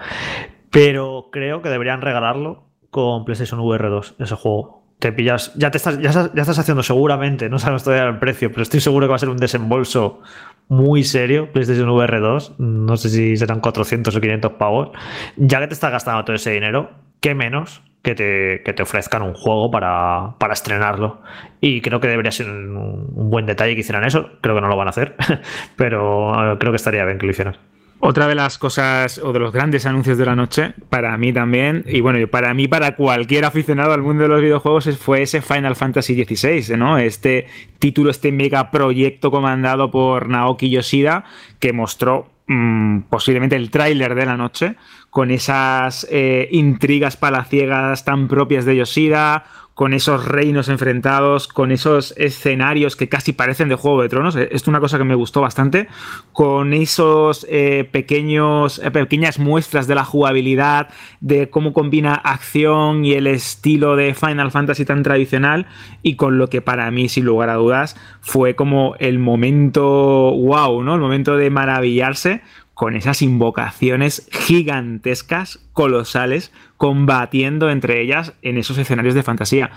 pero 0.70 1.28
creo 1.32 1.62
que 1.62 1.68
deberían 1.68 2.00
regalarlo 2.00 2.67
con 2.99 3.24
PlayStation 3.24 3.61
VR 3.61 3.88
2, 3.88 4.16
ese 4.18 4.34
juego. 4.34 4.82
Te 4.99 5.12
pillas, 5.12 5.53
ya 5.55 5.70
te 5.70 5.78
estás, 5.78 6.01
ya, 6.01 6.11
estás 6.11 6.59
haciendo 6.59 6.82
seguramente, 6.82 7.49
no 7.49 7.61
sabemos 7.61 7.84
todavía 7.84 8.09
el 8.09 8.18
precio, 8.18 8.51
pero 8.51 8.62
estoy 8.62 8.80
seguro 8.80 9.07
que 9.07 9.11
va 9.11 9.16
a 9.16 9.20
ser 9.20 9.28
un 9.28 9.36
desembolso 9.36 10.20
muy 10.66 11.05
serio, 11.05 11.53
PlayStation 11.53 11.88
VR 11.88 12.18
2, 12.18 12.59
no 12.59 12.96
sé 12.96 13.09
si 13.09 13.36
serán 13.36 13.61
400 13.61 14.14
o 14.14 14.20
500 14.20 14.53
pavos, 14.55 14.90
ya 15.36 15.61
que 15.61 15.68
te 15.68 15.74
estás 15.74 15.92
gastando 15.92 16.24
todo 16.24 16.34
ese 16.34 16.51
dinero, 16.51 16.90
¿qué 17.20 17.36
menos 17.36 17.80
que 18.03 18.16
te, 18.16 18.62
que 18.64 18.72
te 18.72 18.82
ofrezcan 18.82 19.22
un 19.22 19.34
juego 19.34 19.70
para, 19.70 20.34
para, 20.38 20.53
estrenarlo? 20.53 21.22
Y 21.61 21.80
creo 21.80 22.01
que 22.01 22.09
debería 22.09 22.32
ser 22.32 22.51
un, 22.51 22.76
un, 22.76 23.30
buen 23.30 23.46
detalle 23.46 23.74
que 23.74 23.82
hicieran 23.82 24.05
eso, 24.05 24.30
creo 24.40 24.57
que 24.57 24.61
no 24.61 24.66
lo 24.66 24.76
van 24.76 24.88
a 24.88 24.90
hacer, 24.90 25.14
pero 25.76 26.55
eh, 26.55 26.59
creo 26.59 26.72
que 26.72 26.76
estaría 26.76 27.05
bien 27.05 27.18
que 27.18 27.26
lo 27.26 27.30
hicieran. 27.30 27.57
Otra 28.01 28.28
de 28.28 28.36
las 28.36 28.59
cosas 28.59 29.18
o 29.18 29.32
de 29.32 29.40
los 29.40 29.53
grandes 29.53 29.84
anuncios 29.84 30.18
de 30.18 30.24
la 30.24 30.36
noche, 30.36 30.72
para 30.88 31.16
mí 31.18 31.32
también, 31.32 31.84
y 31.84 32.01
bueno, 32.01 32.24
para 32.28 32.55
mí, 32.55 32.68
para 32.68 32.94
cualquier 32.94 33.44
aficionado 33.44 33.92
al 33.92 34.03
mundo 34.03 34.22
de 34.22 34.28
los 34.28 34.40
videojuegos, 34.40 34.96
fue 34.99 35.22
ese 35.22 35.42
Final 35.42 35.74
Fantasy 35.74 36.14
XVI, 36.22 36.76
¿no? 36.76 36.96
Este 36.99 37.49
título, 37.80 38.11
este 38.11 38.30
mega 38.30 38.70
proyecto 38.70 39.32
comandado 39.32 39.90
por 39.90 40.28
Naoki 40.28 40.70
Yoshida, 40.70 41.24
que 41.59 41.72
mostró 41.72 42.30
mm, 42.46 43.01
posiblemente 43.11 43.57
el 43.57 43.68
tráiler 43.72 44.14
de 44.14 44.26
la 44.26 44.36
noche, 44.36 44.76
con 45.11 45.32
esas 45.32 46.07
eh, 46.09 46.49
intrigas 46.53 47.16
palaciegas 47.16 48.05
tan 48.05 48.28
propias 48.28 48.64
de 48.64 48.76
Yoshida, 48.76 49.44
con 49.79 49.95
esos 49.95 50.24
reinos 50.24 50.68
enfrentados, 50.68 51.47
con 51.47 51.70
esos 51.70 52.12
escenarios 52.16 52.97
que 52.97 53.09
casi 53.09 53.33
parecen 53.33 53.68
de 53.68 53.76
Juego 53.76 54.03
de 54.03 54.09
Tronos. 54.09 54.35
Esto 54.35 54.57
es 54.57 54.66
una 54.66 54.81
cosa 54.81 54.99
que 54.99 55.05
me 55.05 55.14
gustó 55.14 55.41
bastante. 55.41 55.87
Con 56.33 56.72
esos 56.72 57.47
eh, 57.49 57.89
pequeños, 57.89 58.81
eh, 58.81 58.91
pequeñas 58.91 59.39
muestras 59.39 59.87
de 59.87 59.95
la 59.95 60.05
jugabilidad, 60.05 60.89
de 61.20 61.49
cómo 61.49 61.72
combina 61.72 62.16
acción 62.16 63.05
y 63.05 63.12
el 63.12 63.29
estilo 63.29 63.95
de 63.95 64.14
Final 64.14 64.51
Fantasy 64.51 64.85
tan 64.85 65.05
tradicional. 65.05 65.66
Y 66.03 66.16
con 66.16 66.39
lo 66.39 66.49
que 66.49 66.61
para 66.61 66.91
mí, 66.91 67.09
sin 67.09 67.24
lugar 67.24 67.49
a 67.49 67.55
dudas, 67.55 67.95
fue 68.20 68.57
como 68.57 68.97
el 68.99 69.20
momento 69.20 69.85
wow, 69.85 70.83
¿no? 70.83 70.97
El 70.97 71.01
momento 71.01 71.37
de 71.37 71.51
maravillarse 71.51 72.43
con 72.79 72.95
esas 72.95 73.22
invocaciones 73.22 74.29
gigantescas, 74.31 75.59
colosales, 75.72 76.53
combatiendo 76.76 77.70
entre 77.70 78.01
ellas 78.01 78.35
en 78.41 78.57
esos 78.57 78.79
escenarios 78.79 79.16
de 79.16 79.24
fantasía. 79.24 79.72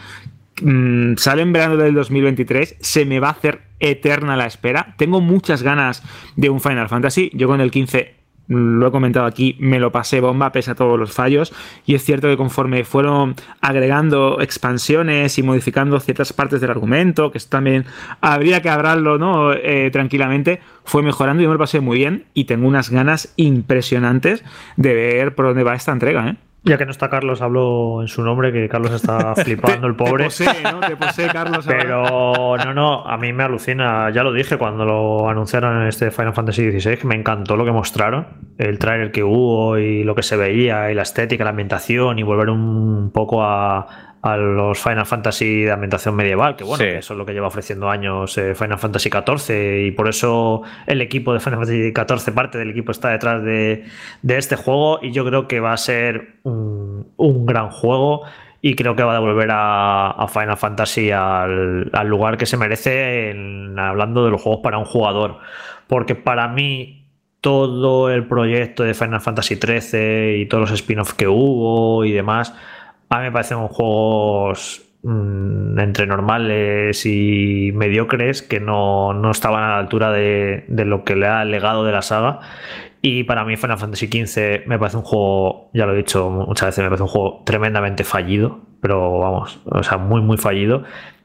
Mm, 0.62 1.16
sale 1.18 1.42
en 1.42 1.52
verano 1.52 1.78
del 1.78 1.96
2023, 1.96 2.76
se 2.80 3.06
me 3.06 3.20
va 3.20 3.30
a 3.30 3.32
hacer 3.32 3.64
eterna 3.80 4.38
la 4.38 4.46
espera. 4.46 4.94
Tengo 5.00 5.20
muchas 5.20 5.64
ganas 5.64 6.04
de 6.36 6.52
un 6.52 6.62
Final 6.62 6.90
Fantasy. 6.90 7.32
Yo 7.34 7.48
con 7.48 7.60
el 7.60 7.72
15 7.72 8.21
lo 8.52 8.88
he 8.88 8.92
comentado 8.92 9.26
aquí, 9.26 9.56
me 9.60 9.80
lo 9.80 9.92
pasé 9.92 10.20
bomba 10.20 10.52
pese 10.52 10.72
a 10.72 10.76
todos 10.76 11.00
los 11.00 11.14
fallos. 11.14 11.54
Y 11.86 11.96
es 11.96 12.04
cierto 12.04 12.28
que 12.28 12.38
conforme 12.38 12.84
fueron 12.84 13.36
agregando 13.62 14.42
expansiones 14.42 15.38
y 15.38 15.44
modificando 15.44 16.00
ciertas 16.00 16.34
partes 16.34 16.60
del 16.60 16.70
argumento, 16.70 17.32
que 17.32 17.40
también 17.40 17.86
habría 18.20 18.62
que 18.62 18.70
hablarlo 18.70 19.18
¿no? 19.18 19.54
Eh, 19.54 19.90
tranquilamente, 19.92 20.60
fue 20.84 21.02
mejorando 21.02 21.42
y 21.42 21.48
me 21.48 21.54
lo 21.54 21.60
pasé 21.60 21.80
muy 21.80 21.98
bien. 21.98 22.26
Y 22.34 22.44
tengo 22.46 22.68
unas 22.68 22.90
ganas 22.90 23.34
impresionantes 23.38 24.44
de 24.76 24.94
ver 24.94 25.36
por 25.36 25.46
dónde 25.46 25.64
va 25.64 25.76
esta 25.76 25.94
entrega. 25.94 26.28
¿eh? 26.30 26.51
Ya 26.64 26.78
que 26.78 26.86
no 26.86 26.92
está 26.92 27.10
Carlos, 27.10 27.42
hablo 27.42 28.02
en 28.02 28.08
su 28.08 28.24
nombre, 28.24 28.52
que 28.52 28.70
Carlos 28.70 28.92
está 28.92 29.34
flipando, 29.44 29.88
el 29.88 29.96
pobre. 29.96 30.26
Te 30.26 30.30
posee, 30.30 30.64
¿no? 30.64 30.80
Te 30.80 30.96
posee, 30.96 31.28
Carlos. 31.30 31.66
Pero 31.68 32.56
no, 32.58 32.74
no, 32.74 33.04
a 33.08 33.18
mí 33.18 33.34
me 33.34 33.44
alucina, 33.44 34.12
ya 34.12 34.22
lo 34.22 34.32
dije 34.32 34.58
cuando 34.58 34.86
lo 34.86 35.28
anunciaron 35.28 35.82
en 35.82 35.88
este 35.88 36.12
Final 36.12 36.34
Fantasy 36.34 36.80
XVI, 36.80 36.98
que 36.98 37.08
me 37.08 37.16
encantó 37.16 37.56
lo 37.56 37.66
que 37.66 37.72
mostraron, 37.72 38.28
el 38.60 38.78
trailer 38.78 39.12
que 39.12 39.24
hubo 39.24 39.80
y 39.80 40.04
lo 40.04 40.14
que 40.14 40.22
se 40.22 40.38
veía, 40.38 40.92
y 40.92 40.94
la 40.94 41.02
estética, 41.02 41.44
la 41.44 41.50
ambientación, 41.50 42.20
y 42.20 42.24
volver 42.24 42.50
un 42.52 43.10
poco 43.12 43.44
a, 43.44 44.11
a 44.22 44.38
los 44.38 44.80
Final 44.80 45.06
Fantasy 45.06 45.64
de 45.64 45.72
ambientación 45.72 46.16
medieval, 46.16 46.56
que 46.56 46.64
bueno, 46.64 46.84
eso 46.84 47.14
es 47.14 47.18
lo 47.18 47.26
que 47.26 47.34
lleva 47.34 47.48
ofreciendo 47.48 47.90
años 47.90 48.38
eh, 48.38 48.54
Final 48.54 48.78
Fantasy 48.78 49.10
XIV 49.10 49.88
y 49.88 49.92
por 49.92 50.08
eso 50.08 50.62
el 50.86 51.02
equipo 51.02 51.34
de 51.34 51.40
Final 51.40 51.66
Fantasy 51.66 51.92
XIV, 51.92 52.34
parte 52.34 52.58
del 52.60 52.70
equipo 52.70 52.92
está 52.92 53.10
detrás 53.10 53.44
de, 53.44 53.86
este 54.28 54.56
juego 54.56 55.00
y 55.02 55.12
yo 55.12 55.26
creo 55.26 55.48
que 55.48 55.60
va 55.60 55.74
a 55.74 55.78
ser 55.78 56.36
un, 56.44 57.06
gran 57.46 57.72
juego 57.72 58.22
y 58.62 58.76
creo 58.76 58.96
que 58.96 59.02
va 59.02 59.12
a 59.12 59.16
devolver 59.16 59.50
a, 59.52 60.28
Final 60.32 60.58
Fantasy 60.58 61.10
al, 61.10 61.90
lugar 62.06 62.38
que 62.38 62.46
se 62.46 62.58
merece 62.58 63.34
hablando 63.76 64.24
de 64.24 64.30
los 64.30 64.42
juegos 64.42 64.62
para 64.62 64.78
un 64.78 64.86
jugador, 64.86 65.40
porque 65.88 66.14
para 66.14 66.48
mí 66.48 67.08
todo 67.42 68.12
el 68.12 68.28
proyecto 68.28 68.84
de 68.84 68.94
Final 68.94 69.20
Fantasy 69.20 69.56
XIII 69.56 70.42
y 70.42 70.46
todos 70.46 70.70
los 70.70 70.80
spin-offs 70.80 71.16
que 71.16 71.28
hubo 71.28 72.06
y 72.06 72.12
demás, 72.12 72.54
a 73.12 73.18
mí 73.18 73.24
me 73.26 73.32
parecen 73.34 73.68
juegos 73.68 74.82
mm, 75.04 75.78
entre 75.80 76.08
normales 76.08 77.06
y 77.06 77.72
mediocres 77.74 78.42
que 78.42 78.62
no, 78.62 79.30
estaban 79.30 79.64
a 79.64 79.72
la 79.72 79.80
altura 79.80 80.12
de, 80.12 80.64
lo 80.70 81.04
que 81.04 81.18
le 81.18 81.28
ha 81.28 81.44
legado 81.44 81.84
de 81.84 81.92
la 81.92 82.02
saga. 82.02 82.40
Y 83.02 83.26
para 83.26 83.44
mí 83.44 83.58
Final 83.58 83.78
Fantasy 83.78 84.08
XV 84.08 84.66
me 84.66 84.80
parece 84.80 84.96
un 84.96 85.04
juego, 85.04 85.72
ya 85.74 85.86
lo 85.86 85.94
he 85.94 85.98
dicho 85.98 86.30
muchas 86.30 86.68
veces, 86.68 86.84
me 86.84 86.90
parece 86.90 87.04
un 87.04 87.10
juego 87.10 87.44
tremendamente 87.46 88.06
fallido, 88.06 88.62
pero 88.80 89.20
vamos, 89.20 89.60
o 89.66 89.84
sea, 89.84 89.98
muy, 89.98 90.22
muy 90.22 90.38
fallido. 90.38 90.84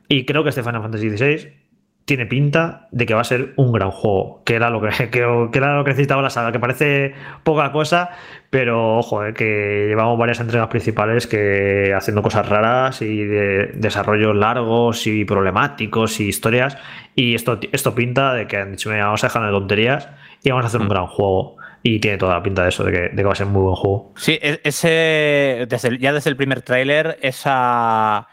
Y 0.09 0.25
creo 0.25 0.43
que 0.43 0.49
este 0.49 0.65
Final 0.65 0.83
Fantasy 0.83 1.17
XVI 1.17 1.66
tiene 2.07 2.25
pinta 2.25 2.87
de 2.93 3.05
que 3.05 3.15
va 3.15 3.21
a 3.21 3.25
ser 3.25 3.53
un 3.57 3.73
gran 3.73 3.91
juego, 3.91 4.41
que 4.45 4.55
era 4.55 4.71
lo 4.71 4.81
que, 5.11 5.19
era 5.53 5.77
lo 5.77 5.85
que 5.85 5.91
necesitaba 5.91 6.23
la 6.23 6.31
saga, 6.31 6.53
que 6.53 6.61
parece 6.61 7.15
poca 7.43 7.73
cosa, 7.73 8.11
pero 8.49 8.99
ojo, 8.99 9.25
eh, 9.25 9.35
que 9.35 9.87
llevamos 9.89 10.17
varias 10.17 10.39
entregas 10.39 10.69
principales 10.69 11.27
que 11.27 11.93
haciendo 11.95 12.23
cosas 12.23 12.49
raras 12.49 13.03
y 13.03 13.25
de 13.25 13.73
desarrollos 13.75 14.37
largos 14.37 15.07
y 15.09 15.25
problemáticos 15.25 16.21
y 16.21 16.29
historias, 16.29 16.79
y 17.17 17.35
esto, 17.35 17.59
esto 17.73 17.95
pinta 17.95 18.35
de 18.35 18.47
que 18.47 18.57
han 18.57 18.71
dicho, 18.71 18.89
vamos 18.91 19.25
a 19.25 19.27
dejar 19.27 19.45
de 19.45 19.51
tonterías 19.51 20.09
y 20.45 20.51
vamos 20.51 20.65
a 20.65 20.69
hacer 20.69 20.81
un 20.81 20.87
mm. 20.87 20.91
gran 20.91 21.07
juego. 21.07 21.57
Y 21.83 22.01
tiene 22.01 22.19
toda 22.19 22.35
la 22.35 22.43
pinta 22.43 22.65
de 22.65 22.71
eso, 22.71 22.83
de 22.83 22.91
que, 22.91 23.01
de 23.11 23.17
que 23.17 23.23
va 23.23 23.33
a 23.33 23.37
ser 23.37 23.47
un 23.47 23.53
muy 23.53 23.63
buen 23.63 23.77
juego. 23.77 24.13
Sí, 24.17 24.37
e-, 24.43 24.61
ese, 24.65 25.69
ya 26.01 26.13
desde 26.13 26.31
el 26.31 26.37
primer 26.37 26.63
tráiler, 26.63 27.17
esa 27.23 28.27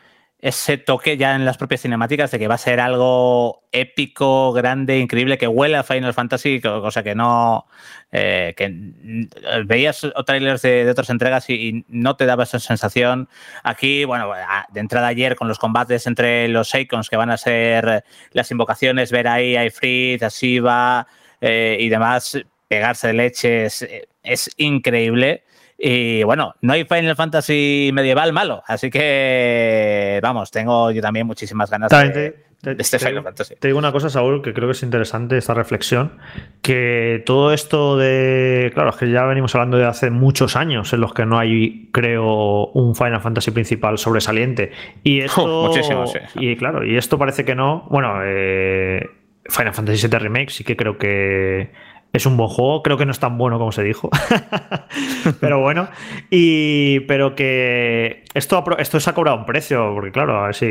ese 0.44 0.78
toque 0.78 1.16
ya 1.16 1.36
en 1.36 1.46
las 1.46 1.56
propias 1.56 1.84
cinemáticas 1.84 2.30
de 2.30 2.38
que 2.38 2.50
va 2.50 2.56
a 2.56 2.58
ser 2.58 2.82
algo 2.82 3.64
épico, 3.72 4.52
grande, 4.52 5.00
increíble, 5.00 5.38
que 5.38 5.48
huele 5.48 5.78
a 5.78 5.84
Final 5.84 6.14
Fantasy, 6.14 6.60
cosa 6.60 7.02
que 7.02 7.16
no. 7.16 7.66
Eh, 8.12 8.54
que 8.58 8.70
veías 9.66 10.06
trailers 10.26 10.62
de, 10.62 10.90
otras 10.90 11.10
entregas 11.10 11.50
y, 11.50 11.86
no 11.88 12.18
te 12.18 12.26
daba 12.26 12.44
esa 12.44 12.60
sensación. 12.60 13.30
Aquí, 13.64 14.04
bueno, 14.04 14.34
de 14.70 14.80
entrada 14.82 15.08
ayer 15.08 15.38
con 15.38 15.48
los 15.48 15.60
combates 15.60 16.08
entre 16.08 16.50
los 16.50 16.76
Icons, 16.76 17.10
que 17.10 17.16
van 17.16 17.30
a 17.30 17.38
ser 17.38 18.04
las 18.34 18.52
invocaciones, 18.52 19.14
ver 19.14 19.30
ahí 19.30 19.56
a 19.56 19.64
Ifrit, 19.64 20.22
a 20.24 20.28
Shiva 20.28 21.08
eh, 21.40 21.78
y 21.80 21.88
demás, 21.88 22.38
pegarse 22.68 23.08
de 23.08 23.14
leches, 23.14 23.88
es 24.22 24.50
increíble. 24.58 25.46
Y 25.86 26.24
bueno, 26.24 26.56
no 26.62 26.72
hay 26.72 26.86
Final 26.86 27.18
Fantasy 27.18 27.92
medieval 27.94 28.32
malo, 28.32 28.64
así 28.68 28.90
que 28.90 30.18
vamos, 30.24 30.50
tengo 30.50 30.92
yo 30.92 31.02
también 31.02 31.28
muchísimas 31.28 31.70
ganas 31.70 31.92
de, 31.92 32.38
este 32.80 33.00
Final 33.00 33.22
Fantasy. 33.22 33.56
Te 33.60 33.68
digo 33.68 33.80
una 33.80 33.92
cosa, 33.92 34.10
Saúl, 34.10 34.42
que 34.42 34.54
creo 34.54 34.70
que 34.70 34.72
es 34.72 34.84
interesante 34.84 35.38
esta 35.38 35.54
reflexión, 35.54 36.14
que 36.62 37.22
todo 37.26 37.52
esto 37.52 37.98
de, 37.98 38.72
claro, 38.74 38.92
es 38.92 38.96
que 38.96 39.12
ya 39.12 39.26
venimos 39.26 39.56
hablando 39.56 39.76
de 39.76 39.84
hace 39.84 40.10
muchos 40.10 40.56
años 40.56 40.94
en 40.94 41.02
los 41.02 41.14
que 41.14 41.26
no 41.26 41.38
hay, 41.38 41.90
creo, 41.92 42.68
un 42.68 42.96
Final 42.96 43.20
Fantasy 43.20 43.52
principal 43.52 43.98
sobresaliente. 43.98 44.72
Y 45.04 45.20
esto, 45.24 45.68
muchísimo, 45.68 46.08
sí. 46.08 46.20
Y 46.36 46.56
claro, 46.56 46.86
y 46.86 46.96
esto 46.96 47.18
parece 47.18 47.44
que 47.44 47.56
no, 47.56 47.86
bueno, 47.90 48.20
eh, 48.24 49.06
Final 49.50 49.74
Fantasy 49.74 50.08
VII 50.08 50.20
Remake 50.20 50.50
sí 50.50 50.64
que 50.64 50.78
creo 50.78 50.98
que 50.98 51.72
es 52.14 52.28
un 52.28 52.38
buen 52.38 52.48
juego, 52.48 52.84
creo 52.84 52.96
que 52.96 53.08
no 53.08 53.12
es 53.12 53.20
tan 53.20 53.40
bueno 53.40 53.58
como 53.58 53.72
se 53.72 53.82
dijo. 53.82 54.12
pero 55.42 55.60
bueno. 55.62 55.88
Y. 56.30 57.00
Pero 57.02 57.34
que. 57.34 58.24
Esto, 58.36 58.64
esto 58.78 59.00
se 59.00 59.10
ha 59.10 59.14
cobrado 59.14 59.38
un 59.38 59.48
precio. 59.48 59.92
Porque, 59.96 60.12
claro, 60.12 60.38
a 60.38 60.46
ver 60.46 60.56
si. 60.56 60.66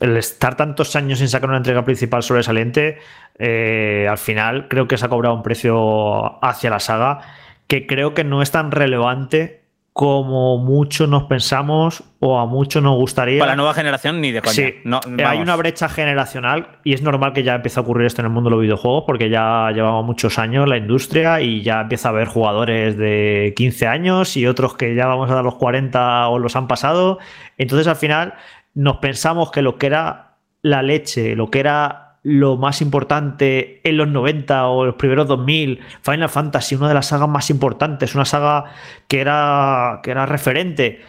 El 0.00 0.16
estar 0.16 0.56
tantos 0.56 0.96
años 0.96 1.20
sin 1.20 1.28
sacar 1.28 1.48
una 1.48 1.58
entrega 1.58 1.84
principal 1.84 2.24
sobresaliente. 2.24 2.98
Eh, 3.38 4.08
al 4.10 4.18
final 4.18 4.66
creo 4.66 4.88
que 4.88 4.98
se 4.98 5.06
ha 5.06 5.08
cobrado 5.08 5.36
un 5.36 5.44
precio 5.44 6.44
hacia 6.44 6.68
la 6.68 6.80
saga. 6.80 7.20
Que 7.68 7.86
creo 7.86 8.12
que 8.14 8.24
no 8.24 8.42
es 8.42 8.50
tan 8.50 8.72
relevante 8.72 9.59
como 10.00 10.56
mucho 10.56 11.06
nos 11.06 11.24
pensamos 11.24 12.02
o 12.20 12.38
a 12.38 12.46
mucho 12.46 12.80
nos 12.80 12.96
gustaría. 12.96 13.38
Para 13.38 13.52
la 13.52 13.56
nueva 13.56 13.74
generación 13.74 14.22
ni 14.22 14.32
de 14.32 14.40
coña. 14.40 14.54
Sí, 14.54 14.74
hay 15.22 15.40
una 15.40 15.56
brecha 15.56 15.90
generacional 15.90 16.78
y 16.84 16.94
es 16.94 17.02
normal 17.02 17.34
que 17.34 17.42
ya 17.42 17.56
empiece 17.56 17.78
a 17.78 17.82
ocurrir 17.82 18.06
esto 18.06 18.22
en 18.22 18.28
el 18.28 18.32
mundo 18.32 18.48
de 18.48 18.56
los 18.56 18.62
videojuegos 18.62 19.04
porque 19.06 19.28
ya 19.28 19.70
llevamos 19.74 20.06
muchos 20.06 20.38
años 20.38 20.66
la 20.66 20.78
industria 20.78 21.42
y 21.42 21.60
ya 21.60 21.82
empieza 21.82 22.08
a 22.08 22.12
haber 22.12 22.28
jugadores 22.28 22.96
de 22.96 23.52
15 23.54 23.86
años 23.88 24.38
y 24.38 24.46
otros 24.46 24.74
que 24.74 24.94
ya 24.94 25.04
vamos 25.04 25.30
a 25.30 25.34
dar 25.34 25.44
los 25.44 25.56
40 25.56 26.28
o 26.28 26.38
los 26.38 26.56
han 26.56 26.66
pasado. 26.66 27.18
Entonces 27.58 27.86
al 27.86 27.96
final 27.96 28.32
nos 28.72 28.96
pensamos 28.96 29.50
que 29.50 29.60
lo 29.60 29.76
que 29.76 29.88
era 29.88 30.38
la 30.62 30.80
leche, 30.80 31.36
lo 31.36 31.50
que 31.50 31.60
era 31.60 32.09
lo 32.22 32.56
más 32.56 32.82
importante 32.82 33.80
en 33.82 33.96
los 33.96 34.08
90 34.08 34.66
o 34.68 34.84
los 34.86 34.94
primeros 34.96 35.26
2000, 35.26 35.80
Final 36.02 36.28
Fantasy, 36.28 36.74
una 36.74 36.88
de 36.88 36.94
las 36.94 37.06
sagas 37.06 37.28
más 37.28 37.50
importantes, 37.50 38.14
una 38.14 38.24
saga 38.24 38.64
que 39.08 39.20
era, 39.20 40.00
que 40.02 40.10
era 40.10 40.26
referente, 40.26 41.00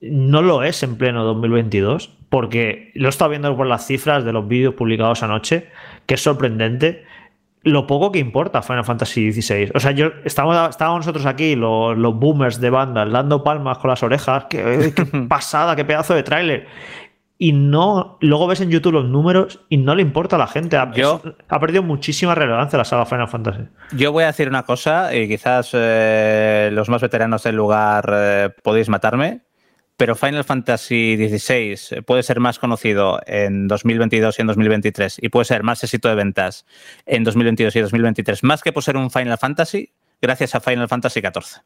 no 0.00 0.42
lo 0.42 0.62
es 0.62 0.82
en 0.82 0.96
pleno 0.96 1.24
2022, 1.24 2.12
porque 2.28 2.92
lo 2.94 3.08
he 3.08 3.10
estado 3.10 3.30
viendo 3.30 3.56
por 3.56 3.66
las 3.66 3.86
cifras 3.86 4.24
de 4.24 4.32
los 4.32 4.46
vídeos 4.46 4.74
publicados 4.74 5.22
anoche, 5.22 5.68
que 6.06 6.14
es 6.14 6.22
sorprendente 6.22 7.04
lo 7.62 7.88
poco 7.88 8.12
que 8.12 8.20
importa 8.20 8.62
Final 8.62 8.84
Fantasy 8.84 9.32
XVI. 9.32 9.72
O 9.74 9.80
sea, 9.80 9.90
yo 9.90 10.12
estábamos, 10.24 10.70
estábamos 10.70 11.00
nosotros 11.00 11.26
aquí, 11.26 11.56
los, 11.56 11.96
boomers 12.14 12.60
de 12.60 12.70
banda, 12.70 13.04
dando 13.06 13.42
palmas 13.42 13.78
con 13.78 13.90
las 13.90 14.04
orejas. 14.04 14.44
Qué, 14.48 14.92
qué 14.94 15.04
pasada, 15.28 15.74
qué 15.74 15.84
pedazo 15.84 16.14
de 16.14 16.22
tráiler 16.22 16.68
y 17.38 17.52
no 17.52 18.16
luego 18.20 18.46
ves 18.46 18.60
en 18.60 18.70
YouTube 18.70 18.94
los 18.94 19.04
números 19.04 19.60
y 19.68 19.76
no 19.76 19.94
le 19.94 20.02
importa 20.02 20.36
a 20.36 20.38
la 20.38 20.46
gente. 20.46 20.76
Ha, 20.76 20.90
ha 21.48 21.60
perdido 21.60 21.82
muchísima 21.82 22.34
relevancia 22.34 22.78
la 22.78 22.84
saga 22.84 23.06
Final 23.06 23.28
Fantasy. 23.28 23.62
Yo 23.92 24.12
voy 24.12 24.24
a 24.24 24.28
decir 24.28 24.48
una 24.48 24.62
cosa 24.62 25.14
y 25.14 25.28
quizás 25.28 25.70
eh, 25.74 26.70
los 26.72 26.88
más 26.88 27.02
veteranos 27.02 27.42
del 27.42 27.56
lugar 27.56 28.10
eh, 28.12 28.50
podéis 28.62 28.88
matarme, 28.88 29.42
pero 29.96 30.14
Final 30.14 30.44
Fantasy 30.44 31.16
XVI 31.16 32.02
puede 32.02 32.22
ser 32.22 32.40
más 32.40 32.58
conocido 32.58 33.20
en 33.26 33.68
2022 33.68 34.38
y 34.38 34.42
en 34.42 34.46
2023 34.46 35.18
y 35.20 35.28
puede 35.28 35.44
ser 35.44 35.62
más 35.62 35.82
éxito 35.84 36.08
de 36.08 36.14
ventas 36.14 36.64
en 37.04 37.24
2022 37.24 37.76
y 37.76 37.80
2023 37.80 38.42
más 38.44 38.62
que 38.62 38.72
por 38.72 38.82
ser 38.82 38.96
un 38.96 39.10
Final 39.10 39.38
Fantasy 39.38 39.92
gracias 40.22 40.54
a 40.54 40.60
Final 40.60 40.88
Fantasy 40.88 41.20
XIV. 41.20 41.62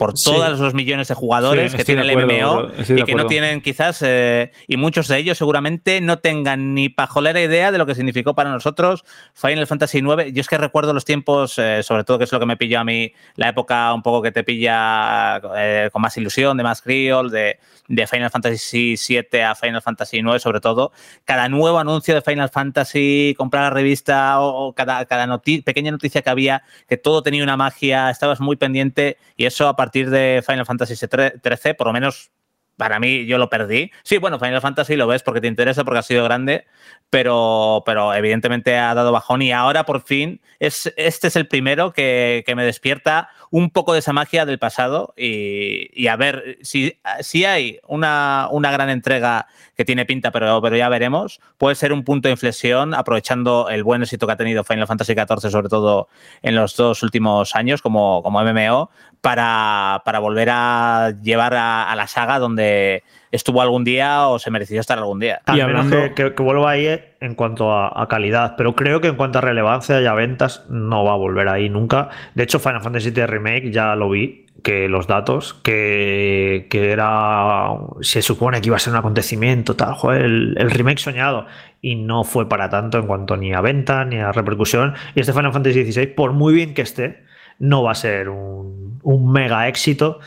Por 0.00 0.14
todos 0.14 0.58
los 0.58 0.72
millones 0.72 1.08
de 1.08 1.14
jugadores 1.14 1.74
que 1.74 1.84
tiene 1.84 2.00
el 2.00 2.16
MMO 2.16 2.68
y 2.88 3.04
que 3.04 3.14
no 3.14 3.26
tienen 3.26 3.60
quizás, 3.60 4.00
eh, 4.00 4.50
y 4.66 4.78
muchos 4.78 5.08
de 5.08 5.18
ellos 5.18 5.36
seguramente 5.36 6.00
no 6.00 6.20
tengan 6.20 6.72
ni 6.72 6.88
pajolera 6.88 7.38
idea 7.38 7.70
de 7.70 7.76
lo 7.76 7.84
que 7.84 7.94
significó 7.94 8.34
para 8.34 8.50
nosotros 8.50 9.04
Final 9.34 9.66
Fantasy 9.66 9.98
IX. 9.98 10.32
Yo 10.32 10.40
es 10.40 10.48
que 10.48 10.56
recuerdo 10.56 10.94
los 10.94 11.04
tiempos, 11.04 11.58
eh, 11.58 11.82
sobre 11.82 12.04
todo 12.04 12.16
que 12.16 12.24
es 12.24 12.32
lo 12.32 12.40
que 12.40 12.46
me 12.46 12.56
pilló 12.56 12.80
a 12.80 12.84
mí, 12.84 13.12
la 13.36 13.50
época 13.50 13.92
un 13.92 14.00
poco 14.02 14.22
que 14.22 14.32
te 14.32 14.42
pilla 14.42 15.36
eh, 15.54 15.90
con 15.92 16.00
más 16.00 16.16
ilusión, 16.16 16.56
de 16.56 16.62
más 16.62 16.80
criol, 16.80 17.30
de, 17.30 17.58
de 17.90 18.06
Final 18.06 18.30
Fantasy 18.30 18.94
VII 18.96 19.40
a 19.42 19.54
Final 19.54 19.82
Fantasy 19.82 20.18
IX 20.18 20.40
sobre 20.40 20.60
todo. 20.60 20.92
Cada 21.24 21.48
nuevo 21.48 21.78
anuncio 21.78 22.14
de 22.14 22.22
Final 22.22 22.48
Fantasy, 22.48 23.34
comprar 23.36 23.64
la 23.64 23.70
revista 23.70 24.40
o, 24.40 24.72
cada, 24.74 25.04
cada 25.06 25.40
pequeña 25.42 25.90
noticia 25.90 26.22
que 26.22 26.30
había, 26.30 26.62
que 26.88 26.96
todo 26.96 27.22
tenía 27.22 27.42
una 27.42 27.56
magia, 27.56 28.08
estabas 28.10 28.40
muy 28.40 28.56
pendiente 28.56 29.18
y 29.36 29.44
eso 29.44 29.66
a 29.66 29.74
partir 29.74 30.08
de 30.08 30.42
Final 30.46 30.66
Fantasy 30.66 30.94
XIII, 30.94 31.74
por 31.74 31.88
lo 31.88 31.92
menos 31.92 32.30
para 32.76 32.98
mí 32.98 33.26
yo 33.26 33.36
lo 33.36 33.50
perdí. 33.50 33.90
Sí, 34.04 34.16
bueno, 34.18 34.38
Final 34.38 34.62
Fantasy 34.62 34.96
lo 34.96 35.06
ves 35.06 35.22
porque 35.22 35.42
te 35.42 35.48
interesa, 35.48 35.84
porque 35.84 35.98
ha 35.98 36.02
sido 36.02 36.24
grande, 36.24 36.64
pero, 37.10 37.82
pero 37.84 38.14
evidentemente 38.14 38.78
ha 38.78 38.94
dado 38.94 39.12
bajón 39.12 39.42
y 39.42 39.52
ahora 39.52 39.84
por 39.84 40.00
fin 40.02 40.40
es, 40.60 40.90
este 40.96 41.26
es 41.26 41.36
el 41.36 41.46
primero 41.46 41.92
que, 41.92 42.42
que 42.46 42.54
me 42.54 42.64
despierta 42.64 43.28
un 43.50 43.70
poco 43.70 43.92
de 43.92 43.98
esa 43.98 44.12
magia 44.12 44.46
del 44.46 44.58
pasado 44.58 45.12
y, 45.16 46.06
a 46.06 46.16
ver 46.16 46.58
si, 46.62 46.96
si 47.20 47.44
hay 47.44 47.80
una, 47.86 48.48
una, 48.50 48.70
gran 48.70 48.88
entrega 48.90 49.46
que 49.76 49.84
tiene 49.84 50.06
pinta, 50.06 50.30
pero, 50.30 50.62
pero 50.62 50.76
ya 50.76 50.88
veremos, 50.88 51.40
puede 51.58 51.74
ser 51.74 51.92
un 51.92 52.04
punto 52.04 52.28
de 52.28 52.32
inflexión 52.32 52.94
aprovechando 52.94 53.68
el 53.68 53.82
buen 53.82 54.02
éxito 54.02 54.26
que 54.26 54.34
ha 54.34 54.36
tenido 54.36 54.62
Final 54.62 54.86
Fantasy 54.86 55.14
XIV, 55.14 55.50
sobre 55.50 55.68
todo 55.68 56.08
en 56.42 56.54
los 56.54 56.76
dos 56.76 57.02
últimos 57.02 57.56
años 57.56 57.82
como, 57.82 58.22
como 58.22 58.40
MMO, 58.42 58.90
para, 59.20 60.02
para 60.04 60.18
volver 60.20 60.48
a 60.52 61.12
llevar 61.22 61.54
a, 61.54 61.92
la 61.96 62.06
saga 62.06 62.38
donde 62.38 63.02
estuvo 63.30 63.62
algún 63.62 63.84
día 63.84 64.26
o 64.26 64.38
se 64.38 64.50
mereció 64.50 64.80
estar 64.80 64.98
algún 64.98 65.20
día. 65.20 65.40
Y 65.54 65.60
hablando 65.60 66.14
que, 66.14 66.34
que, 66.34 66.42
vuelva 66.42 66.70
ahí 66.70 67.00
en 67.20 67.34
cuanto 67.34 67.72
a, 67.72 68.08
calidad, 68.08 68.54
pero 68.56 68.74
creo 68.74 69.00
que 69.00 69.08
en 69.08 69.16
cuanto 69.16 69.38
a 69.38 69.40
relevancia 69.42 70.00
y 70.00 70.06
a 70.06 70.14
ventas 70.14 70.64
no 70.68 71.04
va 71.04 71.12
a 71.12 71.16
volver 71.16 71.48
ahí 71.48 71.68
nunca. 71.68 72.08
De 72.34 72.42
hecho, 72.42 72.58
Final 72.58 72.82
Fantasy 72.82 73.10
VII 73.10 73.26
Remake 73.26 73.70
ya 73.70 73.94
lo 73.94 74.10
vi, 74.10 74.46
que 74.62 74.88
los 74.88 75.06
datos, 75.06 75.54
que, 75.54 76.66
que 76.70 76.90
era, 76.90 77.70
se 78.00 78.22
supone 78.22 78.60
que 78.60 78.68
iba 78.68 78.76
a 78.76 78.80
ser 78.80 78.92
un 78.92 78.98
acontecimiento, 78.98 79.76
tal, 79.76 79.94
joder, 79.94 80.22
el, 80.22 80.54
el, 80.58 80.70
remake 80.70 80.98
soñado, 80.98 81.46
y 81.80 81.94
no 81.96 82.24
fue 82.24 82.48
para 82.48 82.68
tanto 82.68 82.98
en 82.98 83.06
cuanto 83.06 83.36
ni 83.36 83.54
a 83.54 83.60
venta 83.60 84.04
ni 84.04 84.16
a 84.16 84.32
repercusión. 84.32 84.94
Y 85.14 85.20
este 85.20 85.32
Final 85.32 85.52
Fantasy 85.52 85.90
XVI, 85.90 86.08
por 86.08 86.32
muy 86.32 86.54
bien 86.54 86.74
que 86.74 86.82
esté, 86.82 87.24
no 87.58 87.82
va 87.82 87.92
a 87.92 87.94
ser 87.94 88.28
un, 88.28 88.98
un 89.02 89.32
mega 89.32 89.68
éxito. 89.68 90.20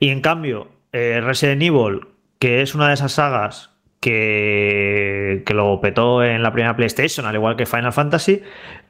Y 0.00 0.10
en 0.10 0.20
cambio, 0.20 0.68
eh, 0.92 1.20
Resident 1.22 1.62
Evil, 1.62 2.00
que 2.38 2.62
es 2.62 2.74
una 2.74 2.88
de 2.88 2.94
esas 2.94 3.12
sagas 3.12 3.70
que, 4.00 5.42
que, 5.44 5.54
lo 5.54 5.80
petó 5.80 6.22
en 6.22 6.42
la 6.42 6.52
primera 6.52 6.76
PlayStation, 6.76 7.26
al 7.26 7.34
igual 7.34 7.56
que 7.56 7.66
Final 7.66 7.92
Fantasy, 7.92 8.42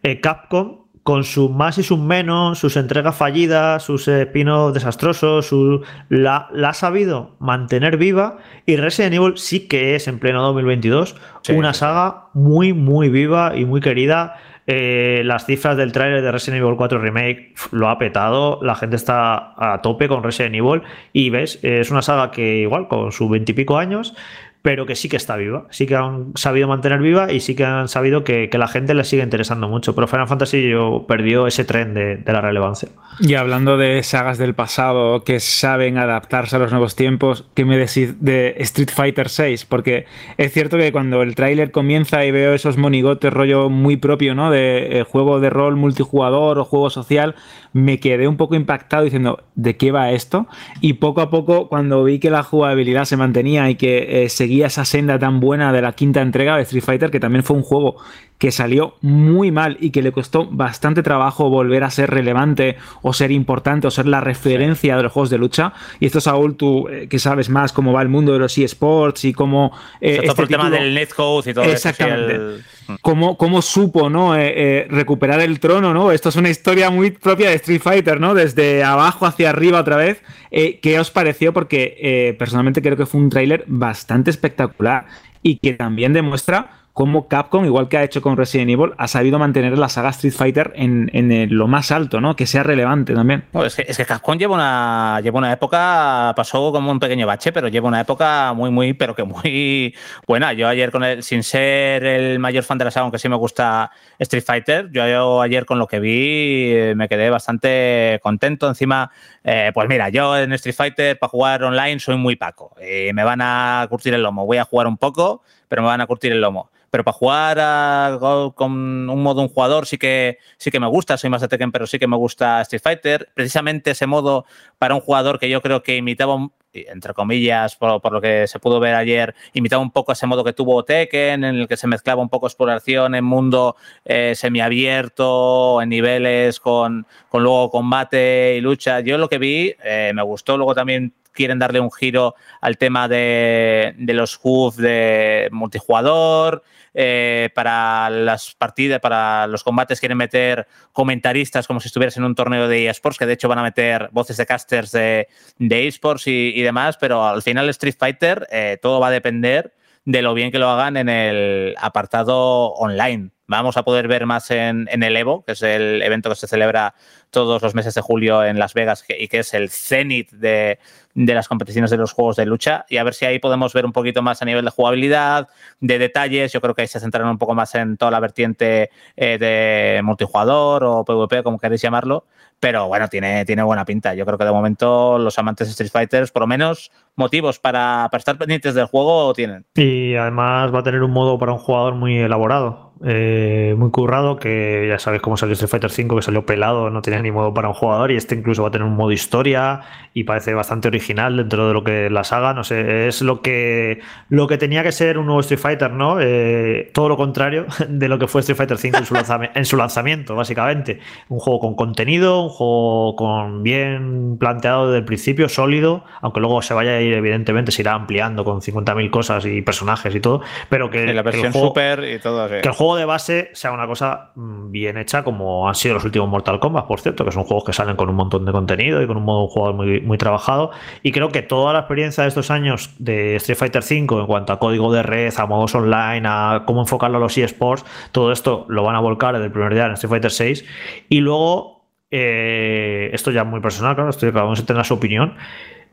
eh, 0.03 0.21
Capcom, 0.21 0.89
con 1.09 1.25
sus 1.25 1.51
más 1.51 1.79
y 1.79 1.83
sus 1.83 1.99
menos, 1.99 2.59
sus 2.59 2.77
entregas 2.77 3.17
fallidas, 3.17 3.83
sus 3.83 4.07
espinos 4.09 4.75
desastrosos, 4.75 5.47
su, 5.47 5.83
la, 6.11 6.49
la, 6.53 6.69
ha 6.69 6.75
sabido 6.75 7.35
mantener 7.39 7.97
viva. 7.97 8.37
Y 8.67 8.77
Resident 8.77 9.15
Evil 9.15 9.39
sí 9.39 9.69
que 9.69 9.95
es 9.95 10.07
en 10.07 10.19
pleno 10.19 10.43
2022 10.43 11.17
una 11.55 11.73
saga 11.73 12.27
muy, 12.35 12.75
muy 12.75 13.09
viva 13.09 13.57
y 13.57 13.65
muy 13.65 13.81
querida. 13.81 14.37
Eh, 14.71 15.23
las 15.25 15.47
cifras 15.47 15.79
del 15.79 15.93
tráiler 15.93 16.21
de 16.21 16.31
Resident 16.31 16.63
Evil 16.63 16.77
4 16.77 16.99
Remake 16.99 17.55
lo 17.71 17.89
ha 17.89 17.97
petado, 17.97 18.61
la 18.63 18.75
gente 18.75 18.97
está 18.97 19.55
a 19.57 19.81
tope 19.81 20.09
con 20.09 20.23
Resident 20.23 20.57
Evil 20.57 20.83
y 21.15 21.31
ves, 21.31 21.59
es 21.63 21.91
una 21.91 22.03
saga 22.03 22.31
que 22.31 22.59
igual 22.59 22.87
con 22.87 23.11
sus 23.11 23.31
veintipico 23.31 23.79
años 23.79 24.15
pero 24.63 24.87
que 24.87 24.97
sí 24.97 25.09
que 25.09 25.17
está 25.17 25.37
viva, 25.37 25.67
sí 25.71 25.87
que 25.87 25.95
han 25.95 26.33
sabido 26.35 26.69
mantener 26.69 27.01
viva 27.01 27.33
y 27.33 27.41
sí 27.41 27.55
que 27.55 27.65
han 27.65 27.89
sabido 27.89 28.25
que, 28.25 28.51
que 28.51 28.59
la 28.59 28.69
gente 28.69 28.93
le 28.95 29.05
sigue 29.05 29.23
interesando 29.23 29.69
mucho. 29.69 29.95
Pero 29.95 30.09
Final 30.09 30.27
Fantasy 30.27 30.69
yo 30.69 31.05
perdió 31.07 31.47
ese 31.47 31.65
tren 31.65 31.95
de, 31.95 32.17
de, 32.17 32.33
la 32.33 32.41
relevancia. 32.41 32.89
Y 33.21 33.35
hablando 33.35 33.77
de 33.77 34.03
sagas 34.03 34.37
del 34.37 34.55
pasado 34.55 35.23
que 35.23 35.41
saben 35.41 35.97
adaptarse 35.97 36.57
a 36.57 36.59
los 36.59 36.73
nuevos 36.73 36.97
tiempos, 36.97 37.45
¿qué 37.55 37.65
me 37.65 37.79
decís 37.79 38.21
de 38.21 38.57
Street 38.59 38.91
Fighter 38.93 39.29
VI? 39.29 39.65
Porque 39.69 40.07
es 40.37 40.53
cierto 40.53 40.77
que 40.77 40.93
cuando 40.93 41.23
el 41.23 41.35
tráiler 41.35 41.71
comienza 41.71 42.25
y 42.25 42.31
veo 42.31 42.53
esos 42.53 42.77
monigotes 42.77 43.33
rollo 43.33 43.71
muy 43.71 43.97
propio, 43.97 44.35
¿no? 44.35 44.51
De 44.51 45.01
eh, 45.01 45.03
juego 45.05 45.41
de 45.41 45.51
rol 45.51 45.77
multijugador 45.77 46.59
o 46.59 46.65
juego 46.65 46.91
social, 46.91 47.37
me 47.79 48.01
quedé 48.01 48.29
un 48.29 48.37
poco 48.37 48.55
impactado 48.55 49.05
diciendo, 49.05 49.43
¿de 49.55 49.77
qué 49.77 49.93
va 49.93 50.11
esto? 50.11 50.47
Y 50.81 50.95
poco 50.95 51.21
a 51.21 51.31
poco, 51.31 51.69
cuando 51.69 52.05
vi 52.05 52.19
que 52.19 52.31
la 52.31 52.43
jugabilidad 52.43 53.05
se 53.05 53.17
mantenía 53.17 53.71
y 53.71 53.77
que 53.77 54.25
eh, 54.25 54.29
seguía 54.29 54.67
esa 54.67 54.85
senda 54.85 55.19
tan 55.19 55.41
buena 55.41 55.73
de 55.73 55.83
la 55.83 55.93
quinta 55.93 56.21
entrega 56.21 56.57
de 56.57 56.63
Street 56.63 56.85
Fighter, 56.85 57.11
que 57.11 57.21
también 57.21 57.45
fue 57.45 57.57
un 57.57 57.63
juego 57.63 57.97
que 58.39 58.53
salió 58.53 58.95
muy 59.01 59.51
mal 59.51 59.77
y 59.81 59.91
que 59.91 60.01
le 60.01 60.13
costó 60.13 60.47
bastante 60.47 61.03
trabajo 61.03 61.51
volver 61.51 61.83
a 61.83 61.91
ser 61.91 62.11
relevante 62.11 62.77
o 63.03 63.13
ser 63.13 63.33
importante 63.33 63.89
o 63.89 63.91
ser 63.91 64.07
la 64.07 64.21
referencia 64.21 64.97
de 64.97 65.03
los 65.03 65.13
juegos 65.13 65.31
de 65.31 65.39
lucha. 65.39 65.73
Y 65.99 66.07
esto, 66.07 66.21
Saúl, 66.21 66.57
tú 66.57 66.89
eh, 66.89 67.09
que 67.09 67.19
sabes 67.19 67.49
más 67.49 67.73
cómo 67.73 67.93
va 67.93 68.01
el 68.01 68.09
mundo 68.09 68.33
de 68.33 68.39
los 68.39 68.57
eSports 68.57 69.25
y 69.25 69.33
cómo... 69.33 69.73
Eh, 70.01 70.21
este 70.23 70.43
el 70.43 70.49
tema 70.49 70.71
del 70.71 70.95
netcode 70.95 71.51
y 71.51 71.55
todo 71.55 71.65
Exactamente. 71.65 72.35
Eso, 72.35 72.65
Cómo, 73.03 73.37
cómo, 73.37 73.61
supo 73.61 74.09
¿no? 74.09 74.35
Eh, 74.35 74.87
recuperar 74.89 75.41
el 75.41 75.61
trono, 75.61 75.93
¿no? 75.93 76.11
Esto 76.11 76.31
es 76.31 76.37
una 76.37 76.49
historia 76.49 76.89
muy 76.89 77.11
propia 77.11 77.51
de 77.51 77.57
Street 77.57 77.83
Fighter, 77.83 78.19
¿no? 78.19 78.33
Desde 78.33 78.83
abajo 78.83 79.27
hacia 79.27 79.51
arriba 79.51 79.81
otra 79.81 79.97
vez. 79.97 80.23
¿Qué 80.51 80.97
os 80.99 81.11
pareció? 81.11 81.53
Porque 81.53 82.35
personalmente 82.39 82.81
creo 82.81 82.97
que 82.97 83.05
fue 83.05 83.21
un 83.21 83.29
tráiler 83.29 83.65
bastante 83.67 84.31
espectacular 84.31 85.05
y 85.43 85.59
que 85.59 85.75
también 85.75 86.15
demuestra 86.15 86.79
cómo 86.99 87.29
Capcom, 87.29 87.65
igual 87.65 87.89
que 87.89 87.97
ha 87.97 88.03
hecho 88.03 88.21
con 88.21 88.37
Resident 88.37 88.71
Evil, 88.71 88.93
ha 88.99 89.07
sabido 89.07 89.39
mantener 89.39 89.79
la 89.79 89.89
saga 89.89 90.09
Street 90.09 90.33
Fighter 90.33 90.73
en, 90.75 91.09
en 91.13 91.57
lo 91.57 91.69
más 91.69 91.93
alto, 91.93 92.21
¿no? 92.21 92.35
Que 92.35 92.45
sea 92.45 92.65
relevante 92.65 93.15
también. 93.15 93.45
es, 93.65 93.77
que, 93.77 94.05
Capcom 94.05 94.37
lleva 94.37 94.57
una, 94.57 95.21
lleva 95.23 95.39
una 95.39 95.53
época, 95.53 96.33
pasó 96.35 96.73
como 96.73 96.91
un 96.91 96.99
pequeño 96.99 97.25
bache, 97.25 97.53
pero 97.53 97.69
lleva 97.69 97.87
una 97.87 98.01
época 98.01 98.53
muy, 98.53 98.73
muy, 98.73 98.95
pero 98.95 99.15
que 99.15 99.23
muy 99.23 99.95
buena. 100.27 100.53
Yo 100.55 100.67
ayer 100.67 100.91
con 100.91 101.05
el, 101.05 101.23
sin 101.23 101.45
ser 101.45 102.05
el 102.05 102.41
mayor 102.41 102.65
fan 102.65 102.79
de 102.79 102.87
la 102.87 102.91
saga, 102.91 103.05
aunque 103.05 103.21
sí 103.21 103.29
me 103.29 103.37
gusta 103.37 103.93
Street 104.19 104.43
Fighter, 104.45 104.91
yo, 104.91 105.41
ayer 105.41 105.67
con 105.67 105.79
lo 105.79 105.87
que 105.87 106.01
vi 106.01 106.73
eh, 106.73 106.95
me 106.97 107.09
quedé 107.09 107.31
bastante 107.31 108.19
contento. 108.25 108.67
Encima, 108.67 109.13
eh, 109.45 109.71
pues 109.73 109.89
mira, 109.89 110.09
yo 110.09 110.37
en 110.37 110.53
Street 110.55 110.75
Fighter 110.75 111.17
para 111.17 111.31
jugar 111.31 111.63
online 111.63 112.01
soy 112.01 112.17
muy 112.17 112.35
paco. 112.35 112.75
y 112.83 113.13
me 113.13 113.23
van 113.23 113.41
a 113.41 113.87
curtir 113.89 114.15
el 114.15 114.23
lomo. 114.25 114.47
Voy 114.47 114.57
a 114.57 114.65
jugar 114.65 114.89
un 114.89 114.97
poco, 114.97 115.45
pero 115.69 115.83
me 115.83 115.89
van 115.89 116.01
a 116.01 116.07
curtir 116.07 116.33
el 116.33 116.41
lomo 116.41 116.71
pero 116.91 117.05
para 117.05 117.13
jugar 117.15 118.19
con 118.55 119.11
un 119.11 119.23
modo 119.23 119.43
un 119.43 119.49
jugador 119.49 119.87
sí 119.87 119.99
que, 119.99 120.39
sí 120.57 120.71
que 120.71 120.81
me 120.81 120.87
gusta, 120.87 121.19
soy 121.19 121.31
más 121.31 121.41
de 121.41 121.49
Tekken, 121.49 121.73
pero 121.73 121.87
sí 121.87 121.99
que 121.99 122.07
me 122.07 122.17
gusta 122.17 122.61
Street 122.63 122.83
Fighter. 122.83 123.29
Precisamente 123.35 123.91
ese 123.91 124.07
modo 124.07 124.47
para 124.79 124.95
un 124.95 125.01
jugador 125.01 125.39
que 125.39 125.51
yo 125.51 125.61
creo 125.61 125.83
que 125.83 125.97
imitaba, 125.97 126.49
entre 126.73 127.13
comillas, 127.13 127.77
por, 127.77 128.11
lo 128.11 128.21
que 128.21 128.47
se 128.47 128.59
pudo 128.59 128.81
ver 128.81 128.95
ayer, 128.95 129.35
imitaba 129.53 129.83
un 129.83 129.91
poco 129.91 130.13
ese 130.13 130.27
modo 130.27 130.45
que 130.45 130.53
tuvo 130.55 130.85
Tekken, 130.85 131.45
en 131.45 131.57
el 131.57 131.69
que 131.69 131.77
se 131.77 131.87
mezclaba 131.87 132.23
un 132.23 132.31
poco 132.31 132.47
exploración 132.47 133.15
en 133.15 133.25
mundo 133.25 133.77
eh, 134.05 134.35
semiabierto, 134.35 135.83
en 135.83 135.91
niveles 135.91 136.59
con, 136.61 137.07
con, 137.29 137.43
luego 137.43 137.71
combate 137.71 138.57
y 138.57 138.61
lucha. 138.61 139.01
Yo 139.01 139.19
lo 139.19 139.29
que 139.29 139.39
vi 139.39 139.75
eh, 139.85 140.13
me 140.15 140.23
gustó, 140.23 140.57
luego 140.57 140.75
también 140.75 141.13
quieren 141.33 141.59
darle 141.59 141.81
un 141.81 141.93
giro 141.93 142.35
al 142.61 142.79
tema 142.79 143.09
de, 143.09 143.95
los 143.99 144.39
HUF 144.43 144.77
de 144.77 145.49
multijugador. 145.53 146.63
Eh, 146.95 147.51
para 147.55 148.11
las 148.11 148.55
partidas, 148.55 148.99
para 148.99 149.47
los 149.47 149.63
combates 149.63 150.01
quieren 150.01 150.19
meter 150.19 150.67
comentaristas 150.93 151.67
como 151.67 151.79
si 151.79 151.89
estuvieras 151.89 152.17
en 152.17 152.25
un 152.25 152.35
torneo 152.35 152.67
de 152.67 152.89
eSports, 152.89 153.19
que 153.19 153.27
de 153.27 153.35
hecho 153.35 153.49
van 153.49 153.59
a 153.59 153.63
meter 153.63 154.09
voces 154.11 154.37
de 154.37 154.47
casters 154.47 154.91
de, 154.91 155.29
eSports 155.59 156.27
y, 156.27 156.61
demás, 156.63 156.97
pero 156.97 157.25
al 157.25 157.43
final 157.43 157.69
Street 157.69 157.95
Fighter 157.97 158.49
eh, 158.51 158.79
todo 158.83 158.99
va 158.99 159.09
a 159.09 159.13
depender 159.13 159.75
de 160.09 160.23
lo 160.23 160.33
bien 160.33 160.51
que 160.51 160.59
lo 160.59 160.71
hagan 160.71 160.97
en 160.97 161.11
el 161.11 161.75
apartado 161.79 162.73
online. 162.73 163.31
Vamos 163.47 163.77
a 163.77 163.83
poder 163.83 164.09
ver 164.09 164.27
más 164.27 164.51
en, 164.51 164.89
el 164.91 165.17
Evo, 165.17 165.45
que 165.45 165.53
es 165.53 165.63
el 165.63 166.03
evento 166.03 166.31
que 166.31 166.37
se 166.37 166.47
celebra 166.47 166.95
todos 167.31 167.63
los 167.63 167.75
meses 167.75 167.95
de 167.95 168.01
julio 168.01 168.45
en 168.45 168.59
Las 168.59 168.75
Vegas 168.75 169.05
y 169.09 169.29
que 169.29 169.41
es 169.41 169.55
el 169.55 169.71
cenit 169.71 170.31
de, 170.31 170.79
de, 171.15 171.35
las 171.35 171.49
competiciones 171.49 171.91
de 171.91 171.97
los 171.97 172.13
juegos 172.13 172.37
de 172.37 172.47
lucha. 172.47 172.85
Y 172.89 172.97
a 172.97 173.05
ver 173.05 173.15
si 173.15 173.27
ahí 173.27 173.39
podemos 173.39 173.73
ver 173.73 173.85
un 173.85 173.93
poquito 173.93 174.23
más 174.23 174.43
a 174.43 174.45
nivel 174.45 174.65
de 174.65 174.71
jugabilidad, 174.71 175.49
de 175.81 175.99
detalles. 175.99 176.53
Yo 176.53 176.61
creo 176.61 176.75
que 176.75 176.83
ahí 176.83 176.89
se 176.89 177.01
centrarán 177.01 177.31
un 177.31 177.39
poco 177.39 177.55
más 177.55 177.75
en 177.75 177.97
toda 177.97 178.11
la 178.11 178.21
vertiente 178.21 178.91
eh, 179.17 179.39
de 179.39 180.03
multijugador 180.03 180.85
o 180.85 181.05
PvP, 181.05 181.43
como 181.43 181.59
queréis 181.59 181.83
llamarlo. 181.83 182.25
Pero 182.61 182.89
bueno, 182.89 183.09
tiene, 183.09 183.45
tiene 183.45 183.63
buena 183.63 183.85
pinta. 183.85 184.15
Yo 184.15 184.27
creo 184.27 184.37
que 184.37 184.45
de 184.45 184.51
momento 184.51 185.19
los 185.19 185.39
amantes 185.39 185.69
de 185.69 185.71
Street 185.73 185.93
Fighter, 185.93 186.29
por 186.33 186.43
lo 186.43 186.49
menos 186.49 186.91
motivos 187.15 187.61
para, 187.61 188.09
para 188.11 188.19
estar 188.19 188.37
pendientes 188.37 188.75
del 188.75 188.87
juego, 188.87 189.33
tienen. 189.33 189.65
Y 189.75 190.17
además 190.17 190.75
va 190.75 190.81
a 190.81 190.83
tener 190.83 191.03
un 191.03 191.13
modo 191.13 191.39
para 191.39 191.53
un 191.53 191.59
jugador 191.59 191.95
muy 191.95 192.19
elaborado. 192.19 192.89
Eh, 193.05 193.77
muy 193.79 193.91
currado, 193.91 194.37
que 194.37 194.87
ya 194.89 194.99
sabéis 194.99 195.23
cómo 195.23 195.37
salió 195.37 195.53
Street 195.53 195.71
Fighter 195.71 195.91
5, 195.91 196.17
que 196.17 196.23
salió 196.23 196.45
pelado, 196.45 196.91
no 196.91 197.01
tenía 197.01 197.18
tiene 197.19 197.31
ni 197.31 197.35
modo 197.35 197.53
para 197.53 197.69
un 197.69 197.75
jugador 197.75 198.11
y 198.11 198.17
este 198.17 198.35
incluso 198.35 198.63
va 198.63 198.69
a 198.69 198.71
tener 198.71 198.87
un 198.87 198.95
modo 198.95 199.13
historia 199.13 199.81
y 200.15 200.25
parece 200.25 200.55
bastante 200.55 200.89
original 200.89 201.37
dentro 201.37 201.69
de 201.69 201.75
lo 201.75 201.85
que 201.85 202.11
la 202.11 202.25
saga, 202.25 202.55
no 202.55 202.65
sé, 202.65 203.09
es 203.09 203.23
lo 203.23 203.41
que, 203.41 204.01
lo 204.29 204.47
que 204.47 204.59
tenía 204.59 204.83
que 204.83 204.93
ser 204.93 205.19
un 205.19 205.27
nuevo 205.27 205.41
Street 205.41 205.61
Fighter, 205.61 205.93
¿no? 205.93 206.19
Eh, 206.21 206.91
todo 206.93 207.09
lo 207.09 207.17
contrario 207.17 207.67
de 207.89 208.09
lo 208.09 208.19
que 208.19 208.27
fue 208.27 208.41
Street 208.41 208.57
Fighter 208.57 208.77
V 208.77 208.99
en 208.99 209.05
su, 209.05 209.15
en 209.55 209.65
su 209.65 209.77
lanzamiento, 209.77 210.35
básicamente. 210.35 211.01
Un 211.29 211.39
juego 211.39 211.61
con 211.61 211.75
contenido, 211.75 212.43
un 212.43 212.49
juego 212.49 213.17
con 213.17 213.63
bien 213.63 214.39
planteado 214.39 214.89
desde 214.89 214.99
el 214.99 215.05
principio, 215.05 215.49
sólido, 215.49 216.05
aunque 216.21 216.41
luego 216.41 216.63
se 216.63 216.75
vaya 216.75 216.93
a 216.93 217.01
ir, 217.01 217.13
evidentemente, 217.15 217.73
se 217.73 217.83
irá 217.83 217.95
ampliando 217.95 218.45
con 218.45 218.61
50.000 218.61 219.11
cosas 219.11 219.45
y 219.47 219.63
personajes 219.63 220.15
y 220.15 220.21
todo, 220.21 220.41
pero 220.69 220.91
que, 220.91 221.13
la 221.13 221.23
versión 221.23 221.53
super 221.53 222.05
y 222.05 222.19
todo, 222.19 222.49
que 222.49 222.61
el 222.61 222.73
juego 222.73 222.97
de 222.97 223.05
base 223.05 223.51
sea 223.53 223.73
una 223.73 223.87
cosa 223.87 224.33
mm, 224.35 224.71
bien 224.71 224.97
hecha 224.97 225.23
como 225.23 225.69
han 225.69 225.75
sido 225.75 225.95
los 225.95 226.05
últimos 226.05 226.29
Mortal 226.29 226.59
Kombat, 226.59 226.87
por 226.87 227.01
cierto, 227.01 227.08
que 227.15 227.33
son 227.33 227.45
juegos 227.45 227.65
que 227.65 227.73
salen 227.73 227.97
con 227.97 228.09
un 228.09 228.17
montón 228.17 228.45
de 228.45 228.53
contenido 228.53 229.03
y 229.03 229.07
con 229.07 229.17
un 229.17 229.25
modo 229.25 229.47
de 229.47 229.53
juego 229.53 229.73
muy, 229.73 230.01
muy 230.01 230.19
trabajado. 230.19 230.71
Y 231.03 231.13
creo 231.13 231.29
que 231.29 231.43
toda 231.43 231.73
la 231.73 231.81
experiencia 231.81 232.23
de 232.23 232.29
estos 232.29 232.51
años 232.51 232.95
de 232.99 233.37
Street 233.37 233.59
Fighter 233.59 233.83
V 233.83 234.21
en 234.21 234.27
cuanto 234.27 234.53
a 234.53 234.59
código 234.59 234.93
de 234.93 235.03
red, 235.03 235.33
a 235.37 235.47
modos 235.47 235.75
online, 235.75 236.23
a 236.27 236.63
cómo 236.67 236.81
enfocarlo 236.81 237.19
a 237.19 237.21
los 237.21 237.37
eSports, 237.37 237.85
todo 238.13 238.33
esto 238.33 238.67
lo 238.69 238.83
van 238.83 238.97
a 238.97 239.01
volcar 239.01 239.35
desde 239.35 239.47
el 239.47 239.53
primer 239.53 239.75
día 239.75 239.87
en 239.87 239.93
Street 239.93 240.11
Fighter 240.11 240.33
VI. 240.39 240.65
Y 241.09 241.21
luego, 241.21 241.87
eh, 242.11 243.11
esto 243.13 243.31
ya 243.31 243.45
muy 243.45 243.61
personal, 243.61 243.95
claro, 243.95 244.11
estoy, 244.11 244.33
cada 244.33 244.47
uno 244.47 244.57
se 244.57 244.65
tendrá 244.65 244.85
su 244.85 244.95
opinión. 244.95 245.35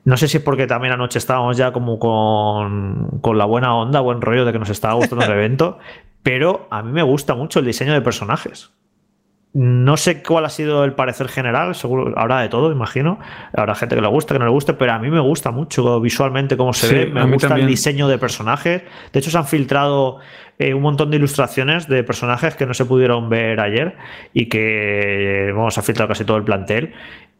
No 0.04 0.18
sé 0.18 0.28
si 0.28 0.38
es 0.38 0.44
porque 0.44 0.68
también 0.68 0.94
anoche 0.94 1.18
estábamos 1.18 1.58
ya 1.58 1.72
como 1.72 1.98
con, 1.98 3.20
con, 3.22 3.40
la 3.40 3.46
buena 3.46 3.76
onda, 3.76 4.02
buen 4.02 4.22
rollo 4.22 4.46
de 4.46 4.54
que 4.54 4.60
nos 4.60 4.70
estaba 4.70 4.94
gustando 4.94 5.26
el 5.26 5.32
evento, 5.34 5.80
pero 6.22 6.68
a 6.70 6.84
mí 6.84 6.92
me 6.92 7.04
gusta 7.04 7.34
mucho 7.34 7.60
el 7.60 7.66
diseño 7.66 7.94
de 7.94 8.02
personajes. 8.02 8.72
No 9.56 9.96
sé 9.96 10.22
cuál 10.22 10.44
ha 10.44 10.50
sido 10.50 10.84
el 10.84 10.92
parecer 10.96 11.30
general, 11.30 11.76
seguro 11.76 12.14
habrá 12.18 12.42
de 12.42 12.50
todo, 12.50 12.74
imagino. 12.74 13.20
Habrá 13.54 13.74
gente 13.74 13.96
que 13.96 14.02
le 14.02 14.08
guste, 14.10 14.34
que 14.34 14.40
no 14.40 14.44
le 14.44 14.52
guste, 14.52 14.74
pero 14.74 14.92
a 14.92 15.00
mí 15.00 15.10
me 15.10 15.22
gusta 15.22 15.52
mucho 15.52 16.02
visualmente 16.02 16.58
cómo 16.58 16.74
se 16.74 16.94
ve. 16.94 17.06
Me 17.06 17.24
gusta 17.26 17.56
el 17.56 17.66
diseño 17.66 18.10
de 18.10 18.18
personajes. 18.18 18.84
De 19.14 19.20
hecho, 19.20 19.32
se 19.32 19.38
han 19.38 19.48
filtrado 19.48 20.20
eh, 20.60 20.74
un 20.74 20.82
montón 20.82 21.10
de 21.10 21.16
ilustraciones 21.16 21.88
de 21.88 22.04
personajes 22.04 22.56
que 22.56 22.66
no 22.66 22.74
se 22.74 22.84
pudieron 22.84 23.30
ver 23.30 23.62
ayer 23.62 23.96
y 24.34 24.50
que, 24.50 25.54
vamos, 25.56 25.78
ha 25.78 25.82
filtrado 25.82 26.10
casi 26.10 26.26
todo 26.26 26.36
el 26.36 26.44
plantel 26.44 26.94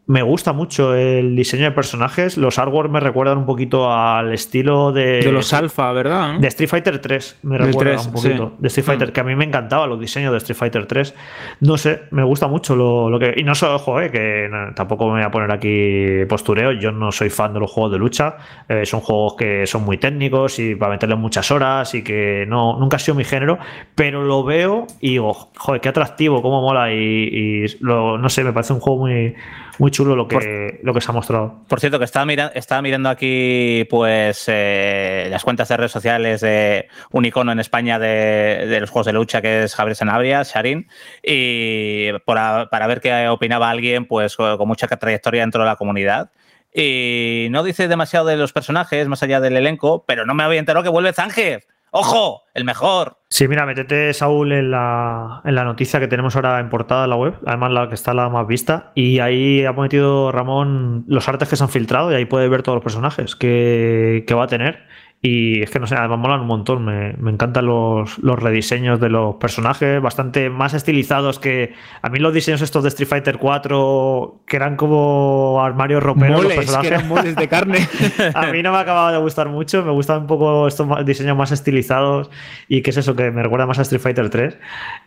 me 0.08 0.22
gusta 0.22 0.52
mucho 0.52 0.94
el 0.94 1.34
diseño 1.34 1.64
de 1.64 1.72
personajes. 1.72 2.36
Los 2.36 2.60
artworks 2.60 2.92
me 2.92 3.00
recuerdan 3.00 3.38
un 3.38 3.46
poquito 3.46 3.92
al 3.92 4.32
estilo 4.32 4.92
de. 4.92 5.20
De 5.20 5.32
los 5.32 5.52
alfa, 5.52 5.90
¿verdad? 5.90 6.38
De 6.38 6.46
Street 6.46 6.68
Fighter 6.68 7.00
3. 7.00 7.40
Me 7.42 7.58
recuerda 7.58 8.00
un 8.00 8.12
poquito. 8.12 8.54
De 8.58 8.68
Street 8.68 8.86
Fighter, 8.86 9.08
mm. 9.08 9.12
que 9.12 9.20
a 9.20 9.24
mí 9.24 9.34
me 9.34 9.44
encantaba 9.44 9.88
los 9.88 9.98
diseños 9.98 10.30
de 10.30 10.38
Street 10.38 10.56
Fighter 10.56 10.86
3. 10.86 11.14
No 11.60 11.76
sé, 11.76 12.02
me 12.12 12.22
gusta 12.22 12.46
mucho 12.46 12.76
lo, 12.76 13.18
que. 13.18 13.34
Y 13.36 13.42
no 13.42 13.56
solo, 13.56 13.74
ojo, 13.74 14.00
eh, 14.00 14.12
que 14.12 14.48
tampoco 14.76 15.06
me 15.06 15.14
voy 15.14 15.22
a 15.22 15.30
poner 15.32 15.50
aquí 15.50 16.24
postureo. 16.28 16.70
Yo 16.70 16.92
no 16.92 17.10
soy 17.10 17.28
fan 17.28 17.52
de 17.52 17.58
los 17.58 17.72
juegos 17.72 17.90
de 17.90 17.98
lucha. 17.98 18.36
Eh, 18.68 18.86
son 18.86 19.00
juegos 19.00 19.34
que 19.34 19.66
son 19.66 19.84
muy 19.84 19.98
técnicos 19.98 20.60
y 20.60 20.76
para 20.76 20.92
meterle 20.92 21.16
muchas 21.16 21.50
horas 21.50 21.92
y 21.96 22.04
que 22.04 22.44
no, 22.46 22.78
nunca 22.78 22.96
ha 22.96 23.00
sido 23.00 23.16
mi 23.16 23.24
género. 23.24 23.58
Pero 23.96 24.22
lo 24.22 24.44
veo 24.44 24.86
y 25.00 25.10
digo, 25.10 25.50
joder, 25.56 25.80
qué 25.80 25.88
atractivo, 25.88 26.42
cómo 26.42 26.62
mola. 26.62 26.92
Y, 26.92 27.66
lo, 27.80 28.18
no 28.18 28.28
sé, 28.28 28.44
me 28.44 28.52
parece 28.52 28.72
un 28.72 28.78
juego 28.78 29.00
muy 29.00 29.34
muy 29.78 29.90
chulo 29.90 30.16
lo 30.16 30.26
que, 30.28 30.80
lo 30.82 30.94
que 30.94 31.00
se 31.00 31.10
ha 31.10 31.14
mostrado. 31.14 31.62
Por 31.68 31.80
cierto, 31.80 31.98
que 31.98 32.04
estaba, 32.04 32.24
mirando, 32.26 32.52
estaba 32.54 32.82
mirando 32.82 33.08
aquí 33.08 33.86
pues 33.90 34.44
eh, 34.48 35.28
las 35.30 35.44
cuentas 35.44 35.68
de 35.68 35.76
redes 35.76 35.92
sociales 35.92 36.40
de 36.40 36.88
un 37.10 37.24
icono 37.24 37.52
en 37.52 37.60
España 37.60 37.98
de, 37.98 38.78
los 38.80 38.90
juegos 38.90 39.06
de 39.06 39.12
lucha 39.12 39.42
que 39.42 39.64
es 39.64 39.74
Javier 39.74 39.96
Sanabria, 39.96 40.42
Sharin, 40.42 40.88
y 41.22 42.12
para 42.24 42.86
ver 42.86 43.00
qué 43.00 43.28
opinaba 43.28 43.70
alguien 43.70 44.06
pues 44.06 44.36
con 44.36 44.66
mucha 44.66 44.86
trayectoria 44.86 45.42
dentro 45.42 45.62
de 45.62 45.68
la 45.68 45.76
comunidad. 45.76 46.30
Y 46.74 47.48
no 47.50 47.62
dice 47.62 47.88
demasiado 47.88 48.26
de 48.26 48.36
los 48.36 48.52
personajes, 48.52 49.08
más 49.08 49.22
allá 49.22 49.40
del 49.40 49.56
elenco, 49.56 50.04
pero 50.06 50.26
no 50.26 50.34
me 50.34 50.42
había 50.42 50.58
enterado 50.58 50.82
que 50.82 50.90
vuelve 50.90 51.12
Zángez. 51.14 51.66
¡Ojo! 51.98 52.42
¡El 52.54 52.64
mejor! 52.64 53.18
Sí, 53.28 53.48
mira, 53.48 53.66
métete, 53.66 54.12
Saúl, 54.14 54.52
en 54.52 54.70
la, 54.70 55.40
en 55.44 55.54
la 55.54 55.64
noticia 55.64 55.98
que 55.98 56.08
tenemos 56.08 56.36
ahora 56.36 56.60
en 56.60 56.68
portada 56.68 57.02
de 57.02 57.08
la 57.08 57.16
web, 57.16 57.34
además 57.46 57.72
la 57.72 57.88
que 57.88 57.94
está 57.94 58.14
la 58.14 58.28
más 58.28 58.46
vista, 58.46 58.92
y 58.94 59.18
ahí 59.18 59.64
ha 59.64 59.72
metido 59.72 60.30
Ramón 60.30 61.04
los 61.08 61.28
artes 61.28 61.48
que 61.48 61.56
se 61.56 61.64
han 61.64 61.70
filtrado 61.70 62.12
y 62.12 62.14
ahí 62.14 62.24
puede 62.24 62.48
ver 62.48 62.62
todos 62.62 62.76
los 62.76 62.84
personajes 62.84 63.34
que, 63.34 64.24
que 64.26 64.34
va 64.34 64.44
a 64.44 64.48
tener. 64.48 64.84
Y 65.22 65.62
es 65.62 65.70
que 65.70 65.80
no 65.80 65.86
sé, 65.86 65.96
además 65.96 66.18
molan 66.18 66.40
un 66.42 66.46
montón. 66.46 66.84
Me, 66.84 67.30
encantan 67.30 67.66
los, 67.66 68.18
rediseños 68.18 69.00
de 69.00 69.08
los 69.08 69.36
personajes, 69.36 70.00
bastante 70.00 70.50
más 70.50 70.74
estilizados 70.74 71.38
que. 71.38 71.74
A 72.02 72.10
mí 72.10 72.18
los 72.18 72.34
diseños 72.34 72.60
estos 72.60 72.82
de 72.82 72.90
Street 72.90 73.08
Fighter 73.08 73.38
4, 73.38 74.42
que 74.46 74.56
eran 74.56 74.76
como 74.76 75.60
armarios 75.64 76.02
roperos. 76.02 76.44
los 76.44 76.52
personajes. 76.52 76.88
Que 76.88 76.94
eran 76.94 77.08
moles 77.08 77.34
de 77.34 77.48
carne. 77.48 77.78
a 78.34 78.46
mí 78.52 78.62
no 78.62 78.72
me 78.72 78.78
acababa 78.78 79.10
de 79.10 79.18
gustar 79.18 79.48
mucho. 79.48 79.84
Me 79.84 79.90
gustan 79.90 80.22
un 80.22 80.26
poco 80.26 80.68
estos 80.68 80.86
diseños 81.06 81.36
más 81.36 81.50
estilizados 81.50 82.30
y 82.68 82.82
que 82.82 82.90
es 82.90 82.96
eso 82.98 83.16
que 83.16 83.30
me 83.30 83.42
recuerda 83.42 83.66
más 83.66 83.78
a 83.78 83.82
Street 83.82 84.02
Fighter 84.02 84.30
3. 84.30 84.58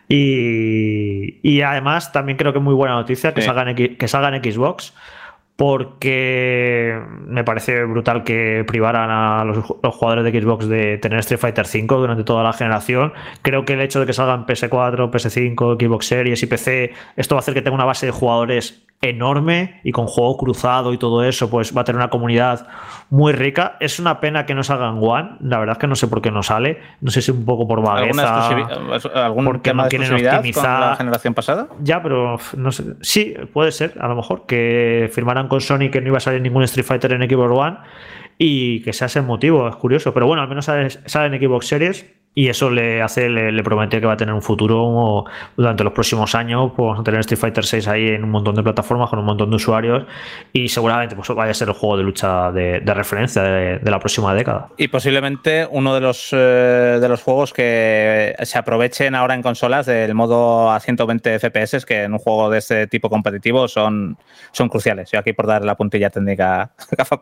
Y, 0.08 1.38
y 1.48 1.62
además 1.62 2.12
también 2.12 2.36
creo 2.36 2.52
que 2.52 2.58
es 2.58 2.64
muy 2.64 2.74
buena 2.74 2.96
noticia 2.96 3.32
que, 3.32 3.42
salgan, 3.42 3.74
que 3.74 4.08
salgan 4.08 4.42
Xbox 4.42 4.92
porque 5.60 6.98
me 7.26 7.44
parece 7.44 7.84
brutal 7.84 8.24
que 8.24 8.64
privaran 8.66 9.10
a 9.10 9.44
los, 9.44 9.58
jugadores 9.58 10.24
de 10.24 10.40
Xbox 10.40 10.66
de 10.66 10.96
tener 10.96 11.18
Street 11.18 11.38
Fighter 11.38 11.66
V 11.66 11.96
durante 11.96 12.24
toda 12.24 12.42
la 12.42 12.54
generación. 12.54 13.12
Creo 13.42 13.66
que 13.66 13.74
el 13.74 13.82
hecho 13.82 14.00
de 14.00 14.06
que 14.06 14.14
salgan 14.14 14.46
PS4, 14.46 15.10
PS5, 15.10 15.76
Xbox 15.78 16.06
Series 16.06 16.42
y 16.42 16.46
PC, 16.46 16.94
esto 17.14 17.34
va 17.34 17.40
a 17.40 17.42
hacer 17.42 17.52
que 17.52 17.60
tenga 17.60 17.74
una 17.74 17.84
base 17.84 18.06
de 18.06 18.12
jugadores 18.12 18.86
enorme 19.02 19.80
y 19.82 19.92
con 19.92 20.06
juego 20.06 20.36
cruzado 20.36 20.92
y 20.92 20.98
todo 20.98 21.24
eso, 21.24 21.48
pues 21.48 21.74
va 21.74 21.80
a 21.82 21.84
tener 21.84 21.96
una 21.96 22.10
comunidad 22.10 22.66
muy 23.08 23.32
rica. 23.32 23.76
Es 23.80 23.98
una 23.98 24.20
pena 24.20 24.44
que 24.44 24.54
no 24.54 24.62
salga 24.62 24.88
en 24.88 24.98
One, 25.02 25.36
la 25.40 25.58
verdad 25.58 25.76
es 25.76 25.78
que 25.78 25.86
no 25.86 25.94
sé 25.94 26.06
por 26.06 26.20
qué 26.20 26.30
no 26.30 26.42
sale, 26.42 26.78
no 27.00 27.10
sé 27.10 27.22
si 27.22 27.30
un 27.30 27.44
poco 27.44 27.66
por 27.66 27.82
vagueza, 27.82 28.48
¿Algún 29.14 29.44
porque 29.46 29.72
no 29.72 29.88
quieren 29.88 30.12
optimizar 30.12 30.80
la 30.80 30.96
generación 30.96 31.32
pasada. 31.32 31.68
Ya, 31.80 32.02
pero 32.02 32.38
no 32.56 32.72
sé, 32.72 32.84
sí, 33.00 33.34
puede 33.52 33.72
ser, 33.72 33.94
a 34.00 34.08
lo 34.08 34.16
mejor 34.16 34.44
que 34.46 35.10
firmaran 35.12 35.48
con 35.50 35.60
Sony 35.60 35.90
que 35.92 36.00
no 36.00 36.08
iba 36.08 36.16
a 36.16 36.20
salir 36.20 36.40
ningún 36.40 36.62
Street 36.62 36.86
Fighter 36.86 37.12
en 37.12 37.28
Xbox 37.28 37.52
One 37.52 37.76
y 38.38 38.80
que 38.80 38.94
sea 38.94 39.08
ese 39.08 39.20
motivo, 39.20 39.68
es 39.68 39.76
curioso, 39.76 40.14
pero 40.14 40.26
bueno, 40.26 40.40
al 40.40 40.48
menos 40.48 40.64
sale, 40.64 40.88
sale 40.88 41.36
en 41.36 41.42
Xbox 41.42 41.66
Series 41.66 42.06
y 42.32 42.48
eso 42.48 42.70
le 42.70 43.02
hace, 43.02 43.28
le, 43.28 43.62
promete 43.64 44.00
que 44.00 44.06
va 44.06 44.12
a 44.12 44.16
tener 44.16 44.32
un 44.32 44.40
futuro 44.40 45.24
durante 45.56 45.82
los 45.82 45.92
próximos 45.92 46.36
años. 46.36 46.72
Pues 46.76 46.86
vamos 46.86 47.00
a 47.00 47.02
tener 47.02 47.20
Street 47.20 47.40
Fighter 47.40 47.64
6 47.64 47.88
ahí 47.88 48.08
en 48.08 48.22
un 48.22 48.30
montón 48.30 48.54
de 48.54 48.62
plataformas 48.62 49.10
con 49.10 49.18
un 49.18 49.24
montón 49.24 49.50
de 49.50 49.56
usuarios. 49.56 50.04
Y 50.52 50.68
seguramente 50.68 51.16
pues, 51.16 51.28
vaya 51.30 51.50
a 51.50 51.54
ser 51.54 51.68
el 51.68 51.74
juego 51.74 51.96
de 51.96 52.04
lucha 52.04 52.52
de, 52.52 52.80
referencia 52.86 53.42
de, 53.42 53.90
la 53.90 53.98
próxima 53.98 54.32
década. 54.32 54.68
Y 54.76 54.86
posiblemente 54.86 55.66
uno 55.68 55.92
de 55.92 56.00
los, 56.00 56.28
eh, 56.32 56.98
de 57.00 57.08
los 57.08 57.20
juegos 57.20 57.52
que 57.52 58.36
se 58.40 58.58
aprovechen 58.58 59.16
ahora 59.16 59.34
en 59.34 59.42
consolas 59.42 59.86
del 59.86 60.14
modo 60.14 60.70
a 60.70 60.78
120 60.78 61.40
FPS, 61.40 61.84
que 61.84 62.04
en 62.04 62.12
un 62.12 62.20
juego 62.20 62.48
de 62.48 62.58
este 62.58 62.86
tipo 62.86 63.10
competitivo 63.10 63.66
son, 63.66 64.16
son 64.52 64.68
cruciales. 64.68 65.10
Yo 65.10 65.18
aquí 65.18 65.32
por 65.32 65.48
dar 65.48 65.64
la 65.64 65.76
puntilla 65.76 66.10
técnica 66.10 66.70
gafa 66.96 67.18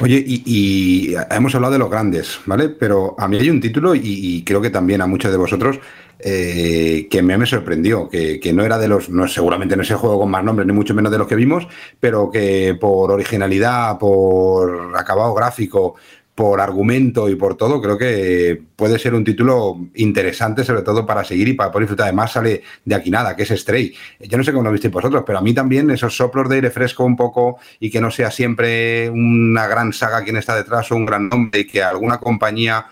Oye, 0.00 0.24
y, 0.26 0.42
y 0.46 1.14
hemos 1.30 1.54
hablado 1.54 1.74
de 1.74 1.78
los 1.78 1.90
grandes, 1.90 2.40
¿vale? 2.46 2.70
Pero 2.70 3.14
a 3.18 3.28
mí 3.28 3.36
hay 3.36 3.50
un 3.50 3.60
título 3.60 3.94
y 3.94 4.21
y 4.22 4.44
creo 4.44 4.62
que 4.62 4.70
también 4.70 5.00
a 5.00 5.08
muchos 5.08 5.32
de 5.32 5.36
vosotros, 5.36 5.80
eh, 6.20 7.08
que 7.10 7.22
me, 7.22 7.44
sorprendió, 7.44 8.08
que, 8.08 8.52
no 8.54 8.64
era 8.64 8.78
de 8.78 8.86
los, 8.86 9.10
no 9.10 9.26
seguramente 9.26 9.74
no 9.74 9.82
es 9.82 9.90
el 9.90 9.96
juego 9.96 10.20
con 10.20 10.30
más 10.30 10.44
nombres, 10.44 10.64
ni 10.64 10.72
mucho 10.72 10.94
menos 10.94 11.10
de 11.10 11.18
los 11.18 11.26
que 11.26 11.34
vimos, 11.34 11.66
pero 11.98 12.30
que 12.30 12.76
por 12.80 13.10
originalidad, 13.10 13.98
por 13.98 14.96
acabado 14.96 15.34
gráfico, 15.34 15.96
por 16.36 16.60
argumento 16.60 17.28
y 17.28 17.34
por 17.34 17.56
todo, 17.56 17.82
creo 17.82 17.98
que 17.98 18.62
puede 18.76 19.00
ser 19.00 19.14
un 19.14 19.24
título 19.24 19.76
interesante, 19.96 20.62
sobre 20.62 20.82
todo 20.82 21.04
para 21.04 21.24
seguir 21.24 21.48
y 21.48 21.54
para 21.54 21.72
poder 21.72 21.86
disfrutar. 21.86 22.06
Además, 22.06 22.32
sale 22.32 22.62
de 22.84 22.94
aquí 22.94 23.10
nada, 23.10 23.34
que 23.34 23.42
es 23.42 23.50
Stray. 23.50 23.92
Yo 24.20 24.38
no 24.38 24.44
sé 24.44 24.52
cómo 24.52 24.64
lo 24.64 24.70
visteis 24.70 24.94
vosotros, 24.94 25.24
pero 25.26 25.40
a 25.40 25.42
mí 25.42 25.52
también 25.52 25.90
esos 25.90 26.16
soplos 26.16 26.48
de 26.48 26.54
aire 26.54 26.70
fresco 26.70 27.04
un 27.04 27.16
poco 27.16 27.58
y 27.80 27.90
que 27.90 28.00
no 28.00 28.12
sea 28.12 28.30
siempre 28.30 29.10
una 29.10 29.66
gran 29.66 29.92
saga 29.92 30.22
quien 30.22 30.36
está 30.36 30.54
detrás 30.54 30.92
o 30.92 30.96
un 30.96 31.06
gran 31.06 31.28
nombre 31.28 31.60
y 31.60 31.66
que 31.66 31.82
alguna 31.82 32.18
compañía 32.18 32.86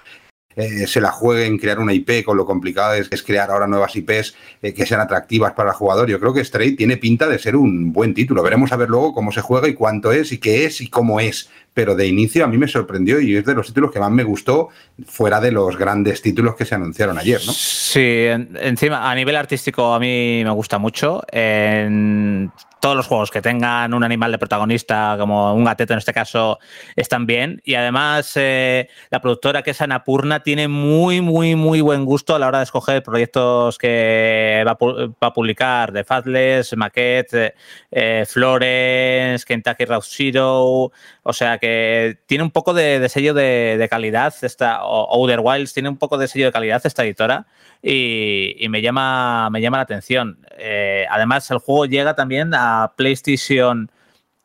eh, 0.57 0.87
se 0.87 1.01
la 1.01 1.13
juegue 1.13 1.47
en 1.47 1.59
crear 1.59 1.79
una 1.79 1.95
IP, 1.95 2.25
con 2.25 2.37
lo 2.37 2.45
complicado 2.45 2.95
es, 2.95 3.09
es 3.11 3.23
crear 3.23 3.51
ahora 3.51 3.67
nuevas 3.67 3.95
IPs 3.95 4.35
eh, 4.63 4.75
que 4.75 4.85
sean 4.85 5.01
atractivas 5.01 5.53
para 5.53 5.71
el 5.71 5.77
jugador. 5.77 6.09
Yo 6.09 6.19
creo 6.19 6.35
que 6.35 6.45
Stray 6.45 6.75
tiene 6.75 6.97
pinta 6.97 7.29
de 7.29 7.39
ser 7.39 7.57
un 7.57 7.93
buen 7.93 8.15
título. 8.15 8.43
Veremos 8.43 8.73
a 8.73 8.77
ver 8.77 8.89
luego 8.89 9.15
cómo 9.15 9.31
se 9.31 9.41
juega 9.41 9.69
y 9.69 9.75
cuánto 9.75 10.11
es 10.13 10.33
y 10.33 10.39
qué 10.39 10.65
es 10.65 10.81
y 10.81 10.89
cómo 10.89 11.21
es. 11.21 11.49
Pero 11.73 11.95
de 11.95 12.07
inicio 12.07 12.45
a 12.45 12.49
mí 12.49 12.59
me 12.59 12.69
sorprendió 12.69 13.21
y 13.21 13.37
es 13.37 13.45
de 13.45 13.55
los 13.55 13.67
títulos 13.67 13.93
que 13.93 14.01
más 14.01 14.11
me 14.11 14.25
gustó 14.25 14.69
fuera 15.07 15.41
de 15.41 15.53
los 15.53 15.77
grandes 15.77 16.21
títulos 16.21 16.57
que 16.57 16.65
se 16.65 16.75
anunciaron 16.75 17.17
ayer, 17.19 17.41
¿no? 17.47 17.53
Sí, 17.53 18.27
encima 18.27 19.11
a 19.11 19.15
nivel 19.15 19.37
artístico 19.37 19.95
a 19.95 20.01
mí 20.01 20.43
me 20.45 20.51
gusta 20.51 20.79
mucho. 20.79 21.23
En 21.31 22.51
todos 22.81 22.97
los 22.97 23.07
juegos 23.07 23.31
que 23.31 23.43
tengan 23.43 23.95
un 23.95 24.03
animal 24.03 24.33
de 24.33 24.39
protagonista, 24.39 25.17
como 25.19 25.55
un 25.55 25.65
gateto 25.65 25.93
en 25.93 25.99
este 25.99 26.13
caso, 26.13 26.59
están 26.97 27.27
bien. 27.27 27.61
Y 27.65 27.75
además, 27.75 28.33
eh, 28.37 28.89
la 29.11 29.21
productora 29.21 29.63
que 29.63 29.73
es 29.73 29.81
Anapurna 29.81 30.43
tiene 30.43 30.67
muy, 30.67 31.21
muy, 31.21 31.55
muy 31.55 31.83
buen 31.83 32.05
gusto 32.05 32.35
a 32.35 32.39
la 32.39 32.49
hora 32.49 32.59
de 32.59 32.65
escoger 32.65 33.03
proyectos 33.03 33.77
que 33.77 34.65
va, 34.67 34.77
a 35.21 35.33
publicar 35.33 35.93
de 35.93 36.05
Fathless, 36.05 36.75
Maquette, 36.77 37.55
eh, 37.91 38.25
Florence, 38.27 39.45
Kentucky 39.47 39.85
Route 39.85 40.07
Zero. 40.09 40.91
O 41.23 41.33
sea 41.33 41.59
que 41.59 42.19
tiene 42.27 42.45
un 42.45 42.51
poco 42.51 42.73
de, 42.73 43.07
sello 43.09 43.35
de, 43.35 43.87
calidad, 43.91 44.35
esta, 44.43 44.77
Outer 44.77 45.41
Wilds 45.41 45.75
tiene 45.75 45.89
un 45.89 45.99
poco 45.99 46.17
de 46.17 46.29
sello 46.29 46.47
de 46.47 46.53
calidad 46.53 46.81
esta 46.85 47.05
editora 47.05 47.47
y, 47.83 48.67
me, 48.71 48.81
llama, 48.81 49.51
me 49.51 49.61
llama 49.61 49.79
la 49.79 49.83
atención. 49.83 50.39
Eh, 50.59 51.07
además, 51.11 51.51
el 51.51 51.59
juego 51.59 51.87
llega 51.87 52.15
también 52.15 52.53
a 52.55 52.93
PlayStation 52.97 53.91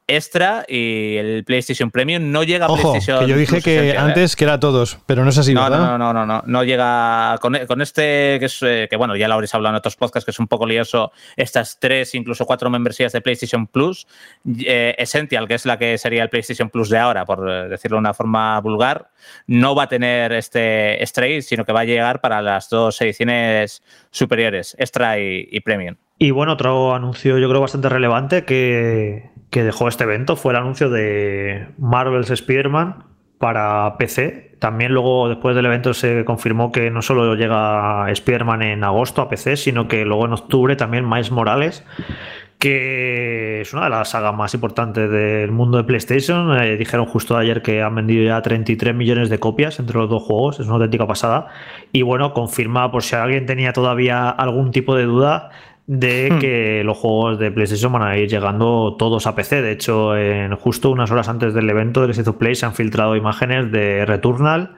Extra 0.08 0.66
y 0.68 1.18
el 1.18 1.44
PlayStation 1.46 1.90
Premium 1.90 2.32
no 2.32 2.44
llega 2.44 2.68
a 2.68 2.70
Ojo, 2.70 2.92
PlayStation. 2.92 3.26
Que 3.26 3.32
yo 3.32 3.38
dije 3.38 3.62
que 3.62 3.90
¿eh? 3.90 3.98
antes 3.98 4.36
que 4.36 4.44
era 4.44 4.60
todos, 4.60 5.00
pero 5.08 5.24
no 5.24 5.32
es 5.32 5.38
así, 5.38 5.54
no, 5.54 5.64
¿verdad? 5.64 5.80
No, 5.80 5.98
no, 5.98 6.14
no, 6.14 6.26
no, 6.26 6.44
no, 6.46 6.64
llega 6.64 7.38
con, 7.42 7.56
este 7.82 8.38
que 8.40 8.46
es 8.46 8.62
eh, 8.62 8.88
que 8.90 8.98
bueno, 8.98 9.16
ya 9.16 9.28
lo 9.28 9.34
habréis 9.34 9.54
hablado 9.56 9.74
en 9.74 9.78
otros 9.78 9.96
podcasts 9.96 10.26
que 10.26 10.32
es 10.32 10.40
un 10.40 10.48
poco 10.48 10.68
lioso 10.68 11.12
estas 11.36 11.80
tres 11.80 12.14
incluso 12.14 12.46
cuatro 12.46 12.70
membresías 12.70 13.14
de 13.14 13.22
PlayStation 13.22 13.66
Plus, 13.68 14.06
Essential, 14.46 15.48
que 15.48 15.56
es 15.56 15.66
la 15.66 15.80
que 15.80 15.98
sería 15.98 16.22
el 16.22 16.30
PlayStation 16.30 16.70
Plus 16.70 16.90
de 16.90 17.00
ahora, 17.00 17.26
por 17.26 17.70
decirlo 17.70 17.98
de 17.98 18.00
una 18.02 18.14
forma 18.14 18.60
vulgar, 18.62 19.10
no 19.48 19.74
va 19.74 19.84
a 19.84 19.90
tener 19.90 20.34
este 20.34 21.04
Stray, 21.06 21.42
sino 21.42 21.66
que 21.66 21.74
va 21.74 21.82
a 21.82 21.86
llegar 21.86 22.22
para 22.22 22.42
las 22.42 22.70
dos 22.70 23.02
ediciones 23.02 23.82
superiores, 24.12 24.76
Extra 24.78 25.20
y 25.20 25.60
Premium. 25.62 25.96
Y 26.18 26.32
bueno, 26.32 26.54
otro 26.54 26.94
anuncio 26.94 27.38
yo 27.38 27.50
creo 27.50 27.60
bastante 27.60 27.90
relevante 27.90 28.46
que, 28.46 29.35
dejó 29.64 29.88
este 29.88 30.04
evento 30.04 30.36
fue 30.36 30.54
el 30.54 30.58
anuncio 30.58 30.90
de 30.90 31.68
Marvel's 31.78 32.30
Spider-Man 32.30 33.04
para 33.38 33.98
PC. 33.98 34.56
También 34.60 34.94
luego 34.94 35.30
después 35.30 35.56
del 35.56 35.66
evento 35.66 35.94
se 35.94 36.26
confirmó 36.26 36.72
que 36.72 36.90
no 36.90 37.02
solo 37.02 37.36
llega 37.36 38.10
Spider-Man 38.10 38.62
en 38.64 38.84
agosto 38.84 39.22
a 39.22 39.30
PC, 39.30 39.58
sino 39.58 39.88
que 39.88 40.06
luego 40.06 40.26
en 40.26 40.34
octubre 40.34 40.76
también 40.76 41.08
Miles 41.08 41.32
Morales, 41.32 41.86
que 42.58 43.62
es 43.62 43.74
una 43.74 43.84
de 43.84 43.90
las 43.92 44.10
sagas 44.10 44.34
más 44.34 44.54
importantes 44.54 45.10
del 45.12 45.52
mundo 45.52 45.78
de 45.78 45.84
PlayStation. 45.84 46.58
Eh, 46.60 46.78
dijeron 46.78 47.06
justo 47.06 47.38
ayer 47.38 47.62
que 47.62 47.82
han 47.82 47.96
vendido 47.96 48.24
ya 48.26 48.42
33 48.42 48.96
millones 48.96 49.30
de 49.30 49.40
copias 49.40 49.80
entre 49.80 49.98
los 49.98 50.10
dos 50.10 50.24
juegos, 50.24 50.60
es 50.60 50.66
una 50.66 50.76
auténtica 50.76 51.06
pasada. 51.06 51.48
Y 51.92 52.02
bueno, 52.02 52.34
confirma 52.34 52.92
por 52.92 53.04
si 53.04 53.16
alguien 53.16 53.46
tenía 53.46 53.74
todavía 53.74 54.30
algún 54.30 54.72
tipo 54.72 54.96
de 54.96 55.04
duda 55.04 55.52
de 55.88 56.32
hmm. 56.32 56.40
que 56.40 56.84
los 56.84 56.98
juegos 56.98 57.38
de 57.38 57.52
PlayStation 57.52 57.92
van 57.92 58.04
a 58.04 58.18
ir 58.18 58.30
llegando 58.30 58.96
todos 58.98 59.28
a 59.28 59.36
PC. 59.36 59.62
De 59.62 59.72
hecho, 59.72 60.18
en 60.18 60.56
justo 60.56 60.90
unas 60.90 61.12
horas 61.12 61.30
antes 61.30 61.54
del 61.54 61.70
evento 61.70 62.02
del 62.02 62.12
State 62.12 62.30
of 62.30 62.38
Play 62.38 62.56
se 62.56 62.66
han 62.66 62.74
filtrado 62.74 63.16
imágenes 63.16 63.72
de 63.72 64.06
Returnal 64.06 64.76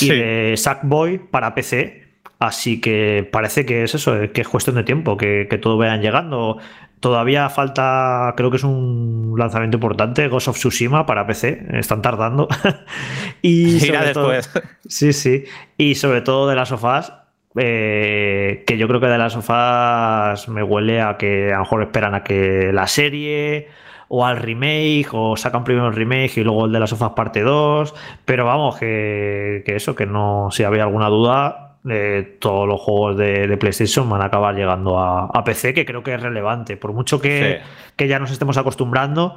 y 0.00 0.08
de 0.08 0.54
Sackboy 0.56 1.18
para 1.30 1.54
PC. 1.54 2.04
Así 2.38 2.80
que 2.80 3.28
parece 3.30 3.64
que 3.64 3.84
es 3.84 3.94
eso, 3.94 4.14
que 4.32 4.40
es 4.42 4.48
cuestión 4.48 4.76
de 4.76 4.84
tiempo, 4.84 5.16
que, 5.16 5.46
todo 5.60 5.76
vayan 5.76 6.02
llegando. 6.02 6.58
Todavía 7.00 7.48
falta, 7.50 8.32
creo 8.36 8.50
que 8.50 8.56
es 8.56 8.64
un 8.64 9.34
lanzamiento 9.36 9.76
importante, 9.76 10.28
Ghost 10.28 10.48
of 10.48 10.56
Tsushima 10.56 11.04
para 11.06 11.26
PC. 11.26 11.66
Están 11.72 12.00
tardando. 12.02 12.48
y 13.42 13.78
después. 13.90 14.50
Sí, 14.86 15.12
sí. 15.12 15.44
Y 15.76 15.96
sobre 15.96 16.20
todo 16.20 16.48
de 16.48 16.56
las 16.56 16.68
sofás 16.68 17.12
eh, 17.56 18.64
que 18.66 18.76
yo 18.76 18.88
creo 18.88 19.00
que 19.00 19.06
de 19.06 19.18
las 19.18 19.32
sofás 19.32 20.48
me 20.48 20.62
huele 20.62 21.00
a 21.00 21.16
que 21.16 21.52
a 21.52 21.56
lo 21.56 21.60
mejor 21.60 21.82
esperan 21.82 22.14
a 22.14 22.24
que 22.24 22.72
la 22.72 22.86
serie 22.86 23.68
o 24.08 24.26
al 24.26 24.38
remake 24.38 25.08
o 25.12 25.36
sacan 25.36 25.64
primero 25.64 25.88
el 25.88 25.94
remake 25.94 26.38
y 26.38 26.44
luego 26.44 26.66
el 26.66 26.72
de 26.72 26.80
las 26.80 26.90
sofás 26.90 27.10
parte 27.10 27.42
2 27.42 27.94
pero 28.24 28.44
vamos 28.44 28.76
que, 28.76 29.62
eso 29.66 29.94
que 29.94 30.06
no 30.06 30.48
si 30.50 30.64
había 30.64 30.82
alguna 30.82 31.08
duda 31.08 31.76
eh, 31.88 32.38
todos 32.40 32.66
los 32.66 32.80
juegos 32.80 33.18
de, 33.18 33.56
PlayStation 33.58 34.08
van 34.08 34.22
a 34.22 34.26
acabar 34.26 34.54
llegando 34.54 34.98
a, 34.98 35.44
PC 35.44 35.74
que 35.74 35.84
creo 35.84 36.02
que 36.02 36.14
es 36.14 36.22
relevante. 36.22 36.78
Por 36.78 36.94
mucho 36.94 37.20
que, 37.20 37.60
que 37.94 38.08
ya 38.08 38.18
nos 38.18 38.30
estemos 38.30 38.56
acostumbrando 38.56 39.36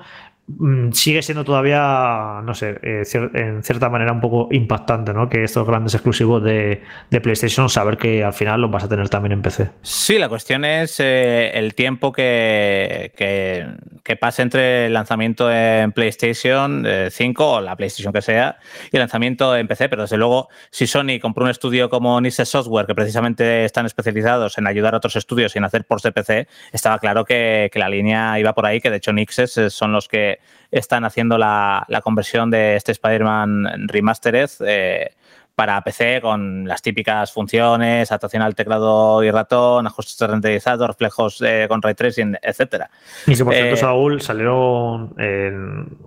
sigue 0.94 1.22
siendo 1.22 1.44
todavía, 1.44 2.41
no 2.44 2.53
sé, 2.53 2.80
eh, 2.82 3.03
en 3.34 3.64
cierta 3.64 3.90
manera 3.90 4.14
un 4.14 4.22
poco 4.22 4.48
impactante, 4.52 5.14
¿no? 5.14 5.28
Que 5.28 5.44
estos 5.44 5.68
grandes 5.68 5.94
exclusivos 5.94 6.41
de, 6.41 6.82
PlayStation, 7.22 7.69
saber 7.69 7.98
que 7.98 8.24
al 8.24 8.34
final 8.34 8.61
los 8.61 8.72
vas 8.72 8.86
a 8.86 8.88
tener 8.88 9.10
también 9.10 9.34
en 9.34 9.41
PC. 9.41 9.69
Sí, 9.82 10.18
la 10.18 10.30
cuestión 10.30 10.64
es 10.64 10.99
eh, 10.99 11.52
el 11.53 11.76
tiempo 11.76 12.14
que, 12.14 13.11
que, 13.18 14.15
pase 14.15 14.41
entre 14.41 14.86
el 14.86 14.94
lanzamiento 14.94 15.52
en 15.52 15.91
PlayStation 15.91 16.86
5 17.10 17.44
eh, 17.44 17.45
o 17.45 17.61
la 17.61 17.76
PlayStation 17.76 18.14
que 18.14 18.22
sea 18.22 18.57
y 18.91 18.95
el 18.95 19.02
lanzamiento 19.02 19.56
en 19.56 19.68
PC, 19.68 19.90
pero 19.90 20.03
desde 20.03 20.18
luego, 20.18 20.48
si 20.72 20.88
Sony 20.88 21.19
compró 21.22 21.44
un 21.44 21.49
estudio 21.49 21.90
como 21.90 22.19
Nice 22.22 22.45
Software, 22.45 22.86
que 22.86 22.95
precisamente 22.95 23.65
están 23.65 23.86
especializados 23.86 24.57
en 24.57 24.65
ayudar 24.65 24.94
a 24.94 24.98
otros 24.98 25.18
estudios 25.18 25.56
y 25.56 25.57
en 25.57 25.65
hacer 25.65 25.86
ports 25.86 26.03
de 26.03 26.14
PC, 26.14 26.48
estaba 26.72 26.99
claro 26.99 27.26
que, 27.26 27.69
que 27.72 27.80
la 27.80 27.90
línea 27.90 28.40
iba 28.40 28.53
por 28.53 28.65
ahí, 28.65 28.80
que 28.80 28.90
de 28.90 28.98
hecho 28.98 29.11
Nixes 29.11 29.60
son 29.69 29.91
los 29.91 30.07
que 30.07 30.36
están 30.72 31.05
haciendo 31.05 31.38
la, 31.38 31.85
conversión 32.03 32.49
de 32.49 32.76
este 32.76 32.91
Spider-Man 32.91 33.88
Remastered 33.88 34.49
eh, 34.65 35.11
para 35.55 35.81
PC 35.81 36.19
con 36.22 36.68
las 36.68 36.81
típicas 36.81 37.31
funciones, 37.31 38.11
adaptación 38.11 38.43
al 38.43 38.53
teclado 38.53 39.23
y 39.23 39.31
ratón, 39.31 39.88
ajustes 39.88 40.30
renderizados, 40.30 40.88
reflejos 40.88 41.41
eh, 41.41 41.65
con 41.68 41.81
ray 41.81 41.95
tracing, 41.95 42.38
etcétera. 42.41 42.89
Y 43.26 43.35
si 43.35 43.43
por 43.43 43.53
cierto, 43.53 43.73
eh, 43.73 43.77
Saúl, 43.77 44.22
salieron 44.22 45.15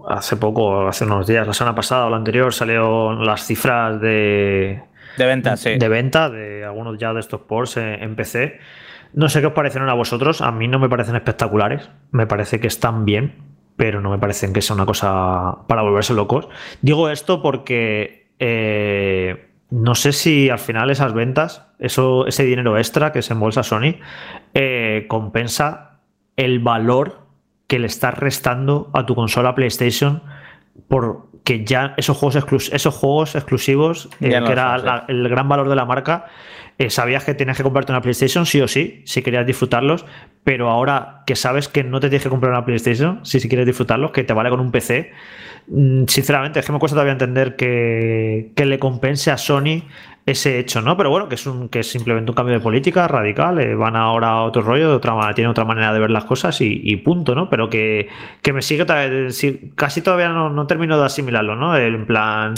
hace 0.08 0.36
poco, 0.36 0.86
hace 0.86 1.04
unos 1.04 1.26
días, 1.26 1.46
la 1.46 1.54
semana 1.54 1.74
pasada 1.74 2.06
o 2.06 2.10
la 2.10 2.16
anterior, 2.16 2.54
salieron 2.54 3.26
las 3.26 3.44
cifras 3.44 4.00
de, 4.00 4.82
de 5.16 5.26
venta, 5.26 5.56
sí. 5.56 5.76
De 5.76 5.88
venta 5.88 6.30
de 6.30 6.64
algunos 6.64 6.98
ya 6.98 7.12
de 7.12 7.20
estos 7.20 7.40
ports 7.42 7.76
en, 7.76 8.14
PC. 8.14 8.58
No 9.12 9.28
sé 9.28 9.40
qué 9.40 9.48
os 9.48 9.52
parecen 9.52 9.82
a 9.88 9.94
vosotros. 9.94 10.40
A 10.40 10.52
mí 10.52 10.68
no 10.68 10.78
me 10.78 10.88
parecen 10.88 11.16
espectaculares. 11.16 11.90
Me 12.12 12.26
parece 12.26 12.60
que 12.60 12.68
están 12.68 13.04
bien 13.04 13.49
pero 13.80 14.02
no 14.02 14.10
me 14.10 14.18
parecen 14.18 14.52
que 14.52 14.60
sea 14.60 14.76
una 14.76 14.84
cosa 14.84 15.60
para 15.66 15.80
volverse 15.80 16.12
locos. 16.12 16.50
Digo 16.82 17.08
esto 17.08 17.40
porque 17.40 18.26
eh, 18.38 19.48
no 19.70 19.94
sé 19.94 20.12
si 20.12 20.50
al 20.50 20.58
final 20.58 20.90
esas 20.90 21.14
ventas, 21.14 21.66
eso, 21.78 22.26
ese 22.26 22.44
dinero 22.44 22.76
extra 22.76 23.10
que 23.10 23.22
se 23.22 23.32
embolsa 23.32 23.62
Sony, 23.62 23.94
eh, 24.52 25.06
compensa 25.08 26.00
el 26.36 26.58
valor 26.58 27.20
que 27.68 27.78
le 27.78 27.86
estás 27.86 28.18
restando 28.18 28.90
a 28.92 29.06
tu 29.06 29.14
consola 29.14 29.54
PlayStation 29.54 30.24
porque 30.86 31.64
ya 31.64 31.94
esos 31.96 32.18
juegos, 32.18 32.70
esos 32.74 32.94
juegos 32.94 33.34
exclusivos, 33.34 34.10
eh, 34.20 34.28
que 34.28 34.52
era 34.52 35.06
el 35.08 35.26
gran 35.26 35.48
valor 35.48 35.70
de 35.70 35.76
la 35.76 35.86
marca, 35.86 36.26
eh, 36.80 36.88
sabías 36.88 37.24
que 37.24 37.34
tenías 37.34 37.58
que 37.58 37.62
comprarte 37.62 37.92
una 37.92 38.00
PlayStation 38.00 38.46
sí 38.46 38.58
o 38.62 38.66
sí, 38.66 39.02
si 39.04 39.20
querías 39.20 39.46
disfrutarlos, 39.46 40.06
pero 40.44 40.70
ahora 40.70 41.24
que 41.26 41.36
sabes 41.36 41.68
que 41.68 41.84
no 41.84 42.00
te 42.00 42.08
tienes 42.08 42.22
que 42.22 42.30
comprar 42.30 42.52
una 42.52 42.64
PlayStation, 42.64 43.22
si, 43.22 43.38
si 43.38 43.50
quieres 43.50 43.66
disfrutarlos, 43.66 44.12
que 44.12 44.24
te 44.24 44.32
vale 44.32 44.48
con 44.48 44.60
un 44.60 44.72
PC, 44.72 45.12
sinceramente 46.06 46.60
es 46.60 46.66
que 46.66 46.72
me 46.72 46.78
cuesta 46.78 46.94
todavía 46.94 47.12
entender 47.12 47.54
que, 47.54 48.52
le 48.56 48.78
compense 48.78 49.30
a 49.30 49.38
Sony 49.38 49.82
ese 50.26 50.58
hecho, 50.58 50.80
¿no? 50.80 50.96
Pero 50.96 51.10
bueno, 51.10 51.28
que 51.28 51.36
es 51.36 51.46
un 51.46 51.68
que 51.68 51.80
es 51.80 51.90
simplemente 51.90 52.30
un 52.30 52.34
cambio 52.34 52.54
de 52.54 52.60
política 52.60 53.08
radical, 53.08 53.58
eh, 53.58 53.74
van 53.74 53.96
ahora 53.96 54.28
a 54.28 54.42
otro 54.42 54.62
rollo, 54.62 54.90
de 54.90 54.96
otra 54.96 55.14
manera, 55.14 55.34
tienen 55.34 55.50
otra 55.50 55.64
manera 55.64 55.92
de 55.92 55.98
ver 55.98 56.10
las 56.10 56.24
cosas 56.24 56.60
y, 56.60 56.96
punto, 56.96 57.34
¿no? 57.34 57.48
Pero 57.48 57.70
que, 57.70 58.08
me 58.52 58.62
sigue 58.62 58.84
casi 59.74 60.02
todavía 60.02 60.28
no, 60.28 60.66
termino 60.66 60.98
de 60.98 61.06
asimilarlo, 61.06 61.56
¿no? 61.56 61.76
En 61.76 62.06
plan, 62.06 62.54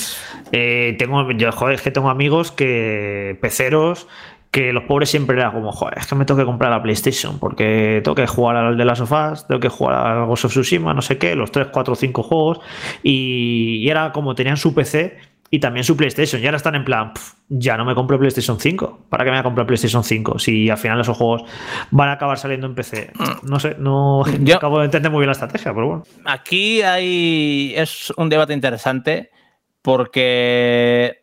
eh, 0.51 0.97
tengo, 0.99 1.31
yo, 1.33 1.53
joder, 1.53 1.77
es 1.77 1.83
que 1.83 1.91
tengo 1.91 2.11
amigos 2.11 2.51
que 2.51 3.39
peceros 3.41 4.09
que 4.53 4.71
los 4.71 4.85
pobres 4.85 5.09
siempre 5.09 5.39
era 5.39 5.51
como, 5.51 5.73
joder, 5.73 5.97
es 5.97 6.07
que 6.07 6.15
me 6.15 6.27
tengo 6.27 6.39
que 6.39 6.45
comprar 6.45 6.71
la 6.71 6.83
PlayStation 6.83 7.39
porque 7.39 8.03
tengo 8.05 8.15
que 8.15 8.27
jugar 8.27 8.57
al 8.57 8.77
de 8.77 8.85
las 8.85 8.99
sofás, 8.99 9.49
tengo 9.49 9.59
que 9.59 9.71
jugar 9.71 9.95
a 9.95 10.25
Ghost 10.27 10.45
of 10.45 10.53
Tsushima, 10.53 10.93
no 10.93 11.01
sé 11.01 11.17
qué, 11.17 11.35
los 11.35 11.51
3, 11.51 11.69
4, 11.73 11.95
5 11.95 12.23
juegos 12.23 12.61
y, 13.03 13.89
era 13.89 14.13
como 14.13 14.35
tenían 14.35 14.59
su 14.59 14.75
PC 14.75 15.17
y 15.51 15.59
también 15.59 15.85
su 15.85 15.97
PlayStation 15.97 16.43
y 16.43 16.45
ahora 16.45 16.59
están 16.59 16.75
en 16.75 16.85
plan, 16.85 17.15
ya 17.49 17.79
no 17.79 17.87
me 17.87 17.95
compro 17.95 18.19
PlayStation 18.19 18.61
5, 18.61 19.07
¿para 19.09 19.25
qué 19.25 19.31
me 19.31 19.39
voy 19.39 19.41
a 19.41 19.43
comprar 19.43 19.67
PlayStation 19.67 20.05
5 20.05 20.39
si 20.39 20.69
al 20.69 20.77
final 20.77 21.01
esos 21.01 21.17
juegos 21.17 21.45
van 21.91 22.11
a 22.11 22.13
acabar 22.13 22.37
saliendo 22.39 22.67
en 22.67 22.75
PC? 22.75 23.11
No 23.45 23.59
sé, 23.59 23.77
no 23.79 24.23
Yo, 24.41 24.57
acabo 24.57 24.81
de 24.81 24.85
entender 24.85 25.11
muy 25.11 25.21
bien 25.21 25.29
la 25.29 25.33
estrategia, 25.33 25.73
pero 25.73 25.87
bueno. 25.87 26.03
Aquí 26.27 26.83
hay 26.83 27.73
es 27.75 28.13
un 28.19 28.29
debate 28.29 28.53
interesante 28.53 29.31
porque 29.81 31.22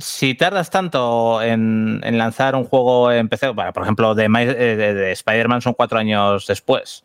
si 0.00 0.34
tardas 0.34 0.70
tanto 0.70 1.42
en, 1.42 2.00
lanzar 2.18 2.54
un 2.56 2.64
juego 2.64 3.12
en 3.12 3.28
PC, 3.28 3.52
por 3.54 3.82
ejemplo, 3.82 4.14
de, 4.14 4.28
de, 4.28 5.12
Spider-Man 5.12 5.62
son 5.62 5.74
cuatro 5.74 5.98
años 5.98 6.46
después. 6.46 7.04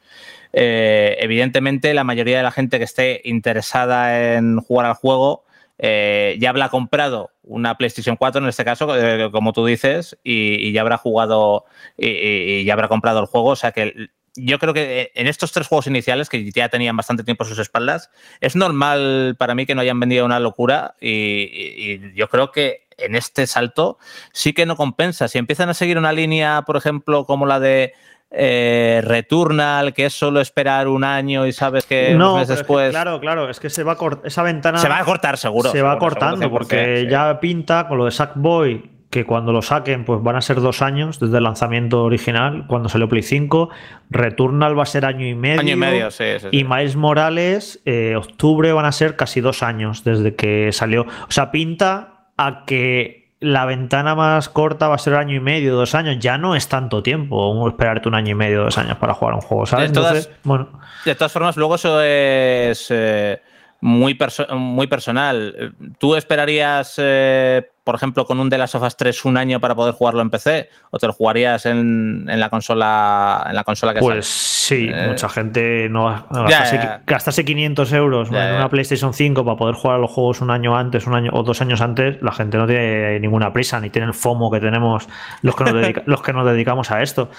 Eh, 0.54 1.18
evidentemente, 1.20 1.94
la 1.94 2.04
mayoría 2.04 2.38
de 2.38 2.44
la 2.44 2.52
gente 2.52 2.78
que 2.78 2.86
esté 2.86 3.22
interesada 3.24 4.36
en 4.36 4.60
jugar 4.60 4.86
al 4.86 4.94
juego 4.94 5.44
eh, 5.80 6.38
ya 6.40 6.52
habrá 6.52 6.70
comprado 6.70 7.32
una 7.42 7.76
PlayStation 7.78 8.16
4 8.16 8.42
en 8.42 8.48
este 8.48 8.64
caso, 8.64 8.96
eh, 8.96 9.30
como 9.32 9.54
tú 9.54 9.66
dices, 9.66 10.18
y, 10.24 10.72
ya 10.72 10.82
habrá 10.82 10.98
jugado 10.98 11.66
y, 11.98 12.64
ya 12.64 12.74
habrá 12.74 12.88
comprado 12.88 13.20
el 13.20 13.26
juego. 13.26 13.50
O 13.50 13.56
sea 13.56 13.72
que 13.72 14.10
yo 14.36 14.60
creo 14.60 14.74
que 14.74 15.12
en 15.16 15.28
estos 15.28 15.52
tres 15.52 15.68
juegos 15.68 15.88
iniciales, 15.88 16.30
que 16.30 16.52
ya 16.52 16.70
tenían 16.70 16.98
bastante 16.98 17.24
tiempo 17.24 17.44
a 17.44 17.48
sus 17.48 17.60
espaldas, 17.60 18.10
es 18.42 18.56
normal 18.56 19.36
para 19.38 19.56
mí 19.56 19.66
que 19.66 19.76
no 19.76 19.82
hayan 19.82 20.00
vendido 20.00 20.26
una 20.26 20.40
locura 20.40 20.96
y, 21.00 21.10
y 21.10 22.14
yo 22.16 22.28
creo 22.30 22.52
que 22.52 22.88
en 22.98 23.16
este 23.16 23.48
salto 23.48 23.98
sí 24.32 24.54
que 24.54 24.66
no 24.66 24.76
compensa. 24.76 25.28
Si 25.28 25.38
empiezan 25.38 25.70
a 25.70 25.74
seguir 25.74 25.98
una 25.98 26.14
línea, 26.14 26.64
por 26.64 26.78
ejemplo, 26.78 27.26
como 27.26 27.46
la 27.46 27.60
de 27.60 27.94
eh, 28.36 29.02
Returnal, 29.04 29.94
que 29.94 30.06
es 30.06 30.14
solo 30.14 30.42
esperar 30.42 30.88
un 30.88 31.04
año 31.04 31.46
y 31.46 31.54
sabes 31.54 31.86
que 31.86 32.16
no, 32.16 32.36
meses 32.38 32.58
después. 32.58 32.90
claro, 32.90 33.20
claro, 33.20 33.50
es 33.50 33.60
que 33.60 33.70
se 33.70 33.84
va 33.84 33.94
a 33.94 33.98
esa 34.24 34.42
ventana. 34.42 34.80
Se 34.80 34.90
va 34.90 35.00
a 35.00 35.06
cortar, 35.06 35.38
seguro. 35.38 35.72
Se 35.72 35.82
va 35.82 36.00
cortando, 36.00 36.50
porque 36.50 37.08
ya 37.10 37.40
pinta 37.40 37.88
con 37.88 38.00
lo 38.00 38.06
de 38.06 38.12
Sackboy, 38.12 38.90
que 39.14 39.26
cuando 39.26 39.52
lo 39.52 39.62
saquen, 39.62 40.06
pues 40.06 40.24
van 40.24 40.36
a 40.36 40.42
ser 40.42 40.60
dos 40.60 40.82
años 40.82 41.20
desde 41.20 41.38
el 41.38 41.44
lanzamiento 41.44 42.04
original, 42.04 42.66
cuando 42.66 42.90
salió 42.90 43.08
Play 43.08 43.22
5. 43.22 43.70
Returnal 44.10 44.78
va 44.78 44.84
a 44.84 44.88
ser 44.88 45.06
año 45.06 45.28
y 45.28 45.36
medio. 45.36 45.62
Año 45.62 45.74
y 45.74 45.76
medio, 45.76 46.10
sí. 46.10 46.24
Y 46.50 46.64
Miles 46.64 46.96
Morales, 46.96 47.80
eh, 47.86 48.16
octubre 48.16 48.74
van 48.74 48.86
a 48.86 48.92
ser 48.92 49.16
casi 49.16 49.40
dos 49.40 49.62
años 49.62 50.04
desde 50.04 50.34
que 50.34 50.72
salió. 50.72 51.04
O 51.04 51.32
sea, 51.32 51.52
pinta 51.52 52.32
a 52.38 52.66
que 52.66 53.36
la 53.40 53.66
ventana 53.66 54.16
más 54.16 54.50
corta 54.50 54.88
va 54.88 54.96
a 54.96 54.98
ser 54.98 55.14
año 55.14 55.36
y 55.36 55.40
medio, 55.40 55.76
dos 55.76 55.94
años. 55.94 56.18
Ya 56.20 56.40
no 56.40 56.56
es 56.56 56.68
tanto 56.68 57.04
tiempo 57.04 57.68
esperarte 57.70 58.10
un 58.10 58.16
año 58.16 58.32
y 58.32 58.36
medio, 58.36 58.64
dos 58.64 58.80
años 58.80 58.98
para 58.98 59.14
jugar 59.14 59.36
un 59.36 59.42
juego, 59.42 59.68
¿sabes? 59.68 59.92
De 59.92 59.94
todas, 59.94 60.32
bueno. 60.42 60.70
de 61.06 61.14
todas 61.14 61.32
formas, 61.32 61.56
luego 61.56 61.76
eso 61.76 62.02
es 62.02 62.88
eh, 62.90 63.40
muy, 63.80 64.18
muy 64.58 64.88
personal. 64.88 65.76
¿Tú 66.00 66.16
esperarías 66.16 66.96
eh, 66.98 67.70
por 67.84 67.96
ejemplo, 67.96 68.26
con 68.26 68.40
un 68.40 68.50
The 68.50 68.58
Last 68.58 68.76
of 68.76 68.84
Us 68.84 68.96
3 68.96 69.26
un 69.26 69.38
año 69.38 69.60
para 69.60 69.76
poder 69.76 69.94
jugarlo 69.94 70.22
en 70.22 70.30
PC? 70.30 70.70
¿O 70.92 71.00
te 71.00 71.08
lo 71.08 71.14
jugarías 71.14 71.66
en, 71.66 72.26
la 72.26 72.50
consola 72.50 73.46
en 73.50 73.56
la 73.56 73.64
consola 73.64 73.94
que 73.94 74.00
Pues 74.00 74.26
sí, 74.26 74.90
eh, 74.90 75.08
mucha 75.08 75.28
gente 75.28 75.90
no 75.90 76.26
gastarse, 77.06 77.44
500 77.44 77.94
euros 77.94 78.30
en 78.30 78.56
una 78.56 78.70
PlayStation 78.70 79.14
5 79.14 79.44
para 79.44 79.58
poder 79.58 79.76
jugar 79.76 80.00
los 80.00 80.12
juegos 80.12 80.42
un 80.42 80.52
año 80.52 80.78
antes, 80.78 81.08
un 81.08 81.16
año 81.16 81.32
o 81.34 81.44
dos 81.44 81.62
años 81.62 81.82
antes, 81.82 82.22
la 82.22 82.32
gente 82.32 82.58
no 82.58 82.66
tiene 82.66 83.20
ninguna 83.20 83.52
prisa, 83.52 83.80
ni 83.80 83.90
tiene 83.90 84.08
el 84.08 84.14
FOMO 84.14 84.50
que 84.50 84.60
tenemos 84.60 85.08
los 85.42 85.56
que 85.56 85.64
nos, 85.66 85.74
los 86.06 86.22
que 86.22 86.34
nos 86.34 86.46
dedicamos 86.46 86.92
a 86.92 87.02
esto. 87.02 87.30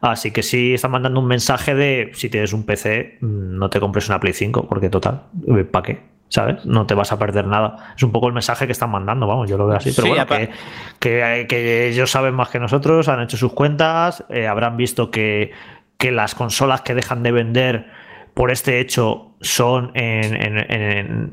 Así 0.00 0.32
que 0.32 0.42
sí 0.42 0.74
están 0.74 0.90
mandando 0.90 1.18
un 1.18 1.26
mensaje 1.26 1.74
de 1.74 2.10
si 2.14 2.28
tienes 2.28 2.52
un 2.52 2.64
PC, 2.64 3.18
mm, 3.20 3.58
no 3.58 3.70
te 3.70 3.80
compres 3.80 4.08
una 4.08 4.20
Play 4.20 4.34
5, 4.34 4.66
porque 4.68 4.90
total, 4.90 5.22
¿para 5.70 5.82
qué? 5.82 6.13
¿Sabes? 6.28 6.64
No 6.64 6.86
te 6.86 6.94
vas 6.94 7.12
a 7.12 7.18
perder 7.18 7.46
nada. 7.46 7.94
Es 7.96 8.02
un 8.02 8.12
poco 8.12 8.28
el 8.28 8.34
mensaje 8.34 8.66
que 8.66 8.72
están 8.72 8.90
mandando, 8.90 9.26
vamos, 9.26 9.48
yo 9.48 9.56
lo 9.56 9.66
veo 9.66 9.76
así. 9.76 9.92
Pero 9.94 10.08
bueno, 10.08 10.26
que, 10.98 11.46
que, 11.48 11.88
ellos 11.88 12.10
saben 12.10 12.34
más 12.34 12.48
que 12.48 12.58
nosotros, 12.58 13.08
han 13.08 13.22
hecho 13.22 13.36
sus 13.36 13.52
cuentas, 13.52 14.24
eh, 14.28 14.46
habrán 14.46 14.76
visto 14.76 15.10
que, 15.10 15.52
que 15.98 16.10
las 16.10 16.34
consolas 16.34 16.82
que 16.82 16.94
dejan 16.94 17.22
de 17.22 17.32
vender 17.32 17.86
por 18.34 18.50
este 18.50 18.80
hecho 18.80 19.33
son 19.44 19.90
en, 19.94 20.34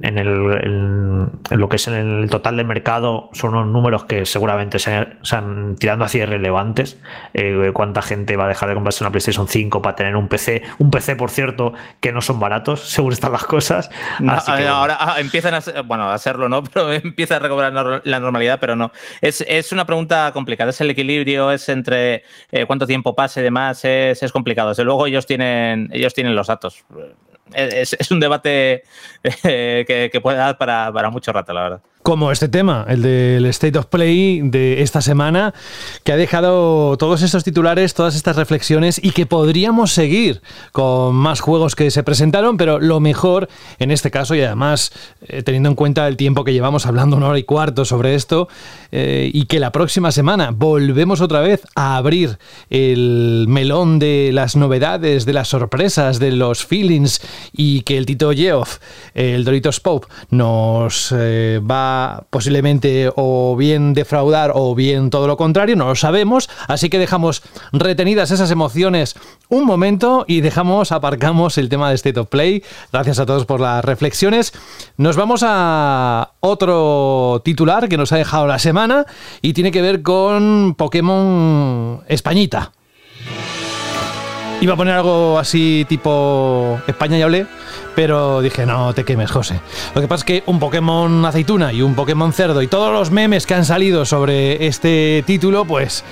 en, 0.04 0.18
el, 0.18 1.30
lo 1.50 1.70
que 1.70 1.76
es 1.78 1.88
en 1.88 1.94
el 1.94 2.30
total 2.30 2.58
del 2.58 2.66
mercado, 2.66 3.30
son 3.34 3.56
unos 3.56 3.68
números 3.68 4.06
que 4.06 4.26
seguramente 4.26 4.80
se, 4.80 5.08
han 5.32 5.76
tirando 5.78 6.06
hacia 6.06 6.24
irrelevantes. 6.24 7.00
Eh, 7.34 7.72
¿Cuánta 7.74 8.02
gente 8.02 8.36
va 8.36 8.46
a 8.46 8.48
dejar 8.50 8.70
de 8.70 8.76
comprarse 8.76 9.04
una 9.04 9.12
PlayStation 9.12 9.48
5 9.48 9.82
para 9.82 9.96
tener 9.96 10.16
un 10.16 10.28
PC? 10.28 10.62
Un 10.80 10.92
PC, 10.92 11.16
por 11.16 11.30
cierto, 11.30 11.74
que 12.02 12.12
no 12.12 12.22
son 12.22 12.40
baratos, 12.40 12.82
según 12.90 13.14
están 13.14 13.32
las 13.32 13.46
cosas. 13.46 13.90
ahora 14.20 14.98
ah, 15.00 15.16
empiezan 15.20 15.54
a, 15.54 15.82
bueno, 15.84 16.12
a 16.12 16.18
serlo, 16.18 16.50
¿no? 16.50 16.64
Pero 16.74 16.92
empieza 16.92 17.38
a 17.38 17.40
recobrar 17.40 18.02
la 18.04 18.20
normalidad, 18.20 18.60
pero 18.60 18.76
no. 18.76 18.92
Es, 19.22 19.44
es 19.48 19.72
una 19.72 19.86
pregunta 19.86 20.32
complicada. 20.34 20.72
Es 20.72 20.82
el 20.82 20.90
equilibrio, 20.90 21.52
es 21.52 21.70
entre 21.70 22.24
eh, 22.52 22.66
cuánto 22.66 22.86
tiempo 22.86 23.16
pase 23.16 23.40
y 23.40 23.44
demás, 23.44 23.84
es, 23.86 24.22
es 24.22 24.32
complicado. 24.32 24.70
Desde 24.70 24.84
luego 24.84 25.08
ellos 25.08 25.26
tienen, 25.26 25.90
ellos 25.94 26.14
tienen 26.14 26.36
los 26.36 26.48
datos 26.48 26.84
es, 27.54 28.12
un 28.12 28.20
debate 28.20 28.84
eh, 29.44 30.10
que, 30.12 30.22
puede 30.22 30.38
dar 30.38 30.58
para, 30.58 30.92
para 30.92 31.10
mucho 31.10 31.32
rato, 31.32 31.54
la 31.54 31.64
verdad 31.64 31.82
como 32.04 32.32
este 32.32 32.48
tema, 32.48 32.86
el 32.88 33.02
del 33.02 33.46
State 33.48 33.78
of 33.78 33.86
Play 33.86 34.42
de 34.44 34.82
esta 34.82 35.02
semana, 35.02 35.54
que 36.04 36.12
ha 36.12 36.18
dejado 36.18 36.98
todos 36.98 37.22
estos 37.22 37.44
titulares, 37.44 37.94
todas 37.94 38.16
estas 38.16 38.36
reflexiones 38.36 39.00
y 39.04 39.12
que 39.12 39.26
podríamos 39.26 39.92
seguir 39.92 40.42
con 40.72 41.16
más 41.16 41.40
juegos 41.42 41.76
que 41.76 41.92
se 41.92 42.04
presentaron, 42.04 42.58
pero 42.58 42.80
lo 42.80 43.00
mejor 43.00 43.50
en 43.80 43.92
este 43.92 44.10
caso 44.10 44.36
y 44.36 44.42
además 44.42 44.92
eh, 45.28 45.44
teniendo 45.44 45.70
en 45.70 45.76
cuenta 45.76 46.08
el 46.08 46.18
tiempo 46.18 46.44
que 46.44 46.54
llevamos 46.54 46.86
hablando 46.86 47.18
una 47.18 47.28
hora 47.28 47.40
y 47.40 47.44
cuarto 47.44 47.86
sobre 47.86 48.16
esto 48.16 48.48
eh, 48.92 49.30
y 49.32 49.46
que 49.46 49.60
la 49.60 49.72
próxima 49.72 50.12
semana 50.12 50.52
volvemos 50.52 51.22
otra 51.22 51.42
vez 51.42 51.62
a 51.76 51.98
abrir 51.98 52.40
el 52.70 53.46
melón 53.48 54.00
de 54.00 54.32
las 54.34 54.56
novedades, 54.56 55.26
de 55.26 55.34
las 55.34 55.50
sorpresas, 55.50 56.20
de 56.20 56.32
los 56.32 56.66
feelings 56.66 57.22
y 57.54 57.82
que 57.82 57.98
el 57.98 58.06
Tito 58.06 58.32
Geoff, 58.32 58.80
el 59.14 59.44
Doritos 59.44 59.80
Pope, 59.80 60.08
nos 60.30 61.14
eh, 61.16 61.62
va 61.70 61.91
posiblemente 62.30 63.12
o 63.16 63.56
bien 63.56 63.94
defraudar 63.94 64.52
o 64.56 64.76
bien 64.76 65.10
todo 65.10 65.28
lo 65.28 65.38
contrario, 65.38 65.76
no 65.76 65.88
lo 65.88 65.96
sabemos, 65.96 66.50
así 66.68 66.90
que 66.90 67.00
dejamos 67.00 67.44
retenidas 67.72 68.32
esas 68.32 68.52
emociones 68.52 69.16
un 69.52 69.66
momento 69.66 70.24
y 70.28 70.42
dejamos, 70.42 70.92
aparcamos 70.94 71.58
el 71.58 71.68
tema 71.68 71.90
de 71.90 71.96
State 71.96 72.20
of 72.20 72.30
Play. 72.30 72.64
Gracias 72.92 73.20
a 73.20 73.26
todos 73.26 73.46
por 73.46 73.60
las 73.60 73.84
reflexiones. 73.84 74.54
Nos 74.96 75.18
vamos 75.18 75.44
a 75.46 76.32
otro 76.40 77.42
titular 77.44 77.90
que 77.90 77.98
nos 77.98 78.14
ha 78.14 78.18
dejado 78.18 78.48
la 78.48 78.60
semana 78.60 79.06
y 79.42 79.54
tiene 79.54 79.72
que 79.72 79.82
ver 79.82 80.02
con 80.02 80.76
Pokémon 80.78 82.02
Españita. 82.08 82.72
Iba 84.62 84.76
a 84.76 84.78
poner 84.78 84.94
algo 84.94 85.40
así 85.40 85.86
tipo 85.90 86.80
España 86.88 87.18
y 87.18 87.22
hablé, 87.24 87.48
pero 87.96 88.42
dije, 88.42 88.66
no 88.66 88.94
te 88.94 89.04
quemes, 89.04 89.32
José. 89.32 89.60
Lo 89.96 90.02
que 90.02 90.08
pasa 90.08 90.22
es 90.22 90.26
que 90.26 90.44
un 90.46 90.60
Pokémon 90.60 91.26
aceituna 91.26 91.74
y 91.74 91.82
un 91.82 91.96
Pokémon 91.96 92.34
cerdo 92.34 92.62
y 92.62 92.68
todos 92.68 92.94
los 92.94 93.12
memes 93.12 93.46
que 93.46 93.54
han 93.54 93.66
salido 93.66 94.06
sobre 94.06 94.68
este 94.68 95.24
título, 95.26 95.66
pues 95.66 96.04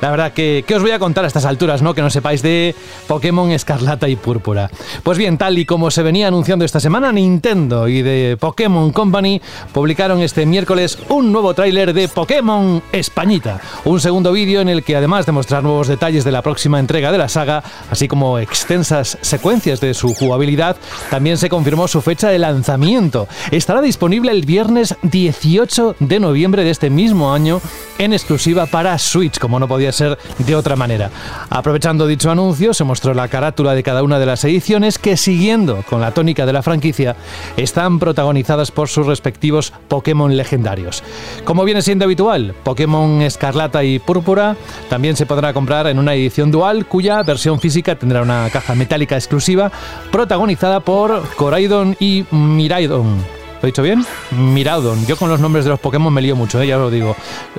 la 0.00 0.10
verdad 0.10 0.32
que, 0.32 0.64
¿qué 0.66 0.76
os 0.76 0.82
voy 0.82 0.92
a 0.92 0.98
contar 0.98 1.24
a 1.24 1.26
estas 1.26 1.44
alturas, 1.44 1.82
no? 1.82 1.94
Que 1.94 2.02
no 2.02 2.10
sepáis 2.10 2.40
de 2.42 2.74
Pokémon 3.08 3.50
Escarlata 3.50 4.08
y 4.08 4.16
Púrpura. 4.16 4.70
Pues 5.02 5.18
bien, 5.18 5.38
tal 5.38 5.58
y 5.58 5.64
como 5.64 5.90
se 5.90 6.02
venía 6.02 6.28
anunciando 6.28 6.64
esta 6.64 6.78
semana, 6.78 7.12
Nintendo 7.12 7.88
y 7.88 8.02
de 8.02 8.36
Pokémon 8.38 8.92
Company 8.92 9.40
publicaron 9.72 10.20
este 10.20 10.46
miércoles 10.46 10.98
un 11.08 11.32
nuevo 11.32 11.52
tráiler 11.54 11.92
de 11.92 12.08
Pokémon 12.08 12.82
Españita. 12.92 13.60
Un 13.84 14.00
segundo 14.00 14.32
vídeo 14.32 14.60
en 14.60 14.68
el 14.68 14.84
que 14.84 14.96
además 14.96 15.26
de 15.26 15.32
mostrar 15.32 15.62
nuevos 15.62 15.88
detalles 15.88 16.24
de 16.24 16.32
la 16.32 16.42
próxima 16.42 16.78
entrega 16.78 17.10
de 17.10 17.18
la 17.18 17.28
saga, 17.28 17.64
así 17.90 18.06
como 18.06 18.38
extensas 18.38 19.18
secuencias 19.20 19.80
de 19.80 19.94
su 19.94 20.14
jugabilidad, 20.14 20.76
también 21.10 21.27
se 21.36 21.48
confirmó 21.48 21.88
su 21.88 22.00
fecha 22.00 22.28
de 22.28 22.38
lanzamiento. 22.38 23.28
Estará 23.50 23.80
disponible 23.80 24.32
el 24.32 24.46
viernes 24.46 24.96
18 25.02 25.96
de 26.00 26.20
noviembre 26.20 26.64
de 26.64 26.70
este 26.70 26.90
mismo 26.90 27.32
año 27.32 27.60
en 27.98 28.12
exclusiva 28.12 28.66
para 28.66 28.96
Switch, 28.98 29.38
como 29.38 29.58
no 29.58 29.68
podía 29.68 29.92
ser 29.92 30.18
de 30.38 30.54
otra 30.54 30.76
manera. 30.76 31.10
Aprovechando 31.50 32.06
dicho 32.06 32.30
anuncio, 32.30 32.72
se 32.72 32.84
mostró 32.84 33.14
la 33.14 33.28
carátula 33.28 33.74
de 33.74 33.82
cada 33.82 34.02
una 34.02 34.18
de 34.18 34.26
las 34.26 34.44
ediciones 34.44 34.98
que, 34.98 35.16
siguiendo 35.16 35.84
con 35.88 36.00
la 36.00 36.12
tónica 36.12 36.46
de 36.46 36.52
la 36.52 36.62
franquicia, 36.62 37.16
están 37.56 37.98
protagonizadas 37.98 38.70
por 38.70 38.88
sus 38.88 39.06
respectivos 39.06 39.72
Pokémon 39.88 40.36
legendarios. 40.36 41.02
Como 41.44 41.64
viene 41.64 41.82
siendo 41.82 42.04
habitual, 42.04 42.54
Pokémon 42.62 43.22
Escarlata 43.22 43.84
y 43.84 43.98
Púrpura 43.98 44.56
también 44.88 45.16
se 45.16 45.26
podrá 45.26 45.52
comprar 45.52 45.86
en 45.88 45.98
una 45.98 46.14
edición 46.14 46.50
dual 46.50 46.86
cuya 46.86 47.22
versión 47.22 47.60
física 47.60 47.96
tendrá 47.96 48.22
una 48.22 48.48
caja 48.50 48.74
metálica 48.74 49.16
exclusiva 49.16 49.70
protagonizada 50.10 50.80
por 50.80 51.17
Coraidon 51.36 51.96
y 52.00 52.24
Miraidon. 52.30 53.38
¿Lo 53.60 53.66
he 53.66 53.72
dicho 53.72 53.82
bien? 53.82 54.04
Miraudon. 54.30 55.04
Yo 55.06 55.16
con 55.16 55.28
los 55.28 55.40
nombres 55.40 55.64
de 55.64 55.70
los 55.70 55.80
Pokémon 55.80 56.14
me 56.14 56.22
lío 56.22 56.36
mucho, 56.36 56.60
¿eh? 56.62 56.66
ya 56.68 56.76
lo 56.76 56.90
digo. 56.90 57.16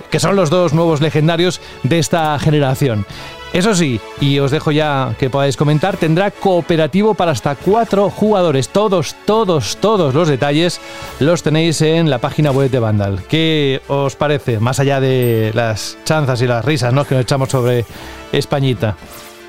Que 0.09 0.19
son 0.19 0.35
los 0.37 0.49
dos 0.49 0.73
nuevos 0.73 1.01
legendarios 1.01 1.59
de 1.83 1.99
esta 1.99 2.39
generación. 2.39 3.05
Eso 3.51 3.73
sí, 3.73 3.99
y 4.21 4.37
os 4.39 4.51
dejo 4.51 4.71
ya 4.71 5.15
que 5.17 5.29
podáis 5.29 5.57
comentar, 5.57 5.97
tendrá 5.97 6.29
cooperativo 6.29 7.15
para 7.15 7.31
hasta 7.31 7.55
cuatro 7.55 8.09
jugadores. 8.11 8.69
Todos, 8.69 9.15
todos, 9.25 9.77
todos 9.77 10.13
los 10.13 10.27
detalles 10.27 10.79
los 11.19 11.43
tenéis 11.43 11.81
en 11.81 12.09
la 12.09 12.19
página 12.19 12.51
web 12.51 12.69
de 12.69 12.79
Vandal. 12.79 13.23
¿Qué 13.27 13.81
os 13.87 14.15
parece? 14.15 14.59
Más 14.59 14.79
allá 14.79 15.01
de 15.01 15.51
las 15.53 15.97
chanzas 16.05 16.41
y 16.41 16.47
las 16.47 16.63
risas 16.63 16.93
¿no? 16.93 17.05
que 17.05 17.15
nos 17.15 17.23
echamos 17.23 17.49
sobre 17.49 17.85
Españita. 18.31 18.95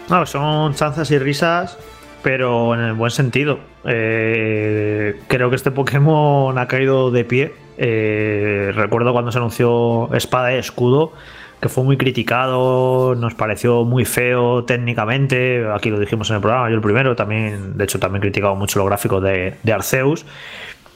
No, 0.09 0.25
son 0.27 0.75
chanzas 0.75 1.11
y 1.11 1.19
risas 1.19 1.77
pero 2.23 2.75
en 2.75 2.81
el 2.81 2.93
buen 2.95 3.11
sentido. 3.11 3.59
Eh, 3.85 5.21
creo 5.29 5.51
que 5.51 5.57
este 5.57 5.71
Pokémon 5.71 6.57
ha 6.59 6.67
caído 6.69 7.11
de 7.11 7.25
pie. 7.25 7.53
Eh, 7.79 8.73
recuerdo 8.75 9.13
cuando 9.13 9.33
se 9.33 9.39
anunció 9.39 10.13
Espada 10.15 10.55
y 10.55 10.59
Escudo, 10.59 11.13
que 11.61 11.69
fue 11.69 11.85
muy 11.85 11.97
criticado, 11.97 13.15
nos 13.15 13.35
pareció 13.35 13.85
muy 13.85 14.05
feo 14.05 14.65
técnicamente. 14.65 15.67
Aquí 15.75 15.91
lo 15.91 15.99
dijimos 15.99 16.31
en 16.31 16.37
el 16.37 16.43
programa, 16.43 16.69
yo 16.69 16.77
el 16.77 16.81
primero, 16.83 17.17
también, 17.17 17.77
de 17.77 17.85
hecho, 17.85 17.99
también 17.99 18.21
criticado 18.21 18.55
mucho 18.55 18.79
los 18.79 18.89
gráficos 18.89 19.23
de, 19.23 19.55
Arceus. 19.73 20.27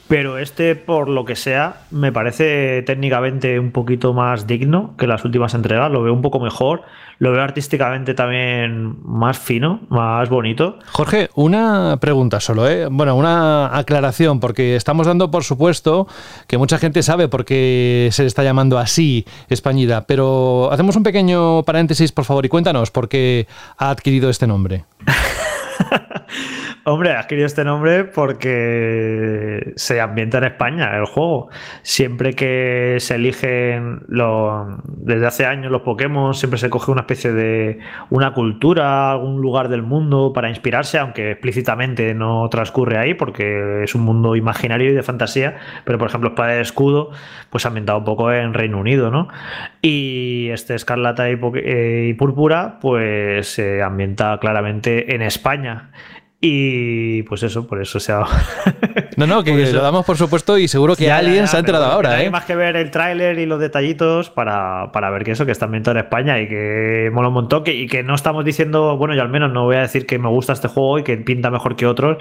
Pero 0.07 0.37
este, 0.37 0.75
por 0.75 1.09
lo 1.09 1.25
que 1.25 1.35
sea, 1.35 1.81
me 1.89 2.11
parece 2.11 2.83
técnicamente 2.83 3.59
un 3.59 3.71
poquito 3.71 4.13
más 4.13 4.45
digno 4.45 4.93
que 4.97 5.07
las 5.07 5.25
últimas 5.25 5.53
entregas. 5.55 5.91
Lo 5.91 6.03
veo 6.03 6.13
un 6.13 6.21
poco 6.21 6.39
mejor. 6.39 6.83
Lo 7.17 7.31
veo 7.31 7.41
artísticamente 7.41 8.13
también 8.13 8.97
más 9.03 9.39
fino, 9.39 9.79
más 9.89 10.29
bonito. 10.29 10.79
Jorge, 10.91 11.29
una 11.33 11.97
pregunta 11.99 12.39
solo, 12.39 12.67
¿eh? 12.67 12.87
Bueno, 12.91 13.15
una 13.15 13.75
aclaración, 13.75 14.39
porque 14.39 14.75
estamos 14.75 15.07
dando 15.07 15.31
por 15.31 15.43
supuesto 15.43 16.07
que 16.47 16.57
mucha 16.57 16.77
gente 16.77 17.01
sabe 17.03 17.29
por 17.29 17.45
qué 17.45 18.09
se 18.11 18.23
le 18.23 18.27
está 18.27 18.43
llamando 18.43 18.77
así 18.77 19.25
Españida, 19.49 20.05
pero 20.05 20.69
hacemos 20.71 20.97
un 20.97 21.03
pequeño 21.03 21.63
paréntesis, 21.63 22.11
por 22.11 22.25
favor, 22.25 22.45
y 22.45 22.49
cuéntanos 22.49 22.91
por 22.91 23.07
qué 23.07 23.47
ha 23.77 23.89
adquirido 23.89 24.29
este 24.29 24.45
nombre. 24.45 24.83
Hombre, 26.83 27.13
ha 27.13 27.19
adquirido 27.19 27.47
este 27.47 27.63
nombre 27.63 28.03
porque 28.03 29.73
se 29.75 30.01
ambienta 30.01 30.37
en 30.37 30.45
España 30.45 30.95
el 30.95 31.05
juego. 31.05 31.49
Siempre 31.81 32.33
que 32.33 32.97
se 32.99 33.15
eligen 33.15 34.01
los, 34.07 34.67
desde 34.85 35.25
hace 35.25 35.45
años 35.45 35.71
los 35.71 35.81
Pokémon, 35.81 36.33
siempre 36.33 36.59
se 36.59 36.69
coge 36.69 36.91
una 36.91 37.01
especie 37.01 37.31
de 37.31 37.79
una 38.09 38.33
cultura, 38.33 39.11
algún 39.11 39.41
lugar 39.41 39.69
del 39.69 39.81
mundo 39.81 40.31
para 40.33 40.49
inspirarse, 40.49 40.99
aunque 40.99 41.31
explícitamente 41.31 42.13
no 42.13 42.47
transcurre 42.49 42.97
ahí 42.97 43.13
porque 43.13 43.83
es 43.83 43.95
un 43.95 44.01
mundo 44.01 44.35
imaginario 44.35 44.91
y 44.91 44.93
de 44.93 45.03
fantasía. 45.03 45.57
Pero 45.85 45.97
por 45.97 46.09
ejemplo, 46.09 46.29
Espada 46.29 46.53
de 46.53 46.61
Escudo, 46.61 47.11
pues 47.49 47.65
ambientado 47.65 47.99
un 47.99 48.05
poco 48.05 48.31
en 48.31 48.53
Reino 48.53 48.79
Unido, 48.79 49.09
¿no? 49.09 49.27
Y 49.81 50.49
este 50.51 50.75
Escarlata 50.75 51.29
y, 51.29 51.39
eh, 51.55 52.07
y 52.09 52.13
Púrpura, 52.13 52.77
pues 52.79 53.47
se 53.47 53.81
ambienta 53.81 54.37
claramente 54.39 55.15
en 55.15 55.21
España. 55.21 55.64
Y 56.47 57.23
pues 57.23 57.41
eso, 57.43 57.65
por 57.65 57.81
eso 57.81 57.99
se 57.99 58.11
ha. 58.11 58.23
No, 59.17 59.25
no, 59.25 59.45
que 59.45 59.71
lo 59.71 59.81
damos 59.81 60.05
por 60.05 60.17
supuesto 60.17 60.57
y 60.57 60.67
seguro 60.67 60.97
que 60.97 61.09
alguien 61.09 61.47
se 61.47 61.55
ha 61.55 61.61
enterado 61.61 61.85
ahora. 61.85 62.11
Hay 62.11 62.25
¿eh? 62.25 62.29
más 62.29 62.43
que 62.43 62.53
ver 62.53 62.75
el 62.75 62.91
tráiler 62.91 63.39
y 63.39 63.45
los 63.45 63.61
detallitos 63.61 64.29
para, 64.29 64.91
para, 64.91 65.09
ver 65.09 65.23
que 65.23 65.31
eso, 65.31 65.45
que 65.45 65.53
está 65.53 65.65
ambientado 65.65 65.97
en 65.97 66.03
España 66.03 66.39
y 66.41 66.49
que 66.49 67.09
mola 67.13 67.29
un 67.29 67.35
montón. 67.35 67.63
Que, 67.63 67.73
y 67.73 67.87
que 67.87 68.03
no 68.03 68.13
estamos 68.13 68.43
diciendo, 68.43 68.97
bueno, 68.97 69.15
yo 69.15 69.21
al 69.21 69.29
menos 69.29 69.53
no 69.53 69.63
voy 69.63 69.77
a 69.77 69.81
decir 69.81 70.05
que 70.05 70.19
me 70.19 70.27
gusta 70.27 70.51
este 70.51 70.67
juego 70.67 70.99
y 70.99 71.03
que 71.03 71.15
pinta 71.15 71.49
mejor 71.49 71.77
que 71.77 71.87
otros 71.87 72.17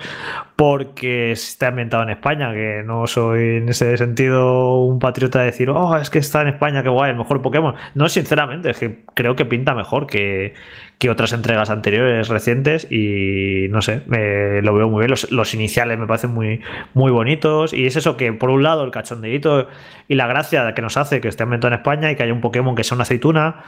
porque 0.54 1.32
está 1.32 1.68
ambientado 1.68 2.04
en 2.04 2.10
España. 2.10 2.52
Que 2.54 2.82
no 2.84 3.08
soy 3.08 3.56
en 3.56 3.68
ese 3.68 3.96
sentido 3.96 4.78
un 4.84 5.00
patriota 5.00 5.40
de 5.40 5.46
decir, 5.46 5.68
oh, 5.70 5.96
es 5.96 6.10
que 6.10 6.20
está 6.20 6.42
en 6.42 6.48
España, 6.48 6.84
qué 6.84 6.88
guay, 6.88 7.10
el 7.10 7.16
mejor 7.16 7.42
Pokémon. 7.42 7.74
No, 7.94 8.08
sinceramente, 8.08 8.70
es 8.70 8.78
que 8.78 9.04
creo 9.14 9.34
que 9.34 9.44
pinta 9.44 9.74
mejor 9.74 10.06
que, 10.06 10.54
que 10.98 11.10
otras 11.10 11.32
entregas 11.32 11.70
anteriores 11.70 12.28
recientes 12.28 12.86
y 12.90 13.66
no 13.70 13.82
sé, 13.82 14.02
me, 14.06 14.62
lo 14.62 14.74
veo 14.74 14.88
muy 14.88 15.00
bien. 15.00 15.10
Los, 15.10 15.30
los, 15.30 15.54
iniciales 15.54 15.98
me 15.98 16.06
parecen 16.06 16.30
muy, 16.30 16.60
muy 16.94 17.10
bonitos 17.10 17.72
y 17.72 17.86
es 17.86 17.96
eso 17.96 18.16
que 18.16 18.32
por 18.32 18.50
un 18.50 18.62
lado 18.62 18.84
el 18.84 18.90
cachondeito 18.90 19.68
y 20.08 20.14
la 20.14 20.26
gracia 20.26 20.74
que 20.74 20.82
nos 20.82 20.96
hace 20.96 21.20
que 21.20 21.28
esté 21.28 21.42
ambientado 21.42 21.74
en 21.74 21.80
España 21.80 22.10
y 22.10 22.16
que 22.16 22.22
haya 22.22 22.32
un 22.32 22.40
Pokémon 22.40 22.74
que 22.74 22.84
sea 22.84 22.94
una 22.94 23.02
aceituna 23.02 23.64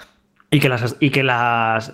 y 0.48 0.60
que 0.60 0.68
las 0.68 0.96
y 1.00 1.10
que 1.10 1.24
las, 1.24 1.92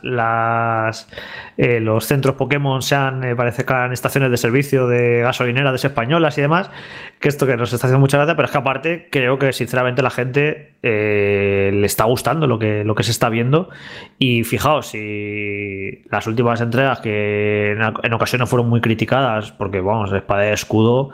eh, 1.56 1.80
los 1.80 2.04
centros 2.04 2.36
Pokémon 2.36 2.82
sean 2.82 3.24
eh, 3.24 3.34
parezcan 3.34 3.92
estaciones 3.92 4.30
de 4.30 4.36
servicio 4.36 4.86
de 4.86 5.22
gasolinera 5.22 5.70
de 5.70 5.76
españolas 5.76 6.36
y 6.36 6.42
demás 6.42 6.70
que 7.18 7.28
esto 7.28 7.46
que 7.46 7.56
nos 7.56 7.72
está 7.72 7.86
haciendo 7.86 8.00
mucha 8.00 8.18
gracia 8.18 8.36
pero 8.36 8.46
es 8.46 8.52
que 8.52 8.58
aparte 8.58 9.08
creo 9.10 9.38
que 9.38 9.54
sinceramente 9.54 10.02
la 10.02 10.10
gente 10.10 10.74
eh, 10.82 11.70
le 11.72 11.86
está 11.86 12.04
gustando 12.04 12.46
lo 12.46 12.58
que 12.58 12.84
lo 12.84 12.94
que 12.94 13.04
se 13.04 13.10
está 13.12 13.28
viendo. 13.28 13.70
Y 14.18 14.44
fijaos 14.44 14.88
si 14.88 16.02
las 16.10 16.26
últimas 16.26 16.60
entregas 16.60 17.00
que 17.00 17.72
en, 17.72 17.80
en 18.02 18.12
ocasiones 18.12 18.50
fueron 18.50 18.68
muy 18.68 18.80
criticadas 18.80 19.52
porque 19.52 19.80
vamos 19.80 20.12
espada 20.12 20.42
de 20.42 20.52
escudo 20.52 21.10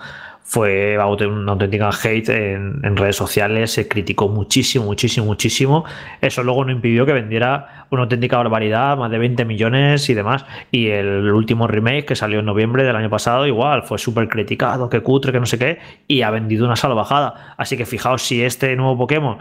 fue 0.48 0.96
una 0.96 1.52
auténtica 1.52 1.90
hate 1.90 2.30
en, 2.30 2.96
redes 2.96 3.16
sociales, 3.16 3.70
se 3.70 3.86
criticó 3.86 4.30
muchísimo, 4.30 4.86
muchísimo, 4.86 5.26
muchísimo. 5.26 5.84
Eso 6.22 6.42
luego 6.42 6.64
no 6.64 6.72
impidió 6.72 7.04
que 7.04 7.12
vendiera 7.12 7.86
una 7.90 8.04
auténtica 8.04 8.38
barbaridad, 8.38 8.96
más 8.96 9.10
de 9.10 9.18
20 9.18 9.44
millones 9.44 10.08
y 10.08 10.14
demás. 10.14 10.46
Y 10.70 10.86
el 10.88 11.30
último 11.32 11.66
remake 11.66 12.06
que 12.06 12.16
salió 12.16 12.38
en 12.38 12.46
noviembre 12.46 12.82
del 12.82 12.96
año 12.96 13.10
pasado, 13.10 13.46
igual, 13.46 13.82
fue 13.82 13.98
súper 13.98 14.26
criticado, 14.28 14.88
que 14.88 15.02
cutre, 15.02 15.32
que 15.32 15.40
no 15.40 15.44
sé 15.44 15.58
qué, 15.58 15.80
y 16.08 16.22
ha 16.22 16.30
vendido 16.30 16.64
una 16.64 16.76
salvajada. 16.76 17.54
Así 17.58 17.76
que 17.76 17.84
fijaos 17.84 18.22
si 18.22 18.42
este 18.42 18.74
nuevo 18.74 18.96
Pokémon 18.96 19.36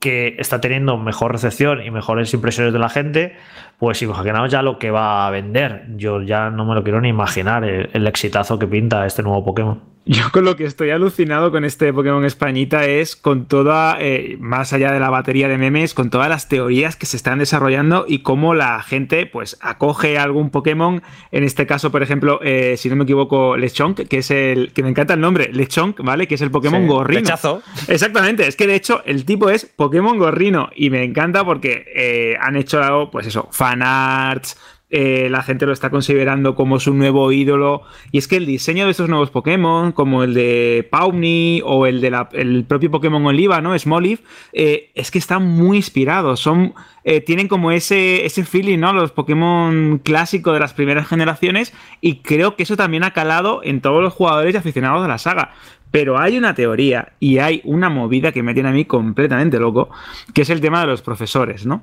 que 0.00 0.36
está 0.38 0.60
teniendo 0.60 0.96
mejor 0.96 1.32
recepción 1.32 1.84
y 1.84 1.90
mejores 1.90 2.32
impresiones 2.32 2.72
de 2.72 2.78
la 2.78 2.88
gente, 2.88 3.36
pues 3.78 4.02
imaginaos 4.02 4.50
ya 4.50 4.62
lo 4.62 4.78
que 4.78 4.90
va 4.90 5.26
a 5.26 5.30
vender. 5.30 5.86
Yo 5.96 6.22
ya 6.22 6.50
no 6.50 6.64
me 6.64 6.74
lo 6.74 6.82
quiero 6.82 7.00
ni 7.00 7.08
imaginar 7.08 7.64
el, 7.64 7.90
el 7.92 8.06
exitazo 8.06 8.58
que 8.58 8.66
pinta 8.66 9.06
este 9.06 9.22
nuevo 9.22 9.44
Pokémon. 9.44 9.80
Yo 10.10 10.22
con 10.32 10.46
lo 10.46 10.56
que 10.56 10.64
estoy 10.64 10.88
alucinado 10.88 11.50
con 11.50 11.66
este 11.66 11.92
Pokémon 11.92 12.24
Españita 12.24 12.86
es 12.86 13.14
con 13.14 13.44
toda, 13.44 13.98
eh, 14.00 14.38
más 14.40 14.72
allá 14.72 14.90
de 14.90 15.00
la 15.00 15.10
batería 15.10 15.48
de 15.48 15.58
memes, 15.58 15.92
con 15.92 16.08
todas 16.08 16.30
las 16.30 16.48
teorías 16.48 16.96
que 16.96 17.04
se 17.04 17.18
están 17.18 17.40
desarrollando 17.40 18.06
y 18.08 18.20
cómo 18.20 18.54
la 18.54 18.82
gente 18.82 19.26
pues 19.26 19.58
acoge 19.60 20.16
algún 20.16 20.48
Pokémon, 20.48 21.02
en 21.30 21.44
este 21.44 21.66
caso 21.66 21.92
por 21.92 22.02
ejemplo, 22.02 22.40
eh, 22.42 22.78
si 22.78 22.88
no 22.88 22.96
me 22.96 23.04
equivoco, 23.04 23.58
Lechonk, 23.58 24.08
que 24.08 24.18
es 24.18 24.30
el, 24.30 24.72
que 24.72 24.82
me 24.82 24.88
encanta 24.88 25.12
el 25.12 25.20
nombre, 25.20 25.50
Lechonk, 25.52 26.00
¿vale? 26.02 26.26
Que 26.26 26.36
es 26.36 26.40
el 26.40 26.50
Pokémon 26.50 26.80
sí, 26.80 26.88
gorrino. 26.88 27.20
Rechazo. 27.20 27.62
Exactamente, 27.86 28.48
es 28.48 28.56
que 28.56 28.66
de 28.66 28.76
hecho 28.76 29.02
el 29.04 29.26
tipo 29.26 29.50
es 29.50 29.66
Pokémon 29.66 30.16
gorrino 30.16 30.70
y 30.74 30.88
me 30.88 31.04
encanta 31.04 31.44
porque 31.44 31.84
eh, 31.94 32.34
han 32.40 32.56
hecho 32.56 33.10
pues 33.12 33.26
eso, 33.26 33.46
fanarts, 33.68 34.56
eh, 34.90 35.28
la 35.30 35.42
gente 35.42 35.66
lo 35.66 35.72
está 35.72 35.90
considerando 35.90 36.54
como 36.54 36.80
su 36.80 36.94
nuevo 36.94 37.30
ídolo. 37.30 37.82
Y 38.10 38.18
es 38.18 38.28
que 38.28 38.36
el 38.36 38.46
diseño 38.46 38.86
de 38.86 38.92
estos 38.92 39.08
nuevos 39.08 39.30
Pokémon, 39.30 39.92
como 39.92 40.24
el 40.24 40.34
de 40.34 40.88
Pawnee 40.90 41.62
o 41.64 41.86
el 41.86 42.00
del 42.00 42.14
el 42.32 42.64
propio 42.64 42.90
Pokémon 42.90 43.24
Oliva, 43.26 43.60
¿no? 43.60 43.78
Smoliv, 43.78 44.20
eh, 44.52 44.90
es 44.94 45.10
que 45.10 45.18
están 45.18 45.46
muy 45.46 45.78
inspirados. 45.78 46.40
Son. 46.40 46.74
Eh, 47.04 47.20
tienen 47.20 47.48
como 47.48 47.70
ese, 47.70 48.26
ese 48.26 48.44
feeling, 48.44 48.78
¿no? 48.78 48.92
Los 48.92 49.12
Pokémon 49.12 49.98
clásicos 49.98 50.54
de 50.54 50.60
las 50.60 50.74
primeras 50.74 51.06
generaciones. 51.06 51.74
Y 52.00 52.16
creo 52.16 52.56
que 52.56 52.62
eso 52.62 52.76
también 52.76 53.04
ha 53.04 53.12
calado 53.12 53.60
en 53.62 53.80
todos 53.80 54.02
los 54.02 54.14
jugadores 54.14 54.54
y 54.54 54.58
aficionados 54.58 55.02
de 55.02 55.08
la 55.08 55.18
saga. 55.18 55.52
Pero 55.90 56.18
hay 56.18 56.36
una 56.36 56.54
teoría 56.54 57.12
y 57.18 57.38
hay 57.38 57.62
una 57.64 57.88
movida 57.88 58.32
que 58.32 58.42
me 58.42 58.52
tiene 58.52 58.68
a 58.68 58.72
mí 58.72 58.84
completamente 58.84 59.58
loco, 59.58 59.88
que 60.34 60.42
es 60.42 60.50
el 60.50 60.60
tema 60.60 60.82
de 60.82 60.86
los 60.86 61.00
profesores, 61.00 61.64
¿no? 61.64 61.82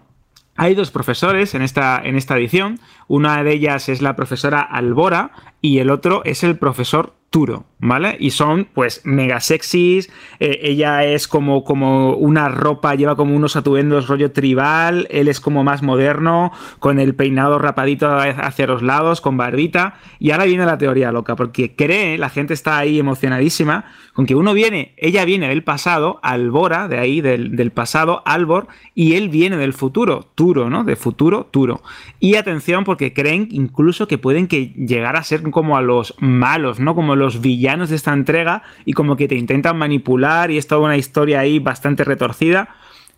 Hay 0.57 0.73
dos 0.73 0.89
profesores 0.89 1.53
en 1.53 1.61
esta, 1.61 2.01
en 2.01 2.15
esta 2.15 2.37
edición. 2.37 2.79
Una 3.07 3.43
de 3.43 3.53
ellas 3.53 3.89
es 3.89 4.01
la 4.01 4.15
profesora 4.15 4.61
Albora 4.61 5.31
y 5.65 5.79
el 5.79 5.89
otro 5.89 6.23
es 6.25 6.43
el 6.43 6.59
profesor 6.59 7.13
Turo, 7.31 7.65
¿vale? 7.79 8.15
Y 8.17 8.29
son 8.29 8.69
pues 8.73 9.01
mega 9.03 9.41
sexys. 9.41 10.09
Eh, 10.39 10.59
ella 10.61 11.03
es 11.03 11.27
como, 11.27 11.65
como 11.65 12.13
una 12.13 12.47
ropa, 12.47 12.95
lleva 12.95 13.17
como 13.17 13.35
unos 13.35 13.57
atuendos 13.57 14.07
rollo 14.07 14.31
tribal. 14.31 15.05
Él 15.09 15.27
es 15.27 15.41
como 15.41 15.63
más 15.65 15.81
moderno, 15.81 16.53
con 16.79 16.97
el 16.97 17.13
peinado 17.13 17.59
rapadito 17.59 18.07
hacia 18.07 18.67
los 18.67 18.81
lados, 18.83 19.19
con 19.19 19.35
barbita. 19.35 19.95
Y 20.17 20.31
ahora 20.31 20.45
viene 20.45 20.65
la 20.65 20.77
teoría 20.77 21.11
loca, 21.11 21.35
porque 21.35 21.75
cree, 21.75 22.17
la 22.17 22.29
gente 22.29 22.53
está 22.53 22.77
ahí 22.77 22.99
emocionadísima, 22.99 23.83
con 24.13 24.25
que 24.25 24.35
uno 24.35 24.53
viene, 24.53 24.93
ella 24.95 25.25
viene 25.25 25.49
del 25.49 25.61
pasado, 25.61 26.21
Albora, 26.23 26.87
de 26.87 26.99
ahí, 26.99 27.19
del, 27.19 27.57
del 27.57 27.71
pasado, 27.71 28.23
Albor, 28.25 28.69
y 28.93 29.15
él 29.15 29.27
viene 29.27 29.57
del 29.57 29.73
futuro, 29.73 30.29
Turo, 30.35 30.69
¿no? 30.69 30.85
De 30.85 30.95
futuro, 30.95 31.49
Turo. 31.51 31.81
Y 32.21 32.35
atención, 32.35 32.85
porque 32.85 33.11
creen 33.11 33.49
incluso 33.51 34.07
que 34.07 34.17
pueden 34.17 34.47
que 34.47 34.67
llegar 34.67 35.17
a 35.17 35.23
ser 35.23 35.41
como 35.55 35.77
a 35.77 35.81
los 35.81 36.15
malos, 36.19 36.81
¿no? 36.81 36.95
Como 36.95 37.15
los 37.15 37.39
villanos 37.39 37.89
de 37.89 37.95
esta 37.95 38.11
entrega 38.11 38.61
y 38.83 38.91
como 38.91 39.15
que 39.15 39.29
te 39.29 39.35
intentan 39.35 39.77
manipular 39.77 40.51
y 40.51 40.57
es 40.57 40.67
toda 40.67 40.81
una 40.81 40.97
historia 40.97 41.39
ahí 41.39 41.59
bastante 41.59 42.03
retorcida. 42.03 42.75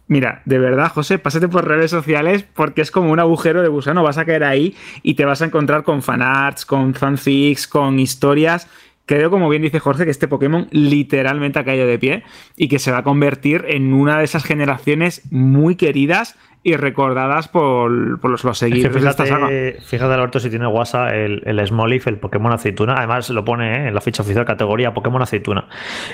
Mira, 0.08 0.44
de 0.46 0.60
verdad, 0.60 0.92
José, 0.92 1.18
pásate 1.18 1.48
por 1.48 1.68
redes 1.68 1.90
sociales 1.90 2.46
porque 2.54 2.82
es 2.82 2.92
como 2.92 3.12
un 3.12 3.20
agujero 3.20 3.64
de 3.64 3.70
gusano. 3.70 4.04
Vas 4.04 4.20
a 4.20 4.26
caer 4.26 4.44
ahí 4.44 4.76
y 5.02 5.16
te 5.16 5.26
vas 5.26 5.42
a 5.42 5.46
encontrar 5.46 5.82
con 5.82 6.04
fanarts, 6.04 6.68
con 6.68 6.94
fanfics, 6.94 7.68
con 7.68 8.00
historias. 8.00 8.68
Creo, 9.08 9.32
como 9.32 9.50
bien 9.50 9.64
dice 9.64 9.80
Jorge, 9.80 10.06
que 10.06 10.12
este 10.12 10.28
Pokémon 10.28 10.68
literalmente 10.70 11.58
ha 11.58 11.66
caído 11.66 11.88
de 11.88 11.98
pie 11.98 12.24
y 12.56 12.68
que 12.68 12.78
se 12.78 12.92
va 12.92 13.00
a 13.00 13.04
convertir 13.04 13.66
en 13.68 13.96
una 13.96 14.20
de 14.20 14.26
esas 14.26 14.44
generaciones 14.44 15.24
muy 15.32 15.76
queridas 15.76 16.38
y 16.68 16.76
recordadas 16.76 17.48
por, 17.48 18.20
por 18.20 18.30
los, 18.30 18.44
los 18.44 18.58
seguidores 18.58 18.94
fíjate, 18.98 19.06
de 19.06 19.10
esta 19.10 19.26
saga. 19.26 19.48
Fíjate, 19.86 20.14
Alberto, 20.14 20.38
si 20.42 20.50
tiene 20.50 20.68
WhatsApp 20.68 21.14
el, 21.14 21.42
el 21.46 21.66
Smoliv, 21.66 22.04
el 22.08 22.18
Pokémon 22.18 22.52
aceituna. 22.52 22.96
Además, 22.98 23.30
lo 23.30 23.46
pone 23.46 23.86
¿eh? 23.86 23.88
en 23.88 23.96
la 23.96 24.02
ficha 24.02 24.22
oficial 24.22 24.44
categoría 24.44 24.94
Pokémon 24.94 25.22
aceituna. 25.22 25.70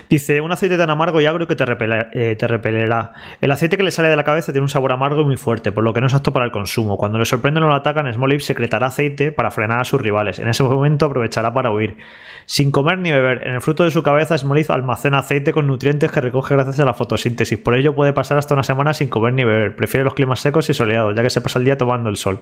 Dice: 0.07 0.41
Un 0.41 0.51
aceite 0.51 0.77
tan 0.77 0.91
amargo 0.91 1.19
y 1.19 1.25
agrio 1.25 1.47
que 1.47 1.55
te, 1.55 1.65
repele, 1.65 2.05
eh, 2.13 2.35
te 2.35 2.47
repelerá. 2.47 3.13
El 3.41 3.49
aceite 3.49 3.77
que 3.77 3.83
le 3.83 3.89
sale 3.89 4.09
de 4.09 4.15
la 4.15 4.23
cabeza 4.23 4.51
tiene 4.51 4.61
un 4.61 4.69
sabor 4.69 4.91
amargo 4.91 5.21
y 5.21 5.25
muy 5.25 5.37
fuerte, 5.37 5.71
por 5.71 5.83
lo 5.83 5.91
que 5.91 6.01
no 6.01 6.05
es 6.05 6.13
apto 6.13 6.31
para 6.31 6.45
el 6.45 6.51
consumo. 6.51 6.97
Cuando 6.97 7.17
le 7.17 7.25
sorprenden 7.25 7.63
o 7.63 7.67
lo 7.69 7.73
atacan, 7.73 8.13
Smoliv 8.13 8.41
secretará 8.41 8.85
aceite 8.85 9.31
para 9.31 9.49
frenar 9.49 9.79
a 9.79 9.85
sus 9.85 9.99
rivales. 9.99 10.37
En 10.37 10.49
ese 10.49 10.61
momento 10.61 11.07
aprovechará 11.07 11.51
para 11.51 11.71
huir. 11.71 11.97
Sin 12.45 12.71
comer 12.71 12.99
ni 12.99 13.11
beber, 13.11 13.47
en 13.47 13.55
el 13.55 13.61
fruto 13.61 13.85
de 13.85 13.89
su 13.89 14.03
cabeza, 14.03 14.37
Smoliv 14.37 14.71
almacena 14.71 15.19
aceite 15.19 15.51
con 15.51 15.65
nutrientes 15.65 16.11
que 16.11 16.21
recoge 16.21 16.53
gracias 16.53 16.79
a 16.79 16.85
la 16.85 16.93
fotosíntesis. 16.93 17.57
Por 17.57 17.75
ello, 17.75 17.95
puede 17.95 18.13
pasar 18.13 18.37
hasta 18.37 18.53
una 18.53 18.63
semana 18.63 18.93
sin 18.93 19.07
comer 19.07 19.33
ni 19.33 19.43
beber. 19.43 19.75
Prefiere 19.75 20.03
los 20.03 20.13
climas 20.13 20.42
secos 20.43 20.69
y 20.69 20.73
soleados, 20.73 21.15
ya 21.15 21.23
que 21.23 21.29
se 21.29 21.41
pasa 21.41 21.57
el 21.59 21.65
día 21.65 21.77
tomando 21.77 22.09
el 22.09 22.17
sol. 22.17 22.41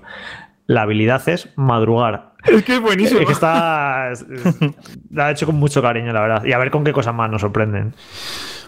la 0.68 0.84
habilidad 0.84 1.28
es 1.30 1.50
madrugar. 1.56 2.34
Es 2.44 2.64
que 2.64 2.76
es 2.76 2.82
buenísimo. 2.82 3.22
Es 3.22 3.28
que 3.28 3.34
está. 3.34 4.12
La 5.12 5.28
ha 5.28 5.32
hecho 5.32 5.46
con 5.46 5.56
mucho 5.56 5.82
cariño, 5.82 6.12
la 6.12 6.22
verdad. 6.22 6.46
Y 6.46 6.54
a 6.54 6.58
ver 6.58 6.72
con 6.72 6.84
qué 6.84 6.94
cosas 6.94 7.14
más 7.14 7.30
nos 7.30 7.42
sorprenden. 7.42 7.94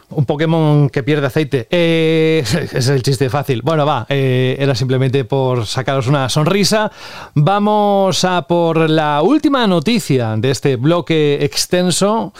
Un 0.10 0.26
Pokémon 0.26 0.90
que 0.90 1.02
pierde 1.02 1.28
aceite. 1.28 1.68
Eh, 1.72 2.44
ese 2.44 2.78
es 2.78 2.90
el 2.90 3.02
chiste 3.02 3.30
fácil. 3.30 3.62
Bueno, 3.64 3.86
va, 3.86 4.06
eh, 4.10 4.56
era 4.60 4.76
simplemente 4.76 5.26
por 5.26 5.66
sacaros 5.66 6.08
una 6.08 6.30
sonrisa. 6.30 6.92
Vamos 7.36 8.24
a 8.26 8.44
por 8.44 8.90
la 8.90 9.22
última 9.22 9.66
noticia 9.66 10.36
de 10.38 10.52
este 10.52 10.76
bloque 10.76 11.44
extenso. 11.44 12.34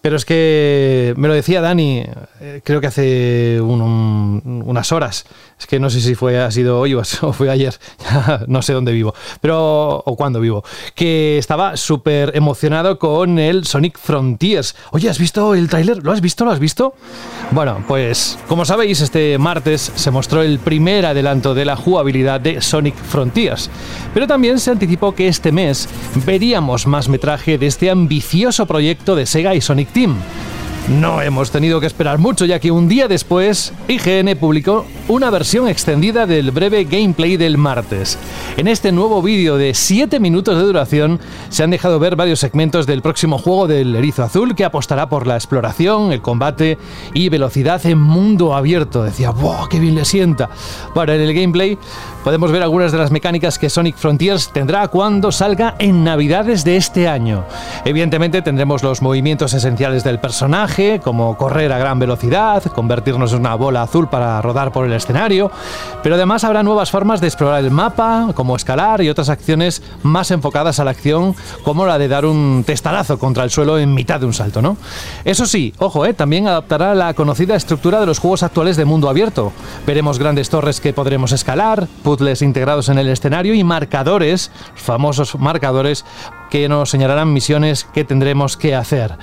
Pero 0.00 0.14
es 0.14 0.24
que 0.24 1.12
me 1.16 1.26
lo 1.26 1.34
decía 1.34 1.60
Dani, 1.60 2.04
eh, 2.40 2.60
creo 2.64 2.80
que 2.80 2.86
hace 2.86 3.60
unas 3.60 4.92
horas. 4.92 5.26
Es 5.58 5.66
que 5.66 5.80
no 5.80 5.90
sé 5.90 6.00
si 6.00 6.14
fue 6.14 6.38
ha 6.38 6.50
sido 6.50 6.78
hoy 6.78 6.94
o 6.94 7.02
fue 7.32 7.50
ayer, 7.50 7.74
no 8.46 8.62
sé 8.62 8.72
dónde 8.72 8.92
vivo, 8.92 9.14
pero 9.40 10.02
o 10.04 10.16
cuándo 10.16 10.40
vivo. 10.40 10.64
Que 10.94 11.38
estaba 11.38 11.76
súper 11.76 12.36
emocionado 12.36 12.98
con 12.98 13.38
el 13.38 13.66
Sonic 13.66 13.98
Frontiers. 13.98 14.76
Oye, 14.92 15.08
¿has 15.08 15.18
visto 15.18 15.54
el 15.54 15.68
tráiler? 15.68 16.02
¿Lo 16.04 16.12
has 16.12 16.20
visto? 16.20 16.44
¿Lo 16.44 16.52
has 16.52 16.60
visto? 16.60 16.94
Bueno, 17.50 17.84
pues 17.88 18.38
como 18.46 18.64
sabéis, 18.64 19.00
este 19.00 19.38
martes 19.38 19.92
se 19.94 20.10
mostró 20.10 20.42
el 20.42 20.58
primer 20.58 21.06
adelanto 21.06 21.54
de 21.54 21.64
la 21.64 21.76
jugabilidad 21.76 22.40
de 22.40 22.60
Sonic 22.60 22.94
Frontiers. 22.94 23.70
Pero 24.14 24.26
también 24.26 24.58
se 24.60 24.70
anticipó 24.70 25.14
que 25.14 25.28
este 25.28 25.52
mes 25.52 25.88
veríamos 26.24 26.86
más 26.86 27.08
metraje 27.08 27.58
de 27.58 27.66
este 27.66 27.90
ambicioso 27.90 28.66
proyecto 28.66 29.16
de 29.16 29.26
Sega 29.26 29.54
y 29.54 29.60
Sonic 29.60 29.88
Team. 29.92 30.16
No 30.88 31.20
hemos 31.20 31.50
tenido 31.50 31.80
que 31.80 31.86
esperar 31.86 32.16
mucho 32.16 32.46
ya 32.46 32.60
que 32.60 32.70
un 32.70 32.88
día 32.88 33.08
después 33.08 33.74
IGN 33.88 34.38
publicó 34.38 34.86
una 35.06 35.28
versión 35.28 35.68
extendida 35.68 36.24
del 36.24 36.50
breve 36.50 36.84
gameplay 36.84 37.36
del 37.36 37.58
martes. 37.58 38.18
En 38.56 38.68
este 38.68 38.90
nuevo 38.90 39.20
vídeo 39.20 39.58
de 39.58 39.74
7 39.74 40.18
minutos 40.18 40.56
de 40.56 40.62
duración 40.62 41.20
se 41.50 41.62
han 41.62 41.70
dejado 41.70 41.98
ver 41.98 42.16
varios 42.16 42.40
segmentos 42.40 42.86
del 42.86 43.02
próximo 43.02 43.36
juego 43.36 43.66
del 43.66 43.94
Erizo 43.96 44.22
Azul 44.22 44.54
que 44.54 44.64
apostará 44.64 45.10
por 45.10 45.26
la 45.26 45.34
exploración, 45.34 46.10
el 46.10 46.22
combate 46.22 46.78
y 47.12 47.28
velocidad 47.28 47.84
en 47.84 48.00
mundo 48.00 48.54
abierto. 48.56 49.02
Decía, 49.02 49.30
¡wow! 49.30 49.68
¡Qué 49.68 49.80
bien 49.80 49.94
le 49.94 50.06
sienta! 50.06 50.48
En 50.96 51.10
el 51.10 51.34
gameplay 51.34 51.78
podemos 52.24 52.50
ver 52.50 52.62
algunas 52.62 52.92
de 52.92 52.98
las 52.98 53.10
mecánicas 53.10 53.58
que 53.58 53.70
Sonic 53.70 53.96
Frontiers 53.96 54.50
tendrá 54.52 54.88
cuando 54.88 55.32
salga 55.32 55.74
en 55.78 56.02
Navidades 56.02 56.64
de 56.64 56.76
este 56.76 57.08
año. 57.08 57.44
Evidentemente 57.84 58.40
tendremos 58.42 58.82
los 58.82 59.02
movimientos 59.02 59.52
esenciales 59.54 60.02
del 60.02 60.18
personaje, 60.18 60.77
como 61.02 61.36
correr 61.36 61.72
a 61.72 61.78
gran 61.78 61.98
velocidad, 61.98 62.62
convertirnos 62.62 63.32
en 63.32 63.40
una 63.40 63.56
bola 63.56 63.82
azul 63.82 64.08
para 64.08 64.40
rodar 64.40 64.70
por 64.70 64.86
el 64.86 64.92
escenario, 64.92 65.50
pero 66.04 66.14
además 66.14 66.44
habrá 66.44 66.62
nuevas 66.62 66.92
formas 66.92 67.20
de 67.20 67.26
explorar 67.26 67.64
el 67.64 67.72
mapa, 67.72 68.28
como 68.34 68.54
escalar 68.54 69.02
y 69.02 69.08
otras 69.08 69.28
acciones 69.28 69.82
más 70.04 70.30
enfocadas 70.30 70.78
a 70.78 70.84
la 70.84 70.92
acción, 70.92 71.34
como 71.64 71.84
la 71.84 71.98
de 71.98 72.06
dar 72.06 72.24
un 72.24 72.62
testarazo 72.64 73.18
contra 73.18 73.42
el 73.42 73.50
suelo 73.50 73.76
en 73.76 73.92
mitad 73.92 74.20
de 74.20 74.26
un 74.26 74.32
salto, 74.32 74.62
¿no? 74.62 74.76
Eso 75.24 75.46
sí, 75.46 75.74
ojo, 75.78 76.06
¿eh? 76.06 76.14
también 76.14 76.46
adaptará 76.46 76.94
la 76.94 77.12
conocida 77.14 77.56
estructura 77.56 77.98
de 77.98 78.06
los 78.06 78.20
juegos 78.20 78.44
actuales 78.44 78.76
de 78.76 78.84
mundo 78.84 79.08
abierto. 79.08 79.52
Veremos 79.84 80.20
grandes 80.20 80.48
torres 80.48 80.80
que 80.80 80.92
podremos 80.92 81.32
escalar, 81.32 81.88
puzzles 82.04 82.40
integrados 82.40 82.88
en 82.88 82.98
el 82.98 83.08
escenario 83.08 83.52
y 83.52 83.64
marcadores, 83.64 84.52
famosos 84.76 85.36
marcadores, 85.40 86.04
que 86.50 86.68
nos 86.68 86.90
señalarán 86.90 87.32
misiones 87.32 87.84
que 87.92 88.04
tendremos 88.04 88.56
que 88.56 88.76
hacer. 88.76 89.18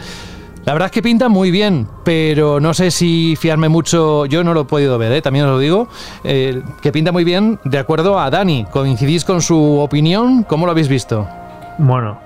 La 0.66 0.74
verdad 0.74 0.88
es 0.88 0.92
que 0.92 1.04
pinta 1.04 1.30
muy 1.30 1.52
bien, 1.52 1.88
pero 2.04 2.60
no 2.60 2.74
sé 2.74 2.90
si 2.90 3.36
fiarme 3.36 3.70
mucho, 3.70 4.26
yo 4.26 4.44
no 4.44 4.56
lo 4.56 4.62
he 4.62 4.66
podido 4.66 4.98
ver, 4.98 5.12
¿eh? 5.12 5.22
también 5.22 5.46
os 5.46 5.52
lo 5.52 5.60
digo, 5.60 5.88
eh, 6.24 6.64
que 6.82 6.92
pinta 6.92 7.12
muy 7.12 7.24
bien 7.24 7.60
de 7.66 7.78
acuerdo 7.78 8.20
a 8.20 8.32
Dani. 8.32 8.66
¿Coincidís 8.72 9.24
con 9.26 9.44
su 9.44 9.78
opinión? 9.80 10.42
¿Cómo 10.44 10.66
lo 10.66 10.72
habéis 10.72 10.88
visto? 10.88 11.28
Bueno, 11.78 12.20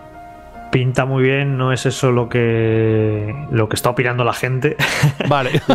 pinta 0.72 1.04
muy 1.04 1.24
bien, 1.24 1.58
no 1.58 1.74
es 1.74 1.86
eso 1.86 2.12
lo 2.12 2.30
que 2.30 3.36
lo 3.52 3.68
que 3.68 3.76
está 3.76 3.90
opinando 3.90 4.24
la 4.24 4.34
gente. 4.34 4.78
Vale. 5.28 5.62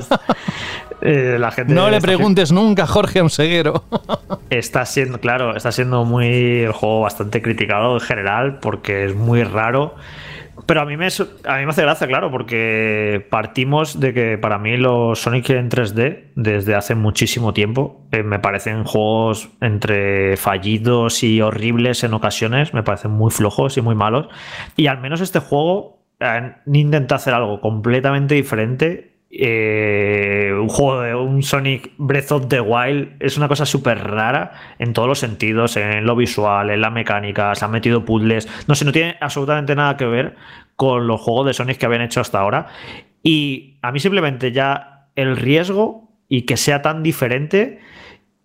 Eh, 1.06 1.36
la 1.38 1.50
gente 1.50 1.74
no 1.74 1.90
le 1.90 2.00
preguntes 2.00 2.50
nunca 2.50 2.84
a 2.84 2.86
Jorge 2.86 3.20
Onseguero. 3.20 3.84
está 4.48 4.86
siendo, 4.86 5.20
claro, 5.20 5.54
está 5.54 5.70
siendo 5.70 6.06
muy 6.06 6.60
el 6.60 6.72
juego 6.72 7.02
bastante 7.02 7.42
criticado 7.42 7.94
en 7.94 8.00
general 8.00 8.58
porque 8.60 9.04
es 9.04 9.14
muy 9.14 9.44
raro. 9.44 9.96
Pero 10.66 10.80
a 10.80 10.84
mí, 10.86 10.96
me, 10.96 11.06
a 11.06 11.56
mí 11.58 11.64
me 11.64 11.70
hace 11.70 11.82
gracia, 11.82 12.06
claro, 12.06 12.30
porque 12.30 13.26
partimos 13.30 14.00
de 14.00 14.14
que 14.14 14.38
para 14.38 14.58
mí 14.58 14.76
los 14.76 15.20
Sonic 15.20 15.50
en 15.50 15.70
3D, 15.70 16.32
desde 16.36 16.74
hace 16.74 16.94
muchísimo 16.94 17.52
tiempo, 17.52 18.06
eh, 18.12 18.22
me 18.22 18.38
parecen 18.38 18.84
juegos 18.84 19.50
entre 19.60 20.36
fallidos 20.36 21.22
y 21.22 21.40
horribles 21.40 22.02
en 22.04 22.14
ocasiones, 22.14 22.72
me 22.72 22.82
parecen 22.82 23.10
muy 23.10 23.30
flojos 23.30 23.76
y 23.76 23.82
muy 23.82 23.94
malos. 23.94 24.28
Y 24.76 24.86
al 24.86 25.00
menos 25.00 25.20
este 25.20 25.38
juego 25.38 26.04
eh, 26.20 26.54
intenta 26.72 27.16
hacer 27.16 27.34
algo 27.34 27.60
completamente 27.60 28.34
diferente 28.34 29.13
eh, 29.36 30.52
un 30.58 30.68
juego 30.68 31.00
de 31.00 31.14
un 31.14 31.42
Sonic 31.42 31.92
Breath 31.98 32.32
of 32.32 32.48
the 32.48 32.60
Wild 32.60 33.16
es 33.20 33.36
una 33.36 33.48
cosa 33.48 33.66
súper 33.66 33.98
rara 33.98 34.52
en 34.78 34.92
todos 34.92 35.08
los 35.08 35.18
sentidos, 35.18 35.76
en 35.76 36.04
lo 36.04 36.14
visual, 36.16 36.70
en 36.70 36.80
la 36.80 36.90
mecánica, 36.90 37.54
se 37.54 37.64
han 37.64 37.70
metido 37.70 38.04
puzzles, 38.04 38.48
no 38.68 38.74
sé, 38.74 38.84
no 38.84 38.92
tiene 38.92 39.16
absolutamente 39.20 39.74
nada 39.74 39.96
que 39.96 40.06
ver 40.06 40.36
con 40.76 41.06
los 41.06 41.20
juegos 41.20 41.46
de 41.46 41.54
Sonic 41.54 41.78
que 41.78 41.86
habían 41.86 42.02
hecho 42.02 42.20
hasta 42.20 42.40
ahora. 42.40 42.66
Y 43.22 43.78
a 43.82 43.90
mí 43.92 44.00
simplemente 44.00 44.52
ya 44.52 45.08
el 45.16 45.36
riesgo 45.36 46.10
y 46.28 46.42
que 46.42 46.56
sea 46.56 46.82
tan 46.82 47.02
diferente 47.02 47.80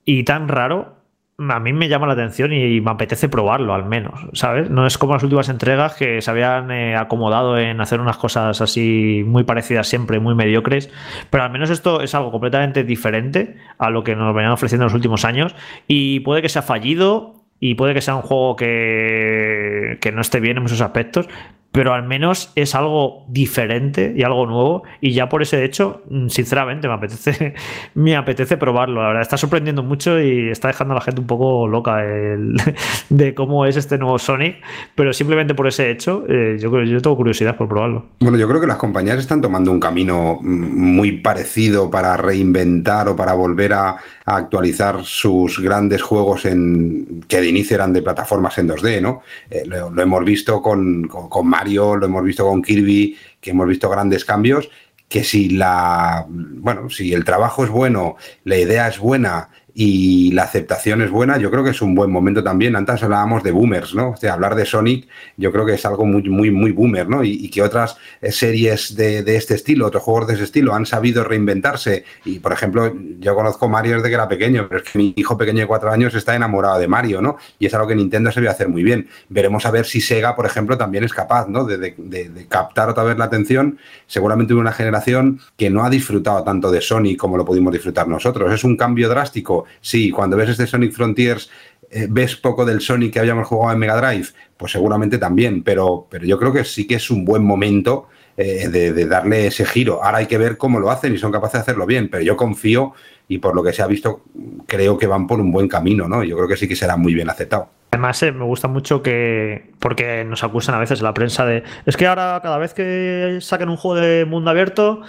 y 0.06 0.24
tan 0.24 0.48
raro 0.48 0.99
a 1.48 1.60
mí 1.60 1.74
me 1.74 1.88
llama 1.88 2.07
la 2.07 2.14
atención 2.14 2.52
y 2.52 2.82
me 2.82 2.91
apetece 2.91 3.30
probarlo 3.30 3.74
al 3.74 3.86
menos, 3.86 4.20
¿sabes? 4.34 4.70
No 4.70 4.86
es 4.86 4.98
como 4.98 5.14
las 5.14 5.24
últimas 5.24 5.48
entregas 5.49 5.95
que 5.95 6.22
se 6.22 6.30
habían 6.30 6.70
eh, 6.72 6.95
acomodado 6.95 7.57
en 7.57 7.80
hacer 7.80 8.02
unas 8.02 8.18
cosas 8.18 8.60
así 8.61 9.24
muy 9.26 9.44
parecidas 9.44 9.88
siempre, 9.88 10.20
muy 10.20 10.36
mediocres, 10.36 10.91
pero 11.30 11.44
al 11.44 11.52
menos 11.52 11.70
esto 11.70 12.02
es 12.02 12.14
algo 12.14 12.32
completamente 12.32 12.84
diferente 12.84 13.56
a 13.78 13.90
lo 13.90 14.03
que 14.03 14.16
nos 14.16 14.36
venían 14.36 14.52
ofreciendo 14.52 14.84
en 14.84 14.88
los 14.88 14.95
últimos 14.95 15.24
años 15.24 15.56
y 15.88 16.20
puede 16.22 16.41
que 16.41 16.49
sea 16.49 16.61
fallido 16.61 17.36
y 17.60 17.76
puede 17.76 17.94
que 17.94 18.02
sea 18.02 18.16
un 18.16 18.22
juego 18.22 18.56
que, 18.56 19.98
que 20.02 20.11
no 20.11 20.22
esté 20.22 20.40
bien 20.40 20.57
en 20.57 20.64
muchos 20.64 20.82
aspectos, 20.82 21.28
pero 21.72 21.94
al 21.94 22.04
menos 22.04 22.52
es 22.56 22.74
algo 22.74 23.26
diferente 23.28 24.14
y 24.16 24.24
algo 24.24 24.46
nuevo. 24.46 24.84
Y 25.02 25.12
ya 25.12 25.30
por 25.30 25.41
ese 25.41 25.64
hecho 25.64 26.02
mm, 26.10 26.28
sinceramente 26.28 26.88
me 26.88 26.96
apetece 26.96 27.54
me 27.94 28.16
apetece 28.16 28.58
probarlo. 28.58 29.02
La 29.02 29.08
verdad 29.08 29.22
está 29.22 29.38
sorprendiendo 29.38 29.84
mucho 29.84 30.20
y 30.20 30.50
está 30.50 30.70
dejando 30.70 30.94
a 30.94 30.96
la 30.96 31.02
gente 31.02 31.22
un 31.22 31.28
poco 31.28 31.68
loca 31.68 32.04
el, 32.04 32.56
de 33.10 33.36
cómo 33.36 33.66
es 33.66 33.78
este 33.78 33.98
nuevo 33.98 34.18
Sonic. 34.18 34.58
Pero 34.96 35.14
simplemente 35.14 35.54
por 35.54 35.68
ese 35.68 35.91
hecho 35.91 36.24
eh, 36.28 36.58
yo 36.60 36.72
creo 36.72 36.84
yo 36.86 37.02
tengo 37.02 37.16
curiosidad 37.16 37.56
por 37.56 37.68
probarlo. 37.68 38.06
Bueno 38.20 38.38
yo 38.38 38.48
creo 38.48 38.60
que 38.60 38.68
las 38.68 38.78
compañías 38.78 39.20
están 39.20 39.41
tomando 39.41 39.72
un 39.72 39.80
camino 39.80 40.40
mm, 40.41 40.96
muy 40.96 41.14
parecido 41.14 41.91
para 41.91 42.18
reinventar 42.18 43.08
o 43.10 43.16
para 43.16 43.34
volver 43.34 43.74
a, 43.74 43.98
actualizar 44.30 45.04
sus 45.06 45.60
grandes 45.60 46.04
juegos 46.04 46.46
en 46.46 47.24
que 47.28 47.41
de 47.41 47.50
inicio 47.50 47.74
eran 47.74 47.91
de 47.94 48.04
plataformas 48.04 48.56
en 48.60 48.70
2D 48.70 49.02
no 49.02 49.24
eh, 49.50 49.64
lo, 49.66 50.00
hemos 50.00 50.24
visto 50.24 50.62
con, 50.62 51.08
con, 51.08 51.28
con 51.28 51.50
Lo 51.65 52.06
hemos 52.06 52.23
visto 52.23 52.45
con 52.45 52.61
Kirby, 52.61 53.18
que 53.41 53.52
hemos 53.52 53.68
visto 53.68 53.90
grandes 53.90 54.26
cambios, 54.26 54.69
que 55.07 55.23
si 55.23 55.49
la 55.49 56.26
bueno, 56.27 56.90
si 56.90 57.14
el 57.14 57.26
trabajo 57.26 57.64
es 57.64 57.69
bueno, 57.69 58.15
la 58.44 58.57
idea 58.57 58.88
es 58.88 58.99
buena 58.99 59.49
y 59.74 60.32
la 60.32 60.44
aceptación 60.44 61.02
es 61.02 61.12
buena, 61.12 61.38
yo 61.38 61.52
creo 61.52 61.64
que 61.64 61.72
es 61.72 61.82
un 61.82 61.96
buen 61.96 62.12
momento 62.12 62.44
también. 62.44 62.76
Antes 62.76 63.04
hablábamos 63.04 63.44
de 63.44 63.52
boomers, 63.52 63.94
¿no? 63.96 64.12
O 64.12 64.18
sea, 64.18 64.34
hablar 64.34 64.56
de 64.56 64.66
Sonic, 64.66 65.08
yo 65.38 65.52
creo 65.52 65.66
que 65.66 65.74
es 65.74 65.86
algo 65.86 66.06
muy, 66.06 66.28
muy, 66.30 66.52
muy 66.52 66.72
boomer, 66.72 67.08
¿no? 67.08 67.24
Y, 67.24 67.50
que 67.50 67.62
otras 67.62 67.98
eh, 68.22 68.32
series 68.32 68.96
de, 68.96 69.20
este 69.36 69.56
estilo, 69.56 69.88
otros 69.88 70.04
juegos 70.04 70.28
de 70.28 70.34
ese 70.36 70.44
estilo, 70.44 70.74
han 70.74 70.86
sabido 70.86 71.24
reinventarse. 71.24 72.04
Y, 72.26 72.40
por 72.40 72.54
ejemplo, 72.54 72.94
yo 73.20 73.36
conozco 73.36 73.68
Mario 73.68 73.96
desde 73.96 74.10
que 74.10 74.16
era 74.16 74.28
pequeño, 74.28 74.68
pero 74.70 74.82
es 74.82 74.90
que 74.90 75.00
mi 75.00 75.14
hijo 75.16 75.38
pequeño 75.38 75.60
de 75.60 75.68
cuatro 75.68 75.91
años 75.91 76.14
está 76.14 76.36
enamorado 76.36 76.80
de 76.80 76.88
Mario, 76.88 77.22
¿no? 77.22 77.38
Y 77.58 77.66
es 77.66 77.74
algo 77.74 77.88
que 77.88 77.96
Nintendo 77.96 78.32
se 78.32 78.48
a 78.48 78.52
hacer 78.52 78.70
muy 78.70 78.84
bien. 78.84 79.08
Veremos 79.30 79.66
a 79.66 79.72
ver 79.72 79.86
si 79.86 80.02
Sega, 80.02 80.36
por 80.36 80.46
ejemplo, 80.46 80.78
también 80.78 81.04
es 81.04 81.14
capaz, 81.14 81.48
¿no? 81.48 81.66
De, 81.66 81.78
de 81.78 82.46
captar 82.48 82.90
otra 82.90 83.04
vez 83.04 83.18
la 83.18 83.26
atención. 83.26 83.78
Seguramente 84.08 84.54
una 84.54 84.72
generación 84.72 85.40
que 85.58 85.70
no 85.70 85.84
ha 85.84 85.90
disfrutado 85.90 86.44
tanto 86.44 86.72
de 86.72 86.82
Sonic 86.82 87.18
como 87.18 87.38
lo 87.38 87.46
pudimos 87.46 87.74
disfrutar 87.74 88.08
nosotros. 88.08 88.54
Es 88.54 88.64
un 88.64 88.78
cambio 88.78 89.10
drástico 89.10 89.59
sí, 89.81 90.11
cuando 90.11 90.38
ves 90.38 90.49
este 90.49 90.68
Sonic 90.68 90.94
Frontiers, 90.94 91.49
eh, 91.91 92.07
ves 92.07 92.36
poco 92.36 92.65
del 92.65 92.81
Sonic 92.81 93.14
que 93.14 93.19
habíamos 93.19 93.48
jugado 93.48 93.73
en 93.73 93.80
Mega 93.80 93.99
Drive, 93.99 94.27
pues 94.56 94.72
seguramente 94.72 95.18
también, 95.18 95.64
pero, 95.64 96.07
pero 96.10 96.26
yo 96.26 96.38
creo 96.38 96.53
que 96.53 96.64
sí 96.64 96.86
que 96.86 96.95
es 96.95 97.10
un 97.10 97.26
buen 97.26 97.44
momento 97.44 98.07
eh, 98.38 98.69
de, 98.69 99.06
darle 99.06 99.48
ese 99.48 99.65
giro. 99.65 100.03
Ahora 100.03 100.19
hay 100.19 100.27
que 100.27 100.38
ver 100.38 100.57
cómo 100.57 100.80
lo 100.80 100.91
hacen 100.91 101.14
y 101.14 101.18
son 101.18 101.31
capaces 101.31 101.53
de 101.53 101.60
hacerlo 101.60 101.86
bien, 101.88 102.10
pero 102.10 102.23
yo 102.23 102.38
confío 102.38 102.94
y 103.27 103.40
por 103.40 103.56
lo 103.56 103.64
que 103.64 103.73
se 103.73 103.81
ha 103.81 103.88
visto, 103.88 104.22
creo 104.68 104.98
que 104.98 105.07
van 105.07 105.26
por 105.26 105.40
un 105.40 105.52
buen 105.52 105.68
camino, 105.68 106.07
¿no? 106.07 106.23
Yo 106.23 106.36
creo 106.36 106.48
que 106.48 106.57
sí 106.57 106.68
que 106.68 106.76
será 106.76 106.95
muy 106.95 107.14
bien 107.14 107.30
aceptado. 107.30 107.69
Además, 107.91 108.22
eh, 108.22 108.31
me 108.31 108.45
gusta 108.45 108.68
mucho 108.68 109.02
que, 109.02 109.72
porque 109.80 110.23
nos 110.23 110.44
acusan 110.44 110.76
a 110.76 110.80
veces 110.80 111.02
la 111.02 111.14
prensa 111.14 111.45
de, 111.45 111.64
es 111.88 111.98
que 111.98 112.06
ahora 112.06 112.40
cada 112.44 112.60
vez 112.60 112.76
que 112.76 113.40
saquen 113.41 113.69
un 113.69 113.77
juego 113.77 113.99
de 113.99 114.26
mundo 114.26 114.52
abierto, 114.52 115.02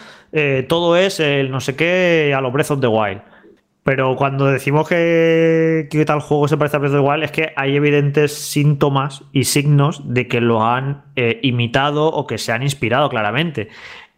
todo 0.68 0.96
es 0.96 1.20
el 1.20 1.50
no 1.50 1.60
sé 1.60 1.76
qué 1.76 2.32
a 2.34 2.40
lo 2.40 2.50
Breath 2.50 2.70
of 2.70 2.80
the 2.80 2.86
Wild. 2.86 3.20
Pero 3.82 4.14
cuando 4.14 4.46
decimos 4.46 4.88
que, 4.88 5.88
que 5.90 6.04
tal 6.04 6.20
juego 6.20 6.48
se 6.48 6.58
parece 6.58 6.76
a 6.76 6.80
Breath 6.80 6.94
of 6.94 7.00
the 7.00 7.08
Wild, 7.08 7.24
es 7.24 7.32
que 7.32 7.52
hay 7.56 7.76
evidentes 7.76 8.34
síntomas 8.34 9.24
y 9.32 9.44
signos 9.44 10.12
de 10.12 10.28
que 10.28 10.40
lo 10.40 10.62
han 10.62 11.04
eh, 11.16 11.40
imitado 11.42 12.08
o 12.08 12.26
que 12.26 12.36
se 12.36 12.52
han 12.52 12.62
inspirado 12.62 13.08
claramente. 13.08 13.68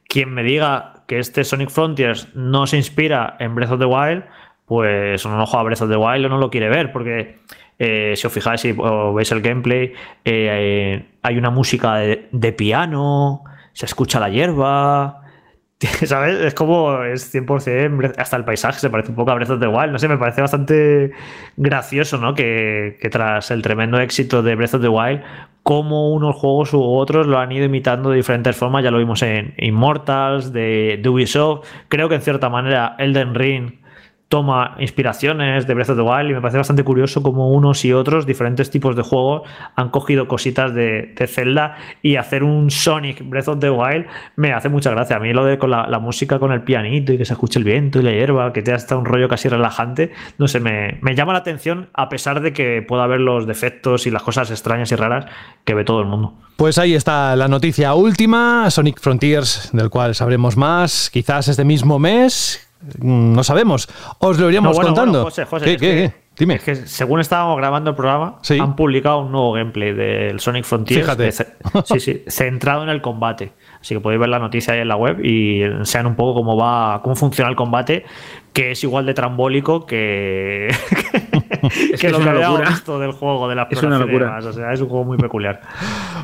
Quien 0.08 0.34
me 0.34 0.42
diga 0.42 1.04
que 1.06 1.20
este 1.20 1.44
Sonic 1.44 1.70
Frontiers 1.70 2.28
no 2.34 2.66
se 2.66 2.76
inspira 2.76 3.36
en 3.38 3.54
Breath 3.54 3.72
of 3.72 3.78
the 3.78 3.86
Wild, 3.86 4.24
pues 4.66 5.24
no 5.24 5.46
juega 5.46 5.62
Breath 5.62 5.82
of 5.82 5.90
the 5.90 5.96
Wild 5.96 6.26
o 6.26 6.28
no 6.28 6.38
lo 6.38 6.50
quiere 6.50 6.68
ver, 6.68 6.90
porque 6.90 7.38
eh, 7.78 8.14
si 8.16 8.26
os 8.26 8.32
fijáis 8.32 8.60
si 8.60 8.72
veis 8.72 9.30
el 9.30 9.42
gameplay, 9.42 9.92
eh, 10.24 11.06
hay 11.22 11.38
una 11.38 11.50
música 11.50 11.94
de 11.96 12.52
piano, 12.52 13.44
se 13.72 13.86
escucha 13.86 14.18
la 14.18 14.28
hierba, 14.28 15.21
¿Sabes? 16.04 16.40
Es 16.40 16.54
como 16.54 17.02
es 17.02 17.34
100%, 17.34 18.14
hasta 18.16 18.36
el 18.36 18.44
paisaje 18.44 18.78
se 18.78 18.90
parece 18.90 19.10
un 19.10 19.16
poco 19.16 19.30
a 19.30 19.34
Breath 19.34 19.50
of 19.50 19.60
the 19.60 19.66
Wild. 19.66 19.92
No 19.92 19.98
sé, 19.98 20.08
me 20.08 20.18
parece 20.18 20.40
bastante 20.40 21.12
gracioso, 21.56 22.18
¿no? 22.18 22.34
Que, 22.34 22.98
tras 23.10 23.50
el 23.50 23.62
tremendo 23.62 23.98
éxito 23.98 24.42
de 24.42 24.54
Breath 24.54 24.74
of 24.74 24.82
the 24.82 24.88
Wild, 24.88 25.22
como 25.62 26.12
unos 26.12 26.36
juegos 26.36 26.72
u 26.74 26.82
otros 26.82 27.26
lo 27.26 27.38
han 27.38 27.52
ido 27.52 27.64
imitando 27.64 28.10
de 28.10 28.16
diferentes 28.16 28.56
formas. 28.56 28.84
Ya 28.84 28.90
lo 28.90 28.98
vimos 28.98 29.22
en 29.22 29.54
Immortals, 29.58 30.52
de, 30.52 31.00
de 31.02 31.08
Ubisoft. 31.08 31.66
Creo 31.88 32.08
que 32.08 32.16
en 32.16 32.22
cierta 32.22 32.48
manera 32.48 32.94
Elden 32.98 33.34
Ring 33.34 33.81
toma 34.32 34.76
inspiraciones 34.78 35.66
de 35.66 35.74
Breath 35.74 35.90
of 35.90 35.96
the 35.96 36.02
Wild 36.02 36.30
y 36.30 36.32
me 36.32 36.40
parece 36.40 36.56
bastante 36.56 36.84
curioso 36.84 37.22
como 37.22 37.50
unos 37.50 37.84
y 37.84 37.92
otros, 37.92 38.24
diferentes 38.24 38.70
tipos 38.70 38.96
de 38.96 39.02
juegos, 39.02 39.42
han 39.76 39.90
cogido 39.90 40.26
cositas 40.26 40.72
de, 40.72 41.12
Zelda 41.28 41.76
y 42.00 42.16
hacer 42.16 42.42
un 42.42 42.70
Sonic 42.70 43.28
Breath 43.28 43.48
of 43.48 43.58
the 43.58 43.68
Wild 43.68 44.06
me 44.36 44.54
hace 44.54 44.70
mucha 44.70 44.90
gracia. 44.90 45.16
A 45.16 45.20
mí 45.20 45.34
lo 45.34 45.44
de 45.44 45.58
con 45.58 45.70
la, 45.70 45.98
música 45.98 46.38
con 46.38 46.50
el 46.50 46.62
pianito 46.62 47.12
y 47.12 47.18
que 47.18 47.26
se 47.26 47.34
escuche 47.34 47.58
el 47.58 47.66
viento 47.66 48.00
y 48.00 48.04
la 48.04 48.12
hierba, 48.12 48.54
que 48.54 48.62
te 48.62 48.72
hasta 48.72 48.96
un 48.96 49.04
rollo 49.04 49.28
casi 49.28 49.50
relajante, 49.50 50.12
no 50.38 50.48
sé, 50.48 50.60
me, 50.60 50.98
me 51.02 51.14
llama 51.14 51.34
la 51.34 51.40
atención 51.40 51.90
a 51.92 52.08
pesar 52.08 52.40
de 52.40 52.54
que 52.54 52.80
pueda 52.80 53.04
haber 53.04 53.20
los 53.20 53.46
defectos 53.46 54.06
y 54.06 54.10
las 54.10 54.22
cosas 54.22 54.50
extrañas 54.50 54.90
y 54.92 54.96
raras 54.96 55.26
que 55.66 55.74
ve 55.74 55.84
todo 55.84 56.00
el 56.00 56.06
mundo. 56.06 56.32
Pues 56.56 56.78
ahí 56.78 56.94
está 56.94 57.36
la 57.36 57.48
noticia 57.48 57.92
última, 57.92 58.70
Sonic 58.70 58.98
Frontiers, 58.98 59.68
del 59.74 59.90
cual 59.90 60.14
sabremos 60.14 60.56
más, 60.56 61.10
quizás 61.10 61.48
este 61.48 61.66
mismo 61.66 61.98
mes 61.98 62.71
no 62.98 63.44
sabemos. 63.44 63.88
Os 64.18 64.38
lo 64.38 64.48
iríamos 64.48 64.78
contando. 64.78 65.24
José, 65.24 65.44
José, 65.44 65.76
¿Qué, 65.76 66.12
Dime. 66.38 66.54
Es 66.54 66.62
que 66.62 66.74
según 66.74 67.20
estábamos 67.20 67.58
grabando 67.58 67.90
el 67.90 67.96
programa, 67.96 68.38
han 68.58 68.74
publicado 68.74 69.20
un 69.20 69.32
nuevo 69.32 69.52
gameplay 69.52 69.92
del 69.92 70.40
Sonic 70.40 70.64
Frontiers. 70.64 71.02
Fíjate. 71.02 71.32
sí, 71.32 72.00
sí, 72.00 72.24
centrado 72.26 72.82
en 72.82 72.88
el 72.88 73.02
combate. 73.02 73.52
Así 73.82 73.96
que 73.96 74.00
podéis 74.00 74.20
ver 74.20 74.28
la 74.28 74.38
noticia 74.38 74.74
ahí 74.74 74.80
en 74.80 74.86
la 74.86 74.94
web 74.94 75.18
y 75.24 75.60
enseñan 75.62 76.06
un 76.06 76.14
poco 76.14 76.34
cómo 76.34 76.56
va, 76.56 77.00
cómo 77.02 77.16
funciona 77.16 77.50
el 77.50 77.56
combate, 77.56 78.04
que 78.52 78.70
es 78.70 78.84
igual 78.84 79.06
de 79.06 79.12
trambólico 79.12 79.86
que, 79.86 80.68
es 81.92 82.00
que, 82.00 82.10
lo 82.10 82.18
que 82.18 82.24
del 82.24 83.12
juego, 83.12 83.48
de 83.48 83.56
la 83.56 83.66
Es 83.68 83.82
una 83.82 83.98
locura. 83.98 84.38
O 84.38 84.52
sea, 84.52 84.72
es 84.72 84.80
un 84.80 84.88
juego 84.88 85.04
muy 85.04 85.18
peculiar. 85.18 85.62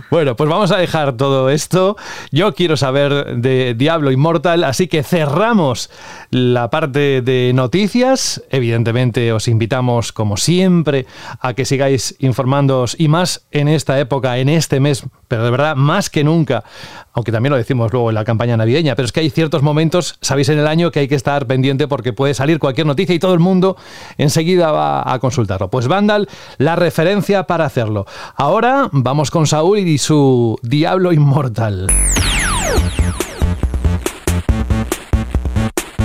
Bueno, 0.08 0.36
pues 0.36 0.48
vamos 0.48 0.70
a 0.70 0.76
dejar 0.76 1.16
todo 1.16 1.50
esto. 1.50 1.96
Yo 2.30 2.54
quiero 2.54 2.76
saber 2.76 3.36
de 3.38 3.74
Diablo 3.74 4.12
Immortal, 4.12 4.62
así 4.62 4.86
que 4.86 5.02
cerramos 5.02 5.90
la 6.30 6.70
parte 6.70 7.22
de 7.22 7.50
noticias. 7.54 8.44
Evidentemente 8.50 9.32
os 9.32 9.48
invitamos, 9.48 10.12
como 10.12 10.36
siempre, 10.36 11.06
a 11.40 11.54
que 11.54 11.64
sigáis 11.64 12.14
informándoos 12.20 12.94
y 13.00 13.08
más 13.08 13.48
en 13.50 13.66
esta 13.66 13.98
época, 13.98 14.38
en 14.38 14.48
este 14.48 14.78
mes, 14.78 15.04
pero 15.28 15.44
de 15.44 15.50
verdad, 15.50 15.76
más 15.76 16.10
que 16.10 16.24
nunca, 16.24 16.64
aunque 17.12 17.30
también 17.30 17.52
lo 17.52 17.56
decimos 17.56 17.92
luego 17.92 18.08
en 18.10 18.14
la 18.14 18.24
campaña 18.24 18.56
navideña, 18.56 18.96
pero 18.96 19.06
es 19.06 19.12
que 19.12 19.20
hay 19.20 19.30
ciertos 19.30 19.62
momentos, 19.62 20.18
sabéis, 20.20 20.48
en 20.48 20.58
el 20.58 20.66
año 20.66 20.90
que 20.90 21.00
hay 21.00 21.08
que 21.08 21.14
estar 21.14 21.46
pendiente 21.46 21.86
porque 21.86 22.12
puede 22.12 22.34
salir 22.34 22.58
cualquier 22.58 22.86
noticia 22.86 23.14
y 23.14 23.18
todo 23.18 23.34
el 23.34 23.40
mundo 23.40 23.76
enseguida 24.16 24.72
va 24.72 25.12
a 25.12 25.18
consultarlo. 25.18 25.68
Pues 25.68 25.86
Vandal, 25.86 26.28
la 26.56 26.76
referencia 26.76 27.44
para 27.44 27.66
hacerlo. 27.66 28.06
Ahora 28.36 28.88
vamos 28.92 29.30
con 29.30 29.46
Saúl 29.46 29.78
y 29.78 29.98
su 29.98 30.58
Diablo 30.62 31.12
Inmortal. 31.12 31.86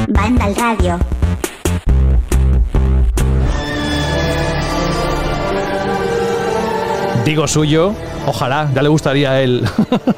Vandal 0.10 0.56
Radio. 0.56 1.00
Digo 7.26 7.48
suyo, 7.48 7.96
ojalá, 8.26 8.70
ya 8.74 8.82
le 8.82 8.90
gustaría 8.90 9.42
él 9.42 9.64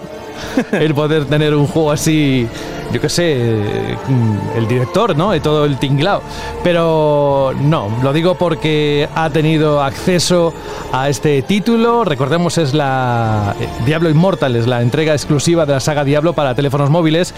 el 0.72 0.94
poder 0.94 1.26
tener 1.26 1.56
un 1.56 1.68
juego 1.68 1.92
así 1.92 2.48
yo 2.92 3.02
qué 3.02 3.10
sé, 3.10 3.98
mm, 4.08 4.58
el 4.58 4.68
director, 4.68 5.16
¿no? 5.18 5.32
De 5.32 5.40
todo 5.40 5.66
el 5.66 5.78
tinglao. 5.78 6.22
Pero 6.64 7.54
no, 7.60 7.90
lo 8.04 8.14
digo 8.14 8.36
porque 8.36 9.10
ha 9.16 9.30
tenido 9.30 9.82
acceso 9.82 10.54
a 10.92 11.10
este 11.10 11.42
título. 11.42 12.04
Recordemos, 12.04 12.58
es 12.58 12.74
la 12.74 13.56
eh, 13.60 13.68
Diablo 13.86 14.10
Immortal, 14.10 14.56
es 14.56 14.68
la 14.68 14.82
entrega 14.82 15.14
exclusiva 15.14 15.66
de 15.66 15.74
la 15.74 15.80
saga 15.80 16.04
Diablo 16.04 16.34
para 16.34 16.56
teléfonos 16.56 16.90
móviles, 16.90 17.34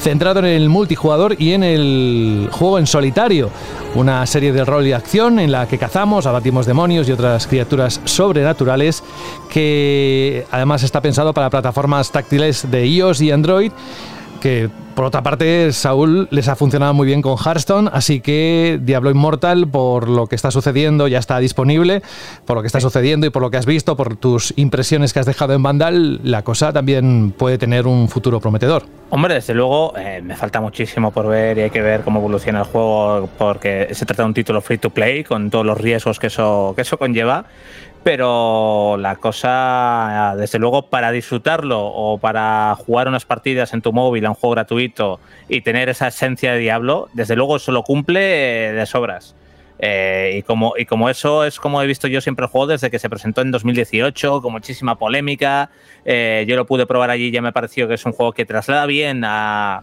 centrado 0.00 0.40
en 0.40 0.46
el 0.46 0.68
multijugador 0.68 1.36
y 1.40 1.52
en 1.52 1.64
el 1.64 2.48
juego 2.52 2.78
en 2.78 2.86
solitario. 2.86 3.50
Una 3.94 4.24
serie 4.26 4.52
de 4.52 4.64
rol 4.64 4.86
y 4.86 4.92
acción 4.92 5.38
en 5.38 5.50
la 5.50 5.66
que 5.66 5.78
cazamos, 5.78 6.26
abatimos 6.26 6.66
demonios 6.66 7.08
y 7.08 7.12
otras 7.12 7.46
criaturas 7.46 8.00
sobrenaturales 8.04 9.02
que 9.50 10.46
además 10.50 10.82
está 10.82 11.00
pensado 11.00 11.32
para 11.32 11.50
plataformas 11.50 12.10
táctiles 12.12 12.70
de 12.70 12.86
iOS 12.86 13.20
y 13.20 13.30
Android 13.32 13.72
que 14.40 14.70
por 14.94 15.04
otra 15.06 15.22
parte, 15.22 15.72
Saúl 15.72 16.28
les 16.30 16.48
ha 16.48 16.56
funcionado 16.56 16.92
muy 16.92 17.06
bien 17.06 17.22
con 17.22 17.36
Hearthstone, 17.38 17.88
así 17.92 18.20
que 18.20 18.78
Diablo 18.82 19.10
Immortal, 19.10 19.66
por 19.66 20.08
lo 20.08 20.26
que 20.26 20.36
está 20.36 20.50
sucediendo, 20.50 21.08
ya 21.08 21.18
está 21.18 21.38
disponible, 21.38 22.02
por 22.44 22.56
lo 22.56 22.62
que 22.62 22.66
está 22.66 22.80
sucediendo 22.80 23.26
y 23.26 23.30
por 23.30 23.40
lo 23.40 23.50
que 23.50 23.56
has 23.56 23.66
visto, 23.66 23.96
por 23.96 24.16
tus 24.16 24.52
impresiones 24.56 25.12
que 25.12 25.20
has 25.20 25.26
dejado 25.26 25.54
en 25.54 25.62
Vandal, 25.62 26.20
la 26.22 26.42
cosa 26.42 26.72
también 26.72 27.32
puede 27.32 27.56
tener 27.56 27.86
un 27.86 28.08
futuro 28.08 28.40
prometedor. 28.40 28.82
Hombre, 29.10 29.34
desde 29.34 29.54
luego, 29.54 29.96
eh, 29.96 30.20
me 30.22 30.36
falta 30.36 30.60
muchísimo 30.60 31.12
por 31.12 31.28
ver 31.28 31.56
y 31.58 31.60
hay 31.62 31.70
que 31.70 31.80
ver 31.80 32.02
cómo 32.02 32.18
evoluciona 32.18 32.58
el 32.58 32.66
juego, 32.66 33.28
porque 33.38 33.88
se 33.92 34.04
trata 34.04 34.24
de 34.24 34.26
un 34.26 34.34
título 34.34 34.60
free 34.60 34.78
to 34.78 34.90
play, 34.90 35.24
con 35.24 35.50
todos 35.50 35.64
los 35.64 35.78
riesgos 35.78 36.18
que 36.18 36.26
eso, 36.26 36.72
que 36.76 36.82
eso 36.82 36.98
conlleva 36.98 37.46
pero 38.02 38.96
la 38.98 39.16
cosa, 39.16 40.34
desde 40.36 40.58
luego, 40.58 40.86
para 40.88 41.12
disfrutarlo 41.12 41.84
o 41.84 42.18
para 42.18 42.74
jugar 42.76 43.08
unas 43.08 43.24
partidas 43.24 43.74
en 43.74 43.82
tu 43.82 43.92
móvil 43.92 44.24
a 44.26 44.30
un 44.30 44.34
juego 44.34 44.54
gratuito 44.54 45.20
y 45.48 45.60
tener 45.60 45.88
esa 45.88 46.08
esencia 46.08 46.52
de 46.52 46.58
Diablo, 46.58 47.08
desde 47.12 47.36
luego 47.36 47.56
eso 47.56 47.72
lo 47.72 47.82
cumple 47.82 48.68
eh, 48.68 48.72
de 48.72 48.86
sobras. 48.86 49.34
Eh, 49.82 50.36
y, 50.38 50.42
como, 50.42 50.74
y 50.76 50.84
como 50.84 51.08
eso 51.08 51.44
es 51.44 51.58
como 51.58 51.80
he 51.80 51.86
visto 51.86 52.06
yo 52.06 52.20
siempre 52.20 52.44
el 52.44 52.50
juego 52.50 52.66
desde 52.66 52.90
que 52.90 52.98
se 52.98 53.08
presentó 53.08 53.40
en 53.40 53.50
2018, 53.50 54.42
con 54.42 54.52
muchísima 54.52 54.98
polémica, 54.98 55.70
eh, 56.04 56.44
yo 56.46 56.56
lo 56.56 56.66
pude 56.66 56.86
probar 56.86 57.10
allí 57.10 57.26
y 57.26 57.30
ya 57.30 57.40
me 57.40 57.52
pareció 57.52 57.88
que 57.88 57.94
es 57.94 58.04
un 58.04 58.12
juego 58.12 58.32
que 58.32 58.44
traslada 58.44 58.84
bien 58.86 59.22
a 59.24 59.82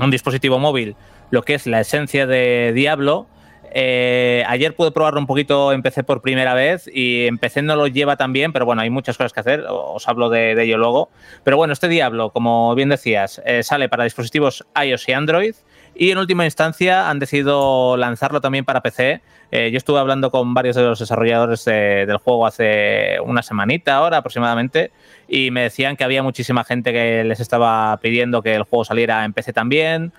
un 0.00 0.10
dispositivo 0.10 0.58
móvil 0.58 0.96
lo 1.32 1.42
que 1.42 1.54
es 1.54 1.66
la 1.66 1.80
esencia 1.80 2.26
de 2.26 2.72
Diablo 2.74 3.26
eh, 3.74 4.44
ayer 4.46 4.74
pude 4.74 4.90
probarlo 4.90 5.18
un 5.18 5.26
poquito, 5.26 5.72
empecé 5.72 6.04
por 6.04 6.20
primera 6.20 6.52
vez 6.52 6.90
y 6.92 7.26
empecé 7.26 7.62
no 7.62 7.74
lo 7.74 7.86
lleva 7.86 8.16
tan 8.16 8.32
bien, 8.34 8.52
pero 8.52 8.66
bueno, 8.66 8.82
hay 8.82 8.90
muchas 8.90 9.16
cosas 9.16 9.32
que 9.32 9.40
hacer, 9.40 9.64
os 9.66 10.06
hablo 10.08 10.28
de, 10.28 10.62
ello 10.62 10.76
luego. 10.76 11.08
Pero 11.42 11.56
bueno, 11.56 11.72
este 11.72 11.88
Diablo, 11.88 12.30
como 12.30 12.74
bien 12.74 12.90
decías, 12.90 13.40
eh, 13.46 13.62
sale 13.62 13.88
para 13.88 14.04
dispositivos 14.04 14.66
iOS 14.80 15.08
y 15.08 15.12
Android 15.12 15.54
y 15.94 16.10
en 16.10 16.18
última 16.18 16.44
instancia 16.44 17.08
han 17.08 17.18
decidido 17.18 17.96
lanzarlo 17.96 18.40
también 18.40 18.64
para 18.64 18.82
PC. 18.82 19.22
Eh, 19.50 19.70
yo 19.70 19.78
estuve 19.78 19.98
hablando 19.98 20.30
con 20.30 20.52
varios 20.54 20.76
de 20.76 20.82
los 20.82 20.98
desarrolladores 20.98 21.64
del 21.64 22.16
juego 22.18 22.46
hace 22.46 23.18
una 23.24 23.42
semanita 23.42 23.96
ahora 23.96 24.18
aproximadamente 24.18 24.92
y 25.28 25.50
me 25.50 25.62
decían 25.62 25.96
que 25.96 26.04
había 26.04 26.22
muchísima 26.22 26.64
gente 26.64 26.92
que 26.92 27.24
les 27.24 27.40
estaba 27.40 27.98
pidiendo 28.02 28.42
que 28.42 28.54
el 28.54 28.62
juego 28.62 28.84
saliera 28.84 29.24
en 29.24 29.32
PC 29.32 29.52
también 29.52 30.12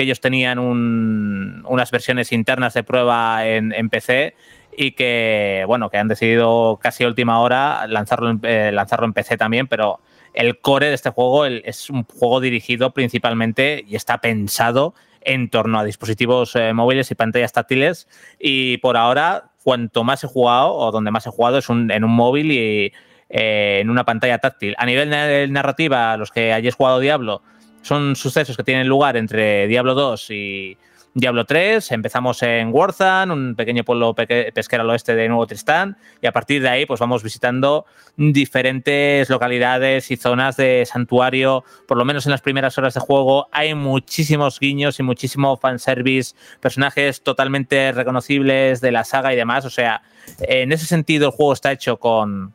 que 0.00 0.04
ellos 0.04 0.20
tenían 0.20 0.58
unas 0.58 1.90
versiones 1.90 2.32
internas 2.32 2.72
de 2.72 2.82
prueba 2.82 3.46
en, 3.46 3.90
PC 3.90 4.34
y 4.74 4.92
que, 4.92 5.64
bueno, 5.66 5.90
que 5.90 5.98
han 5.98 6.08
decidido 6.08 6.78
casi 6.80 7.04
a 7.04 7.06
última 7.06 7.38
hora 7.40 7.86
lanzarlo 7.86 8.38
eh, 8.44 8.70
lanzarlo 8.72 9.04
en 9.04 9.12
PC 9.12 9.36
también, 9.36 9.66
pero 9.66 10.00
el 10.32 10.58
core 10.58 10.86
de 10.86 10.94
este 10.94 11.10
juego 11.10 11.44
es 11.44 11.90
un 11.90 12.04
juego 12.04 12.40
dirigido 12.40 12.94
principalmente 12.94 13.84
y 13.86 13.94
está 13.94 14.22
pensado 14.22 14.94
en 15.20 15.50
torno 15.50 15.78
a 15.78 15.84
dispositivos 15.84 16.56
eh, 16.56 16.72
móviles 16.72 17.10
y 17.10 17.14
pantallas 17.14 17.52
táctiles 17.52 18.08
y 18.38 18.78
por 18.78 18.96
ahora 18.96 19.50
cuanto 19.62 20.02
más 20.02 20.24
he 20.24 20.28
jugado 20.28 20.72
o 20.72 20.90
donde 20.92 21.10
más 21.10 21.26
he 21.26 21.30
jugado 21.30 21.58
es 21.58 21.68
en 21.68 22.04
un 22.04 22.12
móvil 22.12 22.52
y 22.52 22.92
eh, 23.28 23.80
en 23.82 23.90
una 23.90 24.04
pantalla 24.04 24.38
táctil. 24.38 24.74
A 24.78 24.86
nivel 24.86 25.10
de 25.10 25.46
narrativa, 25.48 26.16
los 26.16 26.30
que 26.30 26.54
hayáis 26.54 26.74
jugado 26.74 27.00
Diablo, 27.00 27.42
son 27.82 28.16
sucesos 28.16 28.56
que 28.56 28.64
tienen 28.64 28.88
lugar 28.88 29.16
entre 29.16 29.66
Diablo 29.66 29.94
2 29.94 30.30
y, 30.30 30.78
Diablo 31.12 31.44
3, 31.44 31.90
empezamos 31.90 32.40
en 32.44 32.72
Warzone, 32.72 33.32
un 33.32 33.56
pequeño 33.56 33.82
pueblo 33.82 34.14
pesquero 34.14 34.84
al 34.84 34.90
oeste 34.90 35.16
de 35.16 35.26
Nuevo 35.26 35.44
Tristán, 35.44 35.96
y 36.22 36.28
a 36.28 36.32
partir 36.32 36.62
de 36.62 36.68
ahí 36.68 36.86
pues 36.86 37.00
vamos 37.00 37.24
visitando 37.24 37.84
diferentes 38.16 39.28
localidades 39.28 40.08
y 40.12 40.16
zonas 40.16 40.56
de 40.56 40.86
santuario, 40.86 41.64
por 41.88 41.98
lo 41.98 42.04
menos 42.04 42.26
en 42.26 42.30
las 42.30 42.42
primeras 42.42 42.78
horas 42.78 42.94
de 42.94 43.00
juego 43.00 43.48
hay 43.50 43.74
muchísimos 43.74 44.60
guiños 44.60 45.00
y 45.00 45.02
muchísimo 45.02 45.56
fanservice, 45.56 46.36
personajes 46.60 47.22
totalmente 47.22 47.90
reconocibles 47.90 48.80
de 48.80 48.92
la 48.92 49.02
saga 49.02 49.32
y 49.32 49.36
demás, 49.36 49.64
o 49.64 49.70
sea, 49.70 50.02
en 50.38 50.70
ese 50.70 50.86
sentido 50.86 51.26
el 51.26 51.32
juego 51.32 51.54
está 51.54 51.72
hecho 51.72 51.96
con, 51.98 52.54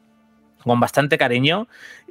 con 0.66 0.80
bastante 0.80 1.18
cariño. 1.18 1.68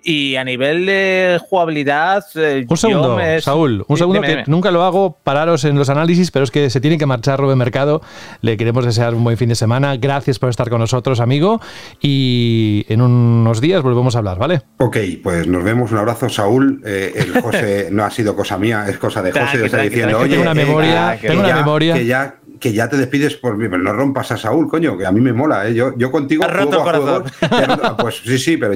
Y 0.07 0.37
a 0.37 0.45
nivel 0.45 0.85
de 0.85 1.41
jugabilidad. 1.49 2.25
Eh, 2.35 2.67
un 2.69 2.77
segundo, 2.77 3.19
Saúl, 3.41 3.87
un 3.89 3.97
segundo 3.97 4.21
que 4.21 4.45
nunca 4.47 4.71
lo 4.71 4.83
hago, 4.83 5.17
pararos 5.23 5.65
en 5.65 5.79
los 5.79 5.89
análisis, 5.89 6.31
pero 6.31 6.45
es 6.45 6.51
que 6.51 6.69
se 6.69 6.79
tiene 6.81 6.99
que 6.99 7.07
marchar 7.07 7.41
Rubén 7.41 7.57
Mercado. 7.57 8.03
Le 8.43 8.59
queremos 8.59 8.85
desear 8.85 9.15
un 9.15 9.25
buen 9.25 9.39
fin 9.39 9.49
de 9.49 9.55
semana. 9.55 9.97
Gracias 9.97 10.39
por 10.39 10.51
estar 10.51 10.69
con 10.69 10.81
nosotros, 10.81 11.21
amigo. 11.21 11.61
Y 12.03 12.85
en 12.89 13.01
unos 13.01 13.63
días 13.63 13.83
volvemos 13.83 14.15
a 14.15 14.19
hablar, 14.19 14.39
¿vale? 14.39 14.63
Ok, 14.79 14.99
pues 15.23 15.47
nos 15.47 15.65
vemos. 15.65 15.91
Un 15.91 15.99
abrazo, 15.99 16.29
Saúl. 16.29 16.83
Eh, 16.85 17.13
el 17.17 17.41
José 17.43 17.89
no 17.91 18.05
ha 18.05 18.11
sido 18.11 18.37
cosa 18.37 18.59
mía, 18.59 18.85
es 18.87 18.99
cosa 18.99 19.23
de 19.23 19.33
José. 19.33 19.65
está 19.65 19.79
diciendo, 19.79 20.19
oye, 20.19 20.31
tengo 20.31 20.43
una 20.43 20.55
memoria, 20.55 21.19
tengo 21.19 21.41
una 21.41 21.55
memoria. 21.55 21.95
Que 21.95 22.05
ya 22.05 22.35
que 22.65 22.73
ya 22.73 22.89
te 22.89 22.97
despides 22.97 23.37
por 23.37 23.59
mí, 23.59 23.69
pero 23.69 23.83
no 23.83 23.93
rompas 23.93 24.33
a 24.33 24.39
Saúl, 24.39 24.71
coño, 24.71 24.97
que 24.97 25.05
a 25.05 25.13
mí 25.13 25.21
me 25.21 25.35
mola, 25.35 25.69
¿eh? 25.69 25.75
Yo, 25.75 25.95
yo 25.99 26.11
contigo 26.11 26.45
roto 26.49 26.83
juego 26.83 27.23
a 27.43 27.97
pues 27.99 28.23
sí, 28.25 28.39
sí, 28.39 28.57
pero 28.57 28.73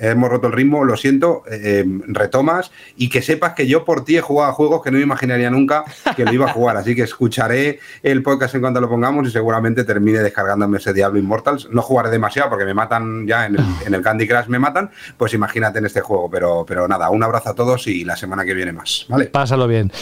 hemos 0.00 0.28
roto 0.28 0.48
el 0.48 0.52
ritmo, 0.52 0.82
lo 0.82 0.96
siento, 0.96 1.44
eh, 1.48 1.84
retomas 2.08 2.72
y 2.96 3.08
que 3.08 3.22
sepas 3.22 3.52
que 3.52 3.68
yo 3.68 3.84
por 3.84 4.04
ti 4.04 4.16
he 4.16 4.20
jugado 4.20 4.50
a 4.50 4.52
juegos 4.52 4.82
que 4.82 4.90
no 4.90 4.96
me 4.96 5.04
imaginaría 5.04 5.48
nunca 5.48 5.84
que 6.16 6.24
lo 6.24 6.32
iba 6.32 6.46
a 6.46 6.52
jugar, 6.52 6.76
así 6.76 6.96
que 6.96 7.02
escucharé 7.02 7.78
el 8.02 8.20
podcast 8.24 8.56
en 8.56 8.62
cuanto 8.62 8.80
lo 8.80 8.88
pongamos 8.88 9.28
y 9.28 9.30
seguramente 9.30 9.84
termine 9.84 10.18
descargándome 10.18 10.78
ese 10.78 10.92
Diablo 10.92 11.20
Immortals. 11.20 11.68
No 11.70 11.82
jugaré 11.82 12.10
demasiado 12.10 12.50
porque 12.50 12.64
me 12.64 12.74
matan 12.74 13.28
ya 13.28 13.46
en 13.46 13.54
el, 13.54 13.64
en 13.86 13.94
el 13.94 14.02
Candy 14.02 14.26
Crush, 14.26 14.48
me 14.48 14.58
matan, 14.58 14.90
pues 15.16 15.34
imagínate 15.34 15.78
en 15.78 15.86
este 15.86 16.00
juego, 16.00 16.28
pero, 16.28 16.64
pero 16.66 16.88
nada, 16.88 17.10
un 17.10 17.22
abrazo 17.22 17.50
a 17.50 17.54
todos 17.54 17.86
y 17.86 18.04
la 18.04 18.16
semana 18.16 18.44
que 18.44 18.54
viene 18.54 18.72
más, 18.72 19.06
¿vale? 19.08 19.26
Pásalo 19.26 19.68
bien. 19.68 19.92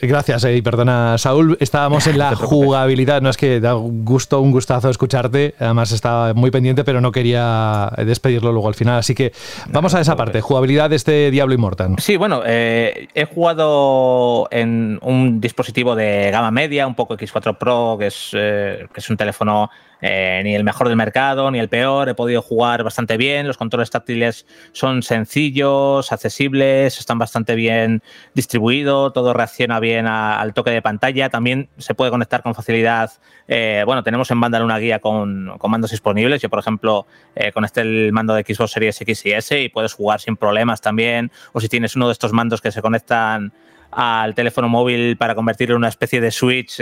Gracias, 0.00 0.44
eh, 0.44 0.56
y 0.56 0.62
perdona, 0.62 1.18
Saúl. 1.18 1.56
Estábamos 1.60 2.06
en 2.06 2.18
la 2.18 2.34
jugabilidad. 2.34 3.22
No 3.22 3.30
es 3.30 3.36
que 3.36 3.60
da 3.60 3.72
gusto, 3.72 4.40
un 4.40 4.52
gustazo 4.52 4.90
escucharte. 4.90 5.54
Además, 5.58 5.92
estaba 5.92 6.34
muy 6.34 6.50
pendiente, 6.50 6.84
pero 6.84 7.00
no 7.00 7.12
quería 7.12 7.90
despedirlo 7.98 8.52
luego 8.52 8.68
al 8.68 8.74
final. 8.74 8.98
Así 8.98 9.14
que 9.14 9.32
vamos 9.68 9.94
a 9.94 10.00
esa 10.00 10.16
parte. 10.16 10.40
Jugabilidad 10.40 10.90
de 10.90 10.96
este 10.96 11.30
Diablo 11.30 11.54
Immortal. 11.54 11.94
Sí, 11.98 12.16
bueno, 12.16 12.42
eh, 12.44 13.08
he 13.14 13.24
jugado 13.24 14.48
en 14.50 14.98
un 15.02 15.40
dispositivo 15.40 15.94
de 15.94 16.30
gama 16.30 16.50
media, 16.50 16.86
un 16.86 16.94
poco 16.94 17.16
X4 17.16 17.56
Pro, 17.56 17.96
que 17.98 18.06
es, 18.06 18.30
eh, 18.34 18.86
que 18.92 19.00
es 19.00 19.10
un 19.10 19.16
teléfono 19.16 19.70
eh, 20.00 20.40
ni 20.44 20.54
el 20.54 20.64
mejor 20.64 20.88
del 20.88 20.96
mercado, 20.96 21.50
ni 21.50 21.58
el 21.58 21.68
peor. 21.68 22.08
He 22.08 22.14
podido 22.14 22.42
jugar 22.42 22.82
bastante 22.82 23.16
bien. 23.16 23.46
Los 23.46 23.56
controles 23.56 23.90
táctiles 23.90 24.46
son 24.72 25.02
sencillos, 25.02 26.12
accesibles, 26.12 26.98
están 26.98 27.18
bastante 27.18 27.54
bien 27.54 28.02
distribuidos. 28.34 29.12
Todo 29.12 29.32
reacciona 29.32 29.80
bien 29.80 30.06
al 30.06 30.52
toque 30.54 30.70
de 30.70 30.82
pantalla. 30.82 31.28
También 31.30 31.68
se 31.78 31.94
puede 31.94 32.10
conectar 32.10 32.42
con 32.42 32.54
facilidad. 32.54 33.12
Eh, 33.48 33.82
bueno, 33.86 34.02
tenemos 34.02 34.30
en 34.30 34.40
banda 34.40 34.62
una 34.62 34.78
guía 34.78 34.98
con, 34.98 35.52
mandos 35.68 35.90
disponibles. 35.90 36.42
Yo, 36.42 36.50
por 36.50 36.58
ejemplo, 36.58 37.06
eh, 37.34 37.52
conecté 37.52 37.80
el 37.80 38.12
mando 38.12 38.34
de 38.34 38.42
Xbox 38.42 38.72
Series 38.72 39.00
X 39.00 39.26
y 39.26 39.32
S 39.32 39.58
y 39.58 39.68
puedes 39.68 39.94
jugar 39.94 40.20
sin 40.20 40.36
problemas 40.36 40.80
también. 40.80 41.30
O 41.52 41.60
si 41.60 41.68
tienes 41.68 41.96
uno 41.96 42.08
de 42.08 42.12
estos 42.12 42.32
mandos 42.32 42.60
que 42.60 42.72
se 42.72 42.82
conectan 42.82 43.52
al 43.90 44.34
teléfono 44.34 44.68
móvil 44.68 45.16
para 45.16 45.34
convertirlo 45.34 45.76
en 45.76 45.78
una 45.78 45.88
especie 45.88 46.20
de 46.20 46.30
Switch, 46.30 46.78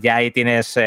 ya 0.00 0.16
ahí 0.16 0.30
tienes 0.30 0.78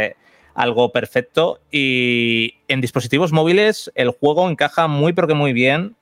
algo 0.57 0.91
perfecto. 0.91 1.59
Y 1.71 2.55
en 2.67 2.81
dispositivos 2.81 3.31
móviles 3.31 3.91
el 3.95 4.09
juego 4.09 4.49
encaja 4.49 4.87
muy, 4.87 5.13
pero 5.13 5.27
que 5.27 5.35
muy 5.35 5.53
bien 5.53 5.95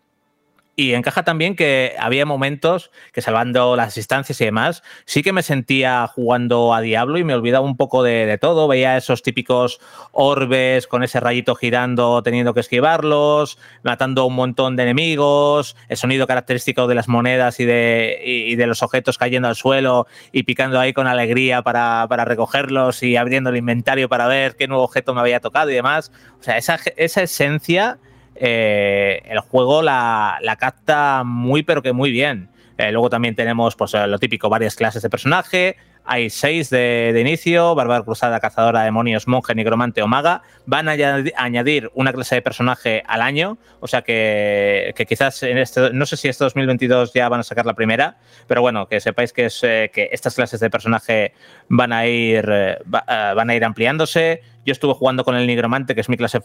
y 0.76 0.94
encaja 0.94 1.24
también 1.24 1.56
que 1.56 1.96
había 2.00 2.26
momentos 2.26 2.92
que 3.14 3.22
salvando 3.22 3.76
las 3.76 3.96
distancias 3.96 4.40
y 4.42 4.46
demás, 4.46 4.84
sí 5.06 5.24
que 5.24 5.32
me 5.32 5.42
sentía 5.42 6.06
jugando 6.08 6.74
a 6.74 6.82
Diablo 6.82 7.18
y 7.18 7.24
me 7.24 7.34
olvidaba 7.34 7.66
un 7.66 7.78
poco 7.78 8.04
de, 8.04 8.38
todo. 8.42 8.68
Veía 8.68 8.98
esos 8.98 9.24
típicos 9.24 9.80
orbes 10.12 10.88
con 10.88 11.04
ese 11.04 11.20
rayito 11.20 11.56
girando, 11.56 12.22
teniendo 12.24 12.54
que 12.54 12.60
esquivarlos, 12.60 13.58
matando 13.84 14.26
un 14.26 14.36
montón 14.36 14.76
de 14.76 14.84
enemigos, 14.84 15.78
el 15.88 15.98
sonido 15.98 16.28
característico 16.28 16.88
de 16.88 16.96
las 16.96 17.08
monedas 17.08 17.60
y 17.60 17.66
de, 17.66 18.56
de 18.58 18.68
los 18.68 18.84
objetos 18.84 19.18
cayendo 19.18 19.48
al 19.48 19.56
suelo 19.56 20.08
y 20.32 20.44
picando 20.44 20.80
ahí 20.80 20.92
con 20.92 21.08
alegría 21.08 21.62
para, 21.62 22.08
recogerlos 22.26 23.02
y 23.04 23.16
abriendo 23.16 23.50
el 23.50 23.58
inventario 23.58 24.10
para 24.10 24.28
ver 24.28 24.56
qué 24.56 24.68
nuevo 24.68 24.84
objeto 24.84 25.14
me 25.14 25.22
había 25.22 25.40
tocado 25.40 25.72
y 25.72 25.76
demás. 25.76 26.12
O 26.40 26.44
sea, 26.44 26.58
esa, 26.58 26.80
esa 26.98 27.22
esencia 27.22 28.00
eh, 28.36 29.22
el 29.26 29.40
juego 29.40 29.82
la, 29.82 30.40
capta 30.60 31.24
muy 31.26 31.64
pero 31.64 31.82
que 31.82 31.94
muy 31.94 32.12
bien. 32.12 32.50
Eh, 32.78 32.92
luego 32.92 33.10
también 33.10 33.36
tenemos 33.36 33.76
pues, 33.76 33.94
lo 33.94 34.20
típico, 34.20 34.50
varias 34.50 34.76
clases 34.76 35.02
de 35.02 35.10
personaje. 35.10 35.78
Hay 36.08 36.30
seis 36.30 36.70
de, 36.70 37.18
inicio, 37.20 37.74
Bárbara 37.74 38.04
Cruzada, 38.04 38.40
Cazadora, 38.40 38.84
Demonios, 38.84 39.28
Monje, 39.28 39.56
Nigromante 39.56 40.04
o 40.04 40.08
Maga. 40.08 40.44
Van 40.68 40.88
a 40.88 40.96
añadir 41.36 41.90
una 41.96 42.14
clase 42.14 42.36
de 42.36 42.42
personaje 42.44 43.02
al 43.08 43.22
año, 43.22 43.58
o 43.80 43.88
sea 43.88 44.04
que, 44.04 44.94
quizás 45.08 45.42
en 45.42 45.58
este, 45.58 45.92
no 45.94 46.06
sé 46.06 46.16
si 46.18 46.28
este 46.28 46.44
2022 46.44 47.12
ya 47.12 47.28
van 47.28 47.40
a 47.40 47.44
sacar 47.44 47.66
la 47.66 47.74
primera, 47.74 48.18
pero 48.46 48.62
bueno, 48.62 48.88
que 48.88 49.00
sepáis 49.00 49.34
que, 49.34 49.46
es, 49.46 49.64
eh, 49.64 49.90
que 49.92 50.10
estas 50.12 50.36
clases 50.36 50.60
de 50.60 50.70
personaje 50.70 51.34
van 51.70 51.92
a 51.92 52.06
ir, 52.06 52.46
van 52.86 53.50
a 53.50 53.56
ir 53.56 53.66
ampliándose. 53.66 54.42
Yo 54.64 54.74
estuve 54.74 54.94
jugando 54.94 55.24
con 55.24 55.36
el 55.36 55.48
Nigromante, 55.48 55.96
que 55.96 56.02
es 56.02 56.10
mi 56.10 56.18
clase 56.18 56.42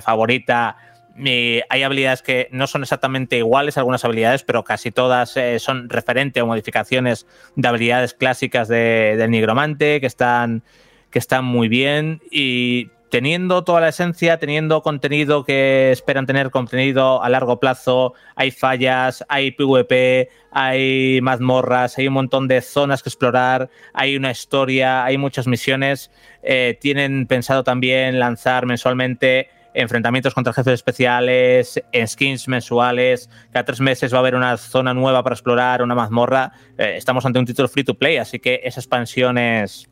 favorita, 0.00 0.76
hay 1.16 1.82
habilidades 1.82 2.22
que 2.22 2.48
no 2.52 2.66
son 2.66 2.82
exactamente 2.82 3.38
iguales, 3.38 3.78
algunas 3.78 4.04
habilidades, 4.04 4.42
pero 4.42 4.64
casi 4.64 4.90
todas 4.90 5.36
eh, 5.36 5.58
son 5.58 5.88
referente 5.88 6.40
o 6.42 6.46
modificaciones 6.46 7.26
de 7.56 7.68
habilidades 7.68 8.14
clásicas 8.14 8.68
de, 8.68 9.16
del 9.16 9.30
nigromante 9.30 10.00
que 10.00 10.06
están, 10.06 10.62
que 11.10 11.18
están 11.18 11.44
muy 11.44 11.68
bien 11.68 12.20
y 12.30 12.90
teniendo 13.12 13.62
toda 13.62 13.82
la 13.82 13.88
esencia, 13.88 14.38
teniendo 14.38 14.80
contenido 14.80 15.44
que 15.44 15.92
esperan 15.92 16.24
tener 16.24 16.50
contenido 16.50 17.22
a 17.22 17.28
largo 17.28 17.60
plazo, 17.60 18.14
hay 18.36 18.50
fallas, 18.50 19.22
hay 19.28 19.50
PvP, 19.50 20.30
hay 20.50 21.20
mazmorras, 21.20 21.98
hay 21.98 22.08
un 22.08 22.14
montón 22.14 22.48
de 22.48 22.62
zonas 22.62 23.02
que 23.02 23.10
explorar, 23.10 23.68
hay 23.92 24.16
una 24.16 24.30
historia, 24.30 25.04
hay 25.04 25.18
muchas 25.18 25.46
misiones. 25.46 26.10
Eh, 26.42 26.78
tienen 26.80 27.26
pensado 27.26 27.64
también 27.64 28.18
lanzar 28.18 28.64
mensualmente 28.64 29.50
enfrentamientos 29.74 30.34
contra 30.34 30.52
jefes 30.52 30.74
especiales, 30.74 31.82
skins 32.06 32.48
mensuales, 32.48 33.28
cada 33.50 33.64
tres 33.64 33.80
meses 33.80 34.12
va 34.12 34.18
a 34.18 34.20
haber 34.20 34.34
una 34.34 34.56
zona 34.56 34.94
nueva 34.94 35.22
para 35.22 35.34
explorar, 35.34 35.82
una 35.82 35.94
mazmorra. 35.94 36.52
Eh, 36.78 36.94
estamos 36.96 37.24
ante 37.26 37.38
un 37.38 37.46
título 37.46 37.68
free 37.68 37.84
to 37.84 37.94
play, 37.94 38.16
así 38.16 38.38
que 38.38 38.60
esa 38.64 38.80
expansión 38.80 39.38
es, 39.38 39.88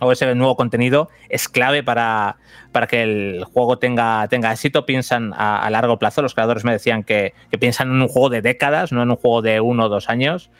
o 0.00 0.12
ese 0.12 0.34
nuevo 0.34 0.56
contenido 0.56 1.08
es 1.28 1.48
clave 1.48 1.82
para, 1.82 2.36
para 2.72 2.86
que 2.86 3.02
el 3.02 3.44
juego 3.44 3.78
tenga, 3.78 4.26
tenga 4.28 4.52
éxito. 4.52 4.84
Piensan 4.86 5.32
a, 5.36 5.68
largo 5.70 5.98
plazo. 5.98 6.22
Los 6.22 6.34
creadores 6.34 6.64
me 6.64 6.72
decían 6.72 7.04
que, 7.04 7.34
piensan 7.60 7.90
en 7.90 8.02
un 8.02 8.08
juego 8.08 8.30
de 8.30 8.42
décadas, 8.42 8.92
no 8.92 9.02
en 9.02 9.10
un 9.10 9.16
juego 9.16 9.42
de 9.42 9.60
uno 9.60 9.84
o 9.84 9.88
dos 9.88 10.08
años. 10.08 10.50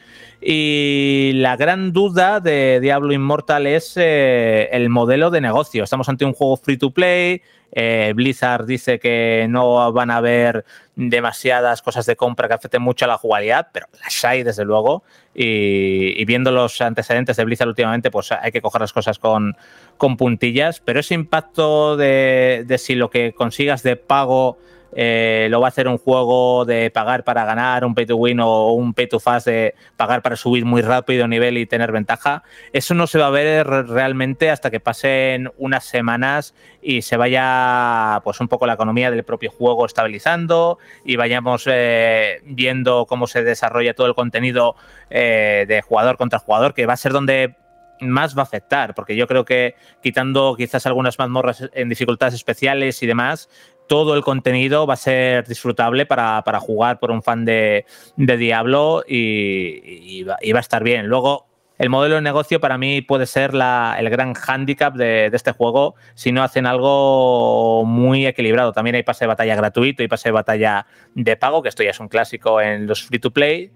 Y 0.41 1.31
la 1.35 1.55
gran 1.55 1.91
duda 1.91 2.39
de 2.39 2.79
Diablo 2.81 3.13
Immortal 3.13 3.67
es 3.67 3.93
eh, 3.97 4.69
el 4.71 4.89
modelo 4.89 5.31
de 5.31 5.41
negocio. 5.41 5.83
Estamos 5.83 6.07
ante 6.09 6.25
un 6.25 6.33
juego 6.33 6.57
free 6.57 6.77
to 6.77 6.91
play 6.91 7.41
eh, 7.75 8.13
Blizzard 8.15 8.67
dice 8.67 8.99
que 8.99 9.47
no 9.49 9.91
van 9.91 10.11
a 10.11 10.17
haber 10.17 10.63
demasiadas 10.95 11.81
cosas 11.81 12.05
de 12.05 12.15
compra 12.15 12.47
que 12.47 12.53
afecten 12.53 12.83
mucho 12.83 13.05
a 13.05 13.07
la 13.07 13.17
jugabilidad, 13.17 13.69
pero 13.73 13.87
las 14.03 14.23
hay 14.23 14.43
desde 14.43 14.63
luego. 14.63 15.03
Y, 15.33 16.23
viendo 16.25 16.51
los 16.51 16.79
antecedentes 16.81 17.35
de 17.35 17.45
Blizzard 17.45 17.67
últimamente, 17.67 18.11
pues 18.11 18.31
hay 18.31 18.51
que 18.51 18.61
coger 18.61 18.81
las 18.81 18.93
cosas 18.93 19.17
con, 19.17 19.57
con 19.97 20.17
puntillas. 20.17 20.81
Pero 20.81 20.99
ese 20.99 21.15
impacto 21.15 21.97
de, 21.97 22.02
de 22.03 22.77
si 22.77 22.95
lo 22.95 23.09
que 23.09 23.33
consigas 23.33 23.83
de 23.83 23.95
pago 23.95 24.57
eh, 24.95 25.47
lo 25.49 25.59
va 25.59 25.67
a 25.67 25.69
hacer 25.69 25.87
un 25.87 25.97
juego 25.97 26.65
de 26.65 26.91
pagar 26.91 27.23
para 27.23 27.45
ganar, 27.45 27.85
un 27.85 27.95
pay 27.95 28.05
to 28.05 28.15
win 28.15 28.39
o 28.39 28.73
un 28.73 28.93
pay 28.93 29.07
to 29.07 29.19
fast 29.19 29.47
de 29.47 29.73
pagar 29.97 30.21
para 30.21 30.35
subir 30.35 30.65
muy 30.65 30.81
rápido 30.81 31.27
nivel 31.27 31.57
y 31.57 31.65
tener 31.65 31.91
ventaja. 31.91 32.43
Eso 32.73 32.93
no 32.93 33.07
se 33.07 33.19
va 33.19 33.27
a 33.27 33.31
ver 33.31 33.67
realmente 33.67 34.51
hasta 34.51 34.69
que 34.69 34.79
pasen 34.79 35.51
unas 35.57 35.85
semanas 35.85 36.53
y 36.81 37.01
se 37.01 37.17
vaya 37.17 38.21
pues 38.23 38.39
un 38.39 38.47
poco 38.47 38.67
la 38.67 38.73
economía 38.73 39.09
del 39.09 39.23
propio 39.23 39.51
juego 39.51 39.85
estabilizando 39.85 40.77
y 41.03 41.15
vayamos 41.15 41.67
eh, 41.71 42.41
viendo 42.45 43.05
cómo 43.07 43.27
se 43.27 43.43
desarrolla 43.43 43.93
todo 43.93 44.07
el 44.07 44.15
contenido 44.15 44.75
eh, 45.09 45.65
de 45.67 45.81
jugador 45.81 46.17
contra 46.17 46.39
jugador, 46.39 46.73
que 46.73 46.85
va 46.85 46.93
a 46.93 46.97
ser 46.97 47.13
donde 47.13 47.55
más 47.99 48.37
va 48.37 48.41
a 48.41 48.43
afectar, 48.43 48.93
porque 48.93 49.15
yo 49.15 49.27
creo 49.27 49.45
que 49.45 49.75
quitando 50.01 50.55
quizás 50.57 50.85
algunas 50.85 51.17
mazmorras 51.17 51.69
en 51.73 51.89
dificultades 51.89 52.33
especiales 52.33 53.01
y 53.03 53.07
demás, 53.07 53.49
todo 53.87 54.15
el 54.15 54.23
contenido 54.23 54.87
va 54.87 54.93
a 54.93 54.97
ser 54.97 55.47
disfrutable 55.47 56.05
para, 56.05 56.41
jugar 56.59 56.99
por 56.99 57.11
un 57.11 57.21
fan 57.21 57.45
de, 57.45 57.85
Diablo 58.15 59.03
y, 59.07 60.23
va, 60.23 60.37
a 60.41 60.59
estar 60.59 60.83
bien. 60.83 61.07
Luego, 61.07 61.47
el 61.77 61.89
modelo 61.89 62.15
de 62.15 62.21
negocio 62.21 62.59
para 62.59 62.77
mí 62.77 63.01
puede 63.01 63.25
ser 63.25 63.51
el 63.51 64.09
gran 64.09 64.33
hándicap 64.33 64.95
de, 64.95 65.29
este 65.33 65.51
juego 65.51 65.95
si 66.13 66.31
no 66.31 66.43
hacen 66.43 66.65
algo 66.65 67.83
muy 67.85 68.25
equilibrado. 68.25 68.71
También 68.71 68.95
hay 68.95 69.03
pase 69.03 69.25
de 69.25 69.29
batalla 69.29 69.55
gratuito 69.55 70.03
y 70.03 70.07
pase 70.07 70.29
de 70.29 70.33
batalla 70.33 70.85
de 71.13 71.35
pago, 71.35 71.61
que 71.61 71.69
esto 71.69 71.83
ya 71.83 71.91
es 71.91 71.99
un 71.99 72.07
clásico 72.07 72.61
en 72.61 72.87
los 72.87 73.03
free 73.03 73.19
to 73.19 73.31
play. 73.31 73.71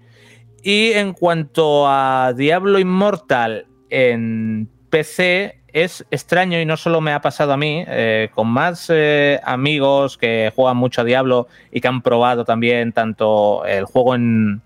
Y 0.62 0.92
en 0.92 1.12
cuanto 1.12 1.86
a 1.86 2.32
Diablo 2.36 2.78
Immortal 2.78 3.66
en 3.90 4.68
PC, 4.90 5.58
es 5.72 6.06
extraño 6.10 6.60
y 6.60 6.64
no 6.64 6.76
solo 6.76 7.00
me 7.00 7.12
ha 7.12 7.20
pasado 7.20 7.52
a 7.52 7.56
mí, 7.56 7.84
eh, 7.86 8.30
con 8.34 8.48
más 8.48 8.90
eh, 8.90 9.40
amigos 9.44 10.16
que 10.16 10.52
juegan 10.54 10.76
mucho 10.76 11.02
a 11.02 11.04
Diablo 11.04 11.46
y 11.70 11.80
que 11.80 11.88
han 11.88 12.02
probado 12.02 12.44
también 12.44 12.92
tanto 12.92 13.64
el 13.64 13.84
juego 13.84 14.14
en, 14.14 14.62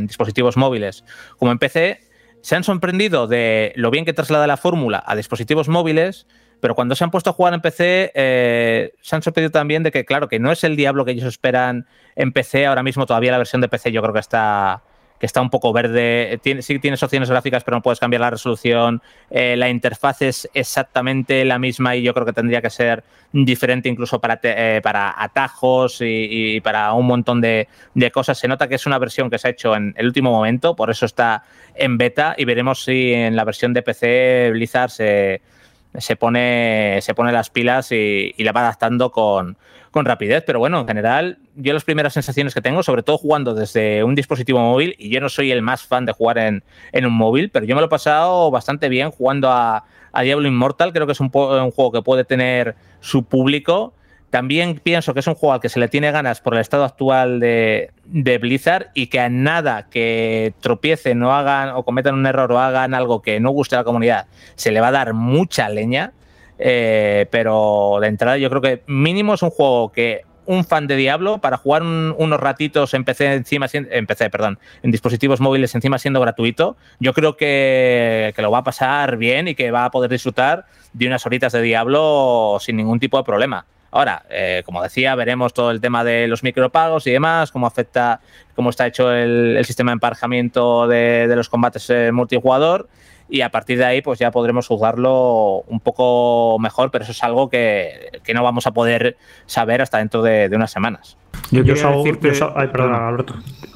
dispositivos 0.00 0.56
móviles 0.56 1.04
como 1.38 1.52
en 1.52 1.60
PC, 1.60 2.00
se 2.40 2.56
han 2.56 2.64
sorprendido 2.64 3.28
de 3.28 3.72
lo 3.76 3.92
bien 3.92 4.04
que 4.04 4.12
traslada 4.12 4.48
la 4.48 4.56
fórmula 4.56 5.00
a 5.06 5.14
dispositivos 5.14 5.68
móviles, 5.68 6.26
pero 6.58 6.74
cuando 6.74 6.96
se 6.96 7.04
han 7.04 7.12
puesto 7.12 7.30
a 7.30 7.34
jugar 7.34 7.54
en 7.54 7.60
PC, 7.60 8.10
eh, 8.16 8.94
se 9.00 9.14
han 9.14 9.22
sorprendido 9.22 9.52
también 9.52 9.84
de 9.84 9.92
que, 9.92 10.04
claro, 10.04 10.28
que 10.28 10.40
no 10.40 10.50
es 10.50 10.64
el 10.64 10.74
Diablo 10.74 11.04
que 11.04 11.12
ellos 11.12 11.26
esperan 11.26 11.86
en 12.16 12.32
PC. 12.32 12.66
Ahora 12.66 12.82
mismo 12.82 13.06
todavía 13.06 13.30
la 13.30 13.38
versión 13.38 13.60
de 13.60 13.68
PC 13.68 13.92
yo 13.92 14.02
creo 14.02 14.12
que 14.12 14.20
está 14.20 14.82
está 15.24 15.40
un 15.40 15.50
poco 15.50 15.72
verde. 15.72 16.38
Tiene, 16.42 16.62
sí 16.62 16.78
tienes 16.78 17.02
opciones 17.02 17.30
gráficas, 17.30 17.64
pero 17.64 17.76
no 17.76 17.82
puedes 17.82 18.00
cambiar 18.00 18.20
la 18.20 18.30
resolución. 18.30 19.02
Eh, 19.30 19.56
la 19.56 19.68
interfaz 19.68 20.22
es 20.22 20.48
exactamente 20.54 21.44
la 21.44 21.58
misma 21.58 21.96
y 21.96 22.02
yo 22.02 22.14
creo 22.14 22.26
que 22.26 22.32
tendría 22.32 22.62
que 22.62 22.70
ser 22.70 23.04
diferente 23.32 23.88
incluso 23.88 24.20
para, 24.20 24.38
eh, 24.42 24.80
para 24.82 25.14
atajos 25.16 25.98
y, 26.00 26.60
para 26.60 26.92
un 26.92 27.06
montón 27.06 27.40
de, 27.40 27.68
cosas. 28.12 28.38
Se 28.38 28.48
nota 28.48 28.68
que 28.68 28.76
es 28.76 28.86
una 28.86 28.98
versión 28.98 29.30
que 29.30 29.38
se 29.38 29.48
ha 29.48 29.50
hecho 29.50 29.74
en 29.74 29.94
el 29.96 30.06
último 30.06 30.30
momento, 30.30 30.76
por 30.76 30.90
eso 30.90 31.06
está 31.06 31.42
en 31.74 31.98
beta 31.98 32.34
y 32.38 32.44
veremos 32.44 32.84
si 32.84 33.12
en 33.12 33.34
la 33.34 33.44
versión 33.44 33.72
de 33.72 33.82
PC 33.82 34.50
Blizzard 34.52 34.90
se, 34.90 35.42
se, 35.96 36.16
pone, 36.16 36.98
se 37.00 37.14
pone 37.14 37.32
las 37.32 37.50
pilas 37.50 37.90
y 37.90 38.32
la 38.38 38.52
va 38.52 38.60
adaptando 38.60 39.10
con 39.10 39.56
con 39.94 40.04
rapidez, 40.04 40.42
pero 40.44 40.58
bueno, 40.58 40.80
en 40.80 40.88
general, 40.88 41.38
yo 41.56 41.72
las 41.72 41.84
primeras 41.84 42.12
sensaciones 42.12 42.54
que 42.54 42.60
tengo, 42.60 42.82
sobre 42.82 43.02
todo 43.02 43.18
jugando 43.18 43.54
desde 43.54 44.04
un 44.04 44.14
dispositivo 44.14 44.58
móvil, 44.58 44.94
y 44.98 45.10
yo 45.10 45.20
no 45.20 45.28
soy 45.28 45.50
el 45.50 45.62
más 45.62 45.82
fan 45.82 46.06
de 46.06 46.12
jugar 46.12 46.38
en, 46.38 46.62
un 46.94 47.12
móvil, 47.12 47.50
pero 47.50 47.66
yo 47.66 47.74
me 47.74 47.80
lo 47.80 47.86
he 47.86 47.90
pasado 47.90 48.50
bastante 48.50 48.88
bien 48.88 49.10
jugando 49.10 49.50
a, 49.50 49.84
Diablo 50.22 50.46
Immortal, 50.46 50.92
creo 50.92 51.06
que 51.06 51.12
es 51.12 51.18
un, 51.18 51.30
un, 51.34 51.70
juego 51.72 51.90
que 51.90 52.00
puede 52.02 52.24
tener 52.24 52.76
su 53.00 53.24
público. 53.24 53.94
También 54.30 54.80
pienso 54.80 55.12
que 55.12 55.18
es 55.18 55.26
un 55.26 55.34
juego 55.34 55.54
al 55.54 55.60
que 55.60 55.68
se 55.68 55.80
le 55.80 55.88
tiene 55.88 56.12
ganas 56.12 56.40
por 56.40 56.54
el 56.54 56.60
estado 56.60 56.84
actual 56.84 57.40
de, 57.40 57.90
de 58.04 58.38
Blizzard 58.38 58.90
y 58.94 59.08
que 59.08 59.18
a 59.18 59.28
nada 59.28 59.88
que 59.90 60.54
tropiecen 60.60 61.20
o 61.24 61.32
hagan 61.32 61.70
o 61.70 61.82
cometan 61.82 62.14
un 62.14 62.26
error 62.26 62.52
o 62.52 62.60
hagan 62.60 62.94
algo 62.94 63.22
que 63.22 63.40
no 63.40 63.50
guste 63.50 63.74
a 63.74 63.80
la 63.80 63.84
comunidad, 63.84 64.26
se 64.54 64.70
le 64.70 64.80
va 64.80 64.88
a 64.88 64.92
dar 64.92 65.14
mucha 65.14 65.68
leña. 65.68 66.12
Eh, 66.60 67.26
pero 67.32 67.98
de 68.00 68.06
entrada 68.06 68.38
yo 68.38 68.48
creo 68.48 68.62
que 68.62 68.82
mínimo 68.86 69.34
es 69.34 69.42
un 69.42 69.50
juego 69.50 69.90
que 69.90 70.22
un 70.46 70.64
fan 70.64 70.86
de 70.86 70.96
Diablo 70.96 71.38
para 71.38 71.56
jugar 71.56 71.82
unos 71.82 72.40
ratitos 72.40 72.94
en 72.94 73.04
PC 73.04 73.34
encima 73.34 73.66
en 73.72 74.06
PC, 74.06 74.30
perdón, 74.30 74.58
en 74.82 74.90
dispositivos 74.90 75.40
móviles 75.40 75.74
encima 75.74 75.98
siendo 75.98 76.20
gratuito, 76.20 76.76
yo 77.00 77.12
creo 77.12 77.36
que, 77.36 78.34
lo 78.36 78.50
va 78.50 78.58
a 78.58 78.64
pasar 78.64 79.16
bien 79.16 79.48
y 79.48 79.54
que 79.54 79.70
va 79.70 79.86
a 79.86 79.90
poder 79.90 80.10
disfrutar 80.10 80.66
de 80.92 81.06
unas 81.06 81.24
horitas 81.26 81.52
de 81.52 81.62
Diablo 81.62 82.58
sin 82.60 82.76
ningún 82.76 83.00
tipo 83.00 83.16
de 83.16 83.24
problema. 83.24 83.66
Ahora, 83.90 84.24
eh, 84.28 84.62
como 84.66 84.82
decía, 84.82 85.14
veremos 85.14 85.54
todo 85.54 85.70
el 85.70 85.80
tema 85.80 86.02
de 86.02 86.26
los 86.26 86.42
micropagos 86.42 87.06
y 87.06 87.12
demás, 87.12 87.52
cómo 87.52 87.66
afecta, 87.66 88.20
cómo 88.56 88.70
está 88.70 88.88
hecho 88.88 89.12
el, 89.12 89.64
sistema 89.64 89.92
de 89.92 89.94
emparejamiento 89.94 90.88
de, 90.88 91.32
los 91.34 91.48
combates 91.48 91.88
eh, 91.90 92.10
multijugador 92.12 92.88
y 93.28 93.40
a 93.40 93.50
partir 93.50 93.78
de 93.78 93.84
ahí 93.84 94.02
pues 94.02 94.18
ya 94.18 94.30
podremos 94.30 94.66
juzgarlo 94.66 95.62
un 95.66 95.80
poco 95.80 96.58
mejor, 96.58 96.90
pero 96.90 97.04
eso 97.04 97.12
es 97.12 97.22
algo 97.22 97.48
que, 97.48 98.20
no 98.32 98.42
vamos 98.42 98.66
a 98.66 98.72
poder 98.72 99.16
saber 99.46 99.82
hasta 99.82 99.98
dentro 99.98 100.22
de 100.22 100.50
unas 100.52 100.70
semanas. 100.70 101.16
Yo, 101.50 101.62
quería 101.62 101.90
decirte, 101.90 102.32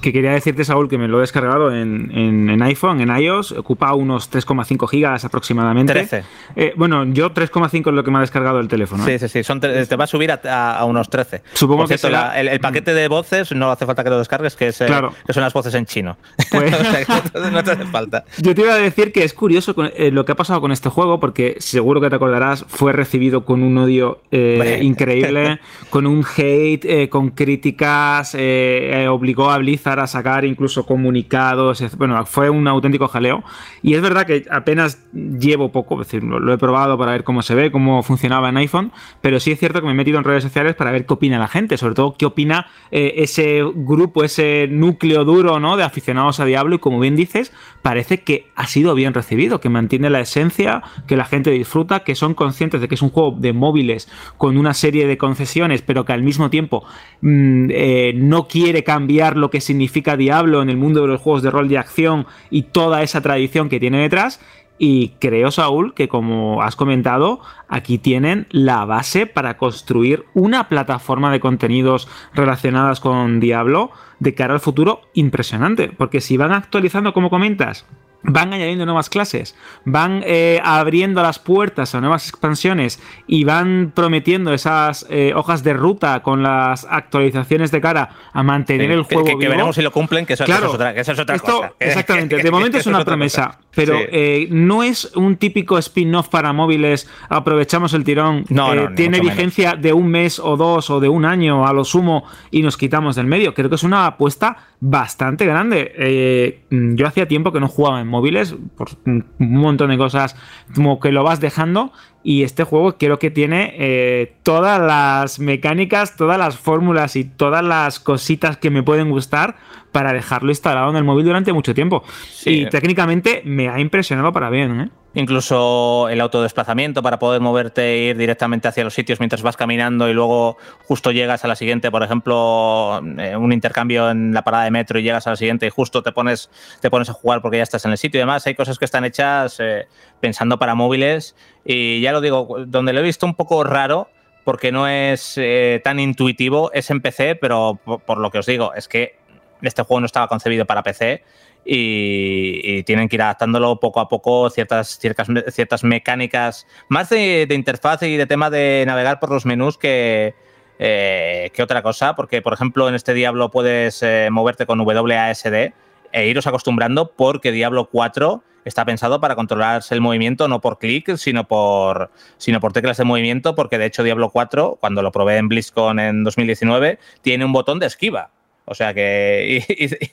Que 0.03 0.12
quería 0.12 0.33
decirte, 0.33 0.65
Saúl, 0.65 0.89
que 0.89 0.99
me 0.99 1.07
lo 1.07 1.19
he 1.19 1.20
descargado 1.20 1.75
en, 1.75 2.62
iPhone, 2.62 3.01
en 3.01 3.16
iOS, 3.16 3.53
ocupa 3.53 3.95
unos 3.95 4.31
3,5 4.33 4.89
gigas 4.89 5.25
aproximadamente. 5.25 5.93
13. 5.93 6.25
Eh, 6.57 6.73
bueno, 6.77 7.05
yo 7.05 7.33
3,5 7.33 7.89
es 7.89 7.95
lo 7.95 8.05
que 8.05 8.11
me 8.11 8.19
ha 8.19 8.20
descargado 8.20 8.61
el 8.61 8.69
teléfono. 8.69 9.05
Sí, 9.05 9.12
¿eh? 9.12 9.19
sí, 9.19 9.29
sí. 9.29 9.61
te 9.61 9.97
va 9.97 10.05
a 10.05 10.07
subir 10.07 10.33
a, 10.33 10.85
unos 10.85 11.09
13. 11.09 11.43
Supongo 11.53 11.87
que 11.87 11.95
el, 11.95 12.61
paquete 12.61 12.95
de 12.95 13.09
voces 13.09 13.53
no 13.53 13.70
hace 13.70 13.87
falta 13.87 14.03
que 14.03 14.11
lo 14.11 14.19
descargues, 14.19 14.57
que, 14.57 14.69
es, 14.69 14.79
que 14.79 15.33
son 15.33 15.43
las 15.43 15.53
voces 15.53 15.75
en 15.75 15.87
chino. 15.87 16.16
Pues... 16.51 16.73
no 17.53 17.62
te 17.62 17.73
hace 17.73 17.85
falta. 17.87 18.25
Yo 18.39 18.55
te 18.55 18.62
iba 18.62 18.75
a 18.75 18.79
decir 18.79 19.12
que 19.12 19.25
es 19.25 19.35
curioso 19.39 19.74
eh, 19.97 20.10
lo 20.10 20.27
que 20.27 20.32
ha 20.32 20.36
pasado 20.36 20.60
con 20.60 20.73
este 20.73 20.90
juego, 20.90 21.19
porque 21.19 21.56
seguro 21.59 22.01
que 22.01 22.10
te 22.10 22.16
acordarás, 22.16 22.66
fue 22.69 22.93
recibido 22.93 23.47
con 23.47 23.62
un 23.62 23.78
odio 23.78 24.20
increíble, 24.31 25.60
con 25.90 26.06
un 26.06 26.24
hate, 26.36 27.09
con 27.09 27.31
críticas, 27.31 28.35
eh, 28.35 29.05
eh, 29.05 29.09
obligó 29.09 29.51
a 29.51 29.59
Blizzard 29.59 30.01
a 30.01 30.06
sacar 30.06 30.44
incluso 30.44 30.85
comunicados, 30.85 31.82
bueno, 31.97 32.24
fue 32.27 32.51
un 32.51 32.66
auténtico 32.69 33.09
jaleo. 33.09 33.44
Y 33.82 33.94
es 33.94 34.02
verdad 34.02 34.27
que 34.27 34.44
apenas 34.51 35.01
llevo 35.12 35.70
poco, 35.70 36.01
es 36.01 36.09
decir, 36.09 36.24
lo, 36.24 36.52
he 36.52 36.59
probado 36.59 36.98
para 36.98 37.12
ver 37.12 37.24
cómo 37.24 37.43
se 37.43 37.55
ve, 37.55 37.70
cómo 37.70 38.02
funcionaba 38.02 38.48
en 38.48 38.56
iPhone, 38.56 38.93
pero 39.20 39.40
sí 39.40 39.52
es 39.52 39.59
cierto 39.59 39.81
que 39.81 39.86
me 39.86 39.93
he 39.93 39.97
metido 39.97 40.19
en 40.19 40.24
redes 40.24 40.43
sociales 40.43 40.74
para 40.74 40.90
ver 40.90 41.06
qué 41.06 41.15
opina 41.15 41.39
la 41.39 41.48
gente, 41.48 41.77
sobre 41.77 41.94
todo 41.94 42.15
qué 42.19 42.27
opina 42.27 42.66
eh, 42.90 43.15
ese 43.16 43.62
grupo, 43.74 44.24
ese 44.24 44.66
núcleo 44.70 45.24
duro 45.24 45.60
¿no? 45.60 45.77
de 45.77 45.85
aficionados 45.85 46.40
a 46.40 46.44
Diablo 46.44 46.77
y 46.77 46.78
como 46.78 47.01
bien 47.01 47.16
dices, 47.16 47.52
parece 47.82 48.23
que 48.23 48.47
ha 48.56 48.66
sido 48.66 48.94
bien 48.94 49.15
recibido, 49.15 49.27
que 49.60 49.68
mantiene 49.68 50.10
la 50.10 50.20
esencia, 50.20 50.82
que 51.06 51.16
la 51.16 51.24
gente 51.24 51.50
disfruta, 51.50 52.00
que 52.00 52.14
son 52.14 52.34
conscientes 52.34 52.80
de 52.80 52.88
que 52.88 52.94
es 52.94 53.02
un 53.02 53.10
juego 53.10 53.36
de 53.38 53.52
móviles 53.52 54.09
con 54.36 54.56
una 54.56 54.74
serie 54.74 55.06
de 55.06 55.18
concesiones, 55.18 55.82
pero 55.82 56.05
que 56.05 56.12
al 56.12 56.22
mismo 56.22 56.50
tiempo 56.50 56.84
mm, 57.20 57.68
eh, 57.70 58.12
no 58.14 58.48
quiere 58.48 58.84
cambiar 58.84 59.36
lo 59.36 59.50
que 59.50 59.60
significa 59.60 60.16
Diablo 60.16 60.62
en 60.62 60.70
el 60.70 60.76
mundo 60.76 61.02
de 61.02 61.09
los 61.09 61.20
juegos 61.20 61.42
de 61.42 61.50
rol 61.50 61.68
de 61.68 61.78
acción 61.78 62.26
y 62.50 62.62
toda 62.62 63.02
esa 63.02 63.20
tradición 63.20 63.68
que 63.68 63.80
tiene 63.80 64.00
detrás. 64.00 64.40
Y 64.80 65.10
creo, 65.18 65.50
Saúl, 65.50 65.92
que 65.92 66.09
como 66.09 66.62
has 66.62 66.76
comentado, 66.76 67.40
aquí 67.68 67.98
tienen 67.98 68.46
la 68.50 68.84
base 68.84 69.26
para 69.26 69.56
construir 69.56 70.24
una 70.34 70.68
plataforma 70.68 71.32
de 71.32 71.40
contenidos 71.40 72.09
relacionadas 72.32 73.00
con 73.00 73.40
Diablo 73.40 73.90
de 74.20 74.34
cara 74.34 74.55
al 74.55 74.60
futuro 74.60 75.00
impresionante. 75.14 75.90
Porque 75.90 76.20
si 76.20 76.36
van 76.36 76.52
actualizando, 76.52 77.12
como 77.12 77.28
comentas, 77.28 77.86
van 78.23 78.53
añadiendo 78.53 78.85
nuevas 78.85 79.09
clases, 79.09 79.55
van 79.85 80.23
eh, 80.27 80.61
abriendo 80.65 81.23
las 81.23 81.39
puertas 81.39 81.95
a 81.95 82.01
nuevas 82.01 82.28
expansiones 82.28 83.01
y 83.27 83.45
van 83.45 83.93
prometiendo 83.95 84.53
esas 84.53 85.07
eh, 85.09 85.32
hojas 85.35 85.62
de 85.62 85.73
ruta 85.73 86.20
con 86.23 86.43
las 86.43 86.86
actualizaciones 86.89 87.70
de 87.70 87.81
cara 87.81 88.11
a 88.32 88.43
mantener 88.43 88.90
el 88.90 89.03
juego 89.03 89.39
que, 89.39 89.49
veremos 89.49 89.77
si 89.77 89.82
lo 89.82 89.93
cumplen, 89.93 90.27
que 90.27 90.35
eso, 90.35 90.45
es 90.45 90.62
otra, 90.62 90.95
que 90.95 91.01
eso 91.01 91.12
es 91.12 91.19
otra 91.19 91.39
cosa. 91.39 91.73
Exactamente, 91.78 92.36
de 92.36 92.51
momento 92.51 92.78
es 92.78 92.86
una 92.86 93.05
promesa, 93.05 93.59
pero 93.74 93.97
eh, 93.99 94.49
no 94.51 94.82
es 94.82 95.12
un 95.15 95.36
típico 95.36 95.78
spin-off 95.78 96.28
para 96.28 96.53
móviles, 96.53 97.09
aprovechamos 97.28 97.95
el 97.95 98.05
tirón, 98.05 98.45
no, 98.49 98.95
tiene 98.95 99.20
vigencia 99.20 99.74
de 99.74 99.93
un 99.93 100.09
mes 100.09 100.39
o 100.39 100.57
dos 100.57 100.90
o 100.90 101.01
de 101.01 101.09
un 101.09 101.24
año 101.24 101.66
a 101.66 101.73
lo 101.73 101.85
sumo 101.85 102.24
y 102.51 102.62
nos 102.62 102.77
quitamos 102.77 103.16
del 103.16 103.27
medio. 103.27 103.55
Creo 103.55 103.69
que 103.69 103.77
es 103.77 103.82
una 103.82 104.07
apuesta 104.07 104.57
bastante 104.80 105.44
grande. 105.46 106.62
yo 106.70 107.06
hacía 107.06 107.26
tiempo 107.26 107.52
que 107.52 107.60
no 107.60 107.68
jugaba 107.68 108.00
en 108.00 108.09
móviles, 108.09 108.55
por 108.76 108.88
un 109.05 109.24
montón 109.38 109.90
de 109.90 109.98
cosas 109.98 110.36
como 110.74 111.00
que 111.00 111.12
lo 111.12 111.24
vas 111.24 111.40
dejando. 111.40 111.92
Y 112.22 112.42
este 112.42 112.64
juego 112.64 112.98
creo 112.98 113.18
que 113.18 113.30
tiene 113.30 113.74
eh, 113.78 114.34
todas 114.42 114.80
las 114.80 115.38
mecánicas, 115.38 116.16
todas 116.16 116.38
las 116.38 116.59
fórmulas 116.59 117.16
y 117.16 117.24
todas 117.24 117.64
las 117.64 118.00
cositas 118.00 118.56
que 118.56 118.70
me 118.70 118.82
pueden 118.82 119.10
gustar 119.10 119.56
para 119.93 120.12
dejarlo 120.12 120.51
instalado 120.51 120.90
en 120.90 120.97
el 120.97 121.05
móvil 121.05 121.24
durante 121.24 121.52
mucho 121.52 121.74
tiempo. 121.74 122.05
Y 122.44 122.66
técnicamente 122.66 123.43
me 123.44 123.69
ha 123.69 123.81
impresionado 123.81 124.32
para 124.32 124.51
bien. 124.51 124.81
¿eh? 124.81 124.89
Incluso 125.15 126.09
el 126.10 126.20
autodesplazamiento 126.20 127.02
para 127.02 127.19
poder 127.19 127.40
moverte 127.40 127.82
e 127.82 127.98
ir 128.10 128.16
directamente 128.16 128.69
hacia 128.69 128.85
los 128.85 128.94
sitios 128.94 129.19
mientras 129.19 129.43
vas 129.43 129.56
caminando 129.56 130.09
y 130.09 130.12
luego 130.12 130.59
justo 130.85 131.10
llegas 131.10 131.44
a 131.44 131.48
la 131.48 131.56
siguiente, 131.56 131.90
por 131.90 132.02
ejemplo, 132.02 133.01
eh, 133.19 133.36
un 133.36 133.52
intercambio 133.52 134.10
en 134.10 134.35
la 134.35 134.43
parada 134.44 134.65
de 134.65 134.70
metro 134.70 134.98
y 134.98 135.02
llegas 135.02 135.27
a 135.27 135.31
la 135.31 135.36
siguiente 135.36 135.66
y 135.66 135.70
justo 135.70 136.02
te 136.02 136.12
pones, 136.12 136.51
te 136.81 136.90
pones 136.90 137.09
a 137.09 137.15
jugar 137.15 137.40
porque 137.40 137.56
ya 137.56 137.62
estás 137.62 137.85
en 137.85 137.93
el 137.93 137.98
sitio 137.98 138.19
y 138.19 138.23
demás. 138.23 138.47
Hay 138.47 138.55
cosas 138.55 138.78
que 138.78 138.85
están 138.85 139.05
hechas 139.05 139.56
eh, 139.60 139.89
pensando 140.20 140.59
para 140.59 140.74
móviles 140.74 141.35
y 141.65 142.01
ya 142.01 142.12
lo 142.12 142.20
digo, 142.20 142.65
donde 142.66 142.93
lo 142.93 143.01
he 143.01 143.05
visto 143.05 143.24
un 143.27 143.35
poco 143.35 143.65
raro 143.65 144.09
porque 144.44 144.73
no 144.73 144.89
es 144.89 145.39
tan 145.85 146.01
intuitivo, 146.01 146.73
es 146.73 146.89
en 146.90 147.02
PC, 147.02 147.35
pero 147.35 147.78
por, 147.85 148.16
lo 148.16 148.31
que 148.31 148.39
os 148.39 148.47
digo, 148.47 148.73
es 148.73 148.89
que 148.89 149.18
este 149.62 149.82
juego 149.82 150.01
no 150.01 150.06
estaba 150.06 150.28
concebido 150.28 150.66
para 150.66 150.82
PC 150.82 151.22
y, 151.64 152.82
tienen 152.85 153.09
que 153.09 153.16
ir 153.16 153.22
adaptándolo 153.22 153.78
poco 153.80 154.01
a 154.01 154.09
poco 154.09 154.48
ciertas, 154.51 154.98
ciertas, 154.98 155.28
ciertas 155.51 155.85
mecánicas, 155.85 156.66
más 156.89 157.10
de, 157.10 157.47
interfaz 157.51 158.02
y 158.02 158.16
de 158.16 158.26
tema 158.26 158.51
de 158.51 158.85
navegar 158.86 159.20
por 159.20 159.30
los 159.30 159.44
menús 159.44 159.76
que, 159.76 160.35
eh, 160.78 161.51
otra 161.60 161.82
cosa, 161.82 162.14
porque 162.14 162.40
por 162.40 162.55
ejemplo 162.55 162.89
en 162.89 162.94
este 162.94 163.12
Diablo 163.12 163.51
puedes 163.51 164.02
eh, 164.02 164.28
moverte 164.30 164.64
con 164.64 164.80
WASD 164.80 165.72
e 166.12 166.26
iros 166.28 166.47
acostumbrando 166.47 167.12
porque 167.16 167.52
Diablo 167.52 167.89
4 167.90 168.43
está 168.64 168.85
pensado 168.85 169.20
para 169.20 169.35
controlarse 169.35 169.94
el 169.94 170.01
movimiento 170.01 170.48
no 170.48 170.60
por 170.60 170.78
clic, 170.78 171.16
sino 171.16 171.48
por, 171.48 172.10
sino 172.36 172.60
por 172.60 172.72
teclas 172.72 172.97
de 172.97 173.05
movimiento, 173.05 173.55
porque 173.55 173.78
de 173.78 173.86
hecho 173.86 174.02
Diablo 174.02 174.30
4, 174.30 174.78
cuando 174.80 175.02
lo 175.02 175.12
probé 175.12 175.39
en 175.39 175.48
BlizzCon 175.48 175.98
en 175.98 176.24
2019, 176.24 176.98
tiene 177.22 177.44
un 177.44 177.52
botón 177.52 177.78
de 177.78 177.86
esquiva. 177.86 178.30
O 178.69 178.74
sea 178.74 178.95
que 178.95 179.65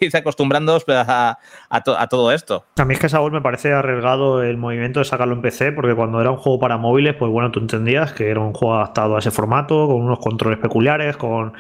ir 0.02 0.16
acostumbrándoos 0.16 0.86
a, 0.88 1.38
a, 1.70 2.08
todo 2.08 2.32
esto. 2.32 2.66
A 2.78 2.86
mí 2.86 2.94
es 2.94 3.00
que 3.00 3.10
Saúl 3.10 3.32
me 3.32 3.42
parece 3.42 3.74
arriesgado 3.74 4.44
el 4.44 4.58
movimiento 4.58 5.00
de 5.00 5.06
sacarlo 5.06 5.36
en 5.36 5.42
PC, 5.42 5.72
porque 5.72 5.94
cuando 5.94 6.22
era 6.22 6.32
un 6.32 6.38
juego 6.38 6.60
para 6.60 6.78
móviles, 6.78 7.16
pues 7.16 7.32
bueno, 7.32 7.52
tú 7.52 7.60
entendías 7.60 8.14
que 8.14 8.30
era 8.30 8.40
un 8.40 8.54
juego 8.54 8.76
adaptado 8.76 9.16
a 9.16 9.20
ese 9.20 9.32
formato, 9.32 9.88
con 9.88 10.02
unos 10.02 10.20
controles 10.20 10.60
peculiares, 10.60 11.18
con 11.18 11.54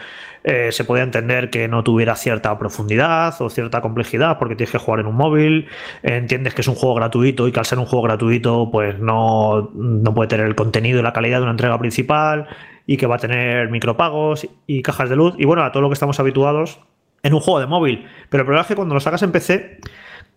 eh, 0.48 0.72
se 0.72 0.84
podía 0.84 1.02
entender 1.02 1.50
que 1.50 1.68
no 1.68 1.84
tuviera 1.84 2.16
cierta 2.16 2.56
profundidad 2.60 3.34
o 3.42 3.50
cierta 3.50 3.82
complejidad 3.82 4.38
porque 4.38 4.56
tienes 4.56 4.72
que 4.72 4.78
jugar 4.78 5.00
en 5.00 5.08
un 5.08 5.16
móvil, 5.16 5.68
entiendes 6.04 6.54
que 6.54 6.62
es 6.62 6.68
un 6.68 6.76
juego 6.76 6.94
gratuito 6.94 7.48
y 7.48 7.52
que 7.52 7.60
al 7.60 7.66
ser 7.66 7.80
un 7.80 7.88
juego 7.88 8.04
gratuito 8.04 8.70
pues 8.72 9.00
no, 9.00 9.72
no 9.74 10.14
puede 10.14 10.28
tener 10.28 10.46
el 10.46 10.54
contenido 10.54 11.00
y 11.00 11.02
la 11.02 11.14
calidad 11.14 11.38
de 11.38 11.44
una 11.44 11.52
entrega 11.52 11.80
principal 11.80 12.48
y 12.86 12.98
que 12.98 13.08
va 13.08 13.16
a 13.16 13.20
tener 13.20 13.70
micropagos 13.70 14.48
y 14.68 14.82
cajas 14.82 15.10
de 15.10 15.16
luz 15.16 15.36
y 15.38 15.46
bueno, 15.46 15.64
a 15.64 15.72
todo 15.72 15.82
lo 15.82 15.90
que 15.90 15.94
estamos 15.94 16.20
habituados 16.20 16.80
en 17.24 17.34
un 17.34 17.40
juego 17.40 17.60
de 17.60 17.66
móvil. 17.66 18.06
Pero 18.30 18.42
el 18.42 18.46
problema 18.46 18.62
es 18.62 18.68
que 18.68 18.76
cuando 18.76 18.94
lo 18.94 19.00
sacas 19.00 19.24
en 19.24 19.32
PC 19.32 19.80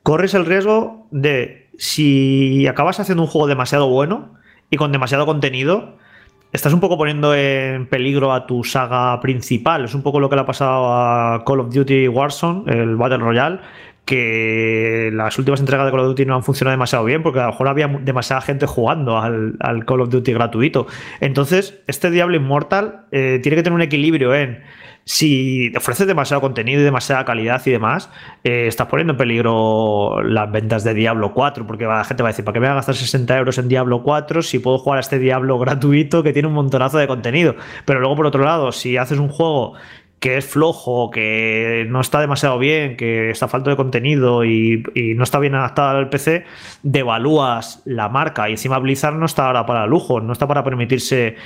corres 0.03 0.35
el 0.35 0.47
riesgo 0.47 1.07
de 1.11 1.69
si 1.77 2.67
acabas 2.67 3.01
haciendo 3.01 3.23
un 3.23 3.29
juego 3.29 3.47
demasiado 3.47 3.89
bueno 3.89 4.35
y 4.71 4.77
con 4.77 4.93
demasiado 4.93 5.27
contenido, 5.27 5.97
estás 6.53 6.73
un 6.73 6.81
poco 6.81 6.97
poniendo 6.97 7.35
en 7.35 7.87
peligro 7.87 8.33
a 8.33 8.47
tu 8.47 8.65
saga 8.65 9.21
principal. 9.21 9.85
Es 9.85 9.95
un 9.95 10.03
poco 10.03 10.21
lo 10.21 10.29
que 10.29 10.37
le 10.37 10.43
ha 10.43 10.47
pasado 10.47 10.93
a 10.93 11.45
Call 11.45 11.61
of 11.61 11.75
Duty 11.75 12.09
Warzone, 12.09 12.73
el 12.73 12.97
Battle 12.97 13.19
Royale, 13.19 13.61
que 14.09 15.11
las 15.13 15.39
últimas 15.39 15.61
entregas 15.61 15.85
de 15.85 15.91
Call 15.93 16.01
of 16.01 16.07
Duty 16.07 16.25
no 16.25 16.35
han 16.35 16.43
funcionado 16.43 16.73
demasiado 16.73 17.05
bien 17.05 17.23
porque 17.23 17.41
a 17.41 17.43
lo 17.43 17.51
mejor 17.51 17.69
había 17.69 17.89
demasiada 17.89 18.41
gente 18.41 18.65
jugando 18.67 19.19
al, 19.19 19.85
Call 19.87 20.01
of 20.01 20.09
Duty 20.09 20.33
gratuito. 20.33 20.87
Entonces, 21.21 21.79
este 21.87 22.11
Diablo 22.11 22.35
Immortal 22.35 23.03
eh, 23.13 23.39
tiene 23.43 23.57
que 23.57 23.63
tener 23.63 23.75
un 23.75 23.83
equilibrio 23.83 24.35
en 24.35 24.63
si 25.05 25.73
ofreces 25.77 26.07
demasiado 26.07 26.41
contenido 26.41 26.81
y 26.81 26.85
demasiada 26.85 27.25
calidad 27.27 27.61
y 27.67 27.71
demás, 27.71 28.11
eh, 28.45 28.67
estás 28.67 28.89
poniendo 28.89 29.13
en 29.13 29.17
peligro 29.19 30.23
las 30.23 30.51
ventas 30.51 30.85
de 30.85 30.95
Diablo 30.95 31.33
4, 31.35 31.67
porque 31.67 31.85
la 31.85 32.05
gente 32.05 32.23
va 32.23 32.31
a 32.31 32.33
decir, 32.33 32.45
¿para 32.45 32.55
qué 32.55 32.61
me 32.61 32.67
voy 32.67 32.73
a 32.73 32.77
gastar 32.77 32.95
60 32.95 33.39
euros 33.39 33.59
en 33.59 33.69
Diablo 33.69 34.03
4 34.03 34.43
si 34.43 34.59
puedo 34.59 34.79
jugar 34.79 34.99
a 34.99 35.01
este 35.01 35.19
Diablo 35.19 35.59
gratuito 35.59 36.23
que 36.23 36.33
tiene 36.33 36.49
un 36.49 36.55
montonazo 36.55 36.99
de 36.99 37.07
contenido? 37.07 37.57
Pero 37.85 38.01
luego, 38.01 38.17
por 38.17 38.27
otro 38.27 38.43
lado, 38.43 38.73
si 38.73 38.97
haces 38.99 39.19
un 39.19 39.29
juego 39.29 39.75
que 40.21 40.37
es 40.37 40.47
flojo, 40.47 41.11
que 41.11 41.87
no 41.89 42.01
está 42.01 42.21
demasiado 42.21 42.59
bien, 42.59 42.97
que 42.97 43.31
está 43.31 43.49
falto 43.49 43.71
de 43.71 43.77
contenido 43.77 44.45
y, 44.45 44.83
no 45.17 45.25
está 45.25 45.39
bien 45.39 45.55
adaptado 45.55 45.99
al 45.99 46.09
PC, 46.09 46.45
devalúas 46.83 47.83
la 47.85 48.09
marca. 48.09 48.49
Y 48.49 48.53
encima 48.53 48.79
Blizzard 48.79 49.15
no 49.15 49.27
está 49.27 49.47
ahora 49.47 49.67
para 49.67 49.87
lujo, 49.87 50.21
no 50.21 50.33
está 50.33 50.47
para 50.47 50.65
permitirse 50.65 51.37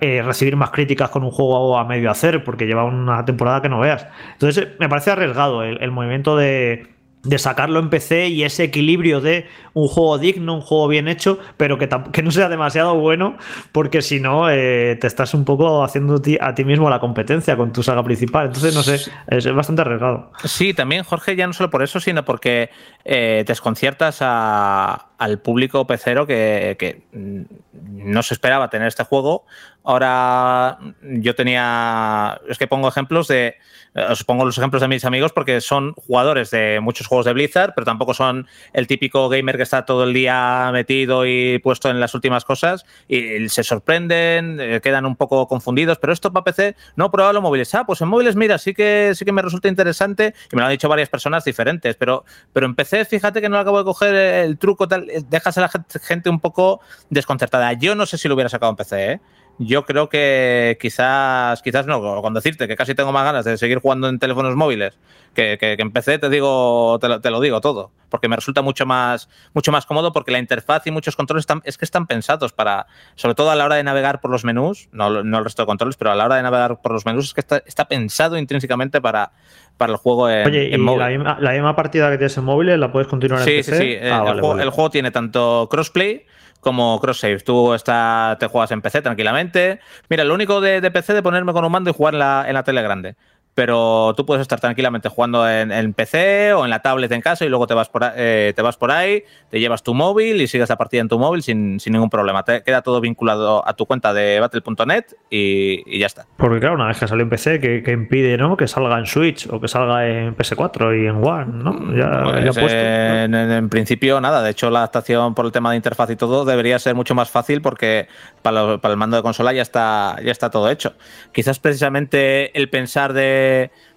eh, 0.00 0.22
recibir 0.22 0.56
más 0.56 0.70
críticas 0.70 1.10
con 1.10 1.24
un 1.24 1.30
juego 1.30 1.78
a 1.78 1.84
medio 1.84 2.10
hacer, 2.10 2.44
porque 2.44 2.66
lleva 2.66 2.84
una 2.84 3.24
temporada 3.24 3.60
que 3.62 3.68
no 3.68 3.80
veas. 3.80 4.06
Entonces 4.32 4.68
me 4.78 4.88
parece 4.88 5.10
arriesgado 5.10 5.62
el 5.62 5.90
movimiento 5.90 6.36
de 6.36 6.97
de 7.28 7.38
sacarlo 7.38 7.78
en 7.78 7.90
PC 7.90 8.28
y 8.28 8.44
ese 8.44 8.64
equilibrio 8.64 9.20
de 9.20 9.46
un 9.74 9.86
juego 9.86 10.18
digno, 10.18 10.54
un 10.54 10.60
juego 10.62 10.88
bien 10.88 11.08
hecho, 11.08 11.38
pero 11.56 11.78
que, 11.78 11.88
que 12.12 12.22
no 12.22 12.30
sea 12.30 12.48
demasiado 12.48 12.94
bueno, 12.94 13.36
porque 13.70 14.00
si 14.00 14.18
no, 14.18 14.50
eh, 14.50 14.96
te 14.98 15.06
estás 15.06 15.34
un 15.34 15.44
poco 15.44 15.84
haciendo 15.84 16.20
a 16.40 16.54
ti 16.54 16.64
mismo 16.64 16.88
la 16.88 17.00
competencia 17.00 17.56
con 17.56 17.72
tu 17.72 17.82
saga 17.82 18.02
principal. 18.02 18.46
Entonces, 18.46 18.74
no 18.74 18.82
sé, 18.82 19.10
es 19.28 19.52
bastante 19.52 19.82
arriesgado. 19.82 20.32
Sí, 20.44 20.72
también, 20.72 21.04
Jorge, 21.04 21.36
ya 21.36 21.46
no 21.46 21.52
solo 21.52 21.70
por 21.70 21.82
eso, 21.82 22.00
sino 22.00 22.24
porque 22.24 22.70
eh, 23.04 23.44
desconciertas 23.46 24.22
al 24.22 25.38
público 25.40 25.86
pecero 25.86 26.26
que, 26.26 26.76
que 26.78 27.02
no 27.12 28.22
se 28.22 28.34
esperaba 28.34 28.70
tener 28.70 28.88
este 28.88 29.04
juego. 29.04 29.44
Ahora 29.88 30.78
yo 31.00 31.34
tenía, 31.34 32.38
es 32.46 32.58
que 32.58 32.66
pongo 32.66 32.88
ejemplos 32.88 33.26
de 33.26 33.56
eh, 33.94 34.04
os 34.10 34.22
pongo 34.22 34.44
los 34.44 34.58
ejemplos 34.58 34.82
de 34.82 34.88
mis 34.88 35.06
amigos 35.06 35.32
porque 35.32 35.62
son 35.62 35.94
jugadores 35.94 36.50
de 36.50 36.78
muchos 36.80 37.06
juegos 37.06 37.24
de 37.24 37.32
Blizzard, 37.32 37.72
pero 37.74 37.86
tampoco 37.86 38.12
son 38.12 38.46
el 38.74 38.86
típico 38.86 39.30
gamer 39.30 39.56
que 39.56 39.62
está 39.62 39.86
todo 39.86 40.04
el 40.04 40.12
día 40.12 40.68
metido 40.74 41.24
y 41.24 41.58
puesto 41.60 41.88
en 41.88 42.00
las 42.00 42.14
últimas 42.14 42.44
cosas 42.44 42.84
y 43.08 43.48
se 43.48 43.64
sorprenden, 43.64 44.60
eh, 44.60 44.80
quedan 44.82 45.06
un 45.06 45.16
poco 45.16 45.48
confundidos, 45.48 45.96
pero 45.96 46.12
esto 46.12 46.34
para 46.34 46.44
PC, 46.44 46.76
no, 46.96 47.10
probado 47.10 47.38
en 47.38 47.42
móviles. 47.42 47.74
Ah, 47.74 47.86
pues 47.86 48.02
en 48.02 48.08
móviles, 48.08 48.36
mira, 48.36 48.58
sí 48.58 48.74
que 48.74 49.12
sí 49.14 49.24
que 49.24 49.32
me 49.32 49.40
resulta 49.40 49.68
interesante 49.68 50.34
y 50.52 50.56
me 50.56 50.60
lo 50.60 50.66
han 50.66 50.72
dicho 50.72 50.90
varias 50.90 51.08
personas 51.08 51.44
diferentes, 51.44 51.96
pero, 51.96 52.26
pero 52.52 52.66
en 52.66 52.74
PC, 52.74 53.06
fíjate 53.06 53.40
que 53.40 53.48
no 53.48 53.58
acabo 53.58 53.78
de 53.78 53.84
coger 53.84 54.14
el 54.14 54.58
truco, 54.58 54.86
tal, 54.86 55.08
eh, 55.08 55.22
dejas 55.30 55.56
a 55.56 55.62
la 55.62 55.70
gente 56.02 56.28
un 56.28 56.40
poco 56.40 56.82
desconcertada. 57.08 57.72
Yo 57.72 57.94
no 57.94 58.04
sé 58.04 58.18
si 58.18 58.28
lo 58.28 58.34
hubiera 58.34 58.50
sacado 58.50 58.68
en 58.68 58.76
PC, 58.76 59.12
¿eh? 59.12 59.20
Yo 59.58 59.84
creo 59.84 60.08
que 60.08 60.78
quizás, 60.80 61.62
quizás 61.62 61.86
no, 61.86 62.22
con 62.22 62.34
decirte 62.34 62.68
que 62.68 62.76
casi 62.76 62.94
tengo 62.94 63.12
más 63.12 63.24
ganas 63.24 63.44
de 63.44 63.58
seguir 63.58 63.80
jugando 63.80 64.08
en 64.08 64.18
teléfonos 64.18 64.54
móviles 64.54 64.96
que, 65.34 65.58
que, 65.58 65.76
que 65.76 65.82
empecé, 65.82 66.18
te 66.18 66.28
digo, 66.28 66.98
te 67.00 67.30
lo, 67.30 67.40
digo 67.40 67.60
todo, 67.60 67.90
porque 68.08 68.28
me 68.28 68.36
resulta 68.36 68.62
mucho 68.62 68.86
más, 68.86 69.28
mucho 69.54 69.72
más 69.72 69.84
cómodo 69.84 70.12
porque 70.12 70.30
la 70.30 70.38
interfaz 70.38 70.86
y 70.86 70.90
muchos 70.90 71.16
controles 71.16 71.42
están, 71.42 71.60
es 71.64 71.76
que 71.76 71.84
están 71.84 72.06
pensados 72.06 72.52
para, 72.52 72.86
sobre 73.16 73.34
todo 73.34 73.50
a 73.50 73.56
la 73.56 73.64
hora 73.64 73.74
de 73.74 73.82
navegar 73.82 74.20
por 74.20 74.30
los 74.30 74.44
menús, 74.44 74.88
no, 74.92 75.24
no 75.24 75.38
el 75.38 75.44
resto 75.44 75.62
de 75.62 75.66
controles, 75.66 75.96
pero 75.96 76.12
a 76.12 76.14
la 76.14 76.24
hora 76.24 76.36
de 76.36 76.42
navegar 76.42 76.80
por 76.80 76.92
los 76.92 77.04
menús 77.04 77.26
es 77.26 77.34
que 77.34 77.40
está, 77.40 77.62
está 77.66 77.86
pensado 77.86 78.38
intrínsecamente 78.38 79.00
para, 79.00 79.32
para 79.76 79.92
el 79.92 79.98
juego 79.98 80.30
en, 80.30 80.46
Oye, 80.46 80.64
¿y 80.68 80.78
La, 80.78 81.52
misma, 81.52 81.76
partida 81.76 82.10
que 82.10 82.18
tienes 82.18 82.36
en 82.36 82.44
móviles 82.44 82.78
la 82.78 82.92
puedes 82.92 83.08
continuar 83.08 83.40
en 83.40 83.46
PC? 83.46 83.76
Sí, 83.76 83.82
sí, 83.82 83.96
ah, 84.02 84.24
el, 84.28 84.40
juego, 84.40 84.58
el 84.60 84.70
juego 84.70 84.90
tiene 84.90 85.10
tanto 85.10 85.68
crossplay 85.70 86.26
como 86.60 86.98
cross 87.00 87.20
save. 87.20 87.40
Tú 87.40 87.74
está, 87.74 88.36
te 88.38 88.46
juegas 88.46 88.70
en 88.70 88.82
PC 88.82 89.02
tranquilamente. 89.02 89.80
Mira, 90.08 90.24
lo 90.24 90.34
único 90.34 90.60
de, 90.60 90.80
de, 90.80 90.90
PC 90.90 91.14
de 91.14 91.22
ponerme 91.22 91.52
con 91.52 91.64
un 91.64 91.72
mando 91.72 91.90
y 91.90 91.92
jugar 91.92 92.14
en 92.14 92.20
la, 92.20 92.44
en 92.46 92.54
la 92.54 92.64
tele 92.64 92.82
grande 92.82 93.16
pero 93.58 94.14
tú 94.16 94.24
puedes 94.24 94.42
estar 94.42 94.60
tranquilamente 94.60 95.08
jugando 95.08 95.50
en, 95.50 95.92
PC 95.92 96.52
o 96.52 96.62
en 96.62 96.70
la 96.70 96.78
tablet 96.78 97.10
en 97.10 97.20
casa 97.20 97.44
y 97.44 97.48
luego 97.48 97.66
te 97.66 97.74
vas 97.74 97.88
por, 97.88 98.04
eh, 98.14 98.52
te 98.54 98.62
vas 98.62 98.76
por 98.76 98.92
ahí, 98.92 99.24
te 99.50 99.58
llevas 99.58 99.82
tu 99.82 99.94
móvil 99.94 100.40
y 100.40 100.46
sigues 100.46 100.68
la 100.68 100.76
partida 100.76 101.00
en 101.00 101.08
tu 101.08 101.18
móvil 101.18 101.42
sin, 101.42 101.80
sin 101.80 101.92
ningún 101.92 102.08
problema. 102.08 102.44
Te 102.44 102.62
queda 102.62 102.82
todo 102.82 103.00
vinculado 103.00 103.66
a 103.66 103.74
tu 103.74 103.84
cuenta 103.84 104.14
de 104.14 104.38
battle.net 104.38 105.06
y, 105.28 105.98
ya 105.98 106.06
está. 106.06 106.26
Porque 106.36 106.60
claro, 106.60 106.76
una 106.76 106.86
vez 106.86 107.00
que 107.00 107.08
salió 107.08 107.24
en 107.24 107.30
PC, 107.30 107.58
que, 107.58 107.90
impide 107.90 108.36
¿no? 108.36 108.56
que 108.56 108.68
salga 108.68 108.96
en 108.96 109.06
Switch 109.06 109.48
o 109.50 109.60
que 109.60 109.66
salga 109.66 110.06
en 110.06 110.36
PS4 110.36 111.02
y 111.02 111.08
en 111.08 111.16
One, 111.16 111.64
¿no? 111.64 111.96
Ya, 111.96 112.22
pues, 112.22 112.58
puesto, 112.60 112.78
en, 112.78 113.68
principio, 113.70 114.20
nada. 114.20 114.40
De 114.40 114.50
hecho, 114.50 114.70
la 114.70 114.78
adaptación 114.78 115.34
por 115.34 115.46
el 115.46 115.50
tema 115.50 115.72
de 115.72 115.76
interfaz 115.78 116.10
y 116.10 116.16
todo 116.16 116.44
debería 116.44 116.78
ser 116.78 116.94
mucho 116.94 117.16
más 117.16 117.28
fácil 117.28 117.60
porque 117.60 118.06
para, 118.40 118.78
para 118.78 118.92
el 118.92 118.98
mando 118.98 119.16
de 119.16 119.24
consola 119.24 119.52
ya 119.52 119.62
está, 119.62 120.14
ya 120.24 120.30
está 120.30 120.48
todo 120.48 120.70
hecho. 120.70 120.94
Quizás 121.32 121.58
precisamente 121.58 122.56
el 122.56 122.70
pensar 122.70 123.14
de 123.14 123.47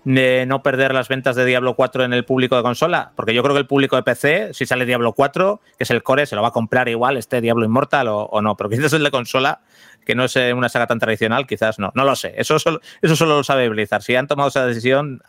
de, 0.03 0.45
no 0.45 0.63
perder 0.63 0.93
las 0.93 1.07
ventas 1.07 1.35
de 1.35 1.45
Diablo 1.45 1.75
4 1.75 2.03
en 2.03 2.13
el 2.13 2.25
público 2.25 2.55
de 2.55 2.63
consola? 2.63 3.11
Porque 3.15 3.33
yo 3.33 3.43
creo 3.43 3.55
que 3.55 3.61
el 3.61 3.67
público 3.67 3.95
de 3.95 4.03
PC, 4.03 4.53
si 4.53 4.65
sale 4.65 4.85
Diablo 4.85 5.13
4, 5.13 5.61
que 5.77 5.83
es 5.83 5.91
el 5.91 6.03
core, 6.03 6.25
se 6.25 6.35
lo 6.35 6.41
va 6.41 6.49
a 6.49 6.51
comprar 6.51 6.89
igual 6.89 7.17
este 7.17 7.41
Diablo 7.41 7.65
Immortal 7.65 8.07
o, 8.09 8.41
no. 8.41 8.55
Pero 8.55 8.69
quizás 8.69 8.93
el 8.93 9.03
de 9.03 9.11
consola, 9.11 9.61
que 10.05 10.15
no 10.15 10.25
es 10.25 10.35
eh, 10.35 10.53
una 10.53 10.69
saga 10.69 10.87
tan 10.87 10.99
tradicional, 10.99 11.45
quizás 11.47 11.79
no. 11.79 11.91
No 11.95 12.03
lo 12.05 12.15
sé. 12.15 12.33
Eso 12.37 12.59
solo, 12.59 12.79
eso 13.01 13.15
solo 13.15 13.37
lo 13.37 13.43
sabe 13.43 13.69
Blizzard. 13.69 14.01
Si 14.01 14.15
han 14.15 14.27
tomado 14.27 14.49
esa 14.49 14.65
decisión, 14.65 15.21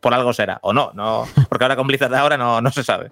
por 0.00 0.12
algo 0.12 0.32
será. 0.34 0.58
O 0.62 0.72
no, 0.72 0.92
no 0.94 1.26
porque 1.48 1.64
ahora 1.64 1.76
con 1.76 1.86
Blizzard 1.86 2.14
ahora 2.14 2.36
no, 2.36 2.60
no 2.60 2.70
se 2.70 2.84
sabe. 2.84 3.10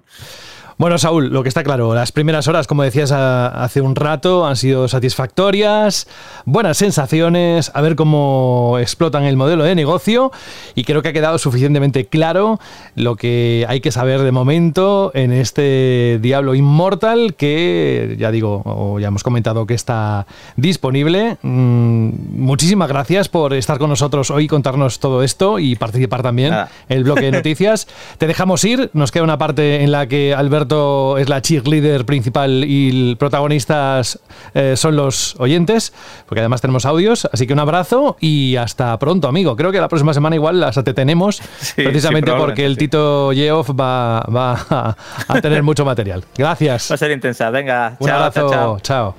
Bueno, 0.82 0.98
Saúl, 0.98 1.28
lo 1.28 1.44
que 1.44 1.48
está 1.48 1.62
claro, 1.62 1.94
las 1.94 2.10
primeras 2.10 2.48
horas, 2.48 2.66
como 2.66 2.82
decías 2.82 3.12
hace 3.12 3.80
un 3.80 3.94
rato, 3.94 4.44
han 4.44 4.56
sido 4.56 4.88
satisfactorias, 4.88 6.08
buenas 6.44 6.76
sensaciones, 6.76 7.70
a 7.72 7.80
ver 7.82 7.94
cómo 7.94 8.78
explotan 8.80 9.22
el 9.22 9.36
modelo 9.36 9.62
de 9.62 9.76
negocio 9.76 10.32
y 10.74 10.82
creo 10.82 11.00
que 11.00 11.10
ha 11.10 11.12
quedado 11.12 11.38
suficientemente 11.38 12.06
claro 12.06 12.58
lo 12.96 13.14
que 13.14 13.64
hay 13.68 13.80
que 13.80 13.92
saber 13.92 14.22
de 14.22 14.32
momento 14.32 15.12
en 15.14 15.30
este 15.30 16.18
Diablo 16.20 16.56
Immortal 16.56 17.36
que, 17.36 18.16
ya 18.18 18.32
digo, 18.32 18.62
o 18.64 18.98
ya 18.98 19.06
hemos 19.06 19.22
comentado 19.22 19.66
que 19.68 19.74
está 19.74 20.26
disponible. 20.56 21.38
Mm, 21.42 22.40
muchísimas 22.40 22.88
gracias 22.88 23.28
por 23.28 23.54
estar 23.54 23.78
con 23.78 23.88
nosotros 23.88 24.32
hoy, 24.32 24.48
contarnos 24.48 24.98
todo 24.98 25.22
esto 25.22 25.60
y 25.60 25.76
participar 25.76 26.24
también 26.24 26.52
en 26.88 26.98
el 26.98 27.04
bloque 27.04 27.26
de 27.26 27.30
noticias. 27.38 27.86
Te 28.18 28.26
dejamos 28.26 28.64
ir, 28.64 28.90
nos 28.94 29.12
queda 29.12 29.22
una 29.22 29.38
parte 29.38 29.84
en 29.84 29.92
la 29.92 30.08
que 30.08 30.34
Alberto 30.34 30.71
es 31.18 31.28
la 31.28 31.40
cheerleader 31.42 32.04
principal 32.04 32.64
y 32.66 33.14
protagonistas 33.16 34.18
eh, 34.54 34.74
son 34.76 34.96
los 34.96 35.36
oyentes, 35.38 35.92
porque 36.26 36.40
además 36.40 36.60
tenemos 36.60 36.84
audios. 36.86 37.28
Así 37.32 37.46
que 37.46 37.52
un 37.52 37.58
abrazo 37.58 38.16
y 38.20 38.56
hasta 38.56 38.98
pronto, 38.98 39.28
amigo. 39.28 39.56
Creo 39.56 39.72
que 39.72 39.80
la 39.80 39.88
próxima 39.88 40.14
semana 40.14 40.36
igual 40.36 40.60
las 40.60 40.82
tenemos, 40.94 41.42
precisamente 41.76 42.32
porque 42.32 42.64
el 42.64 42.76
Tito 42.76 43.32
Yeoff 43.32 43.70
va, 43.70 44.20
va 44.20 44.96
a, 45.28 45.40
tener 45.40 45.62
mucho 45.62 45.84
material. 45.84 46.24
Gracias. 46.36 46.90
Va 46.90 46.94
a 46.94 46.98
ser 46.98 47.10
intensa. 47.10 47.50
Venga, 47.50 47.96
un 47.98 48.10
abrazo. 48.10 48.78
chao. 48.82 49.14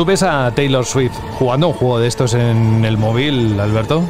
¿Tú 0.00 0.06
ves 0.06 0.22
a 0.22 0.50
Taylor 0.52 0.86
Swift 0.86 1.12
jugando 1.38 1.68
un 1.68 1.74
juego 1.74 2.00
de 2.00 2.08
estos 2.08 2.32
en 2.32 2.86
el 2.86 2.96
móvil, 2.96 3.60
Alberto? 3.60 4.02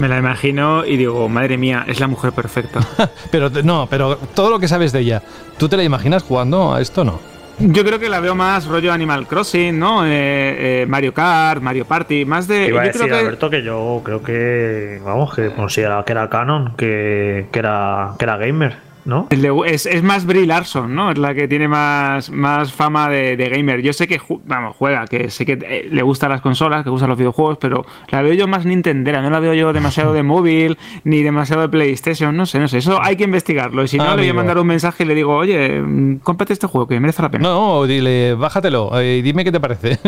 Me 0.00 0.08
la 0.08 0.16
imagino 0.16 0.86
y 0.86 0.96
digo, 0.96 1.28
madre 1.28 1.58
mía, 1.58 1.84
es 1.86 2.00
la 2.00 2.06
mujer 2.06 2.32
perfecta. 2.32 2.80
pero 3.30 3.50
no, 3.50 3.86
pero 3.90 4.16
todo 4.16 4.48
lo 4.48 4.58
que 4.58 4.68
sabes 4.68 4.90
de 4.90 5.00
ella, 5.00 5.22
¿tú 5.58 5.68
te 5.68 5.76
la 5.76 5.84
imaginas 5.84 6.22
jugando 6.22 6.72
a 6.72 6.80
esto 6.80 7.04
no? 7.04 7.20
Yo 7.58 7.84
creo 7.84 7.98
que 7.98 8.08
la 8.08 8.20
veo 8.20 8.34
más 8.34 8.64
rollo 8.64 8.90
Animal 8.90 9.26
Crossing, 9.26 9.78
¿no? 9.78 10.06
Eh, 10.06 10.80
eh, 10.82 10.86
Mario 10.88 11.12
Kart, 11.12 11.60
Mario 11.60 11.84
Party, 11.84 12.24
más 12.24 12.48
de. 12.48 12.68
Iba 12.68 12.80
a 12.80 12.84
yo 12.84 12.86
decir, 12.86 13.02
creo 13.02 13.14
que, 13.14 13.20
Alberto, 13.22 13.50
que 13.50 13.62
yo 13.62 14.00
creo 14.02 14.22
que, 14.22 14.98
vamos, 15.04 15.34
que 15.34 15.50
consideraba 15.50 16.06
que 16.06 16.12
era 16.12 16.30
canon, 16.30 16.72
que, 16.74 17.48
que, 17.52 17.58
era, 17.58 18.14
que 18.18 18.24
era 18.24 18.38
gamer. 18.38 18.91
¿No? 19.04 19.26
Es, 19.66 19.86
es, 19.86 20.02
más 20.02 20.26
Brie 20.26 20.46
Larson, 20.46 20.94
¿no? 20.94 21.10
Es 21.10 21.18
la 21.18 21.34
que 21.34 21.48
tiene 21.48 21.68
más, 21.68 22.30
más 22.30 22.72
fama 22.72 23.08
de, 23.08 23.36
de 23.36 23.48
gamer. 23.48 23.82
Yo 23.82 23.92
sé 23.92 24.06
que, 24.06 24.20
vamos, 24.46 24.76
juega, 24.76 25.06
que 25.06 25.30
sé 25.30 25.44
que 25.44 25.58
eh, 25.62 25.88
le 25.90 26.02
gustan 26.02 26.30
las 26.30 26.40
consolas, 26.40 26.84
que 26.84 26.90
gustan 26.90 27.08
los 27.08 27.18
videojuegos, 27.18 27.58
pero 27.58 27.84
la 28.08 28.22
veo 28.22 28.34
yo 28.34 28.46
más 28.46 28.64
Nintendera, 28.64 29.22
no 29.22 29.30
la 29.30 29.40
veo 29.40 29.54
yo 29.54 29.72
demasiado 29.72 30.12
de 30.12 30.22
móvil, 30.22 30.78
ni 31.04 31.22
demasiado 31.22 31.62
de 31.62 31.68
PlayStation, 31.68 32.36
no 32.36 32.46
sé, 32.46 32.58
no 32.58 32.68
sé. 32.68 32.78
Eso 32.78 33.00
hay 33.02 33.16
que 33.16 33.24
investigarlo. 33.24 33.82
Y 33.82 33.88
si 33.88 33.96
no, 33.96 34.04
Amigo. 34.04 34.16
le 34.16 34.22
voy 34.22 34.30
a 34.30 34.34
mandar 34.34 34.58
un 34.58 34.66
mensaje 34.66 35.04
y 35.04 35.06
le 35.06 35.14
digo, 35.14 35.36
oye, 35.36 35.80
mm, 35.80 36.18
cómprate 36.18 36.52
este 36.52 36.66
juego, 36.66 36.86
que 36.86 36.98
merece 37.00 37.22
la 37.22 37.30
pena. 37.30 37.48
No, 37.48 37.84
dile, 37.86 38.34
bájatelo 38.34 39.02
y 39.02 39.22
dime 39.22 39.44
qué 39.44 39.52
te 39.52 39.60
parece. 39.60 39.98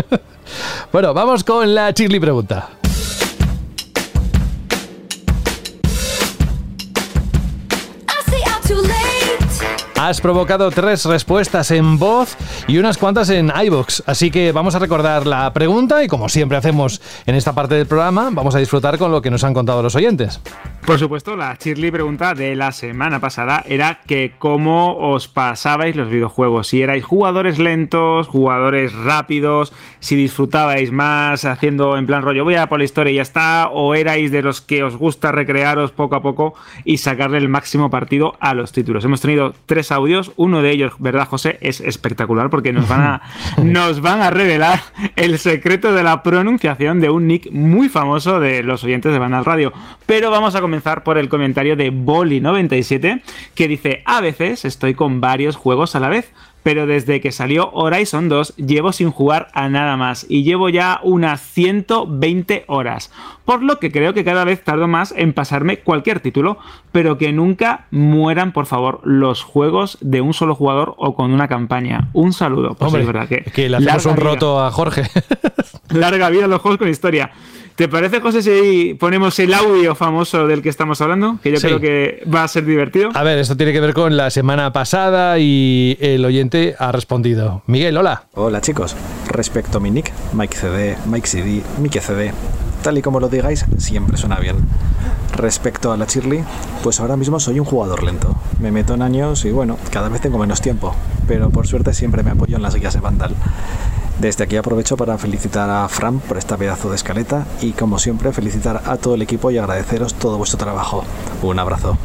bueno, 0.93 1.15
vamos 1.15 1.45
con 1.45 1.75
la 1.75 1.93
Chirly 1.93 2.21
pregunta. 2.21 2.84
Has 10.05 10.21
provocado 10.21 10.71
tres 10.71 11.07
respuestas 11.07 11.71
en 11.71 11.99
voz 11.99 12.37
y 12.69 12.77
unas 12.77 12.99
cuantas 12.99 13.31
en 13.31 13.51
iBox, 13.51 14.03
así 14.05 14.31
que 14.31 14.53
vamos 14.53 14.75
a 14.75 14.79
recordar 14.79 15.27
la 15.27 15.51
pregunta 15.55 16.05
y 16.05 16.09
como 16.09 16.29
siempre 16.29 16.59
hacemos 16.59 17.01
en 17.25 17.35
esta 17.35 17.55
parte 17.55 17.77
del 17.77 17.87
programa, 17.87 18.29
vamos 18.31 18.55
a 18.55 18.59
disfrutar 18.59 18.99
con 18.99 19.11
lo 19.11 19.23
que 19.23 19.31
nos 19.31 19.45
han 19.45 19.55
contado 19.55 19.83
los 19.83 19.95
oyentes. 19.95 20.43
Por 20.85 20.99
supuesto, 20.99 21.35
la 21.35 21.57
Shirley 21.59 21.91
pregunta 21.91 22.35
de 22.35 22.55
la 22.55 22.71
semana 22.73 23.19
pasada 23.19 23.65
era 23.67 24.01
que 24.07 24.35
cómo 24.39 24.99
os 24.99 25.27
pasabais 25.29 25.97
los 25.97 26.11
videojuegos, 26.11 26.67
si 26.67 26.83
erais 26.83 27.03
jugadores 27.03 27.59
lentos, 27.59 28.29
jugadores 28.29 28.93
rápidos, 28.93 29.73
si 30.01 30.17
disfrutabais 30.17 30.93
más 30.93 31.47
haciendo 31.47 31.97
en 31.97 32.05
plan 32.05 32.21
rollo 32.21 32.45
voy 32.45 32.57
a 32.57 32.69
por 32.69 32.81
la 32.81 32.85
historia 32.85 33.13
y 33.13 33.17
ya 33.17 33.23
está, 33.23 33.71
o 33.73 33.95
erais 33.95 34.31
de 34.31 34.43
los 34.43 34.61
que 34.61 34.85
os 34.85 34.97
gusta 34.97 35.33
recrearos 35.33 35.93
poco 35.93 36.17
a 36.17 36.23
poco 36.23 36.53
y 36.85 36.99
sacarle 36.99 37.39
el 37.39 37.49
máximo 37.49 37.89
partido 37.89 38.35
a 38.39 38.53
los 38.53 38.73
títulos. 38.73 39.07
Hemos 39.07 39.23
tenido 39.23 39.55
tres 39.65 39.94
audios, 39.95 40.33
uno 40.37 40.63
de 40.63 40.71
ellos, 40.71 40.93
¿verdad, 40.99 41.27
José? 41.27 41.59
Es 41.61 41.81
espectacular 41.81 42.51
porque 42.51 42.73
nos 42.73 42.89
van 42.89 43.01
a, 43.01 43.23
nos 43.63 44.01
van 44.01 44.21
a 44.21 44.31
revelar 44.31 44.81
el 45.17 45.39
secreto 45.39 45.93
de 45.93 46.03
la 46.03 46.23
pronunciación 46.23 47.01
de 47.01 47.11
un 47.11 47.27
nick 47.27 47.51
muy 47.51 47.89
famoso 47.89 48.41
de 48.41 48.63
los 48.63 48.85
oyentes 48.85 49.13
de 49.13 49.19
Banal 49.19 49.45
Radio. 49.45 49.73
Pero 50.07 50.31
vamos 50.31 50.55
a 50.55 50.61
comenzar 50.61 51.03
por 51.03 51.19
el 51.19 51.29
comentario 51.29 51.77
de 51.77 51.93
Boli97 51.93 53.23
que 53.55 53.69
dice, 53.69 54.03
a 54.05 54.21
veces 54.21 54.65
estoy 54.65 54.95
con 54.95 55.21
varios 55.21 55.57
juegos 55.57 55.97
a 55.97 56.01
la 56.01 56.09
vez, 56.09 56.33
pero 56.65 56.87
desde 56.87 57.21
que 57.21 57.31
salió 57.31 57.71
Horizon 57.73 58.29
2 58.29 58.57
llevo 58.57 58.93
sin 58.93 59.13
jugar 59.13 59.49
a 59.53 59.69
nada 59.69 59.97
más 59.97 60.27
y 60.29 60.43
llevo 60.43 60.71
ya 60.71 60.99
unas 61.05 61.41
120 61.43 62.65
horas, 62.67 63.13
por 63.45 63.63
lo 63.63 63.79
que 63.79 63.93
creo 63.93 64.15
que 64.15 64.25
cada 64.25 64.45
vez 64.45 64.65
tardo 64.65 64.89
más 64.89 65.15
en 65.17 65.35
pasarme 65.35 65.79
cualquier 65.79 66.19
título, 66.21 66.59
pero 66.91 67.19
que 67.19 67.33
nunca 67.33 67.87
mueran 67.93 68.53
por 68.53 68.67
favor 68.67 69.01
los 69.05 69.43
juegos 69.43 69.99
de 70.01 70.23
un 70.23 70.33
solo 70.35 70.55
jugador 70.55 70.95
o 70.97 71.15
con 71.15 71.33
una 71.33 71.49
campaña. 71.49 72.09
Un 72.15 72.33
saludo. 72.33 72.75
Pues 72.75 72.89
Hombre, 72.89 73.03
es 73.03 73.07
verdad 73.07 73.29
que, 73.29 73.43
que 73.43 73.69
le 73.69 73.77
hacemos 73.77 74.07
un 74.07 74.15
vida. 74.15 74.25
roto 74.25 74.65
a 74.65 74.71
Jorge. 74.71 75.03
Larga 75.91 76.31
vida 76.31 76.47
a 76.47 76.49
los 76.49 76.63
juegos 76.63 76.79
con 76.79 76.89
historia. 76.89 77.31
¿Te 77.77 77.89
parece, 77.89 78.21
José, 78.21 78.41
si 78.43 78.95
ponemos 78.95 79.37
el 79.41 79.53
audio 79.53 79.97
famoso 79.97 80.47
del 80.47 80.63
que 80.63 80.69
estamos 80.69 81.01
hablando? 81.01 81.39
Que 81.43 81.51
yo 81.51 81.57
Sí. 81.57 81.67
creo 81.67 81.81
que 81.81 82.23
va 82.33 82.45
a 82.45 82.49
ser 82.49 82.65
divertido. 82.65 83.11
A 83.15 83.25
ver, 83.25 83.39
esto 83.39 83.57
tiene 83.57 83.73
que 83.73 83.81
ver 83.81 83.95
con 83.95 84.17
la 84.17 84.31
semana 84.31 84.73
pasada 84.73 85.41
y 85.41 85.97
el 86.01 86.25
oyente 86.25 86.77
ha 86.79 86.93
respondido. 86.93 87.63
Miguel, 87.67 87.97
hola. 87.97 88.27
Hola 88.35 88.61
chicos, 88.61 88.95
respecto 89.29 89.79
a 89.79 89.81
mi 89.81 89.91
nick, 89.91 90.13
Mike 90.35 90.57
CD, 90.57 90.97
Mike 91.07 91.27
CD, 91.27 91.63
Mike 91.81 92.01
CD, 92.01 92.33
tal 92.85 92.97
y 92.97 93.03
como 93.03 93.19
lo 93.19 93.29
digáis, 93.29 93.65
siempre 93.79 94.17
suena 94.19 94.37
bien. 94.37 94.55
Respecto 95.37 95.91
a 95.93 95.97
la 95.97 96.05
Shirley, 96.05 96.45
pues 96.85 97.01
ahora 97.01 97.17
mismo 97.17 97.41
soy 97.41 97.59
un 97.59 97.65
jugador 97.67 98.05
lento. 98.05 98.37
Me 98.61 98.71
meto 98.71 98.95
en 98.95 99.03
años 99.03 99.45
y 99.47 99.51
bueno, 99.51 99.79
cada 99.91 100.09
vez 100.09 100.21
tengo 100.21 100.39
menos 100.39 100.61
tiempo, 100.61 100.95
pero 101.27 101.51
por 101.51 101.67
suerte 101.67 101.93
siempre 101.93 102.23
me 102.23 102.31
apoyo 102.31 102.55
en 102.55 102.63
las 102.63 102.77
guías 102.77 102.95
de 102.95 103.01
Vandal. 103.01 103.35
Desde 104.19 104.45
aquí 104.45 104.57
aprovecho 104.57 104.97
para 104.97 105.19
felicitar 105.19 105.69
a 105.69 105.89
Fran 105.89 106.21
por 106.21 106.39
esta 106.39 106.57
pedazo 106.57 106.89
de 106.89 106.97
escaleta 106.97 107.47
y 107.61 107.73
como 107.73 107.99
siempre 107.99 108.33
felicitar 108.33 108.83
a 108.87 108.97
todo 108.97 109.17
el 109.17 109.23
equipo 109.23 109.51
y 109.51 109.59
agradeceros 109.59 110.15
todo 110.15 110.39
vuestro 110.39 110.59
trabajo. 110.59 111.05
Un 111.43 111.59
abrazo. 111.59 111.99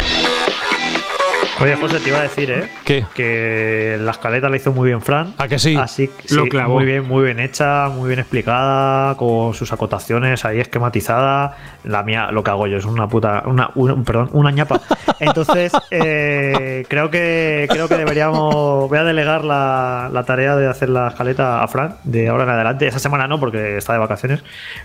Oye, 1.62 1.76
José, 1.76 2.00
te 2.00 2.08
iba 2.10 2.20
a 2.20 2.22
decir, 2.24 2.50
¿eh? 2.52 2.70
¿Qué? 2.86 3.06
Que 3.14 3.98
la 4.00 4.12
escaleta 4.12 4.48
la 4.48 4.56
hizo 4.56 4.72
muy 4.72 4.88
bien 4.88 5.02
Fran. 5.02 5.34
¿A 5.38 5.48
que 5.50 5.60
sí? 5.60 5.76
Así 5.76 6.08
que 6.08 6.34
Lo 6.34 6.44
sí, 6.44 6.50
clavó. 6.50 6.76
muy 6.76 6.86
bien, 6.86 7.06
muy 7.06 7.26
bien 7.26 7.40
hecha, 7.42 7.90
muy 7.90 8.08
bien 8.08 8.20
explicada, 8.20 9.16
con 9.18 9.54
sus 9.54 9.74
acotaciones 9.74 10.46
ahí 10.46 10.62
esquematizada. 10.62 11.58
La 11.84 12.04
mía, 12.04 12.30
lo 12.32 12.44
que 12.46 12.52
hago 12.52 12.66
yo 12.68 12.78
es 12.78 12.86
una 12.86 13.08
puta, 13.10 13.44
una, 13.46 13.72
un- 13.76 14.06
perdón, 14.06 14.30
una 14.32 14.52
ñapa. 14.52 14.80
Entonces, 15.20 15.74
eh, 15.92 16.86
creo 16.88 17.10
que 17.10 17.68
creo 17.70 17.90
que 17.90 17.96
deberíamos, 17.98 18.88
voy 18.88 18.98
a 18.98 19.04
delegar 19.04 19.44
la, 19.44 20.10
la 20.14 20.24
tarea 20.24 20.56
de 20.56 20.68
hacer 20.68 20.88
la 20.90 21.10
escaleta 21.10 21.62
a 21.62 21.68
Fran 21.68 21.96
de 22.06 22.30
ahora 22.30 22.44
en 22.46 22.50
adelante. 22.52 22.88
Esa 22.88 23.00
semana 23.00 23.28
no, 23.28 23.38
porque 23.38 23.76
está 23.78 23.92
de 23.94 24.00
vacaciones, 24.00 24.44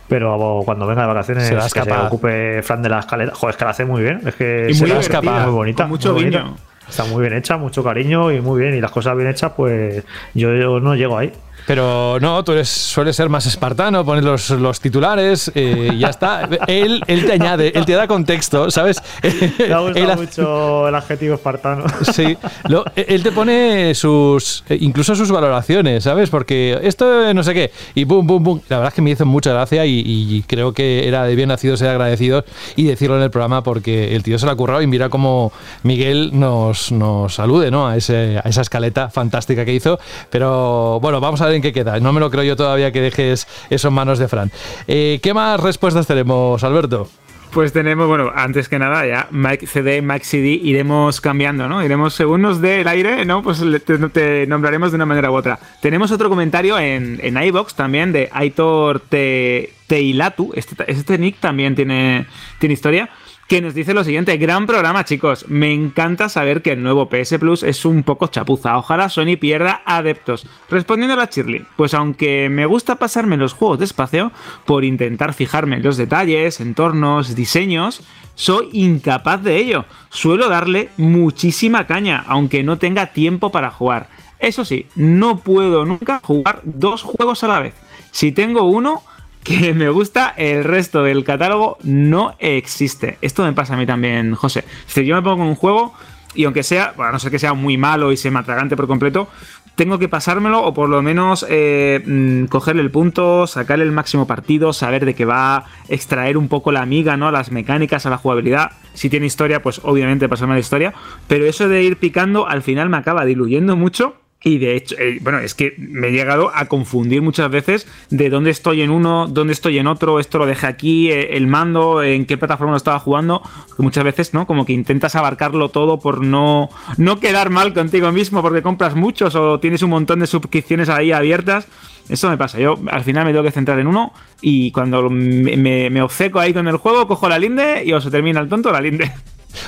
pero 0.09 0.62
cuando 0.64 0.86
venga 0.88 1.02
de 1.02 1.09
vacaciones 1.09 1.44
Serás 1.46 1.72
que 1.72 1.82
se 1.82 1.88
capaz. 1.88 2.06
ocupe 2.09 2.62
Fran 2.64 2.82
de 2.82 2.88
la 2.88 2.98
escaleta. 2.98 3.32
Joder, 3.34 3.52
es 3.55 3.56
que 3.59 3.64
la 3.64 3.70
hace 3.70 3.84
muy 3.84 4.02
bien. 4.02 4.20
Es 4.26 4.34
que 4.34 4.62
Y 4.64 4.72
muy 4.72 4.74
será 4.74 4.94
divertida, 5.01 5.20
capaz, 5.20 5.44
muy 5.46 5.52
bonita, 5.55 5.82
con 5.84 5.90
mucho 5.90 6.12
muy 6.14 6.24
bonita. 6.24 6.44
Está 6.89 7.05
muy 7.05 7.23
bien 7.23 7.32
hecha, 7.35 7.56
mucho 7.56 7.82
cariño 7.82 8.31
y 8.32 8.40
muy 8.40 8.61
bien. 8.61 8.74
Y 8.74 8.81
las 8.81 8.90
cosas 8.90 9.16
bien 9.16 9.28
hechas, 9.28 9.52
pues 9.56 10.05
yo, 10.35 10.81
no 10.81 10.94
llego 10.94 11.19
ahí. 11.19 11.32
Pero 11.66 12.19
no, 12.20 12.45
tú 12.45 12.53
eres, 12.53 12.69
sueles 12.69 13.16
ser 13.16 13.28
más 13.28 13.47
espartano, 13.47 14.05
pones 14.05 14.23
los, 14.24 14.51
los 14.51 14.81
titulares 14.81 15.51
eh, 15.55 15.91
y 15.95 15.99
ya 15.99 16.09
está. 16.09 16.49
Él, 16.66 17.03
él 17.07 17.24
te 17.24 17.32
añade, 17.32 17.73
él 17.74 17.85
te 17.86 17.93
da 17.93 18.07
contexto, 18.07 18.70
¿sabes? 18.70 19.03
Me 19.59 19.73
ha 19.73 19.78
gustado 19.81 20.16
mucho 20.16 20.89
el 20.89 20.95
adjetivo 20.95 21.35
espartano. 21.36 21.85
Sí, 22.12 22.36
lo- 22.69 22.85
él 22.97 23.23
te 23.23 23.32
pone 23.32 23.95
sus, 23.95 24.62
eh, 24.69 24.77
incluso 24.81 25.15
sus 25.15 25.31
valoraciones, 25.31 26.05
¿sabes? 26.05 26.28
Porque 26.31 26.78
esto 26.82 27.28
eh, 27.28 27.32
no 27.35 27.43
sé 27.43 27.55
qué, 27.55 27.70
y 27.95 28.05
pum, 28.05 28.27
pum, 28.27 28.43
pum. 28.45 28.61
La 28.69 28.77
verdad 28.77 28.89
es 28.93 28.95
que 28.95 29.03
me 29.03 29.11
hizo 29.11 29.24
mucha 29.24 29.53
gracia 29.53 29.86
y, 29.86 30.03
y 30.07 30.43
creo 30.47 30.73
que 30.74 31.09
era 31.09 31.24
de 31.24 31.35
bien 31.35 31.49
nacido 31.49 31.77
ser 31.77 31.89
agradecidos 31.89 32.45
y 32.77 32.85
decirlo 32.85 33.16
en 33.16 33.23
el 33.23 33.31
programa 33.31 33.62
porque 33.62 34.15
el 34.15 34.23
tío 34.23 34.39
se 34.39 34.45
lo 34.47 34.53
ha 34.53 34.57
currado 34.57 34.82
y 34.82 34.86
mira 34.86 35.09
cómo 35.09 35.51
Miguel 35.82 36.31
nos, 36.39 36.93
nos 36.93 37.35
salude, 37.35 37.70
¿no? 37.70 37.86
A, 37.89 37.97
ese, 37.97 38.39
a 38.45 38.49
esa 38.49 38.61
escaleta 38.61 39.09
fantástica 39.09 39.65
que 39.65 39.73
hizo. 39.73 39.99
Pero 40.31 40.99
bueno, 41.01 41.20
vamos 41.20 41.41
a 41.41 41.47
ver 41.47 41.53
qué 41.62 41.72
queda. 41.72 41.98
No 42.01 42.12
me 42.12 42.20
lo 42.20 42.31
creo 42.31 42.44
yo 42.44 42.56
todavía 42.56 42.93
que 42.93 43.01
dejes 43.01 43.47
eso 43.70 43.89
en 43.89 43.94
manos 43.94 44.18
de 44.18 44.28
Fran. 44.28 44.51
Eh, 44.86 45.20
¿Qué 45.22 45.35
más 45.35 45.60
respuestas 45.60 46.06
tenemos, 46.06 46.62
Alberto? 46.64 47.09
Pues 47.55 47.72
tenemos, 47.72 48.09
bueno, 48.09 48.32
antes 48.35 48.68
que 48.68 48.81
nada, 48.81 49.06
ya 49.06 49.28
Mike 49.31 49.68
CD, 49.68 50.02
Mike 50.02 50.24
CD, 50.24 50.48
iremos 50.48 51.20
cambiando, 51.20 51.68
¿no? 51.68 51.85
Iremos, 51.85 52.12
según 52.12 52.43
nos 52.43 52.60
dé 52.60 52.81
el 52.81 52.89
aire, 52.89 53.24
¿no? 53.24 53.44
Pues 53.44 53.62
te, 53.85 53.98
te 54.09 54.47
nombraremos 54.48 54.90
de 54.90 54.97
una 54.97 55.06
manera 55.06 55.31
u 55.31 55.35
otra. 55.35 55.60
Tenemos 55.81 56.10
otro 56.10 56.28
comentario 56.28 56.76
en, 56.81 57.20
en 57.22 57.40
iBox 57.40 57.76
también 57.76 58.10
de 58.10 58.28
Aitor 58.32 58.98
Te, 58.98 59.72
Teilatu. 59.86 60.51
Este, 60.56 60.74
este 60.90 61.16
nick 61.16 61.39
también 61.39 61.76
tiene, 61.76 62.26
tiene 62.59 62.72
historia. 62.72 63.09
Que 63.48 63.60
nos 63.60 63.74
dice 63.74 63.92
lo 63.92 64.04
siguiente, 64.04 64.38
gran 64.38 64.66
programa 64.66 65.04
chicos, 65.04 65.44
me 65.48 65.70
encanta 65.70 66.30
saber 66.30 66.62
que 66.62 66.72
el 66.72 66.82
nuevo 66.82 67.10
PS 67.10 67.36
Plus 67.38 67.62
es 67.62 67.84
un 67.84 68.02
poco 68.02 68.28
chapuza, 68.28 68.78
ojalá 68.78 69.10
Sony 69.10 69.36
pierda 69.38 69.82
adeptos. 69.84 70.46
Respondiendo 70.70 71.12
a 71.12 71.18
la 71.18 71.26
Shirley, 71.26 71.66
pues 71.76 71.92
aunque 71.92 72.48
me 72.48 72.64
gusta 72.64 72.96
pasarme 72.96 73.36
los 73.36 73.52
juegos 73.52 73.78
despacio, 73.78 74.32
por 74.64 74.82
intentar 74.82 75.34
fijarme 75.34 75.76
en 75.76 75.82
los 75.82 75.98
detalles, 75.98 76.58
entornos, 76.60 77.34
diseños, 77.34 78.00
soy 78.34 78.70
incapaz 78.72 79.42
de 79.42 79.58
ello. 79.58 79.84
Suelo 80.08 80.48
darle 80.48 80.88
muchísima 80.96 81.86
caña, 81.86 82.24
aunque 82.26 82.62
no 82.62 82.78
tenga 82.78 83.12
tiempo 83.12 83.52
para 83.52 83.70
jugar. 83.70 84.08
Eso 84.38 84.64
sí, 84.64 84.86
no 84.96 85.40
puedo 85.40 85.84
nunca 85.84 86.20
jugar 86.22 86.62
dos 86.64 87.02
juegos 87.02 87.44
a 87.44 87.48
la 87.48 87.60
vez. 87.60 87.74
Si 88.10 88.32
tengo 88.32 88.62
uno 88.62 89.02
que 89.44 89.74
me 89.74 89.88
gusta, 89.90 90.34
el 90.36 90.64
resto 90.64 91.04
del 91.04 91.22
catálogo 91.22 91.78
no 91.84 92.34
existe. 92.40 93.18
Esto 93.20 93.44
me 93.44 93.52
pasa 93.52 93.74
a 93.74 93.76
mí 93.76 93.86
también, 93.86 94.34
José. 94.34 94.60
Es 94.60 94.86
decir, 94.88 95.04
yo 95.04 95.14
me 95.14 95.22
pongo 95.22 95.44
en 95.44 95.50
un 95.50 95.54
juego 95.54 95.94
y 96.34 96.44
aunque 96.44 96.64
sea, 96.64 96.94
bueno, 96.96 97.10
a 97.10 97.12
no 97.12 97.18
ser 97.20 97.30
que 97.30 97.38
sea 97.38 97.54
muy 97.54 97.76
malo 97.76 98.10
y 98.10 98.16
se 98.16 98.30
me 98.30 98.42
por 98.42 98.86
completo, 98.88 99.28
tengo 99.76 99.98
que 99.98 100.08
pasármelo 100.08 100.62
o 100.62 100.74
por 100.74 100.88
lo 100.88 101.02
menos 101.02 101.44
eh, 101.48 102.02
mm, 102.04 102.46
cogerle 102.46 102.82
el 102.82 102.90
punto, 102.90 103.46
sacarle 103.46 103.84
el 103.84 103.92
máximo 103.92 104.26
partido, 104.26 104.72
saber 104.72 105.04
de 105.04 105.14
qué 105.14 105.24
va, 105.24 105.64
extraer 105.88 106.36
un 106.36 106.48
poco 106.48 106.72
la 106.72 106.82
amiga, 106.82 107.16
¿no? 107.16 107.30
Las 107.30 107.50
mecánicas, 107.50 108.06
a 108.06 108.10
la 108.10 108.18
jugabilidad. 108.18 108.72
Si 108.94 109.10
tiene 109.10 109.26
historia, 109.26 109.62
pues 109.62 109.80
obviamente 109.84 110.28
pasarme 110.28 110.54
la 110.54 110.60
historia. 110.60 110.94
Pero 111.28 111.46
eso 111.46 111.68
de 111.68 111.82
ir 111.82 111.98
picando 111.98 112.48
al 112.48 112.62
final 112.62 112.88
me 112.88 112.96
acaba 112.96 113.24
diluyendo 113.24 113.76
mucho 113.76 114.16
Y 114.46 114.58
de 114.58 114.76
hecho, 114.76 114.94
eh, 114.98 115.18
bueno, 115.22 115.38
es 115.38 115.54
que 115.54 115.74
me 115.78 116.08
he 116.08 116.12
llegado 116.12 116.50
a 116.54 116.66
confundir 116.66 117.22
muchas 117.22 117.50
veces 117.50 117.86
de 118.10 118.28
dónde 118.28 118.50
estoy 118.50 118.82
en 118.82 118.90
uno, 118.90 119.26
dónde 119.26 119.54
estoy 119.54 119.78
en 119.78 119.86
otro, 119.86 120.20
esto 120.20 120.36
lo 120.36 120.44
dejé 120.44 120.66
aquí, 120.66 121.10
eh, 121.10 121.34
el 121.38 121.46
mando, 121.46 122.02
en 122.02 122.26
qué 122.26 122.36
plataforma 122.36 122.72
lo 122.72 122.76
estaba 122.76 122.98
jugando. 122.98 123.40
Que 123.74 123.82
muchas 123.82 124.04
veces, 124.04 124.34
¿no? 124.34 124.46
Como 124.46 124.66
que 124.66 124.74
intentas 124.74 125.16
abarcarlo 125.16 125.70
todo 125.70 125.98
por 125.98 126.22
no, 126.22 126.68
no 126.98 127.20
quedar 127.20 127.48
mal 127.48 127.72
contigo 127.72 128.12
mismo 128.12 128.42
porque 128.42 128.60
compras 128.60 128.94
muchos 128.94 129.34
o 129.34 129.58
tienes 129.60 129.82
un 129.82 129.88
montón 129.88 130.20
de 130.20 130.26
suscripciones 130.26 130.90
ahí 130.90 131.10
abiertas. 131.10 131.66
Eso 132.10 132.28
me 132.28 132.36
pasa. 132.36 132.58
Yo 132.58 132.78
al 132.90 133.02
final 133.02 133.24
me 133.24 133.32
tengo 133.32 133.44
que 133.44 133.50
centrar 133.50 133.78
en 133.78 133.86
uno 133.86 134.12
y 134.42 134.72
cuando 134.72 135.08
me, 135.08 135.56
me, 135.56 135.88
me 135.88 136.02
obceco 136.02 136.38
ahí 136.38 136.52
con 136.52 136.68
el 136.68 136.76
juego, 136.76 137.08
cojo 137.08 137.30
la 137.30 137.38
linde 137.38 137.82
y 137.82 137.94
o 137.94 138.00
se 138.02 138.10
termina 138.10 138.40
el 138.40 138.50
tonto 138.50 138.70
la 138.70 138.82
linde. 138.82 139.10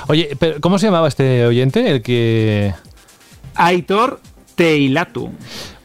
Oye, 0.07 0.37
pero 0.37 0.61
¿cómo 0.61 0.77
se 0.77 0.85
llamaba 0.85 1.07
este 1.07 1.47
oyente? 1.47 1.89
El 1.89 2.03
que. 2.03 2.73
Aitor 3.55 4.19
Teilatu. 4.57 5.29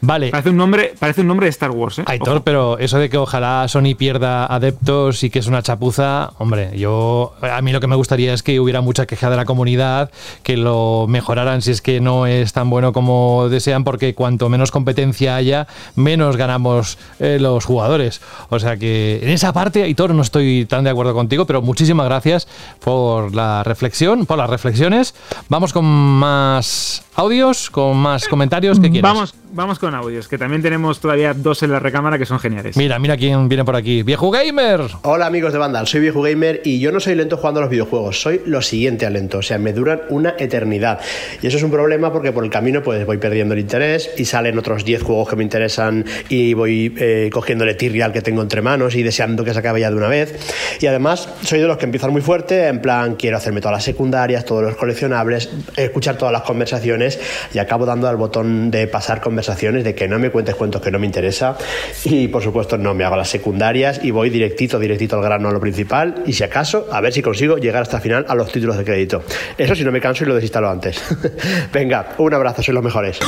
Vale. 0.05 0.31
Parece 0.31 0.49
un 0.49 0.57
nombre, 0.57 0.93
parece 0.99 1.21
un 1.21 1.27
nombre 1.27 1.45
de 1.45 1.51
Star 1.51 1.71
Wars, 1.71 1.99
¿eh? 1.99 2.03
Aitor, 2.05 2.35
Ojo. 2.35 2.43
pero 2.43 2.77
eso 2.77 2.99
de 2.99 3.09
que 3.09 3.17
ojalá 3.17 3.65
Sony 3.69 3.95
pierda 3.97 4.45
adeptos 4.45 5.23
y 5.23 5.29
que 5.29 5.39
es 5.39 5.47
una 5.47 5.63
chapuza, 5.63 6.33
hombre, 6.39 6.77
yo 6.77 7.33
a 7.41 7.61
mí 7.61 7.71
lo 7.71 7.79
que 7.79 7.87
me 7.87 7.95
gustaría 7.95 8.33
es 8.33 8.43
que 8.43 8.59
hubiera 8.59 8.81
mucha 8.81 9.05
queja 9.05 9.29
de 9.29 9.37
la 9.37 9.45
comunidad, 9.45 10.11
que 10.43 10.57
lo 10.57 11.05
mejoraran 11.07 11.61
si 11.61 11.71
es 11.71 11.81
que 11.81 12.01
no 12.01 12.27
es 12.27 12.51
tan 12.51 12.69
bueno 12.69 12.91
como 12.91 13.47
desean, 13.47 13.85
porque 13.85 14.13
cuanto 14.13 14.49
menos 14.49 14.71
competencia 14.71 15.37
haya, 15.37 15.67
menos 15.95 16.35
ganamos 16.35 16.97
eh, 17.19 17.37
los 17.39 17.63
jugadores. 17.63 18.19
O 18.49 18.59
sea 18.59 18.75
que 18.75 19.21
en 19.23 19.29
esa 19.29 19.53
parte, 19.53 19.83
Aitor, 19.83 20.13
no 20.13 20.21
estoy 20.21 20.65
tan 20.65 20.83
de 20.83 20.89
acuerdo 20.89 21.13
contigo, 21.13 21.45
pero 21.45 21.61
muchísimas 21.61 22.07
gracias 22.07 22.49
por 22.83 23.33
la 23.33 23.63
reflexión, 23.63 24.25
por 24.25 24.37
las 24.37 24.49
reflexiones. 24.49 25.15
Vamos 25.47 25.71
con 25.71 25.85
más 25.85 27.05
audios, 27.15 27.69
con 27.69 27.95
más 27.95 28.27
comentarios 28.27 28.81
que 28.81 28.91
quieras. 28.91 29.13
Vamos, 29.13 29.35
vamos 29.53 29.77
con 29.77 29.93
audios, 29.93 30.27
que 30.27 30.37
también 30.37 30.61
tenemos 30.61 30.99
todavía 30.99 31.33
dos 31.33 31.61
en 31.61 31.71
la 31.71 31.79
recámara 31.79 32.17
que 32.17 32.25
son 32.25 32.39
geniales. 32.39 32.75
Mira, 32.75 32.97
mira 32.97 33.15
quién 33.15 33.47
viene 33.47 33.63
por 33.63 33.75
aquí. 33.75 34.01
¡Viejo 34.01 34.31
Gamer! 34.31 34.81
Hola 35.03 35.27
amigos 35.27 35.53
de 35.53 35.59
Vandal, 35.59 35.87
soy 35.87 36.01
Viejo 36.01 36.21
Gamer 36.23 36.61
y 36.65 36.79
yo 36.79 36.91
no 36.91 36.99
soy 36.99 37.13
lento 37.15 37.37
jugando 37.37 37.59
a 37.59 37.63
los 37.63 37.69
videojuegos, 37.69 38.19
soy 38.19 38.41
lo 38.45 38.61
siguiente 38.61 39.05
a 39.05 39.11
lento, 39.11 39.37
o 39.37 39.41
sea, 39.41 39.59
me 39.59 39.71
duran 39.71 40.01
una 40.09 40.33
eternidad. 40.39 40.99
Y 41.41 41.47
eso 41.47 41.57
es 41.57 41.63
un 41.63 41.69
problema 41.69 42.11
porque 42.11 42.31
por 42.31 42.43
el 42.43 42.49
camino 42.49 42.81
pues 42.81 43.05
voy 43.05 43.17
perdiendo 43.17 43.53
el 43.53 43.59
interés 43.59 44.09
y 44.17 44.25
salen 44.25 44.57
otros 44.57 44.85
10 44.85 45.03
juegos 45.03 45.29
que 45.29 45.35
me 45.35 45.43
interesan 45.43 46.03
y 46.29 46.55
voy 46.55 46.93
eh, 46.97 47.29
cogiéndole 47.31 47.75
tirria 47.75 48.05
al 48.05 48.11
que 48.11 48.21
tengo 48.21 48.41
entre 48.41 48.61
manos 48.61 48.95
y 48.95 49.03
deseando 49.03 49.43
que 49.43 49.53
se 49.53 49.59
acabe 49.59 49.81
ya 49.81 49.91
de 49.91 49.97
una 49.97 50.07
vez. 50.07 50.35
Y 50.81 50.87
además 50.87 51.29
soy 51.43 51.59
de 51.59 51.67
los 51.67 51.77
que 51.77 51.85
empiezan 51.85 52.11
muy 52.11 52.21
fuerte, 52.21 52.67
en 52.67 52.81
plan 52.81 53.15
quiero 53.15 53.37
hacerme 53.37 53.61
todas 53.61 53.77
las 53.77 53.83
secundarias, 53.83 54.45
todos 54.45 54.63
los 54.63 54.75
coleccionables, 54.75 55.49
escuchar 55.75 56.17
todas 56.17 56.31
las 56.31 56.41
conversaciones 56.41 57.19
y 57.53 57.59
acabo 57.59 57.85
dando 57.85 58.07
al 58.07 58.17
botón 58.17 58.71
de 58.71 58.87
pasar 58.87 59.21
conversaciones, 59.21 59.42
de 59.83 59.95
que 59.95 60.07
no 60.07 60.19
me 60.19 60.29
cuentes 60.29 60.55
cuentos 60.55 60.81
que 60.81 60.91
no 60.91 60.99
me 60.99 61.05
interesa 61.05 61.57
y 62.05 62.27
por 62.27 62.41
supuesto 62.41 62.77
no 62.77 62.93
me 62.93 63.03
hago 63.03 63.15
las 63.15 63.29
secundarias 63.29 63.99
y 64.03 64.11
voy 64.11 64.29
directito, 64.29 64.79
directito 64.79 65.17
al 65.17 65.23
grano 65.23 65.49
a 65.49 65.51
lo 65.51 65.59
principal 65.59 66.23
y 66.25 66.33
si 66.33 66.43
acaso 66.43 66.87
a 66.91 67.01
ver 67.01 67.13
si 67.13 67.21
consigo 67.21 67.57
llegar 67.57 67.83
hasta 67.83 67.97
el 67.97 68.03
final 68.03 68.25
a 68.27 68.35
los 68.35 68.51
títulos 68.51 68.77
de 68.77 68.83
crédito. 68.83 69.23
Eso 69.57 69.75
si 69.75 69.83
no 69.83 69.91
me 69.91 70.01
canso 70.01 70.23
y 70.23 70.27
lo 70.27 70.35
desinstalo 70.35 70.69
antes. 70.69 71.01
Venga, 71.73 72.13
un 72.17 72.33
abrazo, 72.33 72.61
sois 72.61 72.73
los 72.73 72.83
mejores. 72.83 73.19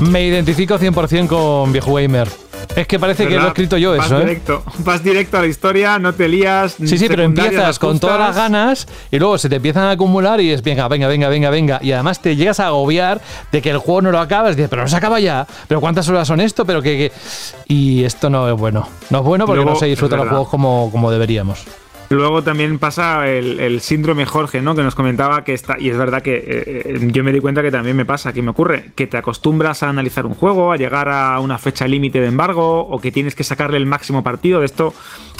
Me 0.00 0.26
identifico 0.26 0.78
100% 0.78 1.28
con 1.28 1.72
Viejo 1.72 1.94
Gamer. 1.94 2.51
Es 2.74 2.86
que 2.86 2.98
parece 2.98 3.26
que 3.28 3.36
lo 3.36 3.44
he 3.44 3.48
escrito 3.48 3.76
yo 3.76 3.96
vas 3.96 4.06
eso, 4.06 4.16
¿eh? 4.18 4.20
Directo, 4.20 4.62
vas 4.78 5.02
directo 5.04 5.36
a 5.36 5.40
la 5.40 5.46
historia, 5.46 5.98
no 5.98 6.14
te 6.14 6.28
lías. 6.28 6.76
Sí, 6.78 6.98
sí, 6.98 7.06
pero 7.08 7.22
empiezas 7.22 7.78
con 7.78 7.98
todas 7.98 8.18
las 8.18 8.36
ganas 8.36 8.86
y 9.10 9.18
luego 9.18 9.36
se 9.38 9.48
te 9.48 9.56
empiezan 9.56 9.84
a 9.84 9.90
acumular 9.92 10.40
y 10.40 10.50
es 10.50 10.62
venga, 10.62 10.88
venga, 10.88 11.08
venga, 11.08 11.28
venga, 11.28 11.50
venga. 11.50 11.78
Y 11.82 11.92
además 11.92 12.20
te 12.20 12.34
llegas 12.36 12.60
a 12.60 12.68
agobiar 12.68 13.20
de 13.50 13.60
que 13.62 13.70
el 13.70 13.78
juego 13.78 14.02
no 14.02 14.10
lo 14.10 14.18
acabas. 14.20 14.56
Dices, 14.56 14.70
pero 14.70 14.82
no 14.82 14.88
se 14.88 14.96
acaba 14.96 15.20
ya. 15.20 15.46
¿Pero 15.68 15.80
cuántas 15.80 16.08
horas 16.08 16.26
son 16.26 16.40
esto? 16.40 16.64
Pero 16.64 16.80
que. 16.82 16.96
que- 16.96 17.12
Y 17.68 18.04
esto 18.04 18.30
no 18.30 18.48
es 18.48 18.56
bueno. 18.56 18.88
No 19.10 19.18
es 19.18 19.24
bueno 19.24 19.46
porque 19.46 19.56
Luego, 19.62 19.70
no 19.72 19.76
se 19.76 19.86
disfrutan 19.86 20.18
los 20.20 20.28
juegos 20.28 20.48
como, 20.48 20.88
como 20.90 21.10
deberíamos. 21.10 21.64
Luego 22.12 22.42
también 22.42 22.78
pasa 22.78 23.26
el, 23.26 23.80
síndrome 23.80 24.26
Jorge, 24.26 24.60
¿no? 24.60 24.74
Que 24.74 24.82
nos 24.82 24.94
comentaba 24.94 25.44
que 25.44 25.54
está. 25.54 25.76
Y 25.78 25.88
es 25.88 25.96
verdad 25.96 26.20
que 26.20 26.34
eh, 26.34 26.42
eh, 26.46 27.08
yo 27.10 27.24
me 27.24 27.32
di 27.32 27.40
cuenta 27.40 27.62
que 27.62 27.70
también 27.70 27.96
me 27.96 28.04
pasa, 28.04 28.34
que 28.34 28.42
me 28.42 28.50
ocurre, 28.50 28.90
que 28.94 29.06
te 29.06 29.16
acostumbras 29.16 29.82
a 29.82 29.88
analizar 29.88 30.26
un 30.26 30.34
juego, 30.34 30.72
a 30.72 30.76
llegar 30.76 31.08
a 31.08 31.40
una 31.40 31.56
fecha 31.56 31.88
límite 31.88 32.20
de 32.20 32.26
embargo, 32.26 32.80
o 32.80 33.00
que 33.00 33.10
tienes 33.10 33.34
que 33.34 33.44
sacarle 33.44 33.78
el 33.78 33.86
máximo 33.86 34.22
partido. 34.22 34.60
De 34.60 34.66
esto 34.66 34.92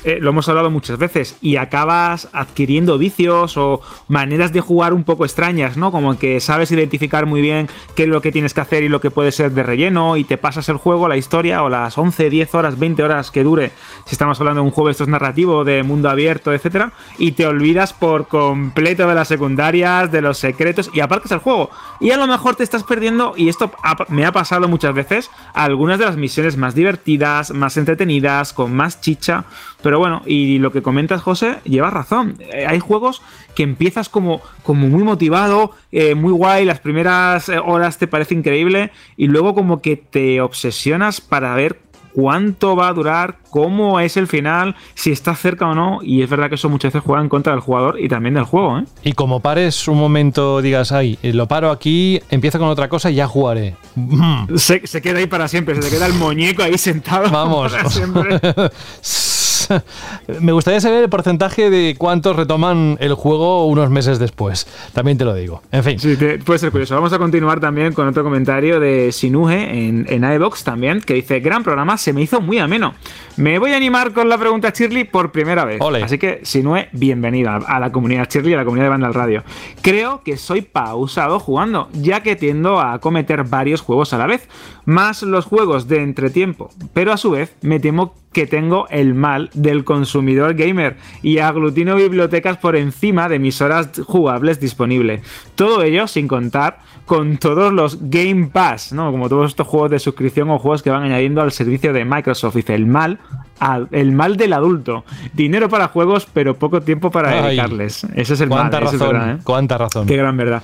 eh, 0.04 0.18
lo 0.20 0.30
hemos 0.30 0.48
hablado 0.48 0.70
muchas 0.70 0.98
veces. 0.98 1.36
Y 1.40 1.56
acabas 1.56 2.28
adquiriendo 2.32 2.98
vicios 2.98 3.56
o 3.56 3.80
maneras 4.08 4.52
de 4.52 4.60
jugar 4.60 4.92
un 4.92 5.04
poco 5.04 5.24
extrañas, 5.24 5.76
¿no? 5.76 5.92
Como 5.92 6.18
que 6.18 6.40
sabes 6.40 6.70
identificar 6.72 7.26
muy 7.26 7.40
bien 7.40 7.68
qué 7.94 8.04
es 8.04 8.08
lo 8.08 8.20
que 8.20 8.32
tienes 8.32 8.54
que 8.54 8.60
hacer 8.60 8.82
y 8.82 8.88
lo 8.88 9.00
que 9.00 9.10
puede 9.10 9.32
ser 9.32 9.52
de 9.52 9.62
relleno. 9.62 10.16
Y 10.16 10.24
te 10.24 10.38
pasas 10.38 10.68
el 10.68 10.76
juego, 10.76 11.08
la 11.08 11.16
historia, 11.16 11.62
o 11.62 11.68
las 11.68 11.96
11, 11.96 12.30
10 12.30 12.54
horas, 12.54 12.78
20 12.78 13.02
horas 13.02 13.30
que 13.30 13.44
dure. 13.44 13.72
Si 14.06 14.14
estamos 14.14 14.38
hablando 14.40 14.60
de 14.60 14.66
un 14.66 14.72
juego, 14.72 14.90
esto 14.90 15.04
es 15.04 15.08
narrativo, 15.08 15.64
de 15.64 15.82
mundo 15.82 16.10
abierto, 16.10 16.52
etcétera, 16.52 16.92
y 17.18 17.32
te 17.32 17.46
olvidas 17.46 17.92
por 17.92 18.28
completo 18.28 19.06
de 19.06 19.14
las 19.14 19.28
secundarias, 19.28 20.10
de 20.10 20.20
los 20.20 20.38
secretos 20.38 20.90
y 20.92 21.00
aparcas 21.00 21.32
el 21.32 21.38
juego. 21.38 21.70
Y 22.00 22.10
a 22.10 22.16
lo 22.16 22.26
mejor 22.26 22.56
te 22.56 22.64
estás 22.64 22.84
perdiendo, 22.84 23.34
y 23.36 23.48
esto 23.48 23.70
me 24.08 24.24
ha 24.24 24.32
pasado 24.32 24.68
muchas 24.68 24.94
veces, 24.94 25.30
algunas 25.54 25.98
de 25.98 26.06
las 26.06 26.16
misiones 26.16 26.56
más 26.56 26.74
divertidas, 26.74 27.52
más 27.52 27.76
entretenidas, 27.76 28.52
con 28.52 28.74
más 28.74 29.00
chicha. 29.00 29.44
Pero 29.82 29.91
bueno, 29.98 30.22
y 30.26 30.58
lo 30.58 30.72
que 30.72 30.82
comentas, 30.82 31.22
José, 31.22 31.56
llevas 31.64 31.92
razón. 31.92 32.36
Eh, 32.52 32.66
Hay 32.66 32.78
juegos 32.78 33.22
que 33.54 33.62
empiezas 33.62 34.08
como, 34.08 34.40
como 34.62 34.88
muy 34.88 35.02
motivado, 35.02 35.72
eh, 35.90 36.14
muy 36.14 36.32
guay, 36.32 36.64
las 36.64 36.80
primeras 36.80 37.48
eh, 37.48 37.58
horas 37.58 37.98
te 37.98 38.06
parece 38.06 38.34
increíble, 38.34 38.90
y 39.16 39.26
luego 39.26 39.54
como 39.54 39.82
que 39.82 39.96
te 39.96 40.40
obsesionas 40.40 41.20
para 41.20 41.54
ver 41.54 41.80
cuánto 42.14 42.76
va 42.76 42.88
a 42.88 42.92
durar, 42.92 43.38
cómo 43.50 43.98
es 44.00 44.18
el 44.18 44.26
final, 44.26 44.76
si 44.94 45.12
está 45.12 45.34
cerca 45.34 45.66
o 45.68 45.74
no. 45.74 46.00
Y 46.02 46.22
es 46.22 46.28
verdad 46.28 46.48
que 46.50 46.56
eso 46.56 46.68
muchas 46.68 46.92
veces 46.92 47.04
juega 47.06 47.22
en 47.22 47.28
contra 47.30 47.52
del 47.52 47.60
jugador 47.60 47.98
y 47.98 48.08
también 48.08 48.34
del 48.34 48.44
juego, 48.44 48.80
¿eh? 48.80 48.84
Y 49.02 49.12
como 49.12 49.40
pares 49.40 49.88
un 49.88 49.98
momento, 49.98 50.60
digas, 50.60 50.92
ay, 50.92 51.18
lo 51.22 51.48
paro 51.48 51.70
aquí, 51.70 52.20
empiezo 52.30 52.58
con 52.58 52.68
otra 52.68 52.88
cosa 52.88 53.10
y 53.10 53.14
ya 53.14 53.26
jugaré. 53.26 53.76
Se, 54.56 54.86
se 54.86 55.00
queda 55.02 55.18
ahí 55.20 55.26
para 55.26 55.48
siempre, 55.48 55.74
se 55.74 55.80
te 55.80 55.90
queda 55.90 56.06
el 56.06 56.14
muñeco 56.14 56.62
ahí 56.62 56.76
sentado. 56.76 57.30
Vamos. 57.30 57.72
para 57.72 57.88
siempre. 57.88 58.38
Me 60.40 60.52
gustaría 60.52 60.80
saber 60.80 61.02
el 61.04 61.10
porcentaje 61.10 61.70
de 61.70 61.94
cuántos 61.98 62.36
retoman 62.36 62.96
el 63.00 63.14
juego 63.14 63.66
unos 63.66 63.90
meses 63.90 64.18
después. 64.18 64.66
También 64.92 65.18
te 65.18 65.24
lo 65.24 65.34
digo. 65.34 65.62
En 65.70 65.84
fin. 65.84 65.98
Sí, 65.98 66.16
te- 66.16 66.38
puede 66.38 66.58
ser 66.58 66.70
curioso. 66.70 66.94
Vamos 66.94 67.12
a 67.12 67.18
continuar 67.18 67.60
también 67.60 67.92
con 67.92 68.08
otro 68.08 68.24
comentario 68.24 68.80
de 68.80 69.12
Sinuge 69.12 69.86
en, 69.88 70.06
en 70.08 70.24
también, 70.64 71.00
que 71.00 71.14
dice, 71.14 71.40
gran 71.40 71.62
programa, 71.62 71.96
se 71.96 72.12
me 72.12 72.22
hizo 72.22 72.40
muy 72.40 72.58
ameno. 72.58 72.94
Me 73.36 73.58
voy 73.58 73.72
a 73.72 73.76
animar 73.76 74.12
con 74.12 74.28
la 74.28 74.36
pregunta 74.38 74.72
Shirley 74.74 75.04
por 75.04 75.32
primera 75.32 75.64
vez. 75.64 75.80
Ole. 75.80 76.02
Así 76.02 76.18
que, 76.18 76.40
Sinue, 76.42 76.88
bienvenida 76.92 77.56
a 77.56 77.80
la 77.80 77.90
comunidad 77.92 78.28
Shirley 78.28 78.52
y 78.52 78.54
a 78.54 78.58
la 78.58 78.64
comunidad 78.64 78.86
de 78.86 78.90
Banda 78.90 79.06
al 79.06 79.14
Radio. 79.14 79.42
Creo 79.80 80.22
que 80.22 80.36
soy 80.36 80.62
pausado 80.62 81.38
jugando, 81.38 81.88
ya 81.92 82.22
que 82.22 82.36
tiendo 82.36 82.80
a 82.80 82.98
cometer 82.98 83.44
varios 83.44 83.80
juegos 83.80 84.12
a 84.12 84.18
la 84.18 84.26
vez, 84.26 84.48
más 84.84 85.22
los 85.22 85.44
juegos 85.46 85.88
de 85.88 86.02
entretiempo. 86.02 86.70
Pero 86.92 87.12
a 87.12 87.16
su 87.16 87.30
vez, 87.30 87.54
me 87.62 87.78
temo 87.80 88.14
que 88.32 88.46
tengo 88.46 88.86
el 88.88 89.14
mal 89.14 89.50
del 89.62 89.84
consumidor 89.84 90.54
gamer 90.54 90.96
y 91.22 91.38
aglutino 91.38 91.96
bibliotecas 91.96 92.56
por 92.58 92.76
encima 92.76 93.28
de 93.28 93.38
mis 93.38 93.60
horas 93.60 93.90
jugables 94.04 94.60
disponibles. 94.60 95.22
Todo 95.54 95.82
ello 95.82 96.06
sin 96.06 96.28
contar 96.28 96.78
con 97.06 97.36
todos 97.36 97.72
los 97.72 97.98
Game 98.10 98.48
Pass, 98.52 98.92
¿no? 98.92 99.10
Como 99.10 99.28
todos 99.28 99.50
estos 99.50 99.66
juegos 99.66 99.90
de 99.90 99.98
suscripción 99.98 100.50
o 100.50 100.58
juegos 100.58 100.82
que 100.82 100.90
van 100.90 101.02
añadiendo 101.02 101.42
al 101.42 101.52
servicio 101.52 101.92
de 101.92 102.04
Microsoft. 102.04 102.54
Dice 102.56 102.74
el 102.74 102.86
mal, 102.86 103.18
al- 103.20 103.51
el 103.90 104.12
mal 104.12 104.36
del 104.36 104.52
adulto. 104.52 105.04
Dinero 105.32 105.68
para 105.68 105.88
juegos, 105.88 106.26
pero 106.32 106.56
poco 106.56 106.80
tiempo 106.80 107.10
para 107.10 107.30
Ay. 107.30 107.42
dedicarles. 107.42 108.04
Ese 108.14 108.34
es 108.34 108.40
el 108.40 108.48
mal. 108.48 108.58
Cuánta 108.58 108.78
es 108.78 108.84
razón. 108.84 108.98
verdad, 109.12 109.30
¿eh? 109.30 109.38
Cuánta 109.44 109.78
razón. 109.78 110.06
Qué 110.06 110.16
gran 110.16 110.36
verdad. 110.36 110.62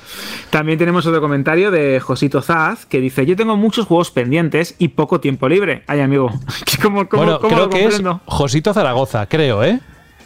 También 0.50 0.78
tenemos 0.78 1.06
otro 1.06 1.20
comentario 1.20 1.70
de 1.70 2.00
Josito 2.00 2.42
Zaz 2.42 2.86
que 2.86 3.00
dice: 3.00 3.26
Yo 3.26 3.36
tengo 3.36 3.56
muchos 3.56 3.86
juegos 3.86 4.10
pendientes 4.10 4.74
y 4.78 4.88
poco 4.88 5.20
tiempo 5.20 5.48
libre. 5.48 5.82
Ay, 5.86 6.00
amigo. 6.00 6.30
¿Cómo, 6.82 7.08
cómo, 7.08 7.22
bueno, 7.22 7.40
cómo 7.40 7.54
creo 7.54 7.64
lo 7.66 7.70
que 7.70 7.84
es? 7.84 8.02
Josito 8.26 8.72
Zaragoza, 8.72 9.26
creo, 9.26 9.62
¿eh? 9.64 9.80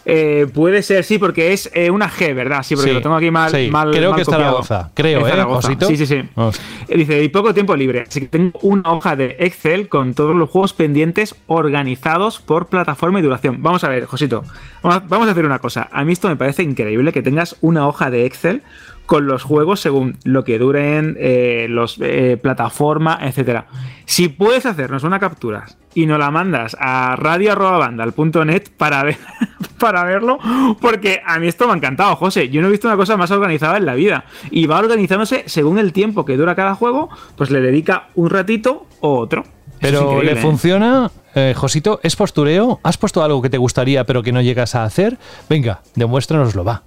Eh, 0.04 0.46
puede 0.52 0.82
ser, 0.82 1.04
sí, 1.04 1.18
porque 1.18 1.52
es 1.52 1.70
eh, 1.74 1.90
una 1.90 2.10
G, 2.10 2.34
¿verdad? 2.34 2.62
Sí, 2.62 2.74
porque 2.74 2.90
Sí, 2.90 2.94
lo 2.94 3.02
tengo 3.02 3.14
aquí 3.14 3.30
mal. 3.30 3.50
sí, 3.50 3.68
mal 3.70 3.90
creo 3.92 4.10
mal 4.10 4.16
que 4.16 4.22
es. 4.22 4.28
Zaragoza, 4.28 4.90
creo, 4.94 5.20
Es 5.20 5.26
¿eh, 5.26 5.30
Zaragoza. 5.30 5.68
Josito? 5.68 5.86
Sí, 5.86 5.96
sí, 5.96 6.06
sí. 6.06 6.22
Vamos. 6.34 6.60
Eh, 6.88 6.96
Dice, 6.98 7.22
y 7.22 7.28
poco 7.28 7.54
tiempo 7.54 7.76
libre. 7.76 8.04
Así 8.08 8.20
que 8.20 8.26
tengo 8.26 8.58
una 8.62 8.92
hoja 8.92 9.14
de 9.16 9.36
Excel 9.38 9.88
con 9.88 10.14
todos 10.14 10.34
los 10.34 10.50
juegos 10.50 10.72
pendientes 10.72 11.36
organizados 11.46 12.40
por 12.40 12.66
plataforma 12.66 13.20
y 13.20 13.22
duración. 13.22 13.62
Vamos 13.62 13.84
a 13.84 13.88
ver, 13.88 14.06
Josito. 14.06 14.44
Vamos 14.82 15.28
a 15.28 15.30
hacer 15.30 15.46
una 15.46 15.60
cosa. 15.60 15.88
A 15.92 16.04
mí 16.04 16.12
esto 16.12 16.28
me 16.28 16.36
parece 16.36 16.62
increíble 16.64 17.12
que 17.12 17.22
tengas 17.22 17.56
una 17.60 17.86
hoja 17.86 18.10
de 18.10 18.26
Excel 18.26 18.62
con 19.06 19.26
los 19.26 19.42
juegos 19.42 19.80
según 19.80 20.16
lo 20.24 20.44
que 20.44 20.58
duren, 20.58 21.16
eh, 21.18 21.66
los 21.68 21.98
eh, 22.00 22.38
plataforma, 22.40 23.18
etcétera. 23.20 23.66
Si 24.04 24.28
puedes 24.28 24.66
hacernos 24.66 25.04
una 25.04 25.18
captura 25.18 25.66
y 25.94 26.06
nos 26.06 26.18
la 26.18 26.30
mandas 26.30 26.76
a 26.80 27.16
radio.vandal.net 27.16 28.68
para, 28.76 29.02
ver, 29.04 29.18
para 29.78 30.04
verlo, 30.04 30.38
porque 30.80 31.20
a 31.24 31.38
mí 31.38 31.48
esto 31.48 31.66
me 31.66 31.74
ha 31.74 31.76
encantado, 31.76 32.16
José. 32.16 32.48
Yo 32.48 32.60
no 32.60 32.68
he 32.68 32.70
visto 32.70 32.88
una 32.88 32.96
cosa 32.96 33.16
más 33.16 33.30
organizada 33.30 33.76
en 33.76 33.86
la 33.86 33.94
vida. 33.94 34.24
Y 34.50 34.66
va 34.66 34.78
organizándose 34.78 35.44
según 35.46 35.78
el 35.78 35.92
tiempo 35.92 36.24
que 36.24 36.36
dura 36.36 36.54
cada 36.54 36.74
juego, 36.74 37.10
pues 37.36 37.50
le 37.50 37.60
dedica 37.60 38.08
un 38.14 38.30
ratito 38.30 38.86
o 39.00 39.18
otro. 39.18 39.44
Pero 39.80 40.22
le 40.22 40.32
¿eh? 40.32 40.36
funciona, 40.36 41.10
eh, 41.14 41.21
Josito, 41.54 42.00
¿es 42.02 42.16
postureo? 42.16 42.80
¿Has 42.82 42.98
puesto 42.98 43.22
algo 43.22 43.40
que 43.40 43.50
te 43.50 43.58
gustaría 43.58 44.04
pero 44.04 44.22
que 44.22 44.32
no 44.32 44.40
llegas 44.40 44.74
a 44.74 44.84
hacer? 44.84 45.18
Venga, 45.48 45.80
demuéstranoslo, 45.94 46.64
va. 46.64 46.82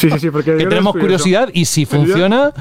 Sí, 0.00 0.10
sí, 0.10 0.18
sí, 0.18 0.30
porque 0.30 0.56
que 0.56 0.66
tenemos 0.66 0.92
curiosidad 0.96 1.48
y 1.52 1.66
si 1.66 1.86
funciona, 1.86 2.52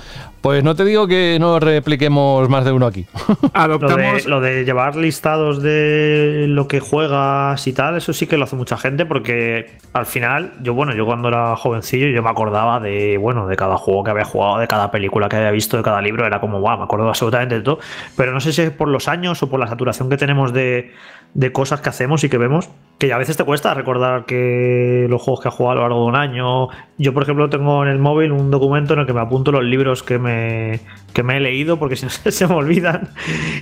pues 0.46 0.64
no 0.64 0.76
te 0.76 0.86
digo 0.86 1.08
que 1.08 1.40
no 1.40 1.60
repliquemos 1.60 2.48
más 2.50 2.64
de 2.66 2.72
uno 2.72 2.86
aquí. 2.86 3.08
Adoptamos... 3.54 4.28
Lo 4.28 4.42
de, 4.42 4.64
llevar 4.64 4.96
listados 4.96 5.60
de 5.60 6.46
lo 6.48 6.68
que 6.68 6.80
juegas 6.80 7.66
y 7.66 7.74
tal, 7.74 7.98
eso 7.98 8.14
sí 8.14 8.28
que 8.28 8.38
lo 8.38 8.44
hace 8.44 8.56
mucha 8.56 8.78
gente 8.78 9.08
porque 9.08 9.72
al 9.94 10.06
final, 10.06 10.54
yo 10.62 10.76
bueno, 10.76 10.94
yo 10.94 11.04
cuando 11.08 11.30
era 11.30 11.56
jovencillo 11.56 12.10
yo 12.10 12.22
me 12.22 12.30
acordaba 12.30 12.80
de, 12.80 13.18
bueno, 13.18 13.48
de 13.48 13.56
cada 13.56 13.78
juego 13.78 14.04
que 14.04 14.12
había 14.12 14.24
jugado, 14.24 14.60
de 14.60 14.68
cada 14.68 14.92
película 14.92 15.30
que 15.30 15.36
había 15.38 15.50
visto, 15.50 15.78
de 15.78 15.84
cada 15.84 16.00
libro, 16.00 16.28
era 16.28 16.40
como, 16.40 16.60
wow, 16.62 16.78
me 16.78 16.84
acuerdo 16.84 17.08
absolutamente 17.08 17.56
de 17.56 17.62
todo, 17.62 17.80
pero 18.16 18.32
no 18.32 18.40
sé 18.40 18.54
si 18.54 18.62
es 18.62 18.70
por 18.70 18.88
los 18.88 19.08
años 19.08 19.42
o 19.42 19.50
por 19.50 19.60
la 19.60 19.66
saturación 19.66 20.12
que 20.12 20.18
tenemos 20.18 20.54
de, 20.54 20.94
de 21.34 21.52
cosas 21.52 21.82
que 21.82 21.90
hacemos 21.90 22.24
y 22.24 22.30
que 22.30 22.38
vemos, 22.38 22.70
que 22.98 23.12
a 23.12 23.18
veces 23.18 23.36
te 23.36 23.44
cuesta 23.44 23.74
recordar 23.74 24.26
que 24.26 25.08
los 25.10 25.22
juegos 25.22 25.42
que 25.42 25.50
has 25.50 25.54
jugado 25.54 25.74
a 25.74 25.76
lo 25.76 25.82
largo 25.90 26.04
de 26.04 26.08
un 26.08 26.16
año. 26.16 26.68
Yo, 26.98 27.14
por 27.14 27.24
ejemplo, 27.24 27.50
tengo 27.50 27.84
en 27.84 27.90
el 27.90 28.00
móvil 28.00 28.32
un 28.32 28.52
documento 28.52 28.94
en 28.94 29.02
el 29.02 29.06
que 29.06 29.12
me 29.12 29.20
apunto 29.20 29.52
los 29.52 29.66
libros 29.66 30.02
que 30.02 30.18
me, 30.18 30.80
que 31.12 31.24
me 31.24 31.38
he 31.38 31.40
leído, 31.42 31.78
porque 31.78 31.96
si 31.98 32.06
no 32.06 32.12
se 32.12 32.48
me 32.48 32.54
olvidan. 32.54 33.10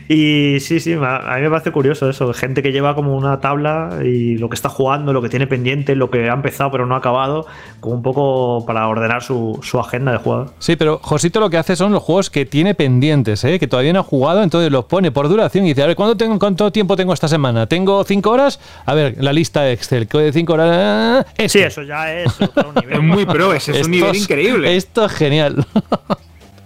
Y 0.07 0.59
sí, 0.59 0.79
sí, 0.79 0.93
a 0.93 1.35
mí 1.35 1.41
me 1.41 1.49
parece 1.49 1.71
curioso 1.71 2.09
eso, 2.09 2.31
gente 2.33 2.61
que 2.61 2.71
lleva 2.71 2.93
como 2.93 3.15
una 3.15 3.39
tabla 3.39 3.99
y 4.03 4.37
lo 4.37 4.49
que 4.49 4.55
está 4.55 4.69
jugando, 4.69 5.13
lo 5.13 5.21
que 5.21 5.29
tiene 5.29 5.47
pendiente, 5.47 5.95
lo 5.95 6.11
que 6.11 6.29
ha 6.29 6.33
empezado 6.33 6.69
pero 6.71 6.85
no 6.85 6.93
ha 6.93 6.99
acabado, 6.99 7.47
como 7.79 7.95
un 7.95 8.03
poco 8.03 8.65
para 8.65 8.87
ordenar 8.87 9.23
su, 9.23 9.59
agenda 9.79 10.11
de 10.11 10.17
juego. 10.19 10.53
Sí, 10.59 10.75
pero 10.75 10.99
Josito 11.01 11.39
lo 11.39 11.49
que 11.49 11.57
hace 11.57 11.75
son 11.75 11.91
los 11.91 12.03
juegos 12.03 12.29
que 12.29 12.45
tiene 12.45 12.75
pendientes, 12.75 13.43
¿eh? 13.43 13.57
que 13.59 13.67
todavía 13.67 13.93
no 13.93 13.99
ha 13.99 14.03
jugado, 14.03 14.43
entonces 14.43 14.71
los 14.71 14.85
pone 14.85 15.11
por 15.11 15.27
duración 15.27 15.65
y 15.65 15.69
dice, 15.69 15.83
a 15.83 15.87
ver, 15.87 15.95
¿cuánto, 15.95 16.39
cuánto 16.39 16.71
tiempo 16.71 16.95
tengo 16.95 17.13
esta 17.13 17.27
semana? 17.27 17.65
¿Tengo 17.67 18.03
cinco 18.03 18.29
horas? 18.29 18.59
A 18.85 18.93
ver, 18.93 19.22
la 19.23 19.33
lista 19.33 19.61
de 19.61 19.73
Excel, 19.73 20.07
que 20.07 20.17
de 20.19 20.33
cinco 20.33 20.53
horas... 20.53 21.25
Este. 21.37 21.49
Sí, 21.49 21.59
eso 21.59 21.83
ya 21.83 22.13
es 22.13 22.41
otro 22.41 22.73
nivel. 22.81 22.97
es 22.97 23.03
muy 23.03 23.25
pro, 23.25 23.53
ese 23.53 23.79
es 23.79 23.85
un 23.85 23.91
nivel 23.91 24.15
increíble. 24.15 24.75
Esto 24.75 25.05
es 25.05 25.11
genial. 25.13 25.65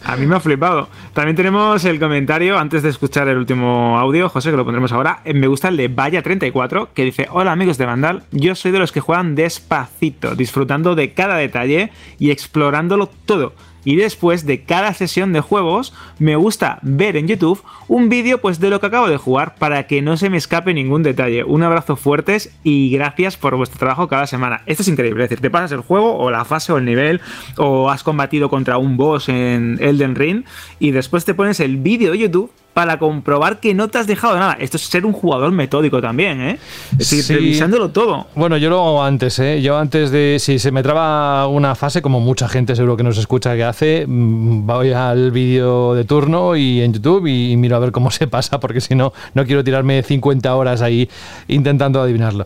A 0.04 0.16
mí 0.16 0.26
me 0.26 0.38
ha 0.38 0.40
flipado. 0.40 0.88
También 1.14 1.36
tenemos 1.36 1.84
el 1.84 2.00
comentario, 2.00 2.58
antes 2.58 2.82
de 2.82 2.90
escuchar 2.90 3.28
el 3.28 3.38
último 3.38 4.00
audio, 4.00 4.30
José, 4.30 4.52
que 4.52 4.58
lo 4.58 4.64
pondremos 4.64 4.94
ahora. 4.94 5.20
Eh, 5.26 5.34
me 5.34 5.48
gusta 5.48 5.68
el 5.68 5.76
de 5.76 5.94
Vaya34, 5.94 6.90
que 6.94 7.04
dice: 7.04 7.28
Hola 7.30 7.52
amigos 7.52 7.78
de 7.78 7.86
Vandal, 7.86 8.24
yo 8.32 8.56
soy 8.56 8.72
de 8.72 8.80
los 8.80 8.94
que 8.94 9.02
juegan 9.02 9.36
despacito, 9.36 10.34
disfrutando 10.36 10.96
de 10.96 11.12
cada 11.12 11.36
detalle 11.36 11.92
y 12.20 12.32
explorándolo 12.32 13.10
todo 13.26 13.54
y 13.88 13.96
después 13.96 14.46
de 14.46 14.64
cada 14.64 14.94
sesión 14.94 15.32
de 15.32 15.40
juegos 15.40 15.94
me 16.20 16.36
gusta 16.36 16.80
ver 16.82 17.16
en 17.16 17.30
YouTube 17.30 17.64
un 17.88 18.10
vídeo 18.10 18.42
pues 18.42 18.60
de 18.60 18.70
lo 18.70 18.82
que 18.82 18.88
acabo 18.88 19.08
de 19.08 19.16
jugar 19.16 19.56
para 19.56 19.88
que 19.88 20.02
no 20.02 20.18
se 20.18 20.30
me 20.30 20.36
escape 20.36 20.74
ningún 20.74 21.04
detalle. 21.04 21.46
Un 21.46 21.64
abrazo 21.64 21.96
fuertes 21.96 22.54
y 22.66 22.92
gracias 22.92 23.38
por 23.38 23.56
vuestro 23.56 23.80
trabajo 23.80 24.10
cada 24.10 24.28
semana. 24.28 24.62
Esto 24.66 24.82
es 24.84 24.90
increíble, 24.90 25.24
es 25.24 25.30
decir, 25.30 25.42
te 25.42 25.50
pasas 25.50 25.72
el 25.72 25.80
juego 25.80 26.18
o 26.18 26.30
la 26.32 26.44
fase 26.44 26.74
o 26.74 26.78
el 26.78 26.84
nivel 26.84 27.22
o 27.56 27.90
has 27.90 28.04
combatido 28.04 28.50
contra 28.50 28.78
un 28.78 28.98
boss 28.98 29.30
en 29.30 29.78
Elden 29.80 30.16
Ring 30.16 30.44
y 30.80 30.92
después 30.92 31.24
te 31.24 31.34
pones 31.34 31.62
el 31.62 31.78
vídeo 31.78 32.12
de 32.12 32.18
YouTube 32.18 32.52
para 32.78 33.00
comprobar 33.00 33.60
que 33.60 33.74
no 33.74 33.88
te 33.88 33.98
has 33.98 34.06
dejado 34.06 34.38
nada. 34.38 34.56
Esto 34.60 34.78
es 34.78 34.84
ser 34.84 35.04
un 35.04 35.12
jugador 35.12 35.52
metódico 35.52 36.00
también, 36.00 36.40
¿eh? 36.40 36.60
Es 36.92 37.10
decir, 37.10 37.36
revisándolo 37.36 37.90
todo. 37.90 38.28
Bueno, 38.36 38.56
yo 38.58 38.70
lo 38.70 38.78
hago 38.78 39.04
antes, 39.04 39.40
¿eh? 39.40 39.64
Yo 39.64 39.80
antes 39.80 40.12
de, 40.12 40.38
si 40.40 40.60
se 40.60 40.72
me 40.72 40.84
traba 40.84 41.48
una 41.48 41.74
fase, 41.74 42.04
como 42.04 42.20
mucha 42.20 42.48
gente 42.48 42.76
seguro 42.76 42.96
que 42.96 43.02
nos 43.02 43.18
escucha 43.18 43.56
que 43.56 43.64
hace, 43.64 44.06
mm, 44.08 44.68
voy 44.68 44.92
al 44.92 45.32
vídeo 45.32 45.96
de 45.96 46.04
turno 46.06 46.56
y 46.56 46.82
en 46.84 46.94
YouTube 46.94 47.26
y, 47.26 47.58
miro 47.58 47.78
a 47.78 47.80
ver 47.80 47.92
cómo 47.92 48.12
se 48.12 48.28
pasa, 48.28 48.60
porque 48.60 48.80
si 48.80 48.94
no, 48.94 49.12
no 49.34 49.44
quiero 49.44 49.64
tirarme 49.64 50.04
50 50.04 50.56
horas 50.56 50.84
ahí 50.84 51.10
intentando 51.48 52.00
adivinarlo. 52.00 52.46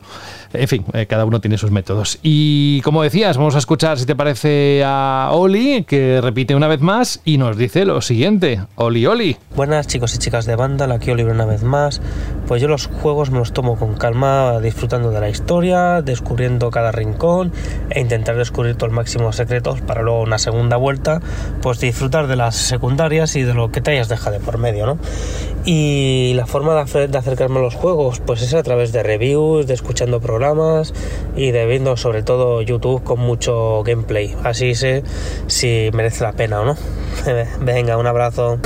En 0.53 0.67
fin, 0.67 0.83
eh, 0.93 1.05
cada 1.05 1.25
uno 1.25 1.39
tiene 1.39 1.57
sus 1.57 1.71
métodos. 1.71 2.19
Y 2.21 2.81
como 2.81 3.03
decías, 3.03 3.37
vamos 3.37 3.55
a 3.55 3.59
escuchar, 3.59 3.97
si 3.97 4.05
te 4.05 4.15
parece, 4.15 4.83
a 4.85 5.29
Oli, 5.31 5.83
que 5.83 6.19
repite 6.21 6.55
una 6.55 6.67
vez 6.67 6.81
más 6.81 7.21
y 7.23 7.37
nos 7.37 7.57
dice 7.57 7.85
lo 7.85 8.01
siguiente. 8.01 8.61
Oli, 8.75 9.05
Oli. 9.05 9.37
Buenas 9.55 9.87
chicos 9.87 10.13
y 10.15 10.17
chicas 10.17 10.45
de 10.45 10.55
banda, 10.55 10.93
aquí 10.93 11.11
Oli 11.11 11.23
una 11.23 11.45
vez 11.45 11.63
más. 11.63 12.01
Pues 12.47 12.61
yo 12.61 12.67
los 12.67 12.87
juegos 12.87 13.31
me 13.31 13.39
los 13.39 13.53
tomo 13.53 13.77
con 13.77 13.95
calma, 13.95 14.59
disfrutando 14.59 15.11
de 15.11 15.21
la 15.21 15.29
historia, 15.29 16.01
descubriendo 16.01 16.69
cada 16.69 16.91
rincón 16.91 17.53
e 17.89 18.01
intentar 18.01 18.35
descubrir 18.35 18.75
todo 18.75 18.87
el 18.87 18.95
máximo 18.95 19.27
de 19.27 19.33
secretos 19.33 19.79
para 19.81 20.01
luego 20.01 20.21
una 20.21 20.37
segunda 20.37 20.75
vuelta, 20.75 21.21
pues 21.61 21.79
disfrutar 21.79 22.27
de 22.27 22.35
las 22.35 22.55
secundarias 22.57 23.35
y 23.37 23.43
de 23.43 23.53
lo 23.53 23.71
que 23.71 23.79
te 23.79 23.91
hayas 23.91 24.09
dejado 24.09 24.37
de 24.37 24.43
por 24.43 24.57
medio, 24.57 24.85
¿no? 24.85 24.97
Y 25.63 26.33
la 26.35 26.45
forma 26.45 26.73
de 26.73 27.17
acercarme 27.17 27.59
a 27.59 27.61
los 27.61 27.75
juegos, 27.75 28.19
pues 28.19 28.41
es 28.41 28.53
a 28.53 28.63
través 28.63 28.91
de 28.91 29.03
reviews, 29.03 29.67
de 29.67 29.73
escuchando 29.73 30.19
programas 30.19 30.40
y 31.35 31.51
de 31.51 31.65
viendo 31.65 31.97
sobre 31.97 32.23
todo 32.23 32.61
YouTube 32.61 33.03
con 33.03 33.19
mucho 33.19 33.83
gameplay. 33.83 34.35
Así 34.43 34.75
sé 34.75 35.03
si 35.47 35.89
merece 35.93 36.23
la 36.23 36.33
pena 36.33 36.61
o 36.61 36.65
no. 36.65 36.77
Venga, 37.61 37.97
un 37.97 38.07
abrazo. 38.07 38.59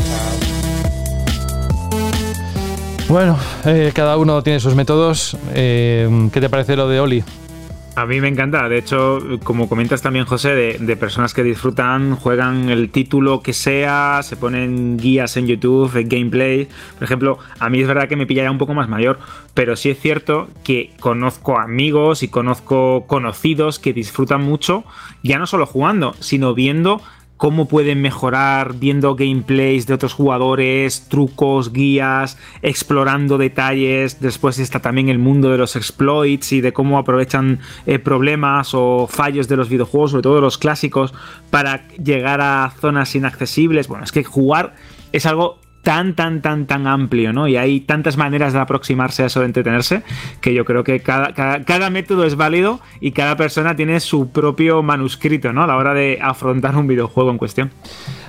Bueno, 3.07 3.37
eh, 3.65 3.91
cada 3.93 4.17
uno 4.17 4.41
tiene 4.41 4.59
sus 4.59 4.75
métodos. 4.75 5.37
Eh, 5.53 6.29
¿Qué 6.33 6.41
te 6.41 6.49
parece 6.49 6.75
lo 6.75 6.89
de 6.89 6.99
Oli? 6.99 7.23
A 7.95 8.05
mí 8.05 8.19
me 8.19 8.27
encanta. 8.27 8.67
De 8.67 8.77
hecho, 8.77 9.19
como 9.43 9.69
comentas 9.69 10.01
también, 10.01 10.25
José, 10.25 10.77
de, 10.79 10.97
personas 10.97 11.33
que 11.33 11.43
disfrutan, 11.43 12.17
juegan 12.17 12.69
el 12.69 12.89
título 12.89 13.41
que 13.41 13.53
sea, 13.53 14.19
se 14.21 14.35
ponen 14.35 14.97
guías 14.97 15.37
en 15.37 15.47
YouTube, 15.47 16.05
gameplay. 16.05 16.67
Por 16.95 17.03
ejemplo, 17.05 17.39
a 17.57 17.69
mí 17.69 17.79
es 17.79 17.87
verdad 17.87 18.09
que 18.09 18.17
me 18.17 18.25
pillaría 18.25 18.51
un 18.51 18.57
poco 18.57 18.73
más 18.73 18.89
mayor, 18.89 19.19
pero 19.53 19.77
sí 19.77 19.89
es 19.89 19.99
cierto 19.99 20.49
que 20.65 20.91
conozco 20.99 21.57
amigos 21.57 22.21
y 22.21 22.27
conozco 22.27 23.05
conocidos 23.07 23.79
que 23.79 23.93
disfrutan 23.93 24.41
mucho, 24.41 24.83
ya 25.23 25.39
no 25.39 25.47
solo 25.47 25.65
jugando, 25.65 26.15
sino 26.19 26.53
viendo 26.53 27.01
cómo 27.37 27.67
pueden 27.67 28.01
mejorar 28.01 28.75
viendo 28.75 29.15
gameplays 29.15 29.87
de 29.87 29.93
otros 29.93 30.13
jugadores, 30.13 31.07
trucos, 31.09 31.73
guías, 31.73 32.37
explorando 32.61 33.37
detalles. 33.37 34.21
Después 34.21 34.57
está 34.59 34.79
también 34.79 35.09
el 35.09 35.19
mundo 35.19 35.49
de 35.51 35.57
los 35.57 35.75
exploits 35.75 36.53
y 36.53 36.61
de 36.61 36.73
cómo 36.73 36.97
aprovechan 36.97 37.59
eh, 37.85 37.99
problemas 37.99 38.73
o 38.73 39.07
fallos 39.09 39.47
de 39.47 39.57
los 39.57 39.69
videojuegos, 39.69 40.11
sobre 40.11 40.23
todo 40.23 40.41
los 40.41 40.57
clásicos, 40.57 41.13
para 41.49 41.87
llegar 41.97 42.41
a 42.41 42.71
zonas 42.79 43.15
inaccesibles. 43.15 43.87
Bueno, 43.87 44.05
es 44.05 44.11
que 44.11 44.23
jugar 44.23 44.75
es 45.11 45.25
algo 45.25 45.59
tan, 45.85 46.15
tan, 46.15 46.41
tan, 46.41 46.65
tan 46.65 46.87
amplio, 46.87 47.31
¿no? 47.31 47.47
Y 47.47 47.57
hay 47.57 47.79
tantas 47.79 48.17
maneras 48.17 48.53
de 48.53 48.59
aproximarse 48.59 49.21
a 49.21 49.27
eso 49.27 49.41
de 49.41 49.45
entretenerse 49.45 50.01
que 50.41 50.51
yo 50.51 50.65
creo 50.65 50.83
que 50.83 50.99
cada, 50.99 51.31
cada, 51.33 51.89
método 51.91 52.23
es 52.25 52.35
válido 52.35 52.79
y 52.99 53.11
cada 53.11 53.37
persona 53.37 53.75
tiene 53.75 53.99
su 53.99 54.29
propio 54.29 54.81
manuscrito, 54.81 55.53
¿no? 55.53 55.61
A 55.61 55.67
la 55.67 55.77
hora 55.77 55.93
de 55.93 56.17
afrontar 56.19 56.75
un 56.75 56.87
videojuego 56.87 57.29
en 57.29 57.37
cuestión. 57.37 57.71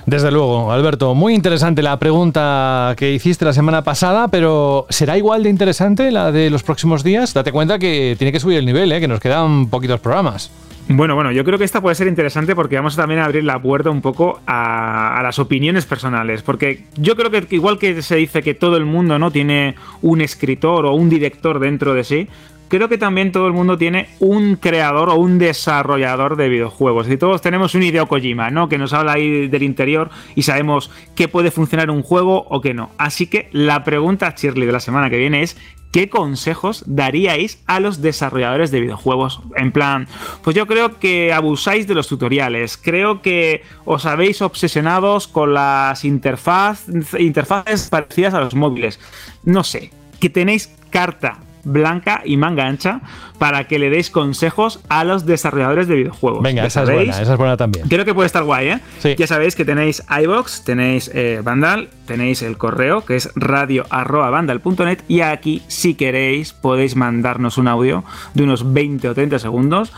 Desde 0.05 0.31
luego, 0.31 0.71
Alberto, 0.71 1.15
muy 1.15 1.33
interesante 1.33 1.81
la 1.81 1.97
pregunta 1.97 2.93
que 2.95 3.11
hiciste 3.11 3.43
la 3.43 3.53
semana 3.53 3.83
pasada, 3.83 4.27
pero 4.27 4.85
¿será 4.89 5.17
igual 5.17 5.41
de 5.41 5.49
interesante 5.49 6.11
la 6.11 6.31
de 6.31 6.51
los 6.51 6.61
próximos 6.61 7.03
días? 7.03 7.33
Date 7.33 7.51
cuenta 7.51 7.79
que 7.79 8.15
tiene 8.19 8.31
que 8.31 8.39
subir 8.39 8.59
el 8.59 8.67
nivel, 8.67 8.91
¿eh? 8.91 8.99
que 8.99 9.07
nos 9.07 9.19
quedan 9.19 9.67
poquitos 9.67 9.99
programas. 9.99 10.51
Bueno, 10.89 11.15
bueno, 11.15 11.33
yo 11.33 11.43
creo 11.43 11.57
que 11.57 11.65
esta 11.65 11.81
puede 11.81 11.95
ser 11.95 12.07
interesante 12.07 12.55
porque 12.55 12.77
vamos 12.77 12.95
también 12.95 13.19
a 13.19 13.25
abrir 13.25 13.43
la 13.43 13.61
puerta 13.61 13.89
un 13.89 14.01
poco 14.01 14.39
a, 14.47 15.19
las 15.21 15.37
opiniones 15.37 15.85
personales. 15.85 16.43
Porque 16.43 16.85
yo 16.95 17.17
creo 17.17 17.29
que 17.29 17.45
igual 17.55 17.77
que 17.77 18.01
se 18.01 18.15
dice 18.15 18.41
que 18.41 18.53
todo 18.53 18.77
el 18.77 18.85
mundo 18.85 19.19
no 19.19 19.29
tiene 19.29 19.75
un 20.01 20.21
escritor 20.21 20.85
o 20.85 20.93
un 20.93 21.09
director 21.09 21.59
dentro 21.59 21.93
de 21.93 22.05
sí, 22.05 22.29
creo 22.69 22.87
que 22.87 22.97
también 22.97 23.33
todo 23.33 23.47
el 23.47 23.53
mundo 23.53 23.77
tiene 23.77 24.07
un 24.19 24.55
creador 24.55 25.09
o 25.09 25.15
un 25.15 25.39
desarrollador 25.39 26.37
de 26.37 26.47
videojuegos. 26.47 27.09
Y 27.09 27.17
todos 27.17 27.41
tenemos 27.41 27.75
un 27.75 27.83
Hideo 27.83 28.07
Kojima, 28.07 28.49
¿no? 28.49 28.69
Que 28.69 28.77
nos 28.77 28.93
habla 28.93 29.13
ahí 29.13 29.49
del 29.49 29.63
interior 29.63 30.09
y 30.35 30.43
sabemos 30.43 30.89
qué 31.15 31.27
puede 31.27 31.51
funcionar 31.51 31.89
un 31.89 32.01
juego 32.01 32.45
o 32.49 32.61
qué 32.61 32.73
no. 32.73 32.91
Así 32.97 33.27
que 33.27 33.49
la 33.51 33.83
pregunta, 33.83 34.33
Shirley, 34.37 34.65
de 34.65 34.71
la 34.71 34.79
semana 34.79 35.09
que 35.09 35.17
viene 35.17 35.41
es: 35.41 35.57
¿qué 35.97 36.09
consejos 36.09 36.83
daríais 36.85 37.57
a 37.65 37.79
los 37.79 38.03
desarrolladores 38.03 38.69
de 38.69 38.81
videojuegos? 38.81 39.41
En 39.55 39.71
plan, 39.71 40.07
pues 40.43 40.55
yo 40.55 40.67
creo 40.67 40.99
que 40.99 41.33
abusáis 41.33 41.87
de 41.87 41.95
los 41.95 42.07
tutoriales, 42.07 42.77
creo 42.77 43.23
que 43.23 43.63
os 43.83 44.05
habéis 44.05 44.43
obsesionados 44.43 45.27
con 45.27 45.55
las 45.55 46.05
interfaces 46.05 47.89
parecidas 47.89 48.35
a 48.35 48.41
los 48.41 48.53
móviles. 48.53 48.99
No 49.43 49.63
sé, 49.63 49.89
que 50.19 50.29
tenéis 50.29 50.71
carta 50.91 51.39
blanca 51.67 52.21
y 52.25 52.37
manga 52.37 52.65
ancha 52.65 53.01
para 53.37 53.65
que 53.65 53.77
le 53.77 53.89
deis 53.89 54.09
consejos 54.09 54.79
a 54.89 55.03
los 55.03 55.25
desarrolladores 55.25 55.87
de 55.87 55.95
videojuegos. 55.95 56.41
Venga, 56.41 56.63
Ya 56.63 56.67
esa 56.67 56.83
es 56.83 56.89
buena, 56.89 57.21
esa 57.21 57.33
es 57.33 57.37
buena 57.37 57.57
también. 57.57 57.87
Creo 57.87 58.05
que 58.05 58.13
puede 58.13 58.25
estar 58.25 58.43
guay, 58.43 58.69
¿eh? 58.69 58.79
Sí. 58.99 59.15
Ya 59.17 59.27
sabéis 59.27 59.55
que 59.55 59.65
tenéis 59.65 60.03
iBox, 60.23 60.63
tenéis 60.63 61.11
eh, 61.13 61.41
Vandal, 61.43 61.89
tenéis 62.05 62.41
el 62.41 62.57
correo 62.57 63.05
que 63.05 63.15
es 63.15 63.29
radio.vandal.net 63.35 64.99
y 65.07 65.21
aquí, 65.21 65.61
si 65.67 65.93
queréis, 65.95 66.53
podéis 66.53 66.95
mandarnos 66.95 67.57
un 67.57 67.67
audio 67.67 68.03
de 68.33 68.43
unos 68.43 68.73
20 68.73 69.09
o 69.09 69.13
30 69.13 69.39
segundos 69.39 69.93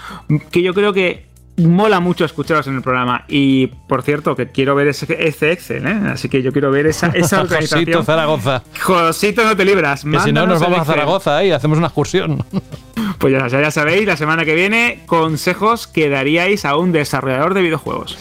que 0.52 0.62
yo 0.62 0.74
creo 0.74 0.92
que 0.92 1.29
mola 1.60 2.00
mucho 2.00 2.26
escucharos 2.26 2.68
en 2.68 2.76
el 2.76 2.82
programa. 2.82 3.26
Y 3.28 3.68
por 3.68 4.02
cierto, 4.04 4.36
que 4.36 4.48
quiero 4.48 4.76
ver 4.76 4.88
ese, 4.88 5.06
ese 5.20 5.52
Excel, 5.52 5.86
¿eh? 5.86 6.00
Así 6.12 6.30
que 6.30 6.42
yo 6.42 6.52
quiero 6.52 6.72
ver 6.72 6.88
esa, 6.88 7.08
esa 7.14 7.40
Josito 7.40 7.42
organización. 7.42 8.06
Zaragoza. 8.06 8.64
Josito, 8.82 9.44
no 9.44 9.56
te 9.56 9.66
libras. 9.66 10.04
Que 10.04 10.20
si 10.20 10.32
no, 10.32 10.46
nos 10.48 10.62
vamos 10.62 10.80
a. 10.80 10.86
Zaragoza 10.86 11.44
¿eh? 11.44 11.48
y 11.48 11.52
hacemos 11.52 11.78
una 11.78 11.88
excursión. 11.88 12.44
Pues 13.18 13.34
ya, 13.34 13.72
sabéis, 13.72 14.06
la 14.06 14.18
semana 14.18 14.46
que 14.46 14.56
viene, 14.56 15.04
consejos 15.06 15.88
que 15.88 16.10
daríais 16.10 16.66
a 16.66 16.78
un 16.78 16.92
desarrollador 16.92 17.54
de 17.54 17.62
videojuegos. 17.62 18.18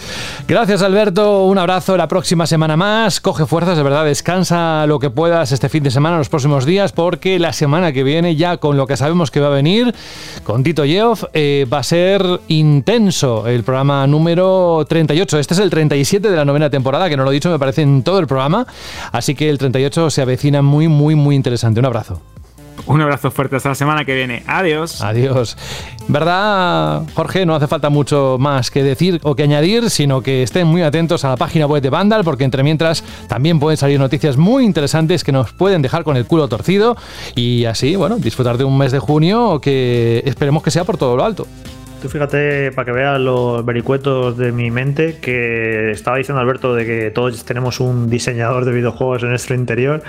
Gracias, 0.46 0.82
Alberto. 0.82 1.44
Un 1.44 1.58
abrazo. 1.58 1.96
La 1.96 2.08
próxima 2.08 2.46
semana 2.46 2.76
más. 2.76 3.20
Coge 3.20 3.46
fuerzas, 3.46 3.76
de 3.76 3.82
verdad. 3.82 4.04
Descansa 4.04 4.86
lo 4.86 4.98
que 4.98 5.10
puedas 5.10 5.52
este 5.52 5.68
fin 5.68 5.82
de 5.82 5.90
semana, 5.90 6.18
los 6.18 6.28
próximos 6.28 6.64
días, 6.64 6.92
porque 6.92 7.38
la 7.38 7.52
semana 7.52 7.92
que 7.92 8.02
viene, 8.02 8.36
ya 8.36 8.56
con 8.56 8.76
lo 8.76 8.86
que 8.86 8.96
sabemos 8.96 9.30
que 9.30 9.40
va 9.40 9.48
a 9.48 9.50
venir, 9.50 9.94
con 10.44 10.62
Tito 10.62 10.84
Yeoff, 10.84 11.24
eh, 11.32 11.66
va 11.72 11.78
a 11.78 11.82
ser 11.82 12.22
intenso 12.48 13.46
el 13.46 13.64
programa 13.64 14.06
número 14.06 14.84
38. 14.88 15.38
Este 15.38 15.54
es 15.54 15.60
el 15.60 15.70
37 15.70 16.30
de 16.30 16.36
la 16.36 16.44
novena 16.44 16.70
temporada, 16.70 17.08
que 17.08 17.16
no 17.16 17.24
lo 17.24 17.30
he 17.30 17.34
dicho, 17.34 17.50
me 17.50 17.58
parece 17.58 17.82
en 17.82 18.02
todo 18.02 18.18
el 18.18 18.26
programa. 18.26 18.66
Así 19.12 19.34
que 19.34 19.48
el 19.48 19.58
38 19.58 20.10
se 20.10 20.22
avecina 20.22 20.62
muy, 20.62 20.88
muy, 20.88 21.14
muy 21.14 21.34
interesante. 21.34 21.80
Un 21.80 21.86
abrazo. 21.86 22.20
Un 22.86 23.00
abrazo 23.00 23.30
fuerte 23.30 23.56
hasta 23.56 23.70
la 23.70 23.74
semana 23.74 24.04
que 24.04 24.14
viene. 24.14 24.42
Adiós. 24.46 25.02
Adiós. 25.02 25.56
¿Verdad, 26.08 27.02
Jorge? 27.14 27.44
No 27.44 27.54
hace 27.54 27.66
falta 27.66 27.90
mucho 27.90 28.36
más 28.38 28.70
que 28.70 28.82
decir 28.82 29.20
o 29.22 29.34
que 29.34 29.42
añadir, 29.42 29.90
sino 29.90 30.22
que 30.22 30.42
estén 30.42 30.66
muy 30.66 30.82
atentos 30.82 31.24
a 31.24 31.30
la 31.30 31.36
página 31.36 31.66
web 31.66 31.82
de 31.82 31.90
Vandal, 31.90 32.24
porque 32.24 32.44
entre 32.44 32.62
mientras 32.62 33.04
también 33.28 33.60
pueden 33.60 33.76
salir 33.76 33.98
noticias 33.98 34.36
muy 34.36 34.64
interesantes 34.64 35.24
que 35.24 35.32
nos 35.32 35.52
pueden 35.52 35.82
dejar 35.82 36.04
con 36.04 36.16
el 36.16 36.26
culo 36.26 36.48
torcido 36.48 36.96
y 37.34 37.64
así, 37.66 37.96
bueno, 37.96 38.16
disfrutar 38.16 38.56
de 38.56 38.64
un 38.64 38.78
mes 38.78 38.92
de 38.92 38.98
junio 38.98 39.60
que 39.60 40.22
esperemos 40.24 40.62
que 40.62 40.70
sea 40.70 40.84
por 40.84 40.96
todo 40.96 41.16
lo 41.16 41.24
alto. 41.24 41.46
Tú 42.00 42.08
fíjate, 42.08 42.70
para 42.72 42.84
que 42.86 42.92
veas 42.92 43.18
los 43.18 43.64
vericuetos 43.64 44.36
de 44.38 44.52
mi 44.52 44.70
mente, 44.70 45.18
que 45.20 45.90
estaba 45.90 46.16
diciendo 46.16 46.40
Alberto 46.40 46.72
de 46.72 46.86
que 46.86 47.10
todos 47.10 47.44
tenemos 47.44 47.80
un 47.80 48.08
diseñador 48.08 48.64
de 48.64 48.70
videojuegos 48.70 49.24
en 49.24 49.30
nuestro 49.30 49.56
interior 49.56 50.02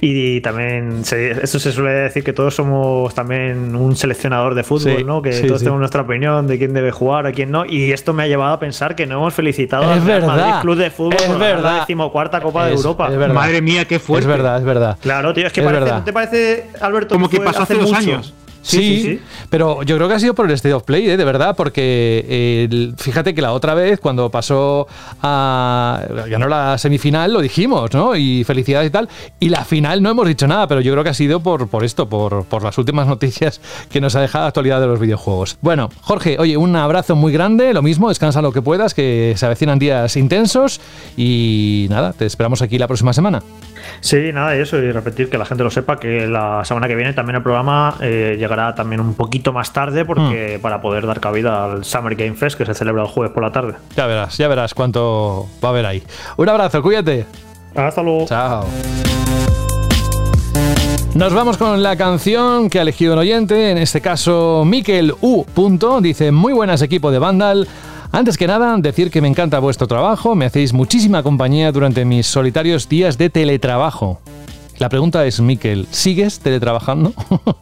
y 0.00 0.40
también 0.40 1.04
se, 1.04 1.30
esto 1.30 1.60
se 1.60 1.70
suele 1.70 1.90
decir 1.92 2.24
que 2.24 2.32
todos 2.32 2.56
somos 2.56 3.14
también 3.14 3.76
un 3.76 3.94
seleccionador 3.94 4.56
de 4.56 4.64
fútbol, 4.64 4.96
Sí, 4.98 5.04
¿no? 5.04 5.22
Que 5.22 5.32
sí, 5.32 5.46
todos 5.46 5.60
sí. 5.60 5.64
tenemos 5.66 5.78
nuestra 5.78 6.02
opinión 6.02 6.48
de 6.48 6.58
quién 6.58 6.74
debe 6.74 6.90
jugar, 6.90 7.26
a 7.26 7.32
quién 7.32 7.52
no. 7.52 7.64
Y 7.64 7.92
esto 7.92 8.12
me 8.12 8.24
ha 8.24 8.26
llevado 8.26 8.54
a 8.54 8.58
pensar 8.58 8.96
que 8.96 9.06
no 9.06 9.14
hemos 9.18 9.32
felicitado 9.34 9.84
Es 9.94 10.00
al 10.08 10.26
Madrid 10.26 10.54
Club 10.62 10.76
de 10.76 10.90
Fútbol 10.90 11.14
es 11.20 11.22
por 11.22 11.38
verdad. 11.38 11.62
la 11.74 11.80
decimocuarta 11.80 12.40
Copa 12.40 12.66
de 12.66 12.74
Europa. 12.74 13.08
es 13.12 13.16
verdad. 13.16 13.34
Madre 13.34 13.62
mía, 13.62 13.84
qué 13.84 14.00
fuerte. 14.00 14.22
Es 14.24 14.26
verdad, 14.36 14.58
es 14.58 14.64
verdad. 14.64 14.98
Claro, 15.00 15.32
tío, 15.32 15.46
es 15.46 15.52
que 15.52 15.60
Es 15.60 15.66
parece, 15.66 15.84
verdad. 15.84 15.98
¿no 16.00 16.04
te 16.04 16.12
parece, 16.12 16.66
Alberto? 16.80 17.14
Como 17.14 17.28
que 17.30 17.38
pasó 17.40 17.62
hace 17.62 17.74
dos 17.74 17.84
mucho? 17.92 17.96
años. 17.96 18.34
Sí, 18.76 19.20
pero 19.50 19.82
yo 19.82 19.96
creo 19.96 20.08
que 20.08 20.14
ha 20.14 20.18
sido 20.20 20.34
por 20.34 20.46
el 20.46 20.52
State 20.52 20.74
of 20.74 20.82
Play, 20.84 21.08
¿eh? 21.10 21.16
de 21.16 21.24
verdad, 21.24 21.54
porque 21.56 22.24
eh, 22.28 22.68
el- 22.70 22.94
fíjate 22.98 23.34
que 23.34 23.40
la 23.42 23.52
otra 23.52 23.74
vez, 23.74 23.98
cuando 24.00 24.30
pasó 24.30 24.86
a. 25.22 26.02
ganó 26.28 26.48
la 26.48 26.78
semifinal, 26.78 27.32
lo 27.32 27.40
dijimos, 27.40 27.92
¿no? 27.94 28.16
Y 28.16 28.44
felicidades 28.44 28.88
y 28.88 28.90
tal. 28.92 29.08
Y 29.40 29.48
la 29.48 29.64
final 29.64 30.02
no 30.02 30.10
hemos 30.10 30.26
dicho 30.26 30.46
nada, 30.46 30.66
pero 30.68 30.80
yo 30.80 30.92
creo 30.92 31.04
que 31.04 31.10
ha 31.10 31.14
sido 31.14 31.40
por, 31.40 31.68
por 31.68 31.84
esto, 31.84 32.08
por, 32.08 32.44
por 32.44 32.62
las 32.62 32.76
últimas 32.78 33.06
noticias 33.08 33.60
que 33.90 34.00
nos 34.00 34.14
ha 34.16 34.20
dejado 34.20 34.44
la 34.44 34.48
actualidad 34.48 34.80
de 34.80 34.86
los 34.86 35.00
videojuegos. 35.00 35.56
Bueno, 35.60 35.88
Jorge, 36.02 36.36
oye, 36.38 36.56
un 36.56 36.74
abrazo 36.76 37.16
muy 37.16 37.32
grande, 37.32 37.72
lo 37.72 37.82
mismo, 37.82 38.08
descansa 38.08 38.42
lo 38.42 38.52
que 38.52 38.62
puedas, 38.62 38.94
que 38.94 39.34
se 39.36 39.46
avecinan 39.46 39.78
días 39.78 40.16
intensos. 40.16 40.80
Y 41.16 41.86
nada, 41.90 42.12
te 42.12 42.26
esperamos 42.26 42.62
aquí 42.62 42.78
la 42.78 42.86
próxima 42.86 43.12
semana. 43.12 43.42
Sí, 44.00 44.32
nada, 44.32 44.56
y 44.56 44.60
eso, 44.60 44.78
y 44.78 44.92
repetir 44.92 45.28
que 45.28 45.38
la 45.38 45.44
gente 45.44 45.64
lo 45.64 45.70
sepa, 45.70 45.98
que 45.98 46.26
la 46.26 46.64
semana 46.64 46.88
que 46.88 46.94
viene 46.94 47.12
también 47.12 47.36
el 47.36 47.42
programa 47.42 47.96
eh, 48.00 48.36
llegará 48.38 48.74
también 48.74 49.00
un 49.00 49.14
poquito 49.14 49.52
más 49.52 49.72
tarde, 49.72 50.04
porque 50.04 50.58
para 50.60 50.80
poder 50.80 51.06
dar 51.06 51.20
cabida 51.20 51.64
al 51.64 51.84
Summer 51.84 52.14
Game 52.14 52.34
Fest, 52.34 52.56
que 52.56 52.66
se 52.66 52.74
celebra 52.74 53.02
el 53.02 53.08
jueves 53.08 53.32
por 53.32 53.42
la 53.42 53.50
tarde. 53.50 53.74
Ya 53.96 54.06
verás, 54.06 54.36
ya 54.38 54.48
verás 54.48 54.74
cuánto 54.74 55.48
va 55.62 55.68
a 55.68 55.72
haber 55.72 55.86
ahí. 55.86 56.02
Un 56.36 56.48
abrazo, 56.48 56.82
cuídate. 56.82 57.26
Hasta 57.74 58.02
luego. 58.02 58.26
Chao. 58.26 58.66
Nos 61.14 61.34
vamos 61.34 61.56
con 61.56 61.82
la 61.82 61.96
canción 61.96 62.70
que 62.70 62.78
ha 62.78 62.82
elegido 62.82 63.14
un 63.14 63.18
oyente, 63.18 63.70
en 63.70 63.78
este 63.78 64.00
caso 64.00 64.62
Mikel 64.64 65.14
U. 65.20 65.44
Dice 66.00 66.30
muy 66.30 66.52
buenas 66.52 66.80
equipo 66.82 67.10
de 67.10 67.18
Vandal. 67.18 67.66
Antes 68.10 68.38
que 68.38 68.46
nada, 68.46 68.74
decir 68.78 69.10
que 69.10 69.20
me 69.20 69.28
encanta 69.28 69.58
vuestro 69.58 69.86
trabajo, 69.86 70.34
me 70.34 70.46
hacéis 70.46 70.72
muchísima 70.72 71.22
compañía 71.22 71.72
durante 71.72 72.06
mis 72.06 72.26
solitarios 72.26 72.88
días 72.88 73.18
de 73.18 73.28
teletrabajo. 73.28 74.20
La 74.78 74.88
pregunta 74.88 75.26
es, 75.26 75.40
Miquel, 75.40 75.88
¿sigues 75.90 76.38
teletrabajando? 76.38 77.12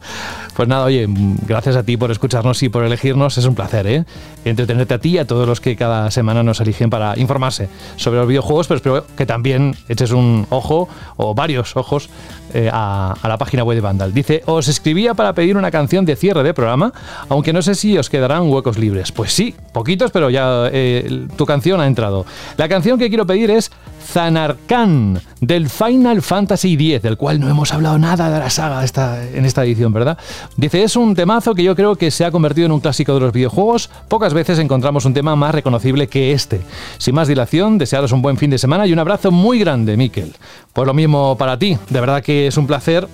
pues 0.55 0.69
nada, 0.69 0.85
oye, 0.85 1.07
gracias 1.47 1.75
a 1.75 1.81
ti 1.81 1.97
por 1.97 2.11
escucharnos 2.11 2.61
y 2.61 2.69
por 2.69 2.83
elegirnos, 2.83 3.39
es 3.39 3.45
un 3.45 3.55
placer, 3.55 3.87
¿eh? 3.87 4.05
Entretenerte 4.45 4.93
a 4.93 4.99
ti 4.99 5.09
y 5.09 5.17
a 5.17 5.25
todos 5.25 5.47
los 5.47 5.59
que 5.59 5.75
cada 5.75 6.11
semana 6.11 6.43
nos 6.43 6.61
eligen 6.61 6.91
para 6.91 7.17
informarse 7.17 7.69
sobre 7.95 8.19
los 8.19 8.27
videojuegos, 8.27 8.67
pero 8.67 8.75
espero 8.77 9.05
que 9.15 9.25
también 9.25 9.75
eches 9.89 10.11
un 10.11 10.45
ojo, 10.51 10.89
o 11.15 11.33
varios 11.33 11.75
ojos, 11.75 12.09
eh, 12.53 12.69
a, 12.71 13.15
la 13.23 13.37
página 13.37 13.63
web 13.63 13.75
de 13.75 13.81
Vandal. 13.81 14.13
Dice, 14.13 14.43
os 14.45 14.67
escribía 14.67 15.15
para 15.15 15.33
pedir 15.33 15.57
una 15.57 15.71
canción 15.71 16.05
de 16.05 16.15
cierre 16.15 16.43
de 16.43 16.53
programa, 16.53 16.93
aunque 17.29 17.51
no 17.51 17.63
sé 17.63 17.73
si 17.73 17.97
os 17.97 18.11
quedarán 18.11 18.43
huecos 18.43 18.77
libres. 18.77 19.11
Pues 19.11 19.33
sí, 19.33 19.55
poquitos, 19.73 20.11
pero 20.11 20.29
ya 20.29 20.69
eh, 20.71 21.27
tu 21.35 21.47
canción 21.47 21.81
ha 21.81 21.87
entrado. 21.87 22.27
La 22.57 22.69
canción 22.69 22.99
que 22.99 23.09
quiero 23.09 23.25
pedir 23.25 23.49
es 23.49 23.71
Zanarkand 24.07 25.21
del 25.41 25.69
Final 25.69 26.21
Fantasy 26.21 26.73
X, 26.73 27.01
del 27.01 27.17
cual 27.17 27.39
no 27.39 27.49
hemos 27.49 27.73
hablado 27.73 27.99
nada 27.99 28.29
de 28.29 28.39
la 28.39 28.49
saga 28.49 28.83
esta, 28.83 29.23
en 29.23 29.45
esta 29.45 29.63
edición, 29.63 29.91
¿verdad? 29.93 30.17
Dice, 30.55 30.83
es 30.83 30.95
un 30.95 31.13
temazo 31.13 31.53
que 31.53 31.63
yo 31.63 31.75
creo 31.75 31.95
que 31.95 32.09
se 32.09 32.25
ha 32.25 32.31
convertido 32.31 32.65
en 32.65 32.71
un 32.71 32.79
clásico 32.79 33.13
de 33.13 33.19
los 33.19 33.33
videojuegos. 33.33 33.89
Pocas 34.07 34.33
veces 34.33 34.59
encontramos 34.59 35.05
un 35.05 35.13
tema 35.13 35.35
más 35.35 35.53
reconocible 35.53 36.07
que 36.07 36.31
este. 36.31 36.61
Sin 36.97 37.15
más 37.15 37.27
dilación, 37.27 37.77
desearos 37.77 38.11
un 38.11 38.21
buen 38.21 38.37
fin 38.37 38.49
de 38.49 38.57
semana 38.57 38.87
y 38.87 38.93
un 38.93 38.99
abrazo 38.99 39.31
muy 39.31 39.59
grande, 39.59 39.97
Miquel. 39.97 40.33
Pues 40.73 40.87
lo 40.87 40.93
mismo 40.93 41.37
para 41.37 41.59
ti, 41.59 41.77
de 41.89 41.99
verdad 41.99 42.23
que 42.23 42.47
es 42.47 42.57
un 42.57 42.67
placer 42.67 43.07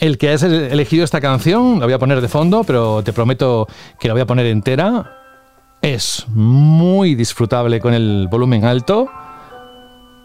el 0.00 0.18
que 0.18 0.30
has 0.30 0.42
elegido 0.42 1.04
esta 1.04 1.20
canción, 1.20 1.78
la 1.78 1.86
voy 1.86 1.92
a 1.92 1.98
poner 1.98 2.20
de 2.20 2.28
fondo, 2.28 2.64
pero 2.64 3.04
te 3.04 3.12
prometo 3.12 3.68
que 4.00 4.08
la 4.08 4.14
voy 4.14 4.22
a 4.22 4.26
poner 4.26 4.46
entera. 4.46 5.18
Es 5.80 6.26
muy 6.28 7.14
disfrutable 7.14 7.78
con 7.78 7.94
el 7.94 8.26
volumen 8.28 8.64
alto. 8.64 9.08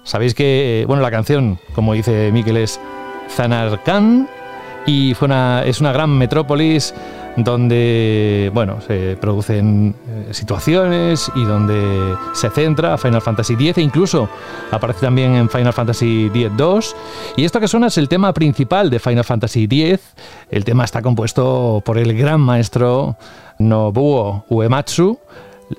Sabéis 0.08 0.34
que, 0.34 0.86
bueno, 0.88 1.04
la 1.04 1.12
canción, 1.12 1.60
como 1.76 1.92
dice 1.92 2.32
Miquel, 2.32 2.56
es 2.56 2.80
Zanarkand 3.30 4.30
y 4.86 5.14
fue 5.16 5.26
una, 5.26 5.66
es 5.66 5.82
una 5.82 5.92
gran 5.92 6.18
metrópolis 6.18 6.94
donde, 7.36 8.50
bueno, 8.54 8.80
se 8.80 9.18
producen 9.20 9.94
eh, 10.08 10.34
situaciones 10.34 11.30
y 11.36 11.44
donde 11.44 12.16
se 12.34 12.50
centra 12.50 12.98
Final 12.98 13.22
Fantasy 13.22 13.56
X 13.56 13.78
e 13.80 13.82
incluso 13.82 14.30
aparece 14.72 15.02
también 15.02 15.36
en 15.36 15.50
Final 15.50 15.74
Fantasy 15.74 16.32
X-2. 16.34 16.96
Y 17.36 17.44
esto 17.44 17.60
que 17.60 17.68
suena 17.68 17.88
es 17.88 17.98
el 17.98 18.08
tema 18.08 18.34
principal 18.34 18.90
de 18.90 19.00
Final 19.00 19.26
Fantasy 19.26 19.66
X. 19.66 20.00
El 20.50 20.64
tema 20.64 20.86
está 20.86 21.02
compuesto 21.02 21.84
por 21.86 21.98
el 21.98 22.18
gran 22.18 22.40
maestro 22.40 23.18
Nobuo 23.60 24.46
Uematsu. 24.48 25.20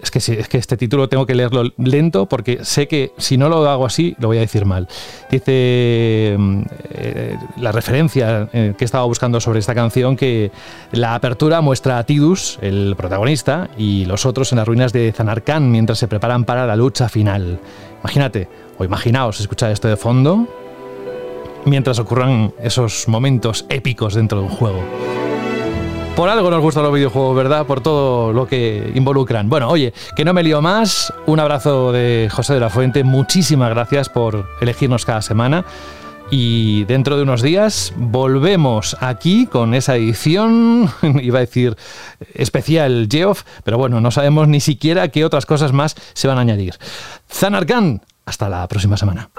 Es 0.02 0.10
que, 0.10 0.18
es 0.18 0.48
que 0.48 0.58
este 0.58 0.76
título 0.76 1.08
tengo 1.08 1.24
que 1.24 1.34
leerlo 1.34 1.64
lento 1.78 2.26
porque 2.26 2.64
sé 2.64 2.88
que 2.88 3.12
si 3.16 3.38
no 3.38 3.48
lo 3.48 3.68
hago 3.68 3.86
así 3.86 4.14
lo 4.18 4.28
voy 4.28 4.36
a 4.36 4.40
decir 4.40 4.66
mal. 4.66 4.86
Dice 5.30 6.36
mm, 6.38 6.62
eh, 6.90 7.36
la 7.56 7.72
referencia 7.72 8.48
eh, 8.52 8.74
que 8.76 8.84
estaba 8.84 9.04
buscando 9.04 9.40
sobre 9.40 9.60
esta 9.60 9.74
canción 9.74 10.16
que 10.16 10.50
la 10.92 11.14
apertura 11.14 11.60
muestra 11.62 11.98
a 11.98 12.04
Tidus, 12.04 12.58
el 12.60 12.94
protagonista, 12.96 13.70
y 13.78 14.04
los 14.04 14.26
otros 14.26 14.52
en 14.52 14.58
las 14.58 14.68
ruinas 14.68 14.92
de 14.92 15.12
Zanarkand 15.12 15.70
mientras 15.70 15.98
se 15.98 16.08
preparan 16.08 16.44
para 16.44 16.66
la 16.66 16.76
lucha 16.76 17.08
final. 17.08 17.58
Imagínate, 18.00 18.48
o 18.76 18.84
imaginaos 18.84 19.40
escuchar 19.40 19.70
esto 19.72 19.88
de 19.88 19.96
fondo 19.96 20.46
mientras 21.64 21.98
ocurran 21.98 22.52
esos 22.62 23.08
momentos 23.08 23.66
épicos 23.68 24.14
dentro 24.14 24.38
de 24.38 24.44
un 24.44 24.50
juego. 24.50 24.82
Por 26.18 26.28
algo 26.28 26.50
nos 26.50 26.60
gustan 26.60 26.82
los 26.82 26.92
videojuegos, 26.92 27.36
¿verdad? 27.36 27.64
Por 27.64 27.80
todo 27.80 28.32
lo 28.32 28.44
que 28.48 28.90
involucran. 28.96 29.48
Bueno, 29.48 29.68
oye, 29.68 29.94
que 30.16 30.24
no 30.24 30.32
me 30.32 30.42
lío 30.42 30.60
más. 30.60 31.12
Un 31.26 31.38
abrazo 31.38 31.92
de 31.92 32.28
José 32.28 32.54
de 32.54 32.58
la 32.58 32.70
Fuente. 32.70 33.04
Muchísimas 33.04 33.70
gracias 33.70 34.08
por 34.08 34.48
elegirnos 34.60 35.04
cada 35.04 35.22
semana. 35.22 35.64
Y 36.28 36.82
dentro 36.86 37.16
de 37.16 37.22
unos 37.22 37.40
días 37.40 37.92
volvemos 37.96 38.96
aquí 38.98 39.46
con 39.46 39.74
esa 39.74 39.94
edición, 39.94 40.90
iba 41.22 41.38
a 41.38 41.42
decir 41.42 41.76
especial 42.34 43.06
Geoff, 43.08 43.44
pero 43.62 43.78
bueno, 43.78 44.00
no 44.00 44.10
sabemos 44.10 44.48
ni 44.48 44.58
siquiera 44.58 45.06
qué 45.06 45.24
otras 45.24 45.46
cosas 45.46 45.72
más 45.72 45.94
se 46.14 46.26
van 46.26 46.38
a 46.38 46.40
añadir. 46.40 46.74
Zanarkand, 47.30 48.02
hasta 48.26 48.48
la 48.48 48.66
próxima 48.66 48.96
semana. 48.96 49.30